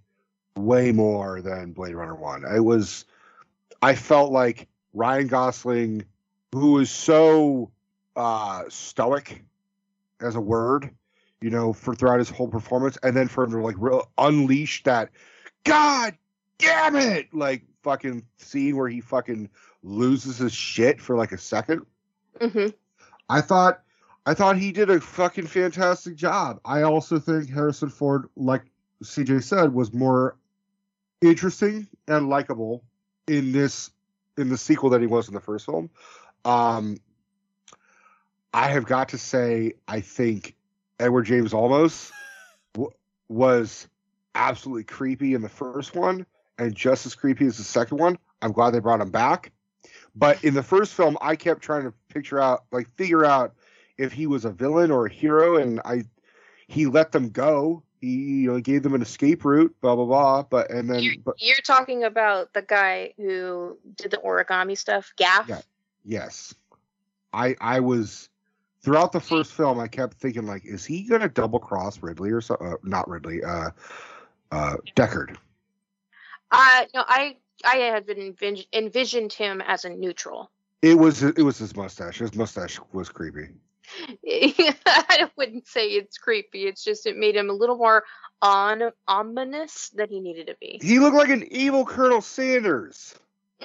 way 0.56 0.92
more 0.92 1.40
than 1.40 1.72
Blade 1.72 1.94
Runner 1.94 2.14
One. 2.14 2.44
It 2.44 2.60
was, 2.60 3.04
I 3.82 3.94
felt 3.94 4.32
like 4.32 4.68
Ryan 4.94 5.28
Gosling, 5.28 6.04
who 6.52 6.72
was 6.72 6.90
so 6.90 7.70
uh 8.16 8.64
stoic 8.68 9.44
as 10.20 10.34
a 10.34 10.40
word, 10.40 10.90
you 11.40 11.50
know, 11.50 11.72
for 11.72 11.94
throughout 11.94 12.18
his 12.18 12.30
whole 12.30 12.48
performance, 12.48 12.98
and 13.02 13.16
then 13.16 13.28
for 13.28 13.44
him 13.44 13.52
to 13.52 13.58
like 13.62 13.76
real 13.78 14.10
unleash 14.18 14.82
that, 14.84 15.10
God 15.64 16.16
damn 16.58 16.96
it, 16.96 17.32
like 17.32 17.62
fucking 17.82 18.24
scene 18.38 18.76
where 18.76 18.88
he 18.88 19.00
fucking 19.00 19.48
loses 19.82 20.38
his 20.38 20.52
shit 20.52 21.00
for 21.00 21.16
like 21.16 21.32
a 21.32 21.38
second. 21.38 21.86
hmm 22.40 22.68
I 23.28 23.40
thought 23.42 23.82
I 24.26 24.34
thought 24.34 24.58
he 24.58 24.72
did 24.72 24.90
a 24.90 25.00
fucking 25.00 25.46
fantastic 25.46 26.16
job. 26.16 26.60
I 26.64 26.82
also 26.82 27.18
think 27.18 27.48
Harrison 27.48 27.88
Ford, 27.88 28.28
like 28.36 28.64
CJ 29.02 29.42
said, 29.42 29.72
was 29.72 29.92
more 29.92 30.36
interesting 31.20 31.86
and 32.06 32.28
likable 32.28 32.84
in 33.28 33.52
this 33.52 33.90
in 34.36 34.48
the 34.48 34.58
sequel 34.58 34.90
than 34.90 35.00
he 35.00 35.06
was 35.06 35.28
in 35.28 35.34
the 35.34 35.40
first 35.40 35.66
film. 35.66 35.90
Um 36.44 36.98
I 38.54 38.68
have 38.68 38.86
got 38.86 39.10
to 39.10 39.18
say, 39.18 39.74
I 39.86 40.00
think 40.00 40.56
Edward 40.98 41.24
James 41.24 41.52
Olmos 41.52 42.10
w- 42.72 42.90
was 43.28 43.86
absolutely 44.34 44.84
creepy 44.84 45.34
in 45.34 45.42
the 45.42 45.48
first 45.48 45.94
one 45.94 46.24
and 46.58 46.74
just 46.74 47.06
as 47.06 47.14
creepy 47.14 47.46
as 47.46 47.58
the 47.58 47.64
second 47.64 47.98
one. 47.98 48.18
I'm 48.40 48.52
glad 48.52 48.70
they 48.70 48.80
brought 48.80 49.00
him 49.00 49.10
back. 49.10 49.52
But 50.14 50.42
in 50.42 50.54
the 50.54 50.62
first 50.62 50.94
film, 50.94 51.16
I 51.20 51.36
kept 51.36 51.62
trying 51.62 51.84
to 51.84 51.92
picture 52.08 52.40
out, 52.40 52.64
like, 52.72 52.88
figure 52.96 53.24
out 53.24 53.54
if 53.98 54.12
he 54.12 54.26
was 54.26 54.44
a 54.44 54.50
villain 54.50 54.90
or 54.90 55.06
a 55.06 55.10
hero, 55.10 55.56
and 55.56 55.80
I, 55.84 56.04
he 56.66 56.86
let 56.86 57.12
them 57.12 57.30
go. 57.30 57.82
He, 58.00 58.42
you 58.42 58.52
know, 58.52 58.60
gave 58.60 58.82
them 58.82 58.94
an 58.94 59.02
escape 59.02 59.44
route, 59.44 59.74
blah 59.80 59.96
blah 59.96 60.04
blah. 60.04 60.42
But 60.42 60.70
and 60.70 60.88
then, 60.88 61.02
You're, 61.02 61.14
but 61.24 61.34
you're 61.38 61.56
talking 61.64 62.04
about 62.04 62.52
the 62.52 62.62
guy 62.62 63.14
who 63.16 63.78
did 63.96 64.10
the 64.10 64.18
origami 64.18 64.76
stuff, 64.78 65.12
Gaff. 65.16 65.48
Yeah. 65.48 65.60
yes, 66.04 66.54
I 67.32 67.56
I 67.60 67.80
was 67.80 68.28
throughout 68.82 69.12
the 69.12 69.20
first 69.20 69.52
film. 69.52 69.80
I 69.80 69.88
kept 69.88 70.18
thinking, 70.18 70.46
like, 70.46 70.64
is 70.64 70.84
he 70.84 71.02
gonna 71.02 71.28
double 71.28 71.58
cross 71.58 72.02
Ridley 72.02 72.30
or 72.30 72.40
so? 72.40 72.54
Uh, 72.54 72.74
not 72.82 73.08
Ridley. 73.08 73.42
Uh, 73.42 73.70
uh, 74.50 74.76
Deckard. 74.96 75.36
uh 76.50 76.84
no, 76.94 77.04
I 77.06 77.36
I 77.64 77.76
had 77.76 78.06
been 78.06 78.34
envis- 78.34 78.66
envisioned 78.72 79.32
him 79.32 79.60
as 79.60 79.84
a 79.84 79.90
neutral. 79.90 80.50
It 80.82 80.94
was 80.94 81.22
it 81.22 81.42
was 81.42 81.58
his 81.58 81.74
mustache. 81.74 82.18
His 82.18 82.34
mustache 82.34 82.78
was 82.92 83.08
creepy. 83.08 83.48
I 84.86 85.30
wouldn't 85.36 85.66
say 85.66 85.88
it's 85.88 86.18
creepy. 86.18 86.66
It's 86.66 86.84
just 86.84 87.06
it 87.06 87.16
made 87.16 87.36
him 87.36 87.50
a 87.50 87.54
little 87.54 87.76
more 87.76 88.04
on 88.42 88.82
ominous 89.06 89.90
than 89.90 90.08
he 90.08 90.20
needed 90.20 90.48
to 90.48 90.56
be. 90.60 90.80
He 90.82 90.98
looked 90.98 91.16
like 91.16 91.30
an 91.30 91.44
evil 91.50 91.84
Colonel 91.84 92.20
Sanders. 92.20 93.14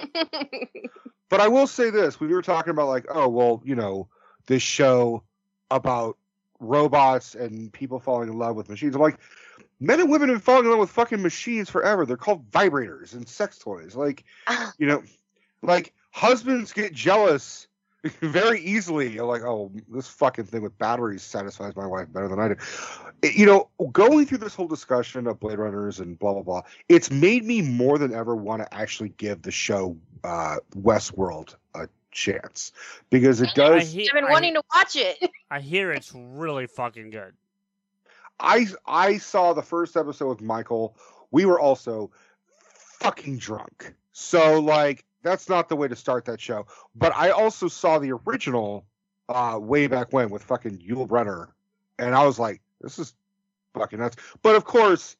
But 1.34 1.40
I 1.40 1.48
will 1.48 1.66
say 1.66 1.90
this: 1.90 2.20
we 2.20 2.28
were 2.28 2.42
talking 2.42 2.70
about 2.70 2.86
like, 2.86 3.06
oh 3.08 3.28
well, 3.28 3.60
you 3.64 3.74
know, 3.74 4.08
this 4.46 4.62
show 4.62 5.24
about 5.68 6.16
robots 6.60 7.34
and 7.34 7.72
people 7.72 7.98
falling 7.98 8.28
in 8.28 8.38
love 8.38 8.54
with 8.54 8.68
machines. 8.68 8.94
I'm 8.94 9.00
like, 9.00 9.18
men 9.80 9.98
and 9.98 10.10
women 10.10 10.28
have 10.28 10.36
been 10.36 10.42
falling 10.42 10.66
in 10.66 10.70
love 10.70 10.78
with 10.78 10.90
fucking 10.90 11.22
machines 11.22 11.68
forever. 11.68 12.06
They're 12.06 12.16
called 12.16 12.48
vibrators 12.52 13.14
and 13.14 13.28
sex 13.28 13.58
toys. 13.58 13.96
Like, 13.96 14.22
you 14.78 14.86
know, 14.86 15.02
like 15.60 15.92
husbands 16.12 16.72
get 16.72 16.92
jealous 16.92 17.66
very 18.20 18.60
easily. 18.60 19.10
You're 19.10 19.24
like, 19.26 19.42
oh, 19.42 19.72
this 19.88 20.08
fucking 20.08 20.44
thing 20.44 20.62
with 20.62 20.76
batteries 20.78 21.22
satisfies 21.22 21.74
my 21.74 21.86
wife 21.86 22.12
better 22.12 22.28
than 22.28 22.38
I 22.38 22.48
do. 22.48 22.56
It- 23.22 23.34
you 23.34 23.46
know, 23.46 23.68
going 23.92 24.26
through 24.26 24.38
this 24.38 24.54
whole 24.54 24.68
discussion 24.68 25.26
of 25.26 25.40
Blade 25.40 25.58
Runners 25.58 26.00
and 26.00 26.18
blah 26.18 26.34
blah 26.34 26.42
blah, 26.42 26.62
it's 26.88 27.10
made 27.10 27.44
me 27.44 27.62
more 27.62 27.98
than 27.98 28.12
ever 28.14 28.36
want 28.36 28.62
to 28.62 28.74
actually 28.74 29.10
give 29.16 29.42
the 29.42 29.50
show 29.50 29.96
uh, 30.22 30.56
Westworld 30.76 31.54
a 31.74 31.88
chance 32.10 32.72
because 33.10 33.40
it 33.40 33.50
I, 33.50 33.54
does. 33.54 33.96
I've 33.96 34.12
been 34.12 34.24
I- 34.24 34.30
wanting 34.30 34.54
to 34.54 34.62
watch 34.74 34.96
it. 34.96 35.30
I 35.50 35.60
hear 35.60 35.90
it's 35.92 36.12
really 36.14 36.66
fucking 36.66 37.10
good. 37.10 37.32
I 38.40 38.66
I 38.86 39.18
saw 39.18 39.52
the 39.54 39.62
first 39.62 39.96
episode 39.96 40.28
with 40.28 40.40
Michael. 40.42 40.96
We 41.30 41.46
were 41.46 41.60
also 41.60 42.10
fucking 43.00 43.38
drunk. 43.38 43.94
So 44.12 44.60
like 44.60 45.04
that's 45.24 45.48
not 45.48 45.68
the 45.68 45.74
way 45.74 45.88
to 45.88 45.96
start 45.96 46.26
that 46.26 46.40
show. 46.40 46.66
But 46.94 47.12
I 47.16 47.30
also 47.30 47.66
saw 47.66 47.98
the 47.98 48.12
original 48.12 48.86
uh 49.28 49.58
way 49.60 49.86
back 49.88 50.12
when 50.12 50.28
with 50.28 50.44
fucking 50.44 50.78
Yul 50.78 51.08
Brynner 51.08 51.48
and 51.98 52.14
I 52.14 52.24
was 52.24 52.38
like 52.38 52.60
this 52.80 52.98
is 52.98 53.14
fucking 53.74 53.98
nuts. 53.98 54.16
But 54.42 54.54
of 54.54 54.64
course 54.64 55.16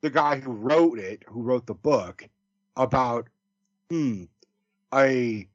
the 0.00 0.10
guy 0.10 0.38
who 0.38 0.52
wrote 0.52 0.98
it, 0.98 1.24
who 1.26 1.42
wrote 1.42 1.66
the 1.66 1.74
book 1.74 2.28
about 2.76 3.28
hmm 3.90 4.24
a 4.94 5.48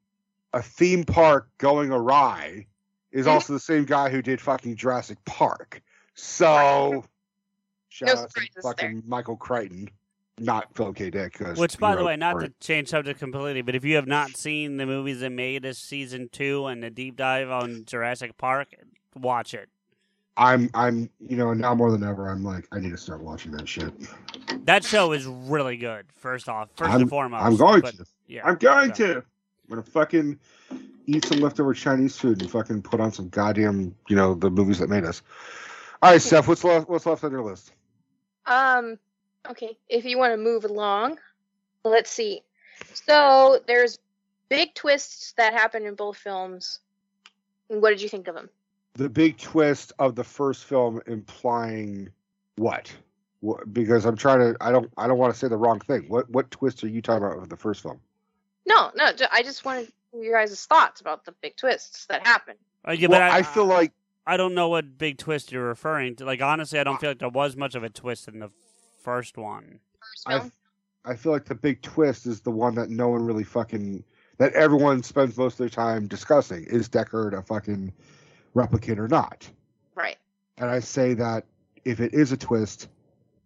a 0.53 0.61
theme 0.61 1.03
park 1.03 1.49
going 1.57 1.91
awry 1.91 2.67
is 3.11 3.27
also 3.27 3.53
the 3.53 3.59
same 3.59 3.85
guy 3.85 4.09
who 4.09 4.21
did 4.21 4.41
fucking 4.41 4.75
Jurassic 4.75 5.23
Park. 5.25 5.81
So 6.15 7.05
shout 7.89 8.15
No 8.15 8.21
out 8.21 8.29
to 8.31 8.61
fucking 8.61 9.03
Michael 9.07 9.37
Crichton, 9.37 9.89
not 10.39 10.73
Philip 10.75 10.95
K. 10.95 11.09
Dick. 11.09 11.33
'cause 11.33 11.57
Which, 11.57 11.77
by 11.77 11.95
the 11.95 12.03
way, 12.03 12.15
not 12.15 12.39
to 12.39 12.51
change 12.59 12.89
subject 12.89 13.19
completely, 13.19 13.61
but 13.61 13.75
if 13.75 13.85
you 13.85 13.95
have 13.95 14.07
not 14.07 14.35
seen 14.35 14.77
the 14.77 14.85
movies 14.85 15.19
that 15.19 15.31
made 15.31 15.65
us 15.65 15.77
season 15.77 16.29
two 16.31 16.65
and 16.65 16.81
the 16.83 16.89
deep 16.89 17.15
dive 17.15 17.49
on 17.49 17.85
Jurassic 17.85 18.37
Park, 18.37 18.69
watch 19.15 19.53
it. 19.53 19.69
I'm 20.35 20.69
I'm 20.73 21.09
you 21.19 21.37
know 21.37 21.53
now 21.53 21.75
more 21.75 21.91
than 21.91 22.03
ever 22.03 22.27
I'm 22.27 22.43
like 22.43 22.67
I 22.71 22.79
need 22.79 22.89
to 22.89 22.97
start 22.97 23.21
watching 23.21 23.51
that 23.51 23.67
shit. 23.69 23.93
That 24.65 24.83
show 24.83 25.11
is 25.11 25.27
really 25.27 25.77
good. 25.77 26.07
First 26.15 26.49
off, 26.49 26.69
1st 26.75 26.89
I'm, 26.89 27.01
and 27.01 27.09
foremost, 27.09 27.43
I'm 27.43 27.55
going 27.55 27.81
but, 27.81 27.95
to. 27.97 28.05
Yeah, 28.27 28.41
I'm 28.43 28.55
going 28.55 28.93
so- 28.95 29.05
to. 29.05 29.17
I'm 29.17 29.69
gonna 29.69 29.83
fucking 29.83 30.39
eat 31.05 31.25
some 31.25 31.39
leftover 31.39 31.73
Chinese 31.73 32.17
food 32.17 32.41
and 32.41 32.49
fucking 32.49 32.81
put 32.81 32.99
on 32.99 33.11
some 33.11 33.29
goddamn 33.29 33.93
you 34.09 34.15
know 34.15 34.33
the 34.33 34.49
movies 34.49 34.79
that 34.79 34.89
made 34.89 35.05
us. 35.05 35.21
All 36.01 36.11
right, 36.11 36.21
Steph, 36.21 36.47
what's 36.47 36.63
left? 36.63 36.89
What's 36.89 37.05
left 37.05 37.23
on 37.23 37.31
your 37.31 37.43
list? 37.43 37.71
Um, 38.47 38.97
okay, 39.49 39.77
if 39.89 40.05
you 40.05 40.17
want 40.17 40.33
to 40.33 40.37
move 40.37 40.65
along, 40.65 41.19
let's 41.83 42.09
see. 42.09 42.41
So 42.93 43.59
there's 43.67 43.99
big 44.49 44.73
twists 44.73 45.33
that 45.37 45.53
happen 45.53 45.85
in 45.85 45.95
both 45.95 46.17
films. 46.17 46.79
What 47.67 47.89
did 47.89 48.01
you 48.01 48.09
think 48.09 48.27
of 48.27 48.35
them? 48.35 48.49
the 48.95 49.09
big 49.09 49.37
twist 49.37 49.91
of 49.99 50.15
the 50.15 50.23
first 50.23 50.65
film 50.65 51.01
implying 51.07 52.09
what? 52.55 52.91
what? 53.39 53.71
Because 53.73 54.05
I'm 54.05 54.15
trying 54.15 54.39
to. 54.39 54.57
I 54.61 54.71
don't. 54.71 54.91
I 54.97 55.07
don't 55.07 55.17
want 55.17 55.33
to 55.33 55.39
say 55.39 55.47
the 55.47 55.57
wrong 55.57 55.79
thing. 55.79 56.05
What 56.07 56.29
What 56.29 56.51
twist 56.51 56.83
are 56.83 56.87
you 56.87 57.01
talking 57.01 57.25
about 57.25 57.39
with 57.39 57.49
the 57.49 57.57
first 57.57 57.81
film? 57.81 57.99
No, 58.65 58.91
no, 58.95 59.11
I 59.31 59.43
just 59.43 59.65
wanted 59.65 59.91
your 60.13 60.39
guys' 60.39 60.65
thoughts 60.65 61.01
about 61.01 61.25
the 61.25 61.33
big 61.41 61.57
twists 61.57 62.05
that 62.05 62.25
happen. 62.25 62.55
Uh, 62.87 62.91
yeah, 62.91 63.07
well, 63.07 63.19
but 63.19 63.31
I, 63.31 63.39
I 63.39 63.43
feel 63.43 63.65
like 63.65 63.91
I 64.25 64.37
don't 64.37 64.53
know 64.53 64.69
what 64.69 64.97
big 64.97 65.17
twist 65.17 65.51
you're 65.51 65.67
referring 65.67 66.15
to. 66.17 66.25
Like 66.25 66.41
honestly, 66.41 66.79
I 66.79 66.83
don't 66.83 66.99
feel 66.99 67.09
like 67.09 67.19
there 67.19 67.29
was 67.29 67.57
much 67.57 67.75
of 67.75 67.83
a 67.83 67.89
twist 67.89 68.27
in 68.27 68.39
the 68.39 68.51
first 69.03 69.37
one. 69.37 69.79
First 69.99 70.23
I. 70.27 70.39
film. 70.39 70.51
I 71.05 71.15
feel 71.15 71.33
like 71.33 71.45
the 71.45 71.55
big 71.55 71.81
twist 71.81 72.25
is 72.25 72.41
the 72.41 72.51
one 72.51 72.75
that 72.75 72.89
no 72.89 73.09
one 73.09 73.25
really 73.25 73.43
fucking 73.43 74.03
that 74.37 74.53
everyone 74.53 75.03
spends 75.03 75.37
most 75.37 75.53
of 75.53 75.57
their 75.59 75.69
time 75.69 76.07
discussing. 76.07 76.63
Is 76.63 76.89
Deckard 76.89 77.37
a 77.37 77.41
fucking 77.41 77.91
replicant 78.55 78.97
or 78.97 79.07
not? 79.07 79.49
Right. 79.95 80.17
And 80.57 80.69
I 80.69 80.79
say 80.79 81.13
that 81.15 81.45
if 81.85 81.99
it 81.99 82.13
is 82.13 82.31
a 82.31 82.37
twist, 82.37 82.87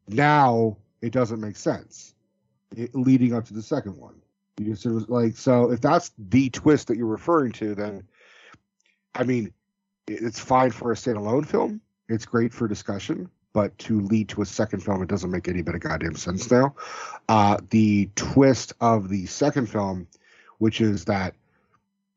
now 0.08 0.78
it 1.02 1.12
doesn't 1.12 1.42
make 1.42 1.56
sense. 1.56 2.14
It, 2.76 2.94
leading 2.94 3.34
up 3.34 3.46
to 3.46 3.54
the 3.54 3.62
second 3.62 3.98
one, 3.98 4.16
you 4.58 4.72
just 4.72 4.86
it 4.86 4.92
was 4.92 5.10
like 5.10 5.36
so. 5.36 5.72
If 5.72 5.82
that's 5.82 6.12
the 6.18 6.50
twist 6.50 6.88
that 6.88 6.98
you're 6.98 7.08
referring 7.08 7.54
to, 7.54 7.76
then 7.76 8.04
I 9.16 9.24
mean, 9.24 9.54
it's 10.08 10.40
fine 10.40 10.72
for 10.72 10.92
a 10.92 10.96
standalone 10.96 11.46
film. 11.46 11.82
It's 12.10 12.26
great 12.26 12.54
for 12.54 12.68
discussion, 12.68 13.30
but 13.58 13.76
to 13.80 14.02
lead 14.02 14.30
to 14.30 14.44
a 14.44 14.46
second 14.46 14.84
film, 14.84 15.02
it 15.02 15.10
doesn't 15.10 15.32
make 15.32 15.48
any 15.48 15.64
bit 15.64 15.74
of 15.74 15.82
goddamn 15.82 16.14
sense 16.14 16.52
now. 16.52 16.76
Uh, 17.28 17.58
the 17.72 18.08
twist 18.14 18.74
of 18.80 19.10
the 19.10 19.26
second 19.26 19.68
film, 19.68 20.08
which 20.60 20.80
is 20.80 21.06
that 21.06 21.34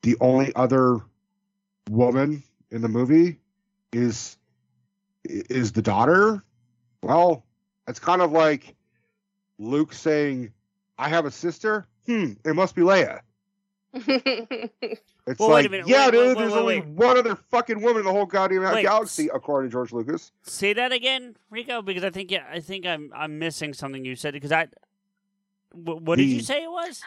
the 0.02 0.18
only 0.20 0.54
other 0.54 0.98
woman 1.88 2.42
in 2.70 2.82
the 2.82 2.88
movie 2.88 3.38
is 3.90 4.36
is 5.24 5.72
the 5.72 5.80
daughter. 5.80 6.44
Well, 7.02 7.46
it's 7.88 8.00
kind 8.00 8.20
of 8.20 8.32
like 8.32 8.76
Luke 9.58 9.94
saying, 9.94 10.52
"I 10.98 11.08
have 11.08 11.24
a 11.24 11.30
sister." 11.30 11.86
Hmm, 12.04 12.32
it 12.44 12.54
must 12.54 12.74
be 12.74 12.82
Leia. 12.82 13.20
It's 15.26 15.38
Well, 15.38 15.50
wait 15.50 15.60
a 15.60 15.62
like, 15.62 15.70
minute, 15.70 15.86
yeah, 15.86 16.06
wait, 16.06 16.12
dude, 16.12 16.28
wait, 16.28 16.38
there's 16.38 16.52
wait, 16.54 16.60
only 16.60 16.80
wait. 16.80 16.88
one 16.88 17.18
other 17.18 17.36
fucking 17.36 17.80
woman 17.82 17.98
in 18.00 18.04
the 18.06 18.10
whole 18.10 18.24
goddamn 18.26 18.62
Wait, 18.74 18.82
galaxy, 18.82 19.28
according 19.32 19.70
to 19.70 19.72
George 19.72 19.92
Lucas. 19.92 20.32
Say 20.42 20.72
that 20.72 20.92
again, 20.92 21.36
Rico, 21.50 21.82
because 21.82 22.02
I 22.02 22.10
think 22.10 22.30
yeah, 22.30 22.46
I 22.50 22.58
think 22.60 22.86
I'm 22.86 23.12
I'm 23.14 23.38
missing 23.38 23.72
something 23.74 24.04
you 24.04 24.16
said 24.16 24.32
because 24.32 24.50
I 24.50 24.68
Wh- 25.72 26.02
what 26.02 26.16
did 26.16 26.24
you 26.28 26.40
say 26.40 26.64
it 26.64 26.70
was? 26.70 27.02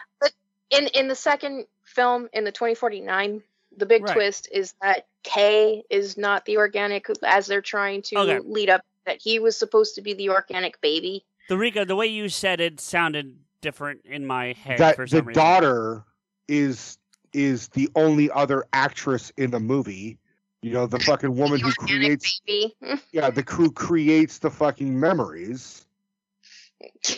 in 0.70 0.86
in 0.88 1.08
the 1.08 1.14
second 1.14 1.66
film 1.84 2.28
in 2.32 2.44
the 2.44 2.52
2049 2.52 3.42
the 3.76 3.86
big 3.86 4.02
Right. 4.04 4.12
twist 4.14 4.48
is 4.52 4.74
that 4.80 5.06
K 5.24 5.82
is 5.90 6.16
not 6.16 6.44
the 6.44 6.56
organic 6.56 7.06
as 7.24 7.46
they're 7.46 7.60
trying 7.60 8.02
to 8.02 8.18
Okay. 8.20 8.38
lead 8.38 8.70
up 8.70 8.82
that 9.06 9.20
he 9.20 9.38
was 9.40 9.56
supposed 9.58 9.96
to 9.96 10.02
be 10.02 10.14
the 10.14 10.30
organic 10.30 10.80
baby. 10.80 11.24
The 11.48 11.58
Rico, 11.58 11.84
the 11.84 11.96
way 11.96 12.06
you 12.06 12.28
said 12.28 12.60
it 12.60 12.80
sounded 12.80 13.36
different 13.60 14.02
in 14.04 14.24
my 14.26 14.52
head 14.52 14.78
that 14.78 14.96
for 14.96 15.06
the 15.06 15.22
reason. 15.22 15.42
daughter 15.42 16.04
is 16.48 16.98
is 17.32 17.68
the 17.68 17.88
only 17.94 18.30
other 18.30 18.64
actress 18.72 19.32
in 19.36 19.50
the 19.50 19.60
movie. 19.60 20.18
You 20.62 20.72
know, 20.72 20.86
the 20.86 20.98
fucking 21.00 21.36
woman 21.36 21.60
who 21.60 21.72
creates 21.72 22.40
yeah, 23.12 23.30
the 23.30 23.42
crew 23.42 23.70
creates 23.70 24.38
the 24.38 24.50
fucking 24.50 24.98
memories. 24.98 25.84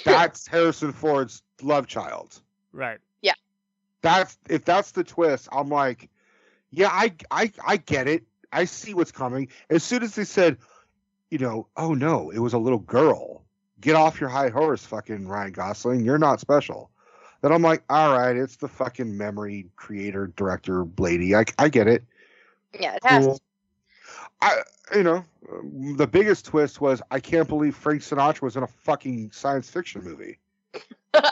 That's 0.05 0.47
Harrison 0.49 0.93
Ford's 0.93 1.43
love 1.63 1.87
child. 1.87 2.41
Right. 2.73 2.99
Yeah. 3.23 3.35
That's 4.03 4.37
if 4.49 4.65
that's 4.65 4.91
the 4.93 5.05
twist, 5.05 5.49
I'm 5.53 5.69
like, 5.69 6.11
yeah, 6.71 6.89
I 6.91 7.13
I 7.31 7.53
I 7.65 7.77
get 7.77 8.09
it. 8.09 8.25
I 8.53 8.65
see 8.65 8.95
what's 8.95 9.13
coming. 9.13 9.49
As 9.71 9.85
soon 9.85 10.03
as 10.03 10.15
they 10.15 10.25
said, 10.25 10.59
you 11.31 11.39
know, 11.39 11.69
oh 11.77 11.95
no, 11.95 12.31
it 12.31 12.39
was 12.39 12.53
a 12.53 12.59
little 12.59 12.79
girl. 12.79 13.45
Get 13.81 13.95
off 13.95 14.21
your 14.21 14.31
high 14.31 14.49
horse, 14.49 14.85
fucking 14.85 15.29
Ryan 15.29 15.53
Gosling. 15.53 16.05
You're 16.05 16.19
not 16.19 16.41
special. 16.41 16.91
Then 17.47 17.53
I'm 17.53 17.63
like, 17.63 17.85
all 17.89 18.19
right, 18.19 18.37
it's 18.37 18.57
the 18.57 18.67
fucking 18.67 19.17
memory 19.17 19.67
creator, 19.77 20.33
director 20.35 20.85
lady. 20.99 21.37
I 21.37 21.45
I 21.61 21.69
get 21.69 21.87
it. 21.87 22.03
yeah, 22.77 22.97
it 22.97 23.05
has 23.05 23.25
Cool. 23.25 23.41
I 24.43 24.63
you 24.93 25.05
know, 25.05 25.25
the 25.97 26.09
biggest 26.09 26.47
twist 26.47 26.81
was 26.81 27.01
I 27.13 27.21
can't 27.21 27.47
believe 27.47 27.77
Frank 27.77 28.03
Sinatra 28.03 28.43
was 28.43 28.57
in 28.57 28.65
a 28.65 28.67
fucking 28.67 29.31
science 29.31 29.71
fiction 29.71 30.03
movie. 30.03 30.41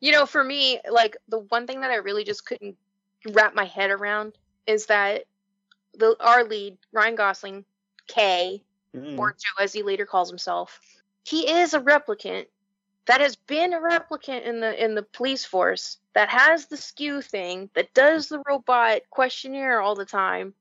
you 0.00 0.10
know, 0.10 0.24
for 0.24 0.42
me, 0.42 0.80
like 0.90 1.18
the 1.28 1.40
one 1.40 1.66
thing 1.66 1.82
that 1.82 1.90
I 1.90 1.96
really 1.96 2.24
just 2.24 2.46
couldn't 2.46 2.74
wrap 3.30 3.54
my 3.54 3.66
head 3.66 3.90
around 3.90 4.38
is 4.66 4.86
that 4.86 5.24
the 5.92 6.16
our 6.18 6.44
lead, 6.44 6.78
Ryan 6.92 7.16
Gosling, 7.16 7.66
K, 8.06 8.62
mm. 8.96 9.18
or 9.18 9.32
Joe 9.32 9.62
as 9.62 9.74
he 9.74 9.82
later 9.82 10.06
calls 10.06 10.30
himself, 10.30 10.80
he 11.24 11.50
is 11.50 11.74
a 11.74 11.80
replicant 11.80 12.46
that 13.06 13.20
has 13.20 13.36
been 13.36 13.74
a 13.74 13.80
replicant 13.80 14.44
in 14.44 14.60
the 14.60 14.82
in 14.82 14.94
the 14.94 15.02
police 15.02 15.44
force 15.44 15.98
that 16.14 16.28
has 16.28 16.66
the 16.66 16.76
skew 16.76 17.20
thing 17.20 17.68
that 17.74 17.92
does 17.94 18.28
the 18.28 18.42
robot 18.46 19.02
questionnaire 19.10 19.80
all 19.80 19.94
the 19.94 20.04
time, 20.06 20.54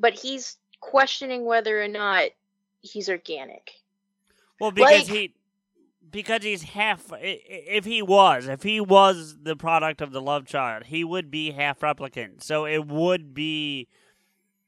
but 0.00 0.14
he's 0.14 0.56
questioning 0.80 1.44
whether 1.44 1.82
or 1.82 1.88
not 1.88 2.30
he's 2.82 3.08
organic. 3.08 3.72
Well, 4.60 4.70
because 4.70 5.08
Like- 5.08 5.08
he 5.08 5.34
because 6.10 6.42
he's 6.44 6.62
half. 6.62 7.12
If 7.20 7.84
he 7.84 8.00
was, 8.00 8.46
if 8.46 8.62
he 8.62 8.80
was 8.80 9.36
the 9.42 9.56
product 9.56 10.00
of 10.00 10.12
the 10.12 10.22
love 10.22 10.46
child, 10.46 10.84
he 10.84 11.02
would 11.02 11.28
be 11.28 11.50
half 11.50 11.80
replicant. 11.80 12.42
So 12.42 12.66
it 12.66 12.86
would 12.86 13.34
be. 13.34 13.88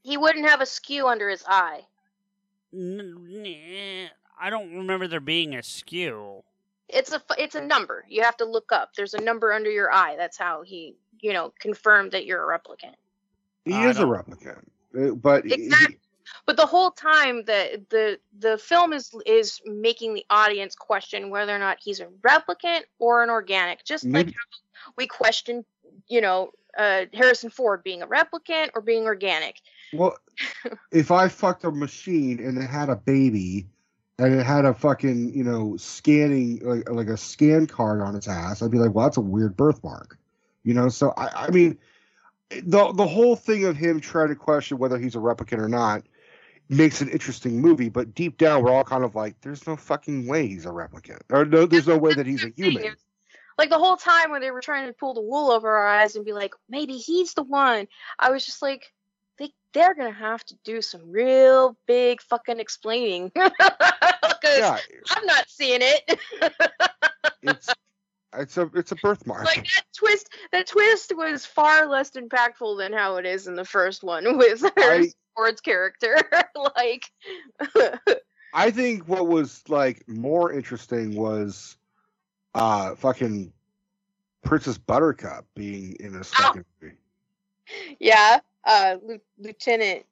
He 0.03 0.17
wouldn't 0.17 0.49
have 0.49 0.61
a 0.61 0.67
skew 0.67 1.07
under 1.07 1.29
his 1.29 1.45
eye. 1.47 1.87
i 2.75 4.51
don't 4.51 4.75
remember 4.75 5.07
there 5.07 5.21
being 5.21 5.55
a 5.55 5.63
skew. 5.63 6.43
It's 6.89 7.13
a 7.13 7.21
it's 7.39 7.55
a 7.55 7.61
number. 7.65 8.05
You 8.09 8.23
have 8.23 8.37
to 8.39 8.45
look 8.45 8.73
up. 8.73 8.95
There's 8.95 9.15
a 9.15 9.21
number 9.21 9.53
under 9.53 9.71
your 9.71 9.93
eye. 9.93 10.17
That's 10.17 10.37
how 10.39 10.63
he 10.63 10.97
you 11.21 11.33
know 11.33 11.53
confirmed 11.59 12.13
that 12.13 12.27
you're 12.27 12.51
a 12.53 12.59
replicant. 12.59 12.95
He 13.65 13.75
I 13.75 13.89
is 13.89 13.97
a 13.99 14.01
don't- 14.01 14.11
replicant, 14.11 14.63
uh, 14.99 15.15
but 15.15 15.45
he- 15.45 15.55
Exactly. 15.55 15.99
but 16.47 16.57
the 16.57 16.67
whole 16.67 16.91
time 16.91 17.45
the 17.45 17.83
the 17.91 18.19
the 18.39 18.59
film 18.59 18.93
is 18.93 19.15
is 19.27 19.61
making 19.65 20.15
the 20.15 20.25
audience 20.31 20.75
question 20.75 21.31
whether 21.31 21.55
or 21.55 21.59
not 21.59 21.79
he's 21.81 22.01
a 22.01 22.07
replicant 22.23 22.83
or 22.99 23.23
an 23.23 23.31
organic. 23.31 23.85
Just 23.85 24.05
like 24.05 24.27
how 24.27 24.93
we 24.97 25.07
question 25.07 25.65
you 26.09 26.21
know 26.21 26.53
uh 26.79 27.07
harrison 27.15 27.49
ford 27.51 27.83
being 27.83 28.03
a 28.03 28.07
replicant 28.07 28.71
or 28.75 28.81
being 28.83 29.05
organic. 29.05 29.61
Well, 29.93 30.17
if 30.93 31.11
I 31.11 31.29
fucked 31.29 31.65
a 31.65 31.71
machine 31.71 32.39
and 32.39 32.59
it 32.59 32.69
had 32.69 32.89
a 32.91 32.97
baby 32.97 33.67
and 34.19 34.35
it 34.35 34.47
had 34.47 34.65
a 34.65 34.75
fucking, 34.75 35.35
you 35.35 35.45
know, 35.45 35.77
scanning 35.77 36.61
like 36.63 36.89
like 36.89 37.09
a 37.09 37.17
scan 37.17 37.67
card 37.67 38.01
on 38.01 38.17
its 38.17 38.29
ass, 38.29 38.63
I'd 38.63 38.71
be 38.71 38.79
like, 38.79 38.95
well, 38.95 39.07
that's 39.07 39.17
a 39.19 39.23
weird 39.23 39.57
birthmark. 39.57 40.19
You 40.63 40.75
know, 40.75 40.89
so 40.89 41.13
I, 41.17 41.47
I 41.47 41.51
mean 41.51 41.79
the 42.51 42.93
the 42.93 43.07
whole 43.07 43.37
thing 43.37 43.65
of 43.65 43.77
him 43.77 44.01
trying 44.01 44.29
to 44.29 44.37
question 44.37 44.79
whether 44.79 44.99
he's 44.99 45.15
a 45.15 45.19
replicant 45.19 45.59
or 45.59 45.69
not 45.69 46.03
makes 46.69 47.01
an 47.01 47.09
interesting 47.11 47.61
movie, 47.61 47.89
but 47.89 48.15
deep 48.15 48.39
down 48.39 48.63
we're 48.63 48.73
all 48.73 48.85
kind 48.85 49.05
of 49.05 49.15
like, 49.15 49.41
there's 49.41 49.67
no 49.67 49.77
fucking 49.77 50.27
way 50.27 50.49
he's 50.49 50.67
a 50.67 50.71
replicant. 50.71 51.21
Or 51.31 51.45
no 51.45 51.67
there's 51.67 51.87
no 51.87 51.99
way 51.99 52.15
that 52.15 52.27
he's 52.27 52.45
a 52.45 52.49
human. 52.57 52.97
like 53.59 53.71
the 53.71 53.79
whole 53.79 53.97
time 53.97 54.31
when 54.31 54.41
they 54.41 54.51
were 54.51 54.61
trying 54.61 54.87
to 54.87 54.93
pull 54.93 55.15
the 55.15 55.21
wool 55.21 55.51
over 55.51 55.77
our 55.77 55.87
eyes 55.87 56.17
and 56.17 56.25
be 56.25 56.33
like 56.33 56.55
maybe 56.69 56.95
he's 56.95 57.35
the 57.35 57.43
one 57.43 57.87
i 58.19 58.31
was 58.31 58.45
just 58.45 58.63
like 58.63 58.93
they're 59.77 59.95
gonna 59.95 60.11
have 60.11 60.43
to 60.47 60.55
do 60.65 60.81
some 60.81 61.03
real 61.11 61.77
big 61.87 62.23
fucking 62.23 62.59
explaining. 62.59 63.31
Because 64.43 64.59
Yeah, 64.59 64.79
i'm 65.17 65.25
not 65.25 65.49
seeing 65.49 65.81
it. 65.83 66.19
It's 67.43 67.69
it's 68.37 68.57
a 68.57 68.71
it's 68.75 68.93
a 68.93 68.97
birthmark. 68.97 69.45
like 69.45 69.65
that 69.65 69.85
twist 69.97 70.29
that 70.53 70.67
twist 70.67 71.13
was 71.17 71.47
far 71.47 71.87
less 71.87 72.11
impactful 72.13 72.79
than 72.79 72.93
how 72.93 73.17
it 73.17 73.27
is 73.27 73.47
in 73.47 73.55
the 73.55 73.65
first 73.65 74.03
one 74.03 74.37
with 74.39 74.65
Harrison 74.77 75.13
Ford's 75.35 75.61
character. 75.61 76.17
Like 76.77 77.05
I 78.53 78.71
think 78.71 79.07
what 79.09 79.27
was 79.29 79.63
like 79.69 80.07
more 80.09 80.53
interesting 80.53 81.15
was 81.15 81.77
uh 82.55 82.95
fucking 82.97 83.53
Princess 84.45 84.79
Buttercup 84.79 85.47
being 85.55 85.97
in 86.01 86.13
this 86.13 86.33
fucking 86.35 86.65
movie. 86.83 86.97
yeah 88.01 88.41
uh 88.67 88.97
lieutenant 89.39 90.05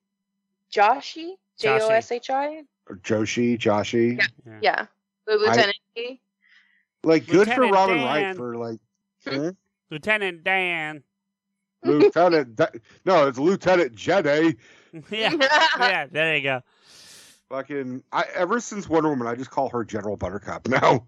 joshi 0.73 1.33
Joshi. 1.61 1.79
j-o-s-h-i 1.79 2.63
Or 2.89 2.97
Joshi, 2.97 3.59
Joshi. 3.59 4.19
Yeah. 4.47 4.59
yeah 4.63 4.87
the 5.27 5.37
lieutenant 5.37 5.77
Like 7.03 7.27
good 7.27 7.49
for 7.49 7.69
Robin 7.69 7.99
Dan. 7.99 8.07
Wright 8.07 8.37
for 8.37 8.57
like 8.57 8.79
hmm? 9.27 9.51
Lieutenant 9.91 10.43
Dan. 10.45 11.03
Lieutenant 11.85 12.57
Da- 12.57 12.67
No, 13.05 13.29
it's 13.29 13.39
Lieutenant 13.39 13.95
Jedi. 13.95 14.57
yeah, 15.11 15.33
yeah. 15.79 16.07
There 16.11 16.37
you 16.37 16.43
go. 16.43 16.61
Fucking 17.51 18.03
I 18.13 18.25
ever 18.35 18.61
since 18.61 18.89
Wonder 18.89 19.11
Woman 19.11 19.27
I 19.27 19.35
just 19.35 19.51
call 19.51 19.69
her 19.69 19.85
General 19.85 20.17
Buttercup 20.17 20.69
now. 20.69 21.07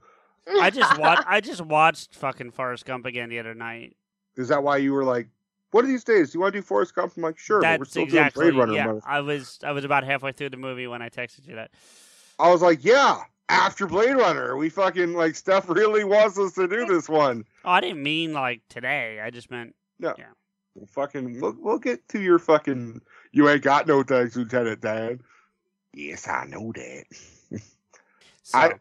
I 0.61 0.71
just 0.71 0.99
watched. 0.99 1.25
I 1.27 1.41
just 1.41 1.61
watched 1.61 2.15
fucking 2.15 2.53
Forrest 2.53 2.85
Gump 2.85 3.07
again 3.07 3.29
the 3.29 3.39
other 3.39 3.55
night. 3.55 3.97
Is 4.37 4.49
that 4.49 4.63
why 4.63 4.77
you 4.77 4.93
were 4.93 5.05
like, 5.05 5.29
what 5.71 5.85
are 5.85 5.89
these 5.89 6.05
days? 6.05 6.31
Do 6.31 6.37
you 6.39 6.41
want 6.43 6.55
to 6.55 6.61
do 6.61 6.63
Forrest 6.63 6.95
Gump? 6.95 7.13
I'm 7.17 7.23
like, 7.23 7.39
sure, 7.39 7.61
but 7.61 7.67
we're 7.67 7.79
That's 7.79 7.91
still 7.91 8.03
exactly. 8.05 8.45
doing 8.45 8.55
Blade 8.67 8.79
Runner. 8.79 8.95
yeah, 8.95 9.01
I 9.07 9.21
was. 9.21 9.59
I 9.63 9.73
was 9.73 9.85
about 9.85 10.05
halfway 10.05 10.33
through 10.33 10.51
the 10.51 10.57
movie 10.57 10.87
when 10.87 11.03
I 11.03 11.09
texted 11.09 11.47
you 11.47 11.57
that. 11.57 11.71
I 12.39 12.51
was 12.51 12.63
like, 12.63 12.85
yeah, 12.85 13.23
after 13.49 13.87
Blade 13.87 14.15
Runner, 14.17 14.57
we 14.57 14.69
fucking 14.69 15.15
like 15.15 15.35
Steph 15.35 15.69
really 15.69 16.05
wants 16.05 16.39
us 16.39 16.55
to 16.55 16.69
do 16.69 16.87
this 16.87 17.09
one. 17.09 17.45
Oh, 17.65 17.71
I 17.71 17.81
didn't 17.81 18.03
mean 18.03 18.33
like 18.33 18.63
today. 18.69 19.21
I 19.21 19.31
just 19.31 19.51
meant. 19.51 19.75
No. 19.99 20.15
Yeah. 20.19 20.27
We'll 20.75 20.87
fucking 20.87 21.41
we'll, 21.41 21.57
we'll 21.59 21.79
get 21.79 22.07
to 22.11 22.21
your 22.21 22.39
fucking 22.39 23.01
you 23.33 23.49
ain't 23.49 23.63
got 23.63 23.87
no 23.87 24.03
thanks, 24.03 24.37
Lieutenant 24.37 24.81
Dan. 24.83 25.21
Yes, 25.95 26.29
I 26.29 26.45
know 26.47 26.73
that. 26.75 27.05
So, 28.43 28.59
I- 28.59 28.75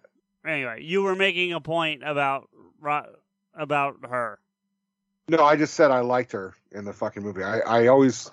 anyway, 0.48 0.84
you 0.84 1.02
were 1.02 1.16
making 1.16 1.52
a 1.52 1.60
point 1.60 2.03
about 2.06 2.49
about 3.56 3.95
her. 4.07 4.38
No, 5.28 5.44
I 5.44 5.56
just 5.56 5.74
said 5.74 5.92
I 5.92 6.02
liked 6.02 6.34
her 6.34 6.54
in 6.72 6.86
the 6.86 6.94
fucking 6.94 7.24
movie. 7.24 7.44
I, 7.44 7.60
I 7.60 7.88
always 7.88 8.30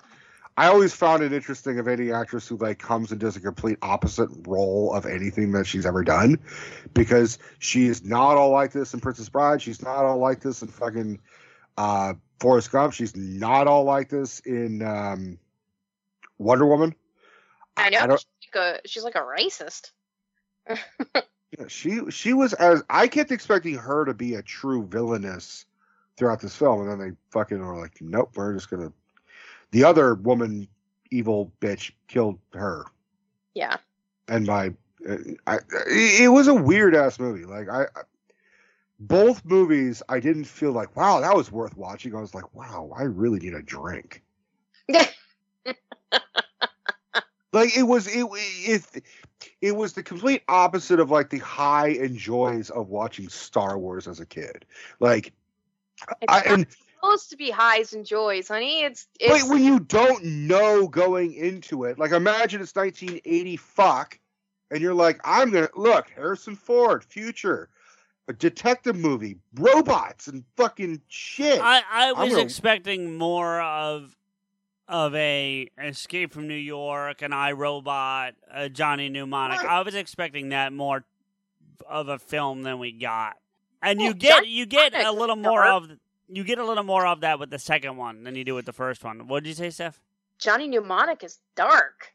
I 0.55 0.67
always 0.67 0.93
found 0.93 1.23
it 1.23 1.33
interesting 1.33 1.79
of 1.79 1.87
any 1.87 2.11
actress 2.11 2.47
who 2.47 2.57
like 2.57 2.77
comes 2.77 3.11
and 3.11 3.19
does 3.19 3.35
a 3.35 3.39
complete 3.39 3.79
opposite 3.81 4.29
role 4.47 4.93
of 4.93 5.07
anything 5.07 5.51
that 5.53 5.65
she's 5.65 5.85
ever 5.85 6.03
done. 6.03 6.39
Because 6.93 7.39
she 7.57 7.87
is 7.87 8.03
not 8.03 8.37
all 8.37 8.51
like 8.51 8.71
this 8.71 8.93
in 8.93 8.99
Princess 8.99 9.29
Bride. 9.29 9.61
She's 9.61 9.81
not 9.81 10.05
all 10.05 10.19
like 10.19 10.41
this 10.41 10.61
in 10.61 10.67
fucking 10.67 11.19
uh 11.77 12.13
Forrest 12.39 12.71
Gump. 12.71 12.93
She's 12.93 13.15
not 13.15 13.67
all 13.67 13.85
like 13.85 14.09
this 14.09 14.39
in 14.41 14.83
um 14.83 15.39
Wonder 16.37 16.67
Woman. 16.67 16.93
i 17.75 17.89
know 17.89 17.97
I 17.97 18.15
she's, 18.17 18.25
like 18.53 18.75
a, 18.83 18.87
she's 18.87 19.03
like 19.03 19.15
a 19.15 19.19
racist 19.19 19.91
Yeah, 21.57 21.67
she 21.67 22.09
she 22.09 22.33
was 22.33 22.53
as 22.53 22.83
I 22.89 23.07
kept 23.07 23.31
expecting 23.31 23.75
her 23.75 24.05
to 24.05 24.13
be 24.13 24.35
a 24.35 24.41
true 24.41 24.85
villainess 24.87 25.65
throughout 26.17 26.39
this 26.39 26.55
film, 26.55 26.81
and 26.81 26.89
then 26.89 26.99
they 26.99 27.15
fucking 27.31 27.61
are 27.61 27.77
like, 27.77 27.97
nope, 28.01 28.31
we're 28.35 28.53
just 28.53 28.69
gonna. 28.69 28.91
The 29.71 29.83
other 29.83 30.15
woman, 30.15 30.67
evil 31.11 31.51
bitch, 31.59 31.91
killed 32.07 32.39
her, 32.53 32.85
yeah 33.53 33.77
and 34.27 34.45
by 34.45 34.73
uh, 35.07 35.17
I, 35.47 35.59
it 35.87 36.31
was 36.31 36.47
a 36.47 36.53
weird 36.53 36.95
ass 36.95 37.19
movie. 37.19 37.45
Like 37.45 37.69
I, 37.69 37.83
I, 37.83 38.01
both 38.99 39.43
movies, 39.43 40.01
I 40.07 40.19
didn't 40.19 40.45
feel 40.45 40.71
like 40.71 40.95
wow 40.95 41.19
that 41.19 41.35
was 41.35 41.51
worth 41.51 41.75
watching. 41.75 42.15
I 42.15 42.21
was 42.21 42.33
like, 42.33 42.53
wow, 42.53 42.91
I 42.95 43.03
really 43.03 43.39
need 43.39 43.53
a 43.53 43.61
drink. 43.61 44.23
like 44.89 45.07
it 47.77 47.83
was 47.83 48.07
it, 48.07 48.25
it 48.33 49.03
it 49.61 49.75
was 49.75 49.93
the 49.93 50.03
complete 50.03 50.43
opposite 50.47 50.99
of 50.99 51.11
like 51.11 51.29
the 51.29 51.39
high 51.39 51.89
and 51.89 52.17
joys 52.17 52.69
of 52.69 52.89
watching 52.89 53.29
Star 53.29 53.77
Wars 53.77 54.07
as 54.07 54.19
a 54.19 54.25
kid. 54.25 54.65
Like, 54.99 55.33
I, 56.27 56.41
and 56.41 56.67
supposed 56.95 57.29
to 57.29 57.37
be 57.37 57.51
highs 57.51 57.93
and 57.93 58.05
joys, 58.05 58.47
honey. 58.47 58.83
It's 58.83 59.07
it's 59.19 59.43
Wait, 59.43 59.51
when 59.51 59.63
you 59.63 59.79
don't 59.79 60.23
know 60.23 60.87
going 60.87 61.33
into 61.33 61.83
it, 61.85 61.99
like 61.99 62.11
imagine 62.11 62.61
it's 62.61 62.75
1980 62.75 63.57
fuck, 63.57 64.19
and 64.71 64.81
you're 64.81 64.93
like, 64.93 65.19
I'm 65.23 65.51
gonna 65.51 65.69
look 65.75 66.09
Harrison 66.09 66.55
Ford, 66.55 67.03
future, 67.03 67.69
a 68.27 68.33
detective 68.33 68.95
movie, 68.95 69.37
robots 69.55 70.27
and 70.27 70.43
fucking 70.55 71.01
shit. 71.07 71.59
I, 71.61 71.81
I 71.91 72.13
was 72.13 72.29
gonna- 72.31 72.43
expecting 72.43 73.17
more 73.17 73.61
of 73.61 74.15
of 74.87 75.15
a 75.15 75.69
Escape 75.81 76.33
from 76.33 76.47
New 76.47 76.53
York, 76.55 77.21
an 77.21 77.31
iRobot, 77.31 78.33
a 78.51 78.69
Johnny 78.69 79.09
Mnemonic. 79.09 79.59
Right. 79.59 79.69
I 79.69 79.81
was 79.81 79.95
expecting 79.95 80.49
that 80.49 80.73
more 80.73 81.05
of 81.87 82.09
a 82.09 82.19
film 82.19 82.63
than 82.63 82.79
we 82.79 82.91
got. 82.91 83.37
And 83.83 84.01
you 84.01 84.13
get 84.13 84.47
you 84.47 84.65
get 84.65 84.93
a 84.95 85.11
little 85.11 85.35
more 85.35 85.65
of 85.65 85.91
you 86.29 86.43
get 86.43 86.57
a 86.57 86.65
little 86.65 86.83
more 86.83 87.05
of 87.05 87.21
that 87.21 87.37
with 87.39 87.49
the 87.49 87.59
second 87.59 87.97
one 87.97 88.23
than 88.23 88.35
you 88.35 88.43
do 88.43 88.55
with 88.55 88.65
the 88.65 88.73
first 88.73 89.03
one. 89.03 89.27
What 89.27 89.43
did 89.43 89.49
you 89.49 89.55
say, 89.55 89.69
Steph? 89.69 89.99
Johnny 90.39 90.67
Mnemonic 90.67 91.23
is 91.23 91.37
dark. 91.55 92.07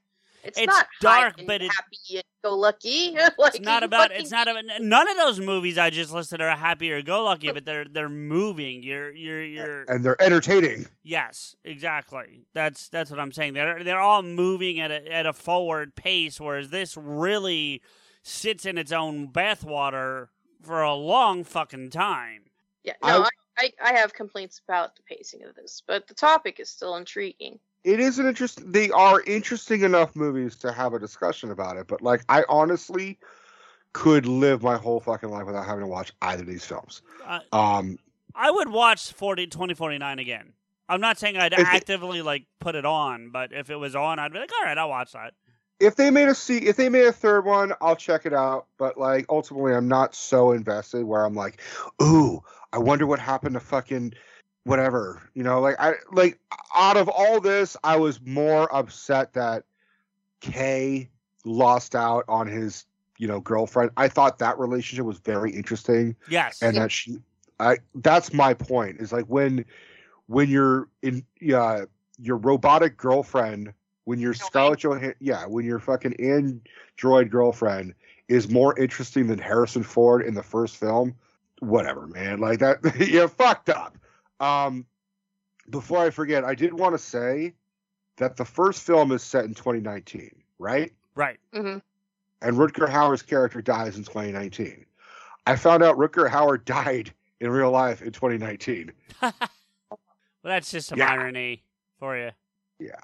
It's, 0.45 0.57
It's 0.57 0.67
not 0.69 0.87
dark, 1.01 1.35
high 1.35 1.39
and 1.39 1.47
but 1.47 1.63
it- 1.63 1.71
happy 1.73 2.15
and 2.17 2.23
go 2.45 2.55
lucky. 2.57 3.13
like 3.39 3.57
It's 3.57 3.61
not 3.61 3.83
about. 3.83 4.09
fucking- 4.11 4.23
It's 4.23 4.31
not 4.31 4.47
about. 4.49 4.65
None 4.81 5.09
of 5.11 5.17
those 5.17 5.41
movies 5.41 5.77
I 5.79 5.91
just 5.91 6.13
listed 6.13 6.41
are 6.41 6.57
happy 6.57 6.91
or 6.93 7.03
go 7.03 7.25
lucky, 7.25 7.51
but 7.53 7.65
they're 7.65 7.85
they're 7.85 8.09
moving. 8.09 8.83
You're 8.83 9.11
you're 9.13 9.45
you're. 9.45 9.83
and 9.89 10.05
they're 10.05 10.21
entertaining. 10.23 10.87
Yes, 11.03 11.57
exactly. 11.65 12.47
That's 12.55 12.89
that's 12.89 13.11
what 13.11 13.19
I'm 13.21 13.33
saying. 13.33 13.55
They're 13.55 13.83
they're 13.85 14.01
all 14.01 14.23
moving 14.23 14.79
at 14.81 14.91
a 14.91 15.13
at 15.13 15.27
a 15.27 15.33
forward 15.33 15.95
pace, 15.97 16.41
whereas 16.41 16.71
this 16.71 16.97
really 16.97 17.83
sits 18.23 18.65
in 18.65 18.79
its 18.79 18.93
own 18.93 19.29
bathwater 19.29 20.29
for 20.63 20.83
a 20.83 20.95
long 20.95 21.45
fucking 21.45 21.91
time. 21.91 22.43
Yeah, 22.85 22.95
no, 23.03 23.23
I- 23.23 23.29
I, 23.59 23.73
I, 23.83 23.91
I 23.91 23.93
have 23.99 24.13
complaints 24.15 24.61
about 24.69 24.95
the 24.97 25.03
pacing 25.03 25.43
of 25.45 25.55
this, 25.55 25.83
but 25.87 26.07
the 26.07 26.15
topic 26.15 26.61
is 26.61 26.69
still 26.71 26.97
intriguing. 26.97 27.59
It 27.85 28.01
is 28.01 28.19
an 28.19 28.27
interest. 28.27 28.61
They 28.71 28.91
are 28.91 29.21
interesting 29.23 29.83
enough 29.83 30.15
movies 30.15 30.57
to 30.57 30.73
have 30.73 30.95
a 30.95 30.99
discussion 30.99 31.51
about 31.51 31.77
it, 31.77 31.87
but 31.89 32.03
like, 32.03 32.23
I 32.29 32.45
honestly 32.49 33.19
could 33.93 34.27
live 34.27 34.63
my 34.63 34.77
whole 34.77 35.01
fucking 35.01 35.29
life 35.29 35.47
without 35.47 35.65
having 35.67 35.81
to 35.83 35.87
watch 35.89 36.13
either 36.23 36.43
of 36.43 36.49
these 36.49 36.65
films. 36.65 37.03
Uh, 37.27 37.41
Um, 37.53 37.99
I 38.35 38.51
would 38.51 38.69
watch 38.69 39.13
40, 39.13 39.47
2049 39.49 40.19
again. 40.19 40.53
I'm 40.89 41.01
not 41.01 41.19
saying 41.19 41.37
I'd 41.37 41.53
If 41.53 41.61
it- 41.61 41.67
actively 41.67 42.23
like 42.23 42.45
put 42.61 42.75
it 42.75 42.85
on, 42.85 43.31
but 43.31 43.53
if 43.53 43.71
it 43.71 43.77
was 43.77 43.95
on, 43.97 44.19
I'd 44.19 44.33
be 44.33 44.39
like, 44.39 44.53
all 44.59 44.65
right, 44.67 44.79
I'll 44.79 44.89
watch 44.89 45.13
that. 45.13 45.35
If 45.81 45.97
they 45.97 46.11
made 46.11 46.29
a 46.29 46.35
see 46.35 46.59
if 46.59 46.77
they 46.77 46.89
made 46.89 47.07
a 47.07 47.13
third 47.13 47.45
one, 47.45 47.73
I'll 47.81 47.97
check 47.97 48.27
it 48.27 48.33
out. 48.33 48.67
But 48.79 48.99
like 48.99 49.27
ultimately, 49.29 49.75
I'm 49.75 49.89
not 49.89 50.15
so 50.15 50.53
invested 50.53 51.05
where 51.05 51.25
I'm 51.25 51.35
like, 51.35 51.61
ooh, 52.03 52.43
I 52.73 52.79
wonder 52.79 53.07
what 53.07 53.19
happened 53.19 53.55
to 53.55 53.61
fucking 53.61 54.15
whatever. 54.65 55.23
You 55.35 55.43
know, 55.43 55.61
like 55.61 55.77
I 55.79 55.95
like 56.11 56.39
out 56.75 56.97
of 56.97 57.09
all 57.09 57.41
this, 57.41 57.77
I 57.85 57.97
was 57.97 58.21
more 58.21 58.75
upset 58.75 59.35
that 59.35 59.65
Kay 60.41 61.09
lost 61.45 61.95
out 61.95 62.25
on 62.29 62.47
his 62.47 62.85
you 63.17 63.27
know 63.27 63.41
girlfriend. 63.41 63.91
I 63.97 64.09
thought 64.09 64.39
that 64.39 64.59
relationship 64.59 65.05
was 65.05 65.19
very 65.19 65.53
interesting 65.53 66.17
Yes. 66.29 66.63
and 66.63 66.77
that 66.77 66.93
she 66.93 67.19
i 67.61 67.77
that's 67.97 68.33
my 68.33 68.55
point 68.55 69.01
is 69.01 69.13
like 69.13 69.25
when 69.25 69.65
when 70.27 70.49
you're 70.49 70.89
in 71.03 71.25
yeah 71.41 71.85
your 72.21 72.37
robotic 72.37 72.97
girlfriend 72.97 73.73
when 74.09 74.19
your 74.19 74.33
scarlett 74.33 74.81
johansson 74.81 75.15
yeah 75.21 75.45
when 75.45 75.67
your 75.67 75.79
fucking 75.79 76.15
android 76.19 77.31
girlfriend 77.31 77.93
is 78.29 78.49
more 78.49 78.79
interesting 78.79 79.27
than 79.27 79.39
harrison 79.39 79.83
ford 79.83 80.25
in 80.25 80.33
the 80.33 80.43
first 80.43 80.79
film 80.79 81.15
whatever 81.61 82.07
man 82.07 82.39
like 82.39 82.59
that 82.59 82.79
you're 82.99 83.29
fucked 83.29 83.69
up 83.69 83.99
um 84.41 84.87
before 85.69 85.99
i 85.99 86.09
forget 86.09 86.43
i 86.43 86.55
did 86.55 86.73
want 86.73 86.95
to 86.95 86.99
say 86.99 87.53
that 88.17 88.35
the 88.37 88.45
first 88.47 88.83
film 88.83 89.13
is 89.13 89.23
set 89.23 89.45
in 89.45 89.53
2019 89.53 90.31
right 90.59 90.93
right. 91.15 91.39
hmm 91.53 91.77
and 92.41 92.57
Rutger 92.57 92.89
Hauer's 92.89 93.21
character 93.21 93.61
dies 93.61 93.97
in 93.97 94.05
2019. 94.05 94.87
I 95.49 95.57
found 95.57 95.83
out 95.83 95.97
Rutger 95.97 96.31
Hauer 96.31 96.65
died 96.65 97.13
in 97.41 97.51
real 97.51 97.73
life 97.73 98.01
in 98.01 98.13
2019. 98.13 98.93
Well, 99.91 99.99
that's 100.45 100.71
just 100.71 100.87
some 100.87 101.01
Yeah. 101.01 101.11
irony 101.11 101.65
for 101.99 102.17
you. 102.17 102.31
Yeah. 102.79 102.95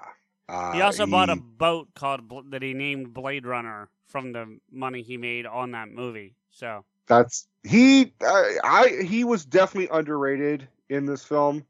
Uh, 0.47 0.73
He 0.73 0.81
also 0.81 1.05
bought 1.05 1.29
a 1.29 1.35
boat 1.35 1.89
called 1.95 2.51
that 2.51 2.61
he 2.61 2.73
named 2.73 3.13
Blade 3.13 3.45
Runner 3.45 3.89
from 4.05 4.31
the 4.31 4.59
money 4.71 5.01
he 5.01 5.17
made 5.17 5.45
on 5.45 5.71
that 5.71 5.89
movie. 5.89 6.35
So 6.51 6.85
That's 7.07 7.47
he. 7.63 8.13
Uh, 8.21 8.43
I 8.63 9.01
he 9.03 9.23
was 9.23 9.45
definitely 9.45 9.89
underrated 9.95 10.67
in 10.89 11.05
this 11.05 11.23
film. 11.23 11.65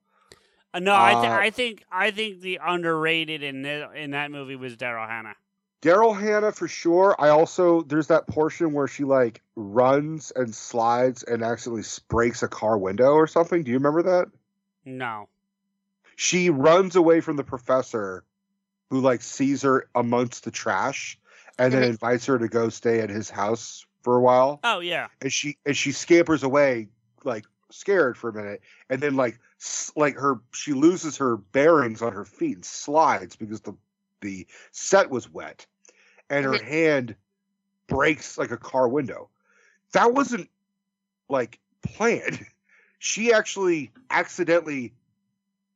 uh, 0.74 0.80
no, 0.80 0.96
I, 0.96 1.14
th- 1.14 1.32
Uh, 1.32 1.36
I 1.36 1.50
think 1.52 1.84
I 1.92 2.12
think 2.12 2.42
the 2.42 2.60
underrated 2.64 3.44
in 3.44 3.62
the, 3.62 3.92
in 3.94 4.12
that 4.12 4.32
movie 4.32 4.56
was 4.56 4.76
Daryl 4.76 5.08
Hannah. 5.08 5.36
Daryl 5.82 6.20
Hannah 6.20 6.52
for 6.52 6.68
sure. 6.68 7.16
I 7.20 7.30
also 7.30 7.82
there's 7.82 8.08
that 8.08 8.28
portion 8.28 8.74
where 8.74 8.88
she 8.88 9.04
like 9.04 9.42
runs 9.56 10.32
and 10.36 10.54
slides 10.54 11.24
and 11.24 11.44
accidentally 11.44 11.84
breaks 12.08 12.44
a 12.44 12.48
car 12.48 12.78
window 12.78 13.14
or 13.14 13.28
something. 13.28 13.64
Do 13.64 13.72
you 13.72 13.78
remember 13.78 14.04
that? 14.04 14.28
No, 14.86 15.30
She 16.16 16.50
runs 16.50 16.96
away 16.96 17.22
from 17.22 17.38
the 17.38 17.44
professor, 17.44 18.24
who 18.90 19.00
like 19.00 19.22
sees 19.22 19.62
her 19.64 19.90
amongst 19.96 20.44
the 20.44 20.52
trash, 20.52 21.18
and 21.58 21.74
then 21.74 21.84
invites 21.84 22.26
her 22.26 22.38
to 22.38 22.48
go 22.48 22.70
stay 22.70 23.00
at 23.00 23.10
his 23.10 23.30
house 23.30 23.86
for 24.02 24.16
a 24.18 24.22
while. 24.22 24.60
oh 24.64 24.80
yeah, 24.80 25.08
and 25.22 25.32
she 25.32 25.58
and 25.66 25.76
she 25.76 25.92
scampers 25.92 26.44
away 26.44 26.88
like 27.24 27.46
scared 27.72 28.18
for 28.18 28.30
a 28.30 28.34
minute. 28.34 28.62
And 28.90 29.02
then 29.02 29.16
like 29.16 29.40
like 29.96 30.16
her 30.16 30.40
she 30.54 30.74
loses 30.74 31.18
her 31.18 31.38
bearings 31.38 32.02
on 32.02 32.14
her 32.14 32.26
feet 32.26 32.56
and 32.56 32.66
slides 32.66 33.36
because 33.36 33.62
the 33.62 33.76
the 34.22 34.48
set 34.72 35.10
was 35.10 35.30
wet. 35.32 35.66
And 36.30 36.44
her 36.46 36.58
hand 36.58 37.16
breaks 37.88 38.38
like 38.38 38.52
a 38.52 38.58
car 38.58 38.88
window. 38.88 39.30
That 39.94 40.14
wasn't 40.14 40.50
like 41.30 41.60
planned. 41.82 42.46
She 42.98 43.32
actually 43.34 43.92
accidentally 44.10 44.94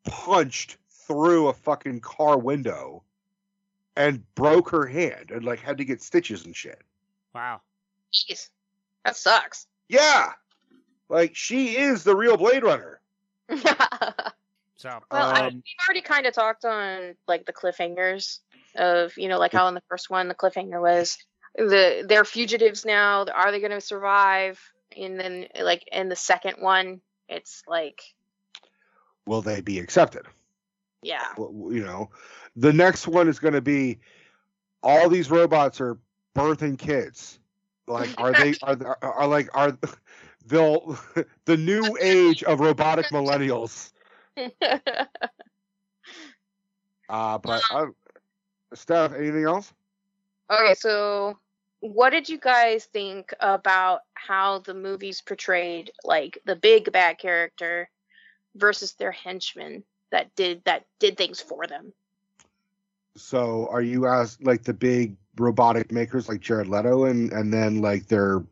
punched 0.03 0.77
through 1.09 1.49
a 1.49 1.53
fucking 1.53 1.99
car 1.99 2.37
window 2.37 3.03
and 3.97 4.23
broke 4.35 4.69
her 4.69 4.85
hand 4.85 5.31
and 5.31 5.43
like 5.43 5.59
had 5.59 5.79
to 5.79 5.83
get 5.83 6.01
stitches 6.01 6.45
and 6.45 6.55
shit 6.55 6.81
wow. 7.33 7.61
Jeez, 8.13 8.49
that 9.05 9.15
sucks. 9.15 9.67
Yeah. 9.87 10.33
Like 11.09 11.35
she 11.35 11.77
is 11.77 12.03
the 12.03 12.15
real 12.15 12.37
Blade 12.37 12.63
Runner. 12.63 13.01
So 14.75 14.97
Well, 15.11 15.27
I 15.27 15.33
mean, 15.33 15.43
Um, 15.43 15.53
we've 15.55 15.85
already 15.85 16.01
kind 16.01 16.25
of 16.25 16.33
talked 16.33 16.63
on 16.63 17.15
like 17.27 17.45
the 17.45 17.51
cliffhangers 17.51 18.39
of 18.77 19.17
you 19.17 19.27
know 19.27 19.37
like 19.37 19.51
how 19.51 19.67
in 19.67 19.73
the 19.73 19.83
first 19.89 20.09
one 20.09 20.29
the 20.29 20.33
cliffhanger 20.33 20.79
was 20.81 21.17
the 21.57 22.05
they're 22.07 22.23
fugitives 22.23 22.85
now. 22.85 23.25
Are 23.25 23.51
they 23.51 23.59
going 23.59 23.73
to 23.73 23.81
survive? 23.81 24.57
And 24.95 25.19
then 25.19 25.47
like 25.59 25.83
in 25.91 26.07
the 26.07 26.15
second 26.15 26.61
one, 26.61 27.01
it's 27.27 27.61
like 27.67 28.01
Will 29.25 29.41
they 29.41 29.59
be 29.59 29.79
accepted? 29.79 30.25
Yeah, 31.01 31.35
You 31.37 31.83
know, 31.83 32.09
the 32.55 32.73
next 32.73 33.07
one 33.07 33.27
is 33.27 33.39
going 33.39 33.53
to 33.53 33.61
be 33.61 33.99
all 34.83 35.09
these 35.09 35.29
robots 35.29 35.79
are 35.81 35.97
birthing 36.35 36.77
kids. 36.77 37.39
Like, 37.87 38.13
are 38.17 38.33
they 38.33 38.57
are 38.61 38.77
are, 39.01 39.13
are 39.13 39.27
like 39.27 39.49
are 39.53 39.77
they'll 40.45 40.97
the 41.45 41.57
new 41.57 41.97
age 41.99 42.43
of 42.43 42.59
robotic 42.59 43.09
millennials? 43.09 43.91
Uh, 47.09 47.37
but 47.37 47.65
uh, 47.69 47.87
Steph, 48.73 49.13
anything 49.13 49.43
else? 49.45 49.73
Okay, 50.51 50.73
so 50.75 51.37
what 51.81 52.09
did 52.11 52.29
you 52.29 52.37
guys 52.37 52.85
think 52.85 53.33
about 53.39 54.01
how 54.13 54.59
the 54.59 54.73
movies 54.73 55.21
portrayed 55.21 55.91
like 56.03 56.39
the 56.45 56.55
big 56.55 56.91
bad 56.91 57.17
character 57.17 57.89
versus 58.55 58.93
their 58.93 59.11
henchmen 59.11 59.83
that 60.11 60.35
did 60.35 60.63
that 60.65 60.85
did 60.99 61.17
things 61.17 61.39
for 61.41 61.67
them? 61.67 61.93
So, 63.15 63.67
are 63.71 63.81
you 63.81 64.07
as 64.07 64.37
like 64.41 64.63
the 64.63 64.73
big 64.73 65.15
robotic 65.37 65.91
makers 65.91 66.29
like 66.29 66.41
Jared 66.41 66.67
Leto, 66.67 67.05
and 67.05 67.31
and 67.31 67.53
then 67.53 67.81
like 67.81 68.07
they're 68.07 68.43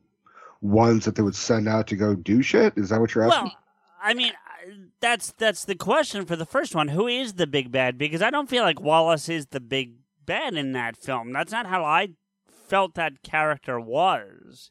ones 0.62 1.06
that 1.06 1.16
they 1.16 1.22
would 1.22 1.36
send 1.36 1.68
out 1.68 1.88
to 1.88 1.96
go 1.96 2.16
do 2.16 2.42
shit? 2.42 2.74
Is 2.76 2.90
that 2.90 3.00
what 3.00 3.14
you're 3.16 3.26
asking? 3.26 3.46
well, 3.46 3.58
I 4.02 4.14
mean, 4.14 4.34
that's 5.00 5.34
that's 5.38 5.66
the 5.66 5.76
question 5.76 6.26
for 6.26 6.36
the 6.36 6.46
first 6.46 6.76
one. 6.76 6.90
Who 6.90 7.08
is 7.08 7.34
the 7.34 7.48
big 7.48 7.72
bad? 7.72 7.98
Because 7.98 8.22
I 8.22 8.30
don't 8.30 8.50
feel 8.50 8.64
like 8.64 8.82
Wallace 8.82 9.30
is 9.30 9.48
the 9.48 9.60
big 9.60 9.96
bad 10.26 10.56
in 10.56 10.74
that 10.74 10.98
film. 10.98 11.32
That's 11.32 11.52
not 11.52 11.68
how 11.68 11.84
I 11.84 12.10
felt 12.68 12.96
that 12.96 13.24
character 13.24 13.80
was. 13.80 14.70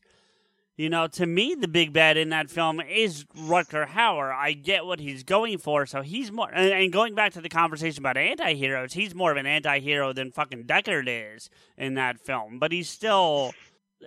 You 0.77 0.90
know, 0.90 1.07
to 1.07 1.24
me, 1.24 1.55
the 1.55 1.69
big 1.69 1.94
bad 1.94 2.19
in 2.19 2.28
that 2.28 2.51
film 2.51 2.81
is 2.81 3.24
Rutger 3.35 3.89
Hauer. 3.89 4.31
I 4.31 4.53
get 4.53 4.85
what 4.85 5.01
he's 5.01 5.23
going 5.23 5.57
for, 5.57 5.86
so 5.86 6.03
he's 6.03 6.31
more. 6.31 6.51
And, 6.53 6.70
and 6.70 6.93
going 6.93 7.15
back 7.15 7.32
to 7.32 7.40
the 7.40 7.48
conversation 7.48 8.03
about 8.03 8.19
anti-heroes, 8.19 8.93
he's 8.93 9.15
more 9.15 9.31
of 9.31 9.39
an 9.39 9.47
anti-hero 9.47 10.12
than 10.12 10.32
fucking 10.32 10.65
Deckard 10.65 11.07
is 11.09 11.48
in 11.78 11.94
that 11.94 12.20
film. 12.20 12.59
But 12.59 12.73
he's 12.73 12.90
still 12.90 13.55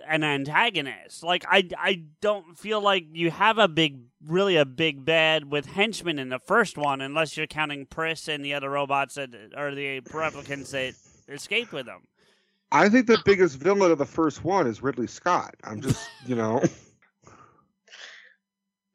an 0.06 0.22
antagonist. 0.22 1.24
Like 1.24 1.44
I, 1.48 1.68
I 1.76 2.04
don't 2.20 2.56
feel 2.56 2.80
like 2.80 3.06
you 3.12 3.32
have 3.32 3.58
a 3.58 3.66
big, 3.66 4.02
really 4.24 4.56
a 4.56 4.64
big 4.64 5.04
bad 5.04 5.50
with 5.50 5.66
henchmen 5.66 6.20
in 6.20 6.28
the 6.28 6.38
first 6.38 6.78
one, 6.78 7.00
unless 7.00 7.36
you're 7.36 7.48
counting 7.48 7.86
Pris 7.86 8.28
and 8.28 8.44
the 8.44 8.54
other 8.54 8.70
robots 8.70 9.16
that 9.16 9.30
or 9.56 9.74
the 9.74 10.00
replicants 10.02 10.70
that 10.70 10.94
escaped 11.28 11.72
with 11.72 11.86
them. 11.86 12.02
I 12.72 12.88
think 12.88 13.06
the 13.06 13.20
biggest 13.24 13.56
villain 13.56 13.90
of 13.90 13.98
the 13.98 14.06
first 14.06 14.44
one 14.44 14.66
is 14.66 14.82
Ridley 14.82 15.08
Scott. 15.08 15.54
I'm 15.64 15.80
just, 15.80 16.08
you 16.26 16.36
know, 16.36 16.62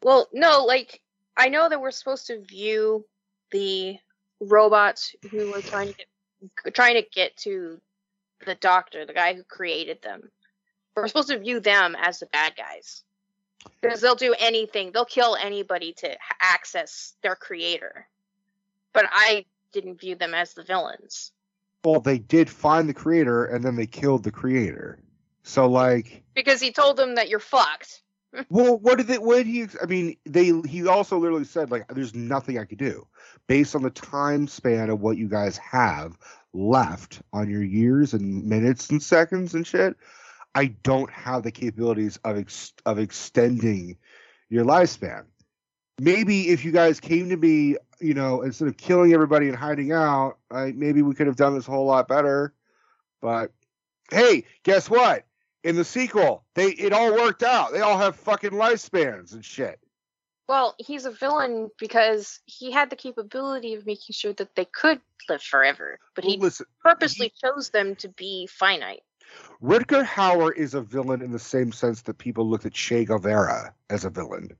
Well, 0.05 0.29
no, 0.31 0.65
like 0.65 1.01
I 1.35 1.49
know 1.49 1.67
that 1.67 1.81
we're 1.81 1.89
supposed 1.89 2.27
to 2.27 2.39
view 2.39 3.07
the 3.49 3.97
robots 4.39 5.15
who 5.31 5.51
were 5.51 5.63
trying 5.63 5.87
to 5.87 5.95
get, 5.95 6.75
trying 6.75 6.93
to 6.93 7.09
get 7.11 7.35
to 7.37 7.81
the 8.45 8.53
doctor, 8.53 9.03
the 9.03 9.15
guy 9.15 9.33
who 9.33 9.41
created 9.43 10.03
them. 10.03 10.29
We're 10.95 11.07
supposed 11.07 11.29
to 11.29 11.39
view 11.39 11.59
them 11.59 11.95
as 11.99 12.19
the 12.19 12.27
bad 12.27 12.53
guys 12.55 13.03
because 13.81 13.99
they'll 13.99 14.13
do 14.13 14.35
anything. 14.37 14.91
They'll 14.91 15.05
kill 15.05 15.35
anybody 15.37 15.93
to 15.93 16.15
access 16.39 17.15
their 17.23 17.35
creator. 17.35 18.07
But 18.93 19.05
I 19.11 19.45
didn't 19.71 20.01
view 20.01 20.13
them 20.13 20.35
as 20.35 20.53
the 20.53 20.63
villains. 20.63 21.31
Well, 21.85 22.01
they 22.01 22.17
did 22.17 22.49
find 22.49 22.89
the 22.89 22.93
creator 22.93 23.45
and 23.45 23.63
then 23.63 23.75
they 23.75 23.87
killed 23.87 24.23
the 24.23 24.31
creator. 24.31 24.99
So 25.43 25.67
like, 25.67 26.23
Because 26.33 26.59
he 26.59 26.71
told 26.71 26.97
them 26.97 27.15
that 27.15 27.29
you're 27.29 27.39
fucked. 27.39 28.01
well, 28.49 28.77
what 28.79 28.97
did 28.97 29.07
they? 29.07 29.17
What 29.17 29.37
did 29.37 29.47
he? 29.47 29.67
I 29.81 29.85
mean, 29.85 30.17
they. 30.25 30.51
He 30.67 30.87
also 30.87 31.17
literally 31.17 31.45
said 31.45 31.71
like, 31.71 31.87
"There's 31.87 32.13
nothing 32.13 32.59
I 32.59 32.65
could 32.65 32.79
do 32.79 33.07
based 33.47 33.75
on 33.75 33.81
the 33.81 33.89
time 33.89 34.47
span 34.47 34.89
of 34.89 34.99
what 34.99 35.15
you 35.15 35.29
guys 35.29 35.57
have 35.57 36.17
left 36.53 37.21
on 37.31 37.49
your 37.49 37.63
years 37.63 38.13
and 38.13 38.43
minutes 38.45 38.89
and 38.89 39.01
seconds 39.01 39.53
and 39.53 39.65
shit. 39.65 39.95
I 40.53 40.65
don't 40.83 41.11
have 41.11 41.43
the 41.43 41.51
capabilities 41.51 42.17
of 42.23 42.37
ex- 42.37 42.73
of 42.85 42.99
extending 42.99 43.97
your 44.49 44.65
lifespan. 44.65 45.25
Maybe 45.99 46.49
if 46.49 46.65
you 46.65 46.71
guys 46.71 46.99
came 46.99 47.29
to 47.29 47.37
me, 47.37 47.77
you 47.99 48.13
know, 48.13 48.41
instead 48.41 48.67
of 48.67 48.77
killing 48.77 49.13
everybody 49.13 49.47
and 49.47 49.55
hiding 49.55 49.91
out, 49.91 50.37
I, 50.51 50.73
maybe 50.73 51.01
we 51.01 51.15
could 51.15 51.27
have 51.27 51.37
done 51.37 51.55
this 51.55 51.67
a 51.67 51.71
whole 51.71 51.85
lot 51.85 52.07
better. 52.07 52.53
But 53.21 53.51
hey, 54.11 54.45
guess 54.63 54.89
what? 54.89 55.25
In 55.63 55.75
the 55.75 55.85
sequel, 55.85 56.43
they 56.53 56.67
it 56.67 56.93
all 56.93 57.13
worked 57.13 57.43
out. 57.43 57.71
They 57.71 57.79
all 57.79 57.97
have 57.97 58.15
fucking 58.17 58.51
lifespans 58.51 59.33
and 59.33 59.43
shit. 59.43 59.79
Well, 60.47 60.75
he's 60.77 61.05
a 61.05 61.11
villain 61.11 61.71
because 61.79 62.39
he 62.45 62.71
had 62.71 62.91
the 62.91 62.95
capability 62.95 63.73
of 63.73 63.85
making 63.85 64.13
sure 64.13 64.33
that 64.33 64.55
they 64.55 64.65
could 64.65 65.01
live 65.27 65.41
forever, 65.41 65.97
but 66.13 66.23
he 66.23 66.37
Listen, 66.37 66.67
purposely 66.83 67.33
chose 67.43 67.71
them 67.71 67.95
to 67.95 68.09
be 68.09 68.45
finite. 68.47 69.01
Rutger 69.61 70.05
Hauer 70.05 70.55
is 70.55 70.75
a 70.75 70.81
villain 70.81 71.23
in 71.23 71.31
the 71.31 71.39
same 71.39 71.71
sense 71.71 72.03
that 72.03 72.19
people 72.19 72.47
looked 72.47 72.67
at 72.67 72.73
Che 72.73 73.05
Guevara 73.05 73.73
as 73.89 74.05
a 74.05 74.11
villain. 74.11 74.55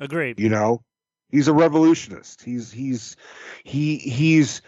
Agreed. 0.00 0.40
You 0.40 0.48
know, 0.48 0.82
he's 1.28 1.46
a 1.46 1.52
revolutionist. 1.52 2.42
He's 2.42 2.72
he's 2.72 3.16
he 3.62 3.98
he's 3.98 4.62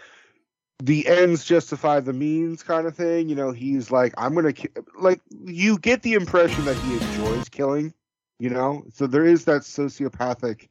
the 0.81 1.07
ends 1.07 1.43
justify 1.43 1.99
the 1.99 2.13
means 2.13 2.61
kind 2.61 2.85
of 2.85 2.95
thing. 2.95 3.29
You 3.29 3.35
know, 3.35 3.51
he's 3.51 3.91
like 3.91 4.13
I'm 4.17 4.35
gonna 4.35 4.53
ki-. 4.53 4.69
like 4.97 5.21
you 5.45 5.79
get 5.79 6.03
the 6.03 6.13
impression 6.13 6.63
that 6.65 6.77
he 6.77 6.93
enjoys 6.93 7.49
killing. 7.49 7.93
You 8.39 8.51
know, 8.51 8.83
so 8.93 9.07
there 9.07 9.25
is 9.25 9.45
that 9.45 9.61
sociopathic 9.61 10.67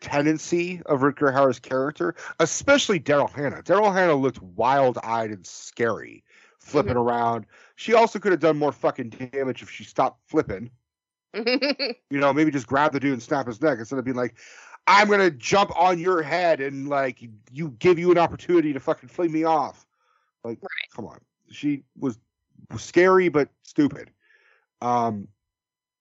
tendency 0.00 0.82
of 0.86 1.00
Rutger 1.00 1.32
Hauer's 1.32 1.58
character, 1.58 2.14
especially 2.38 3.00
Daryl 3.00 3.30
Hannah. 3.30 3.62
Daryl 3.62 3.92
Hannah 3.92 4.14
looked 4.14 4.42
wild-eyed 4.42 5.30
and 5.30 5.46
scary, 5.46 6.24
flipping 6.58 6.94
mm-hmm. 6.94 7.00
around. 7.00 7.46
She 7.76 7.94
also 7.94 8.18
could 8.18 8.32
have 8.32 8.40
done 8.40 8.58
more 8.58 8.72
fucking 8.72 9.10
damage 9.10 9.62
if 9.62 9.70
she 9.70 9.84
stopped 9.84 10.20
flipping 10.26 10.70
you 11.34 11.94
know, 12.10 12.32
maybe 12.32 12.50
just 12.50 12.66
grab 12.66 12.92
the 12.92 13.00
dude 13.00 13.12
and 13.12 13.22
snap 13.22 13.46
his 13.46 13.60
neck 13.60 13.78
instead 13.78 13.98
of 13.98 14.04
being 14.04 14.16
like, 14.16 14.36
I'm 14.86 15.08
gonna 15.08 15.30
jump 15.30 15.78
on 15.78 15.98
your 15.98 16.22
head 16.22 16.60
and 16.60 16.88
like 16.88 17.20
you 17.52 17.70
give 17.78 17.98
you 17.98 18.10
an 18.10 18.18
opportunity 18.18 18.72
to 18.72 18.80
fucking 18.80 19.08
fling 19.08 19.32
me 19.32 19.44
off. 19.44 19.86
Like, 20.42 20.58
come 20.94 21.06
on. 21.06 21.20
She 21.50 21.84
was, 21.98 22.18
was 22.72 22.82
scary 22.82 23.28
but 23.28 23.48
stupid. 23.62 24.10
Um, 24.80 25.28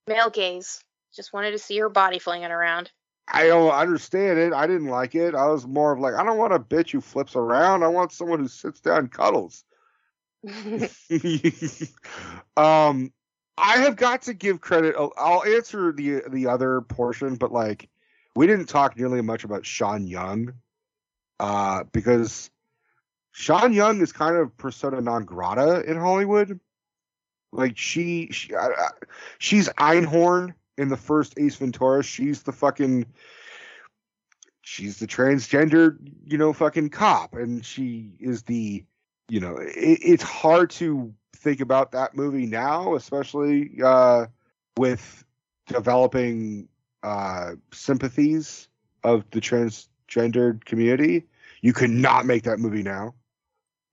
Male 0.08 0.30
gaze. 0.30 0.84
Just 1.16 1.34
wanted 1.34 1.52
to 1.52 1.60
see 1.60 1.78
her 1.80 1.90
body 1.90 2.20
flinging 2.20 2.52
around. 2.52 2.92
I 3.32 3.48
don't 3.48 3.72
understand 3.72 4.40
it. 4.40 4.54
I 4.54 4.66
didn't 4.66 4.88
like 4.88 5.14
it. 5.14 5.36
I 5.36 5.48
was 5.48 5.68
more 5.68 5.92
of 5.92 6.00
like, 6.00 6.16
I 6.16 6.24
don't 6.24 6.38
want 6.38 6.54
a 6.54 6.60
bitch 6.60 6.92
who 6.92 7.02
flips 7.02 7.36
around. 7.36 7.84
I 7.84 7.88
want 7.88 8.12
someone 8.12 8.40
who 8.40 8.48
sits 8.48 8.80
down 8.80 9.00
and 9.00 9.12
cuddles. 9.12 9.64
um, 12.58 13.12
I 13.60 13.78
have 13.80 13.96
got 13.96 14.24
to 14.24 14.34
give 14.34 14.62
credit. 14.62 14.96
I'll- 14.98 15.14
I'll 15.18 15.44
answer 15.44 15.92
the 15.92 16.24
the 16.30 16.48
other 16.48 16.82
portion, 16.82 17.36
but 17.36 17.52
like, 17.52 17.90
we 18.36 18.48
didn't 18.48 18.68
talk 18.68 18.98
nearly 18.98 19.22
much 19.22 19.44
about 19.44 19.66
Sean 19.66 20.08
Young, 20.08 20.54
uh, 21.40 21.84
because 21.92 22.50
Sean 23.32 23.74
Young 23.74 24.02
is 24.02 24.12
kind 24.12 24.36
of 24.38 24.56
persona 24.58 25.02
non 25.02 25.26
grata 25.26 25.84
in 25.90 25.98
Hollywood. 25.98 26.60
Like 27.52 27.78
she, 27.78 28.30
she 28.32 28.54
she's 29.40 29.70
Einhorn 29.70 30.54
in 30.78 30.90
the 30.90 30.98
first 30.98 31.34
Ace 31.38 31.56
Ventura. 31.56 32.04
She's 32.04 32.44
the 32.44 32.52
fucking 32.52 33.06
she's 34.62 35.00
the 35.00 35.08
transgender, 35.08 35.98
you 36.26 36.38
know, 36.38 36.54
fucking 36.54 36.90
cop, 36.90 37.34
and 37.34 37.66
she 37.66 38.12
is 38.20 38.44
the, 38.44 38.84
you 39.28 39.40
know, 39.40 39.58
it, 39.58 40.00
it's 40.04 40.24
hard 40.24 40.70
to 40.70 41.14
think 41.36 41.62
about 41.62 41.92
that 41.92 42.16
movie 42.16 42.46
now, 42.46 42.96
especially 42.96 43.82
uh, 43.84 44.28
with 44.78 45.24
developing 45.68 46.68
uh, 47.04 47.52
sympathies 47.72 48.68
of 49.04 49.24
the 49.32 49.40
transgendered 49.40 50.66
community. 50.66 51.26
You 51.62 51.74
could 51.74 51.90
not 51.90 52.26
make 52.26 52.44
that 52.44 52.60
movie 52.60 52.84
now. 52.84 53.16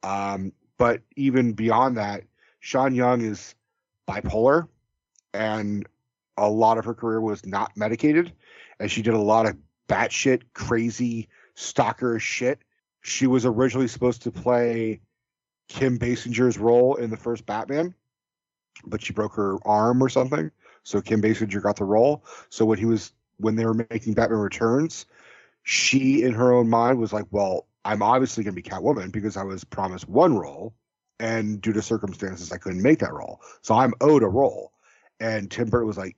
Um, 0.03 0.53
but 0.79 1.03
even 1.17 1.53
beyond 1.53 1.97
that, 1.97 2.25
Sean 2.61 2.95
Young 2.95 3.23
is 3.23 3.55
bipolar, 4.09 4.69
and 5.33 5.87
a 6.37 6.49
lot 6.49 6.79
of 6.79 6.85
her 6.85 6.95
career 6.95 7.21
was 7.21 7.45
not 7.47 7.77
medicated, 7.77 8.33
and 8.79 8.91
she 8.91 9.03
did 9.03 9.15
a 9.15 9.19
lot 9.19 9.47
of 9.47 9.57
batshit 9.89 10.43
crazy 10.53 11.29
stalker 11.55 12.19
shit. 12.19 12.61
She 13.01 13.27
was 13.27 13.47
originally 13.47 13.89
supposed 13.89 14.23
to 14.23 14.31
play 14.31 15.01
Kim 15.69 15.99
Basinger's 15.99 16.59
role 16.59 16.97
in 16.97 17.11
the 17.11 17.17
first 17.17 17.47
Batman, 17.47 17.95
but 18.85 19.03
she 19.03 19.13
broke 19.13 19.35
her 19.35 19.59
arm 19.67 20.03
or 20.03 20.09
something. 20.09 20.51
So 20.83 21.01
Kim 21.01 21.21
Basinger 21.21 21.63
got 21.63 21.77
the 21.77 21.85
role. 21.85 22.25
So 22.49 22.65
when 22.65 22.79
he 22.79 22.85
was 22.85 23.13
when 23.39 23.57
they 23.57 23.67
were 23.67 23.75
making 23.75 24.15
Batman 24.15 24.39
Returns, 24.39 25.07
she 25.63 26.23
in 26.23 26.33
her 26.33 26.53
own 26.53 26.69
mind 26.71 26.99
was 26.99 27.13
like, 27.13 27.27
"Well, 27.31 27.67
I'm 27.85 28.03
obviously 28.03 28.45
going 28.45 28.55
to 28.55 28.63
be 28.63 28.69
Catwoman 28.69 29.13
because 29.13 29.37
I 29.37 29.43
was 29.43 29.65
promised 29.65 30.09
one 30.09 30.37
role, 30.37 30.75
and 31.19 31.61
due 31.61 31.73
to 31.73 31.83
circumstances, 31.83 32.53
I 32.53 32.59
couldn't 32.59 32.83
make 32.83 33.01
that 33.01 33.13
role. 33.13 33.41
So 33.63 33.75
I'm 33.75 33.95
owed 34.01 34.23
a 34.23 34.29
role." 34.29 34.73
And 35.19 35.51
Tim 35.51 35.69
Burton 35.69 35.89
was 35.89 35.99
like, 35.99 36.17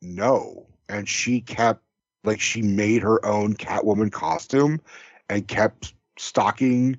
"No," 0.00 0.66
and 0.88 1.08
she 1.08 1.40
kept 1.40 1.82
like 2.24 2.40
she 2.40 2.62
made 2.62 3.02
her 3.02 3.24
own 3.24 3.54
Catwoman 3.54 4.10
costume 4.10 4.80
and 5.28 5.46
kept 5.46 5.94
stalking 6.18 6.96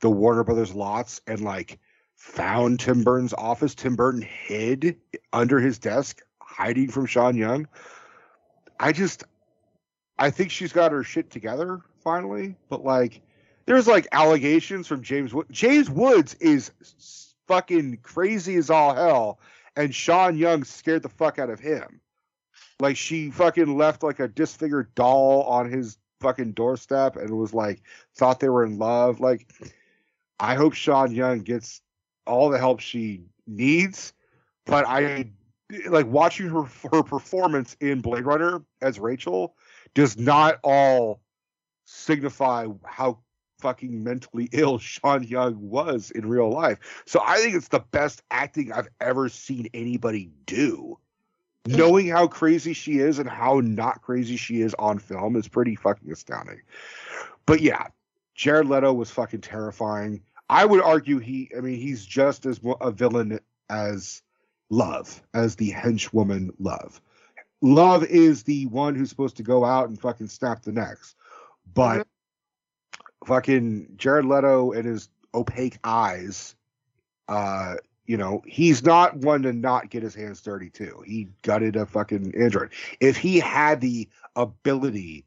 the 0.00 0.10
Warner 0.10 0.44
Brothers 0.44 0.74
lots 0.74 1.20
and 1.26 1.40
like 1.40 1.78
found 2.16 2.80
Tim 2.80 3.04
Burton's 3.04 3.34
office. 3.34 3.74
Tim 3.74 3.96
Burton 3.96 4.22
hid 4.22 4.96
under 5.32 5.60
his 5.60 5.78
desk, 5.78 6.20
hiding 6.40 6.90
from 6.90 7.06
Sean 7.06 7.36
Young. 7.36 7.68
I 8.80 8.92
just, 8.92 9.24
I 10.18 10.30
think 10.30 10.50
she's 10.50 10.72
got 10.72 10.92
her 10.92 11.02
shit 11.02 11.30
together 11.30 11.80
finally, 12.02 12.56
but 12.68 12.84
like, 12.84 13.20
there's 13.66 13.86
like 13.86 14.08
allegations 14.12 14.86
from 14.86 15.02
James 15.02 15.34
Wood. 15.34 15.46
James 15.50 15.90
Woods 15.90 16.34
is 16.40 16.70
fucking 17.46 17.98
crazy 18.02 18.56
as 18.56 18.70
all 18.70 18.94
hell, 18.94 19.40
and 19.76 19.94
Sean 19.94 20.36
Young 20.36 20.64
scared 20.64 21.02
the 21.02 21.08
fuck 21.08 21.38
out 21.38 21.50
of 21.50 21.60
him. 21.60 22.00
Like 22.80 22.96
she 22.96 23.30
fucking 23.30 23.76
left 23.76 24.02
like 24.02 24.20
a 24.20 24.28
disfigured 24.28 24.94
doll 24.94 25.42
on 25.42 25.70
his 25.70 25.98
fucking 26.20 26.52
doorstep 26.52 27.16
and 27.16 27.30
was 27.30 27.54
like 27.54 27.82
thought 28.14 28.40
they 28.40 28.48
were 28.48 28.64
in 28.64 28.78
love. 28.78 29.20
Like 29.20 29.52
I 30.40 30.54
hope 30.54 30.74
Sean 30.74 31.12
Young 31.12 31.40
gets 31.40 31.80
all 32.26 32.48
the 32.48 32.58
help 32.58 32.80
she 32.80 33.22
needs, 33.46 34.12
but 34.66 34.84
I 34.86 35.30
like 35.88 36.06
watching 36.06 36.48
her 36.48 36.64
her 36.92 37.02
performance 37.02 37.76
in 37.80 38.00
Blade 38.00 38.24
Runner 38.24 38.62
as 38.80 38.98
Rachel 38.98 39.54
does 39.94 40.18
not 40.18 40.58
all 40.62 41.20
signify 41.84 42.66
how 42.84 43.18
fucking 43.60 44.04
mentally 44.04 44.48
ill 44.52 44.78
Sean 44.78 45.24
Young 45.24 45.56
was 45.60 46.10
in 46.12 46.28
real 46.28 46.50
life. 46.50 47.02
So 47.06 47.20
I 47.24 47.38
think 47.38 47.54
it's 47.54 47.68
the 47.68 47.84
best 47.90 48.22
acting 48.30 48.72
I've 48.72 48.88
ever 49.00 49.28
seen 49.28 49.68
anybody 49.74 50.30
do 50.46 50.98
Knowing 51.68 52.08
how 52.08 52.26
crazy 52.26 52.72
she 52.72 52.98
is 52.98 53.18
and 53.18 53.28
how 53.28 53.60
not 53.60 54.00
crazy 54.00 54.36
she 54.36 54.62
is 54.62 54.74
on 54.78 54.98
film 54.98 55.36
is 55.36 55.48
pretty 55.48 55.74
fucking 55.74 56.10
astounding. 56.10 56.60
But 57.44 57.60
yeah, 57.60 57.88
Jared 58.34 58.66
Leto 58.66 58.92
was 58.94 59.10
fucking 59.10 59.42
terrifying. 59.42 60.22
I 60.48 60.64
would 60.64 60.82
argue 60.82 61.18
he, 61.18 61.50
I 61.56 61.60
mean, 61.60 61.76
he's 61.76 62.04
just 62.04 62.46
as 62.46 62.60
a 62.80 62.90
villain 62.90 63.40
as 63.68 64.22
Love, 64.70 65.22
as 65.34 65.56
the 65.56 65.70
henchwoman 65.70 66.50
Love. 66.58 67.00
Love 67.60 68.04
is 68.04 68.42
the 68.44 68.66
one 68.66 68.94
who's 68.94 69.10
supposed 69.10 69.36
to 69.38 69.42
go 69.42 69.64
out 69.64 69.88
and 69.88 70.00
fucking 70.00 70.28
snap 70.28 70.62
the 70.62 70.72
necks. 70.72 71.14
But 71.74 72.06
fucking 73.26 73.94
Jared 73.96 74.24
Leto 74.24 74.72
and 74.72 74.84
his 74.84 75.08
opaque 75.34 75.78
eyes, 75.84 76.54
uh, 77.28 77.76
you 78.06 78.16
know, 78.16 78.42
he's 78.46 78.82
not 78.82 79.16
one 79.16 79.42
to 79.42 79.52
not 79.52 79.90
get 79.90 80.02
his 80.02 80.14
hands 80.14 80.40
dirty 80.40 80.70
too. 80.70 81.02
He 81.06 81.28
gutted 81.42 81.76
a 81.76 81.84
fucking 81.84 82.34
android. 82.34 82.70
If 83.00 83.16
he 83.16 83.38
had 83.38 83.80
the 83.80 84.08
ability 84.34 85.26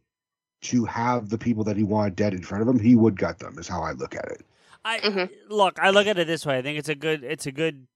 to 0.61 0.85
have 0.85 1.29
the 1.29 1.37
people 1.37 1.63
that 1.65 1.77
he 1.77 1.83
wanted 1.83 2.15
dead 2.15 2.33
in 2.33 2.41
front 2.41 2.61
of 2.61 2.67
him, 2.67 2.79
he 2.79 2.95
would 2.95 3.19
gut 3.19 3.39
them. 3.39 3.57
Is 3.59 3.67
how 3.67 3.81
I 3.81 3.91
look 3.91 4.15
at 4.15 4.25
it. 4.25 4.45
I 4.83 4.99
mm-hmm. 4.99 5.53
look. 5.53 5.77
I 5.79 5.89
look 5.91 6.07
at 6.07 6.17
it 6.17 6.27
this 6.27 6.45
way. 6.45 6.57
I 6.57 6.61
think 6.61 6.79
it's 6.79 6.89
a 6.89 6.95
good. 6.95 7.23
It's 7.23 7.45
a 7.45 7.51
good 7.51 7.87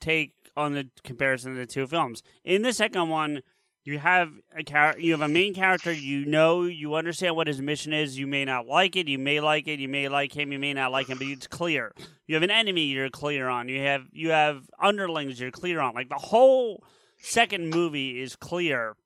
take 0.00 0.34
on 0.56 0.74
the 0.74 0.88
comparison 1.04 1.52
of 1.52 1.58
the 1.58 1.66
two 1.66 1.86
films. 1.86 2.22
In 2.44 2.62
the 2.62 2.72
second 2.72 3.08
one, 3.08 3.42
you 3.84 3.98
have 3.98 4.32
a 4.56 4.62
char- 4.62 4.98
You 4.98 5.12
have 5.12 5.20
a 5.20 5.28
main 5.28 5.54
character. 5.54 5.92
You 5.92 6.24
know. 6.24 6.64
You 6.64 6.94
understand 6.94 7.36
what 7.36 7.46
his 7.46 7.60
mission 7.60 7.92
is. 7.92 8.18
You 8.18 8.26
may 8.26 8.44
not 8.44 8.66
like 8.66 8.96
it. 8.96 9.08
You 9.08 9.18
may 9.18 9.40
like 9.40 9.68
it. 9.68 9.78
You 9.78 9.88
may 9.88 10.08
like 10.08 10.36
him. 10.36 10.52
You 10.52 10.58
may 10.58 10.74
not 10.74 10.90
like 10.90 11.08
him. 11.08 11.18
But 11.18 11.28
it's 11.28 11.46
clear. 11.46 11.92
You 12.26 12.34
have 12.34 12.42
an 12.42 12.50
enemy. 12.50 12.84
You're 12.84 13.10
clear 13.10 13.48
on. 13.48 13.68
You 13.68 13.80
have. 13.82 14.06
You 14.12 14.30
have 14.30 14.68
underlings. 14.80 15.40
You're 15.40 15.50
clear 15.50 15.80
on. 15.80 15.94
Like 15.94 16.08
the 16.08 16.16
whole 16.16 16.82
second 17.20 17.70
movie 17.70 18.20
is 18.20 18.36
clear 18.36 18.96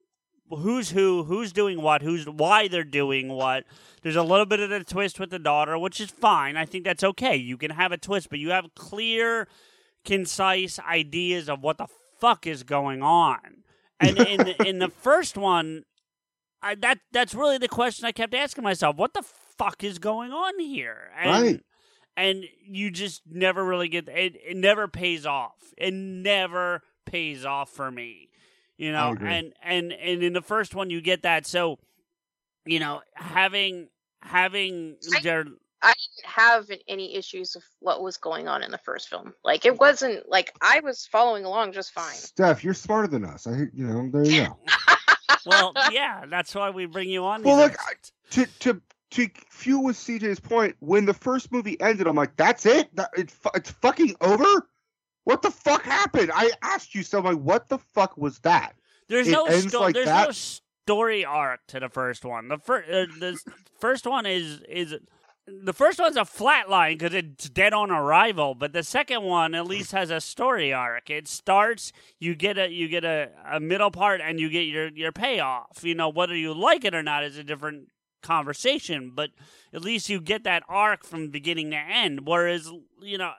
who's 0.56 0.90
who, 0.90 1.24
who's 1.24 1.52
doing 1.52 1.80
what, 1.80 2.02
who's 2.02 2.26
why 2.26 2.68
they're 2.68 2.84
doing 2.84 3.28
what. 3.28 3.64
There's 4.02 4.16
a 4.16 4.22
little 4.22 4.46
bit 4.46 4.60
of 4.60 4.70
a 4.70 4.84
twist 4.84 5.20
with 5.20 5.30
the 5.30 5.38
daughter, 5.38 5.78
which 5.78 6.00
is 6.00 6.10
fine. 6.10 6.56
I 6.56 6.64
think 6.64 6.84
that's 6.84 7.04
okay. 7.04 7.36
You 7.36 7.56
can 7.56 7.70
have 7.70 7.92
a 7.92 7.98
twist, 7.98 8.30
but 8.30 8.38
you 8.38 8.50
have 8.50 8.74
clear, 8.74 9.48
concise 10.04 10.78
ideas 10.78 11.48
of 11.48 11.62
what 11.62 11.78
the 11.78 11.86
fuck 12.18 12.46
is 12.46 12.62
going 12.62 13.02
on. 13.02 13.38
And 14.00 14.18
in 14.18 14.48
in 14.66 14.78
the 14.78 14.88
first 15.02 15.36
one, 15.36 15.84
I, 16.62 16.74
that 16.76 16.98
that's 17.12 17.34
really 17.34 17.58
the 17.58 17.68
question 17.68 18.06
I 18.06 18.12
kept 18.12 18.34
asking 18.34 18.64
myself: 18.64 18.96
What 18.96 19.14
the 19.14 19.22
fuck 19.58 19.84
is 19.84 19.98
going 19.98 20.32
on 20.32 20.58
here? 20.58 21.10
And, 21.20 21.30
Right. 21.30 21.60
And 22.14 22.44
you 22.62 22.90
just 22.90 23.22
never 23.26 23.64
really 23.64 23.88
get 23.88 24.06
it. 24.08 24.36
It 24.46 24.56
never 24.56 24.86
pays 24.86 25.24
off. 25.24 25.72
It 25.78 25.94
never 25.94 26.82
pays 27.06 27.46
off 27.46 27.70
for 27.70 27.90
me 27.90 28.28
you 28.82 28.90
know 28.90 29.16
and 29.20 29.54
and 29.62 29.92
and 29.92 30.22
in 30.22 30.32
the 30.32 30.42
first 30.42 30.74
one 30.74 30.90
you 30.90 31.00
get 31.00 31.22
that 31.22 31.46
so 31.46 31.78
you 32.66 32.80
know 32.80 33.00
having 33.14 33.88
having 34.20 34.96
Jared 35.22 35.48
I 35.84 35.94
didn't 36.16 36.32
have 36.32 36.70
any 36.88 37.16
issues 37.16 37.54
with 37.54 37.64
what 37.80 38.02
was 38.02 38.16
going 38.16 38.46
on 38.46 38.62
in 38.62 38.70
the 38.70 38.78
first 38.78 39.08
film. 39.08 39.34
Like 39.44 39.64
it 39.64 39.80
wasn't 39.80 40.28
like 40.28 40.52
I 40.60 40.78
was 40.78 41.06
following 41.06 41.44
along 41.44 41.72
just 41.72 41.92
fine. 41.92 42.14
Steph, 42.14 42.62
you're 42.62 42.72
smarter 42.72 43.08
than 43.08 43.24
us. 43.24 43.48
I, 43.48 43.66
you 43.74 43.86
know, 43.86 44.08
there 44.12 44.24
you 44.24 44.46
go. 44.46 44.58
well 45.46 45.72
yeah 45.90 46.24
that's 46.28 46.54
why 46.54 46.70
we 46.70 46.86
bring 46.86 47.08
you 47.08 47.24
on 47.24 47.42
Well, 47.42 47.56
look, 47.56 47.76
I- 47.80 47.94
to 48.30 48.46
to 48.60 48.82
to 49.12 49.28
fuel 49.50 49.84
with 49.84 49.96
CJ's 49.96 50.40
point, 50.40 50.74
when 50.80 51.04
the 51.04 51.14
first 51.14 51.52
movie 51.52 51.78
ended, 51.80 52.06
I'm 52.06 52.16
like, 52.16 52.34
that's 52.36 52.64
it. 52.64 52.94
That, 52.96 53.10
it 53.16 53.32
it's 53.54 53.70
fucking 53.70 54.16
over. 54.20 54.66
What 55.24 55.42
the 55.42 55.50
fuck 55.50 55.82
happened? 55.84 56.30
I 56.34 56.50
asked 56.62 56.94
you 56.94 57.02
so. 57.02 57.20
Like, 57.20 57.38
what 57.38 57.68
the 57.68 57.78
fuck 57.78 58.16
was 58.16 58.38
that? 58.40 58.74
There's 59.08 59.28
It 59.28 59.32
no 59.32 59.48
sto- 59.48 59.80
like 59.80 59.94
there's 59.94 60.06
that? 60.06 60.26
no 60.26 60.32
story 60.32 61.24
arc 61.24 61.60
to 61.68 61.80
the 61.80 61.88
first 61.88 62.24
one. 62.24 62.48
The 62.48 62.58
first 62.58 62.88
uh, 62.90 63.06
the 63.18 63.38
first 63.78 64.06
one 64.06 64.26
is 64.26 64.60
is 64.68 64.94
the 65.46 65.72
first 65.72 65.98
one's 65.98 66.16
a 66.16 66.24
flat 66.24 66.70
line 66.70 66.96
because 66.98 67.14
it's 67.14 67.48
dead 67.48 67.72
on 67.72 67.90
arrival, 67.90 68.54
but 68.54 68.72
the 68.72 68.82
second 68.82 69.22
one 69.22 69.54
at 69.54 69.66
least 69.66 69.92
has 69.92 70.10
a 70.10 70.20
story 70.20 70.72
arc. 70.72 71.10
It 71.10 71.26
starts, 71.28 71.92
you 72.20 72.34
get 72.34 72.58
a 72.58 72.68
you 72.70 72.88
get 72.88 73.04
a, 73.04 73.30
a 73.50 73.60
middle 73.60 73.90
part, 73.90 74.20
and 74.20 74.40
you 74.40 74.48
get 74.48 74.62
your 74.62 74.88
your 74.88 75.12
payoff. 75.12 75.82
You 75.84 75.94
know 75.94 76.08
whether 76.08 76.36
you 76.36 76.54
like 76.54 76.84
it 76.84 76.94
or 76.94 77.02
not 77.02 77.24
is 77.24 77.36
a 77.38 77.44
different 77.44 77.88
conversation, 78.22 79.12
but 79.14 79.30
at 79.72 79.82
least 79.82 80.08
you 80.08 80.20
get 80.20 80.44
that 80.44 80.62
arc 80.68 81.04
from 81.04 81.28
beginning 81.28 81.70
to 81.70 81.76
end. 81.76 82.26
Whereas 82.26 82.70
you 83.00 83.18
know, 83.18 83.32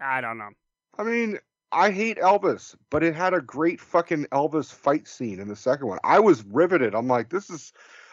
I 0.00 0.20
don't 0.20 0.38
know. 0.38 0.50
I 0.98 1.04
mean, 1.04 1.38
I 1.72 1.90
hate 1.90 2.18
Elvis, 2.18 2.74
but 2.90 3.02
it 3.02 3.14
had 3.14 3.34
a 3.34 3.40
great 3.40 3.80
fucking 3.80 4.26
Elvis 4.26 4.72
fight 4.72 5.06
scene 5.08 5.40
in 5.40 5.48
the 5.48 5.56
second 5.56 5.88
one. 5.88 5.98
I 6.04 6.20
was 6.20 6.44
riveted. 6.44 6.94
I'm 6.94 7.08
like, 7.08 7.28
this 7.30 7.50
is. 7.50 7.72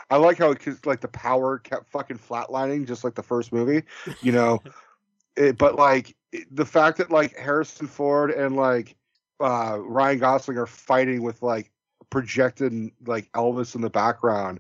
I 0.10 0.18
like 0.18 0.38
how 0.38 0.52
it 0.52 0.86
like 0.86 1.02
the 1.02 1.08
power 1.08 1.58
kept 1.60 1.90
fucking 1.90 2.18
flatlining, 2.20 2.86
just 2.86 3.04
like 3.04 3.16
the 3.16 3.24
first 3.24 3.54
movie, 3.54 3.84
you 4.22 4.32
know. 4.32 4.62
it, 5.38 5.58
but 5.58 5.76
like 5.76 6.16
it- 6.32 6.54
the 6.56 6.66
fact 6.66 6.98
that 6.98 7.10
like 7.12 7.38
Harrison 7.38 7.88
Ford 7.88 8.32
and 8.32 8.56
like 8.56 8.96
uh 9.40 9.78
Ryan 9.80 10.20
Gosling 10.20 10.58
are 10.58 10.66
fighting 10.68 11.24
with 11.24 11.42
like 11.42 11.72
projected 12.10 12.92
like 13.06 13.32
Elvis 13.32 13.76
in 13.76 13.82
the 13.82 13.90
background, 13.90 14.60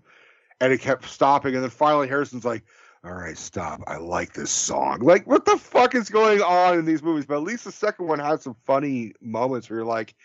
and 0.62 0.72
it 0.72 0.82
kept 0.82 1.06
stopping, 1.06 1.56
and 1.56 1.64
then 1.64 1.70
finally 1.70 2.08
Harrison's 2.08 2.45
like, 2.45 2.64
all 3.04 3.14
right, 3.14 3.38
stop. 3.38 3.82
I 3.86 3.98
like 3.98 4.34
this 4.34 4.52
song. 4.52 5.00
Like, 5.02 5.28
what 5.28 5.44
the 5.46 5.58
fuck 5.58 5.94
is 5.94 6.10
going 6.10 6.42
on 6.42 6.80
in 6.80 6.86
these 6.86 7.04
movies? 7.04 7.26
But 7.26 7.36
at 7.36 7.44
least 7.44 7.66
the 7.66 7.72
second 7.72 8.08
one 8.08 8.20
had 8.20 8.42
some 8.42 8.56
funny 8.66 9.14
moments 9.20 9.70
where 9.70 9.80
you're 9.80 9.86
like, 9.86 10.16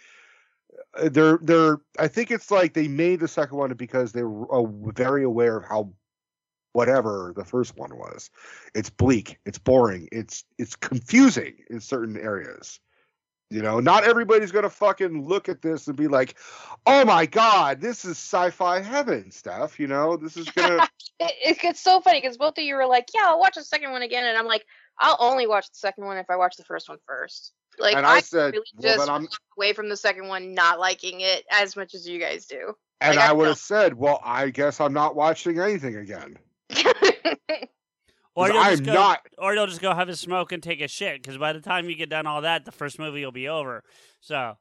they're 1.02 1.38
they're. 1.42 1.78
I 1.98 2.06
think 2.06 2.30
it's 2.30 2.50
like 2.50 2.74
they 2.74 2.86
made 2.86 3.18
the 3.18 3.28
second 3.28 3.58
one 3.58 3.72
because 3.74 4.12
they 4.12 4.22
were 4.22 4.52
uh, 4.52 4.64
very 4.92 5.24
aware 5.24 5.56
of 5.56 5.64
how 5.64 5.92
whatever 6.72 7.32
the 7.36 7.44
first 7.44 7.76
one 7.76 7.96
was. 7.96 8.30
It's 8.74 8.90
bleak. 8.90 9.38
It's 9.44 9.58
boring. 9.58 10.08
It's 10.12 10.44
it's 10.58 10.76
confusing 10.76 11.54
in 11.70 11.80
certain 11.80 12.16
areas. 12.16 12.78
You 13.50 13.62
know, 13.62 13.80
not 13.80 14.04
everybody's 14.04 14.52
gonna 14.52 14.68
fucking 14.68 15.26
look 15.26 15.48
at 15.48 15.62
this 15.62 15.86
and 15.86 15.96
be 15.96 16.06
like, 16.06 16.36
"Oh 16.86 17.04
my 17.06 17.24
god, 17.24 17.80
this 17.80 18.04
is 18.04 18.18
sci-fi 18.18 18.80
heaven 18.80 19.30
stuff." 19.30 19.80
You 19.80 19.86
know, 19.86 20.16
this 20.16 20.36
is 20.36 20.48
gonna. 20.50 20.86
It, 21.20 21.34
it 21.44 21.58
gets 21.60 21.80
so 21.80 22.00
funny 22.00 22.20
because 22.20 22.36
both 22.36 22.56
of 22.58 22.62
you 22.64 22.76
were 22.76 22.86
like, 22.86 23.08
"Yeah, 23.12 23.24
I'll 23.26 23.40
watch 23.40 23.56
the 23.56 23.64
second 23.64 23.90
one 23.90 24.02
again," 24.02 24.24
and 24.24 24.38
I'm 24.38 24.46
like, 24.46 24.64
"I'll 25.00 25.16
only 25.18 25.48
watch 25.48 25.66
the 25.68 25.74
second 25.74 26.04
one 26.04 26.16
if 26.16 26.26
I 26.30 26.36
watch 26.36 26.56
the 26.56 26.62
first 26.62 26.88
one 26.88 26.98
first. 27.08 27.52
Like 27.76 27.96
And 27.96 28.06
I 28.06 28.16
I, 28.16 28.20
said, 28.20 28.52
really 28.52 28.66
well, 28.76 28.96
just 28.96 29.10
I'm- 29.10 29.28
away 29.56 29.72
from 29.72 29.88
the 29.88 29.96
second 29.96 30.28
one, 30.28 30.54
not 30.54 30.78
liking 30.78 31.20
it 31.20 31.44
as 31.50 31.74
much 31.74 31.94
as 31.96 32.06
you 32.08 32.20
guys 32.20 32.46
do. 32.46 32.72
And 33.00 33.16
Like, 33.16 33.30
I 33.30 33.32
would 33.32 33.48
have 33.48 33.58
said, 33.58 33.94
well, 33.94 34.20
I 34.24 34.50
guess 34.50 34.80
I'm 34.80 34.92
not 34.92 35.16
watching 35.16 35.58
anything 35.58 35.96
again. 35.96 36.38
Or 38.38 38.48
you'll 38.48 38.58
I'm 38.58 38.70
just 38.72 38.84
go, 38.84 38.94
not- 38.94 39.20
or 39.36 39.54
you'll 39.54 39.66
just 39.66 39.80
go 39.80 39.92
have 39.94 40.08
a 40.08 40.14
smoke 40.16 40.52
and 40.52 40.62
take 40.62 40.80
a 40.80 40.86
shit. 40.88 41.20
Because 41.22 41.36
by 41.38 41.52
the 41.52 41.60
time 41.60 41.88
you 41.90 41.96
get 41.96 42.08
done 42.08 42.26
all 42.26 42.42
that, 42.42 42.64
the 42.64 42.72
first 42.72 42.98
movie 42.98 43.24
will 43.24 43.32
be 43.32 43.48
over. 43.48 43.82
So, 44.20 44.56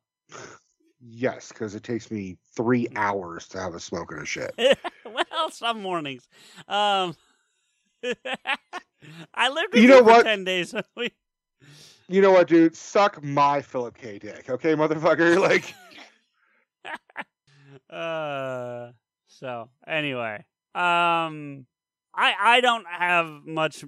Yes, 0.99 1.49
because 1.49 1.75
it 1.75 1.83
takes 1.83 2.09
me 2.09 2.37
three 2.55 2.87
hours 2.95 3.47
to 3.49 3.59
have 3.61 3.75
a 3.75 3.79
smoke 3.79 4.11
and 4.11 4.21
a 4.23 4.25
shit. 4.25 4.51
well, 5.05 5.51
some 5.51 5.79
mornings. 5.81 6.27
Um, 6.67 7.15
I 9.33 9.49
lived 9.49 9.73
with 9.73 9.83
You 9.83 9.89
know 9.89 10.01
what? 10.01 10.25
ten 10.25 10.43
days. 10.43 10.73
You 12.09 12.21
know 12.21 12.31
what, 12.31 12.47
dude? 12.47 12.73
Suck 12.73 13.21
my 13.21 13.61
Philip 13.61 13.97
K. 13.97 14.17
Dick, 14.17 14.49
okay, 14.49 14.75
motherfucker? 14.75 15.37
Like, 15.41 15.73
uh, 17.89 18.91
so 19.27 19.69
anyway, 19.85 20.45
um, 20.73 21.65
I 22.17 22.33
I 22.39 22.61
don't 22.61 22.85
have 22.87 23.45
much 23.45 23.85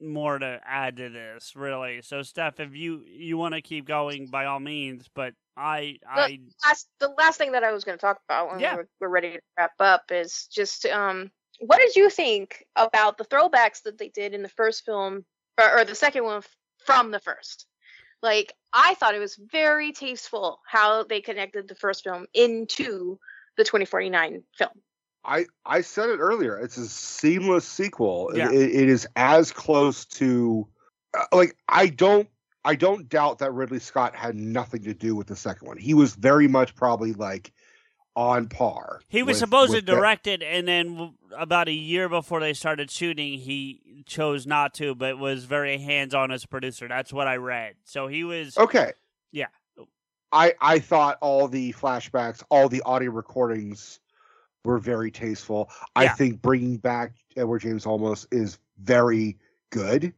more 0.00 0.38
to 0.38 0.60
add 0.64 0.96
to 0.96 1.08
this 1.08 1.54
really. 1.54 2.02
So, 2.02 2.22
Steph, 2.22 2.60
if 2.60 2.74
you 2.74 3.04
you 3.06 3.36
want 3.36 3.54
to 3.54 3.62
keep 3.62 3.86
going, 3.86 4.26
by 4.26 4.46
all 4.46 4.60
means. 4.60 5.08
But 5.14 5.34
I 5.56 5.98
I 6.08 6.28
the 6.28 6.40
last 6.66 6.88
the 6.98 7.14
last 7.16 7.38
thing 7.38 7.52
that 7.52 7.64
I 7.64 7.72
was 7.72 7.84
going 7.84 7.96
to 7.96 8.00
talk 8.00 8.20
about 8.28 8.50
when 8.50 8.60
Yeah. 8.60 8.76
we're, 8.76 8.88
we're 9.00 9.08
ready 9.08 9.32
to 9.32 9.40
wrap 9.56 9.72
up 9.78 10.10
is 10.10 10.48
just 10.52 10.86
um 10.86 11.30
what 11.60 11.78
did 11.78 11.94
you 11.94 12.08
think 12.08 12.64
about 12.76 13.18
the 13.18 13.24
throwbacks 13.24 13.82
that 13.82 13.98
they 13.98 14.08
did 14.08 14.32
in 14.34 14.42
the 14.42 14.48
first 14.48 14.84
film 14.84 15.24
or, 15.58 15.80
or 15.80 15.84
the 15.84 15.94
second 15.94 16.24
one 16.24 16.42
from 16.86 17.10
the 17.10 17.20
first? 17.20 17.66
Like 18.22 18.54
I 18.72 18.94
thought 18.94 19.14
it 19.14 19.20
was 19.20 19.38
very 19.50 19.92
tasteful 19.92 20.60
how 20.66 21.04
they 21.04 21.20
connected 21.20 21.68
the 21.68 21.74
first 21.74 22.04
film 22.04 22.26
into 22.34 23.18
the 23.56 23.64
2049 23.64 24.42
film. 24.56 24.70
I 25.24 25.46
I 25.66 25.80
said 25.82 26.08
it 26.10 26.18
earlier. 26.18 26.58
It's 26.58 26.76
a 26.76 26.86
seamless 26.88 27.66
sequel. 27.66 28.30
Yeah. 28.34 28.50
It, 28.50 28.54
it 28.74 28.88
is 28.88 29.06
as 29.16 29.52
close 29.52 30.04
to, 30.06 30.66
uh, 31.16 31.24
like, 31.32 31.56
I 31.68 31.88
don't. 31.88 32.28
I 32.62 32.74
don't 32.74 33.08
doubt 33.08 33.38
that 33.38 33.52
Ridley 33.54 33.78
Scott 33.78 34.14
had 34.14 34.34
nothing 34.36 34.82
to 34.82 34.92
do 34.92 35.16
with 35.16 35.28
the 35.28 35.36
second 35.36 35.66
one. 35.66 35.78
He 35.78 35.94
was 35.94 36.14
very 36.14 36.46
much 36.46 36.74
probably 36.74 37.14
like 37.14 37.52
on 38.16 38.48
par. 38.48 39.00
He 39.08 39.22
was 39.22 39.34
with- 39.34 39.38
supposed 39.38 39.70
to 39.70 39.78
with 39.78 39.86
the- 39.86 39.92
direct 39.94 40.26
it, 40.26 40.42
and 40.42 40.68
then 40.68 41.14
about 41.38 41.68
a 41.68 41.72
year 41.72 42.08
before 42.10 42.38
they 42.40 42.52
started 42.52 42.90
shooting, 42.90 43.38
he 43.38 44.02
chose 44.06 44.46
not 44.46 44.74
to, 44.74 44.94
but 44.94 45.18
was 45.18 45.44
very 45.44 45.78
hands 45.78 46.12
on 46.14 46.30
as 46.30 46.44
producer. 46.44 46.86
That's 46.86 47.12
what 47.14 47.26
I 47.26 47.36
read. 47.36 47.76
So 47.84 48.08
he 48.08 48.24
was 48.24 48.58
Okay. 48.58 48.92
Yeah. 49.32 49.46
I 50.32 50.54
I 50.60 50.78
thought 50.80 51.16
all 51.22 51.48
the 51.48 51.72
flashbacks, 51.72 52.42
all 52.50 52.68
the 52.68 52.82
audio 52.82 53.10
recordings 53.10 54.00
were 54.64 54.78
very 54.78 55.10
tasteful. 55.10 55.70
I 55.96 56.08
think 56.08 56.42
bringing 56.42 56.76
back 56.76 57.12
Edward 57.36 57.60
James 57.60 57.84
Olmos 57.84 58.26
is 58.30 58.58
very 58.78 59.38
good. 59.70 60.12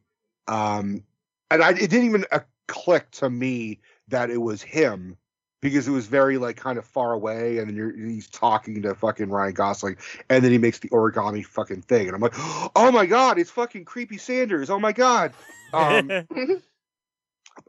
Um, 0.47 1.03
and 1.49 1.63
I 1.63 1.71
it 1.71 1.89
didn't 1.89 2.05
even 2.05 2.25
uh, 2.31 2.39
click 2.67 3.09
to 3.11 3.29
me 3.29 3.79
that 4.09 4.29
it 4.29 4.41
was 4.41 4.61
him 4.61 5.17
because 5.61 5.87
it 5.87 5.91
was 5.91 6.07
very 6.07 6.37
like 6.37 6.57
kind 6.57 6.77
of 6.77 6.85
far 6.85 7.13
away, 7.13 7.59
and 7.59 7.69
then 7.69 7.75
you're 7.75 7.95
he's 7.95 8.27
talking 8.27 8.81
to 8.81 8.95
fucking 8.95 9.29
Ryan 9.29 9.53
Gosling, 9.53 9.97
and 10.29 10.43
then 10.43 10.51
he 10.51 10.57
makes 10.57 10.79
the 10.79 10.89
origami 10.89 11.45
fucking 11.45 11.83
thing, 11.83 12.07
and 12.07 12.15
I'm 12.15 12.21
like, 12.21 12.33
oh 12.75 12.91
my 12.91 13.05
god, 13.05 13.39
it's 13.39 13.51
fucking 13.51 13.85
creepy 13.85 14.17
Sanders. 14.17 14.69
Oh 14.69 14.79
my 14.79 14.91
god. 14.91 15.33
Um, 15.71 16.11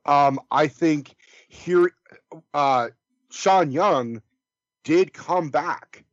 um, 0.06 0.40
I 0.50 0.66
think 0.66 1.14
here, 1.48 1.92
uh, 2.52 2.88
Sean 3.30 3.70
Young 3.70 4.22
did 4.82 5.12
come 5.12 5.50
back 5.50 6.04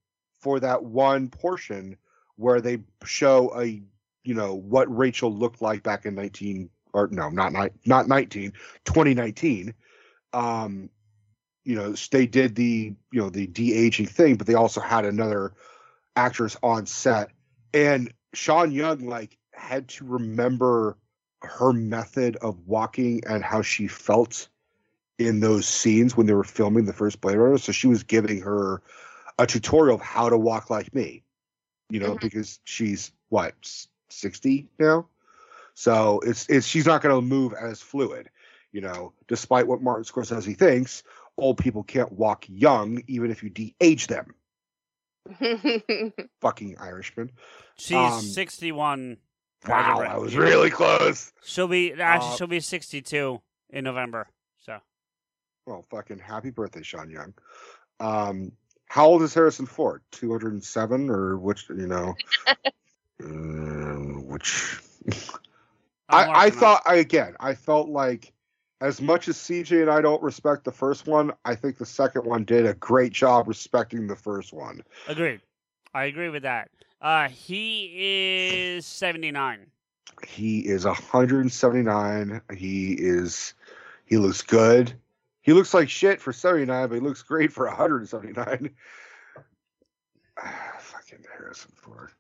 for 0.41 0.59
that 0.59 0.84
one 0.84 1.30
portion 1.30 1.97
where 2.35 2.61
they 2.61 2.80
show 3.05 3.57
a, 3.59 3.81
you 4.23 4.34
know, 4.34 4.55
what 4.55 4.95
Rachel 4.95 5.34
looked 5.34 5.61
like 5.61 5.84
back 5.84 6.05
in 6.05 6.15
19 6.15 6.69
or 6.93 7.07
no, 7.11 7.30
not 7.30 7.53
not 7.85 8.07
19, 8.07 8.53
2019. 8.85 9.73
Um, 10.34 10.89
you 11.63 11.76
know, 11.76 11.93
they 12.11 12.26
did 12.26 12.55
the, 12.55 12.93
you 13.11 13.22
know, 13.22 13.30
the 13.30 13.47
de-aging 13.47 14.07
thing, 14.07 14.35
but 14.35 14.47
they 14.47 14.55
also 14.55 14.81
had 14.81 15.05
another 15.05 15.53
actress 16.15 16.57
on 16.63 16.85
set 16.85 17.31
and 17.73 18.13
Sean 18.34 18.72
Young 18.72 19.05
like 19.07 19.38
had 19.53 19.88
to 19.89 20.05
remember 20.05 20.97
her 21.41 21.73
method 21.73 22.38
of 22.38 22.68
walking 22.68 23.22
and 23.27 23.43
how 23.43 23.61
she 23.61 23.88
felt 23.88 24.47
in 25.18 25.39
those 25.39 25.68
scenes 25.68 26.15
when 26.15 26.27
they 26.27 26.34
were 26.34 26.43
filming 26.43 26.85
the 26.85 26.93
first 26.93 27.22
Blade 27.22 27.38
Runner. 27.38 27.57
So 27.57 27.72
she 27.72 27.88
was 27.88 28.03
giving 28.03 28.41
her 28.41 28.81
a 29.43 29.47
tutorial 29.47 29.95
of 29.95 30.01
how 30.01 30.30
to 30.30 30.38
walk 30.38 30.69
like 30.69 30.93
me, 30.93 31.23
you 31.89 31.99
know, 31.99 32.15
Mhm. 32.15 32.22
because 32.22 32.59
she's 32.63 33.11
what 33.30 33.53
s- 33.63 33.88
60 34.09 34.68
now. 34.80 35.07
So 35.73 36.19
it's 36.19 36.47
it's 36.49 36.68
she's 36.68 36.85
not 36.85 37.01
going 37.01 37.15
to 37.15 37.22
move 37.22 37.53
as 37.53 37.81
fluid, 37.81 38.30
you 38.72 38.81
know, 38.81 39.13
despite 39.27 39.68
what 39.68 39.81
Martin 39.81 40.03
Scorsese 40.03 40.57
thinks. 40.57 41.03
Old 41.38 41.57
people 41.57 41.84
can't 41.84 42.11
walk 42.11 42.45
young, 42.49 43.01
even 43.07 43.31
if 43.31 43.41
you 43.41 43.49
de-age 43.49 44.07
them. 44.07 44.35
Fucking 46.41 46.77
Irishman. 46.77 47.31
She's 47.77 47.95
Um, 47.95 48.22
61. 48.22 49.18
Wow, 49.68 50.01
I 50.01 50.18
was 50.18 50.35
really 50.35 50.69
close. 50.72 51.31
She'll 51.43 51.68
be 51.68 51.93
actually 51.93 52.31
Uh, 52.34 52.35
she'll 52.38 52.47
be 52.47 52.59
62 52.59 53.41
in 53.69 53.84
November. 53.84 54.27
So 54.57 54.80
Well, 55.65 55.85
fucking 55.89 56.19
happy 56.19 56.49
birthday, 56.49 56.81
Sean 56.81 57.09
Young. 57.09 57.34
Um, 57.99 58.51
how 58.91 59.05
old 59.05 59.22
is 59.23 59.34
Harrison 59.34 59.65
Ford? 59.65 60.01
Two 60.11 60.31
hundred 60.31 60.51
and 60.51 60.61
seven, 60.61 61.09
or 61.09 61.38
which? 61.38 61.69
You 61.69 61.88
know, 61.88 62.13
um, 63.23 64.27
which? 64.27 64.81
I'm 65.07 65.15
I, 66.09 66.19
I 66.19 66.26
working 66.27 66.53
on 66.53 66.59
thought 66.59 66.81
I 66.85 66.95
again. 66.95 67.35
I 67.39 67.55
felt 67.55 67.88
like 67.88 68.34
as 68.81 68.99
much 68.99 69.30
as 69.30 69.38
CJ 69.38 69.84
and 69.84 69.89
I 69.89 70.01
don't 70.01 70.22
respect 70.22 70.65
the 70.65 70.73
first 70.73 71.07
one, 71.07 71.31
I 71.45 71.55
think 71.55 71.77
the 71.77 71.85
second 71.85 72.26
one 72.26 72.43
did 72.43 72.65
a 72.65 72.73
great 72.73 73.13
job 73.13 73.47
respecting 73.47 74.07
the 74.07 74.15
first 74.18 74.51
one. 74.51 74.84
agreed. 75.07 75.39
I 75.93 76.05
agree 76.05 76.27
with 76.27 76.43
that. 76.43 76.69
Uh, 77.01 77.30
he 77.30 77.93
is 77.95 78.85
79. 78.85 79.68
He 80.27 80.59
is 80.59 80.84
179. 80.84 82.41
He 82.57 82.91
is. 82.99 83.53
He 84.03 84.18
looks 84.18 84.41
good. 84.41 84.93
He 85.41 85.53
looks 85.53 85.73
like 85.73 85.89
shit 85.89 86.22
for 86.22 86.31
79, 86.31 86.89
but 86.89 86.95
he 86.95 87.01
looks 87.01 87.23
great 87.23 87.51
for 87.51 87.65
179. 87.68 88.69
Ah, 90.38 90.73
fucking 90.80 91.26
Harrison 91.35 91.72
Ford. 91.76 92.11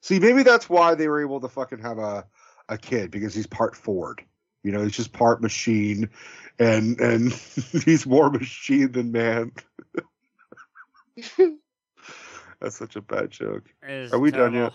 See, 0.00 0.18
maybe 0.18 0.42
that's 0.42 0.68
why 0.68 0.94
they 0.94 1.08
were 1.08 1.20
able 1.20 1.40
to 1.40 1.48
fucking 1.48 1.80
have 1.80 1.98
a 1.98 2.26
a 2.68 2.78
kid 2.78 3.10
because 3.10 3.34
he's 3.34 3.46
part 3.46 3.76
Ford. 3.76 4.24
You 4.62 4.72
know, 4.72 4.82
he's 4.82 4.96
just 4.96 5.12
part 5.12 5.42
machine, 5.42 6.08
and 6.58 6.98
and 7.00 7.32
he's 7.84 8.06
more 8.06 8.30
machine 8.30 8.92
than 8.92 9.12
man. 9.12 9.52
that's 12.60 12.76
such 12.76 12.96
a 12.96 13.02
bad 13.02 13.30
joke. 13.30 13.64
Are 14.12 14.18
we 14.18 14.30
done 14.30 14.52
terrible. 14.52 14.74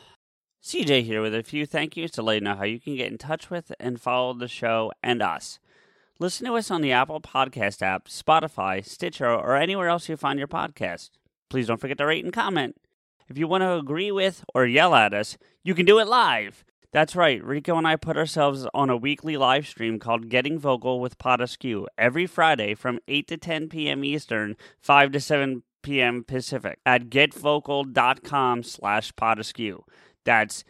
CJ 0.63 1.03
here 1.03 1.21
with 1.21 1.35
a 1.35 1.43
few 1.43 1.67
thank 1.67 1.95
yous 1.95 2.09
to 2.11 2.23
let 2.23 2.35
you 2.35 2.41
know 2.41 2.55
how 2.55 2.63
you 2.63 2.79
can 2.79 2.95
get 2.95 3.11
in 3.11 3.19
touch 3.19 3.51
with 3.51 3.71
and 3.79 4.01
follow 4.01 4.33
the 4.33 4.47
show 4.47 4.91
and 5.03 5.21
us. 5.21 5.59
Listen 6.17 6.47
to 6.47 6.53
us 6.53 6.71
on 6.71 6.81
the 6.81 6.93
Apple 6.93 7.19
Podcast 7.19 7.81
app, 7.81 8.07
Spotify, 8.07 8.85
Stitcher, 8.85 9.29
or 9.29 9.57
anywhere 9.57 9.89
else 9.89 10.07
you 10.07 10.15
find 10.15 10.39
your 10.39 10.47
podcast. 10.47 11.09
Please 11.49 11.67
don't 11.67 11.81
forget 11.81 11.97
to 11.97 12.05
rate 12.05 12.23
and 12.23 12.33
comment. 12.33 12.77
If 13.27 13.37
you 13.37 13.49
want 13.49 13.63
to 13.63 13.73
agree 13.73 14.13
with 14.13 14.45
or 14.53 14.65
yell 14.65 14.95
at 14.95 15.13
us, 15.13 15.37
you 15.61 15.75
can 15.75 15.85
do 15.85 15.99
it 15.99 16.07
live. 16.07 16.63
That's 16.93 17.17
right, 17.17 17.43
Rico 17.43 17.77
and 17.77 17.85
I 17.85 17.97
put 17.97 18.15
ourselves 18.15 18.65
on 18.73 18.89
a 18.89 18.95
weekly 18.95 19.35
live 19.35 19.67
stream 19.67 19.99
called 19.99 20.29
Getting 20.29 20.57
Vocal 20.57 21.01
with 21.01 21.17
Pot 21.17 21.41
Askew 21.41 21.85
every 21.97 22.25
Friday 22.25 22.75
from 22.75 22.99
8 23.09 23.27
to 23.27 23.35
10 23.35 23.67
p.m. 23.67 24.05
Eastern, 24.05 24.55
5 24.79 25.11
to 25.11 25.19
7 25.19 25.63
p.m. 25.81 26.23
Pacific 26.23 26.79
at 26.85 27.09
getvocal.com 27.09 28.63
slash 28.63 29.11
potaskew. 29.15 29.81
That's 30.23 30.63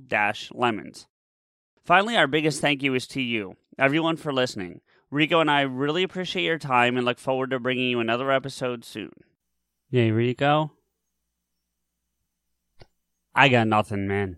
Lemons. 0.53 1.07
Finally, 1.83 2.15
our 2.15 2.27
biggest 2.27 2.61
thank 2.61 2.81
you 2.81 2.93
is 2.93 3.07
to 3.07 3.21
you, 3.21 3.57
everyone, 3.77 4.15
for 4.15 4.31
listening. 4.31 4.79
Rico 5.13 5.39
and 5.39 5.51
I 5.51 5.61
really 5.61 6.01
appreciate 6.01 6.43
your 6.43 6.57
time 6.57 6.97
and 6.97 7.05
look 7.05 7.19
forward 7.19 7.51
to 7.51 7.59
bringing 7.59 7.87
you 7.87 7.99
another 7.99 8.31
episode 8.31 8.83
soon. 8.83 9.11
Yay, 9.91 10.09
Rico. 10.09 10.71
I 13.35 13.47
got 13.49 13.67
nothing, 13.67 14.07
man. 14.07 14.37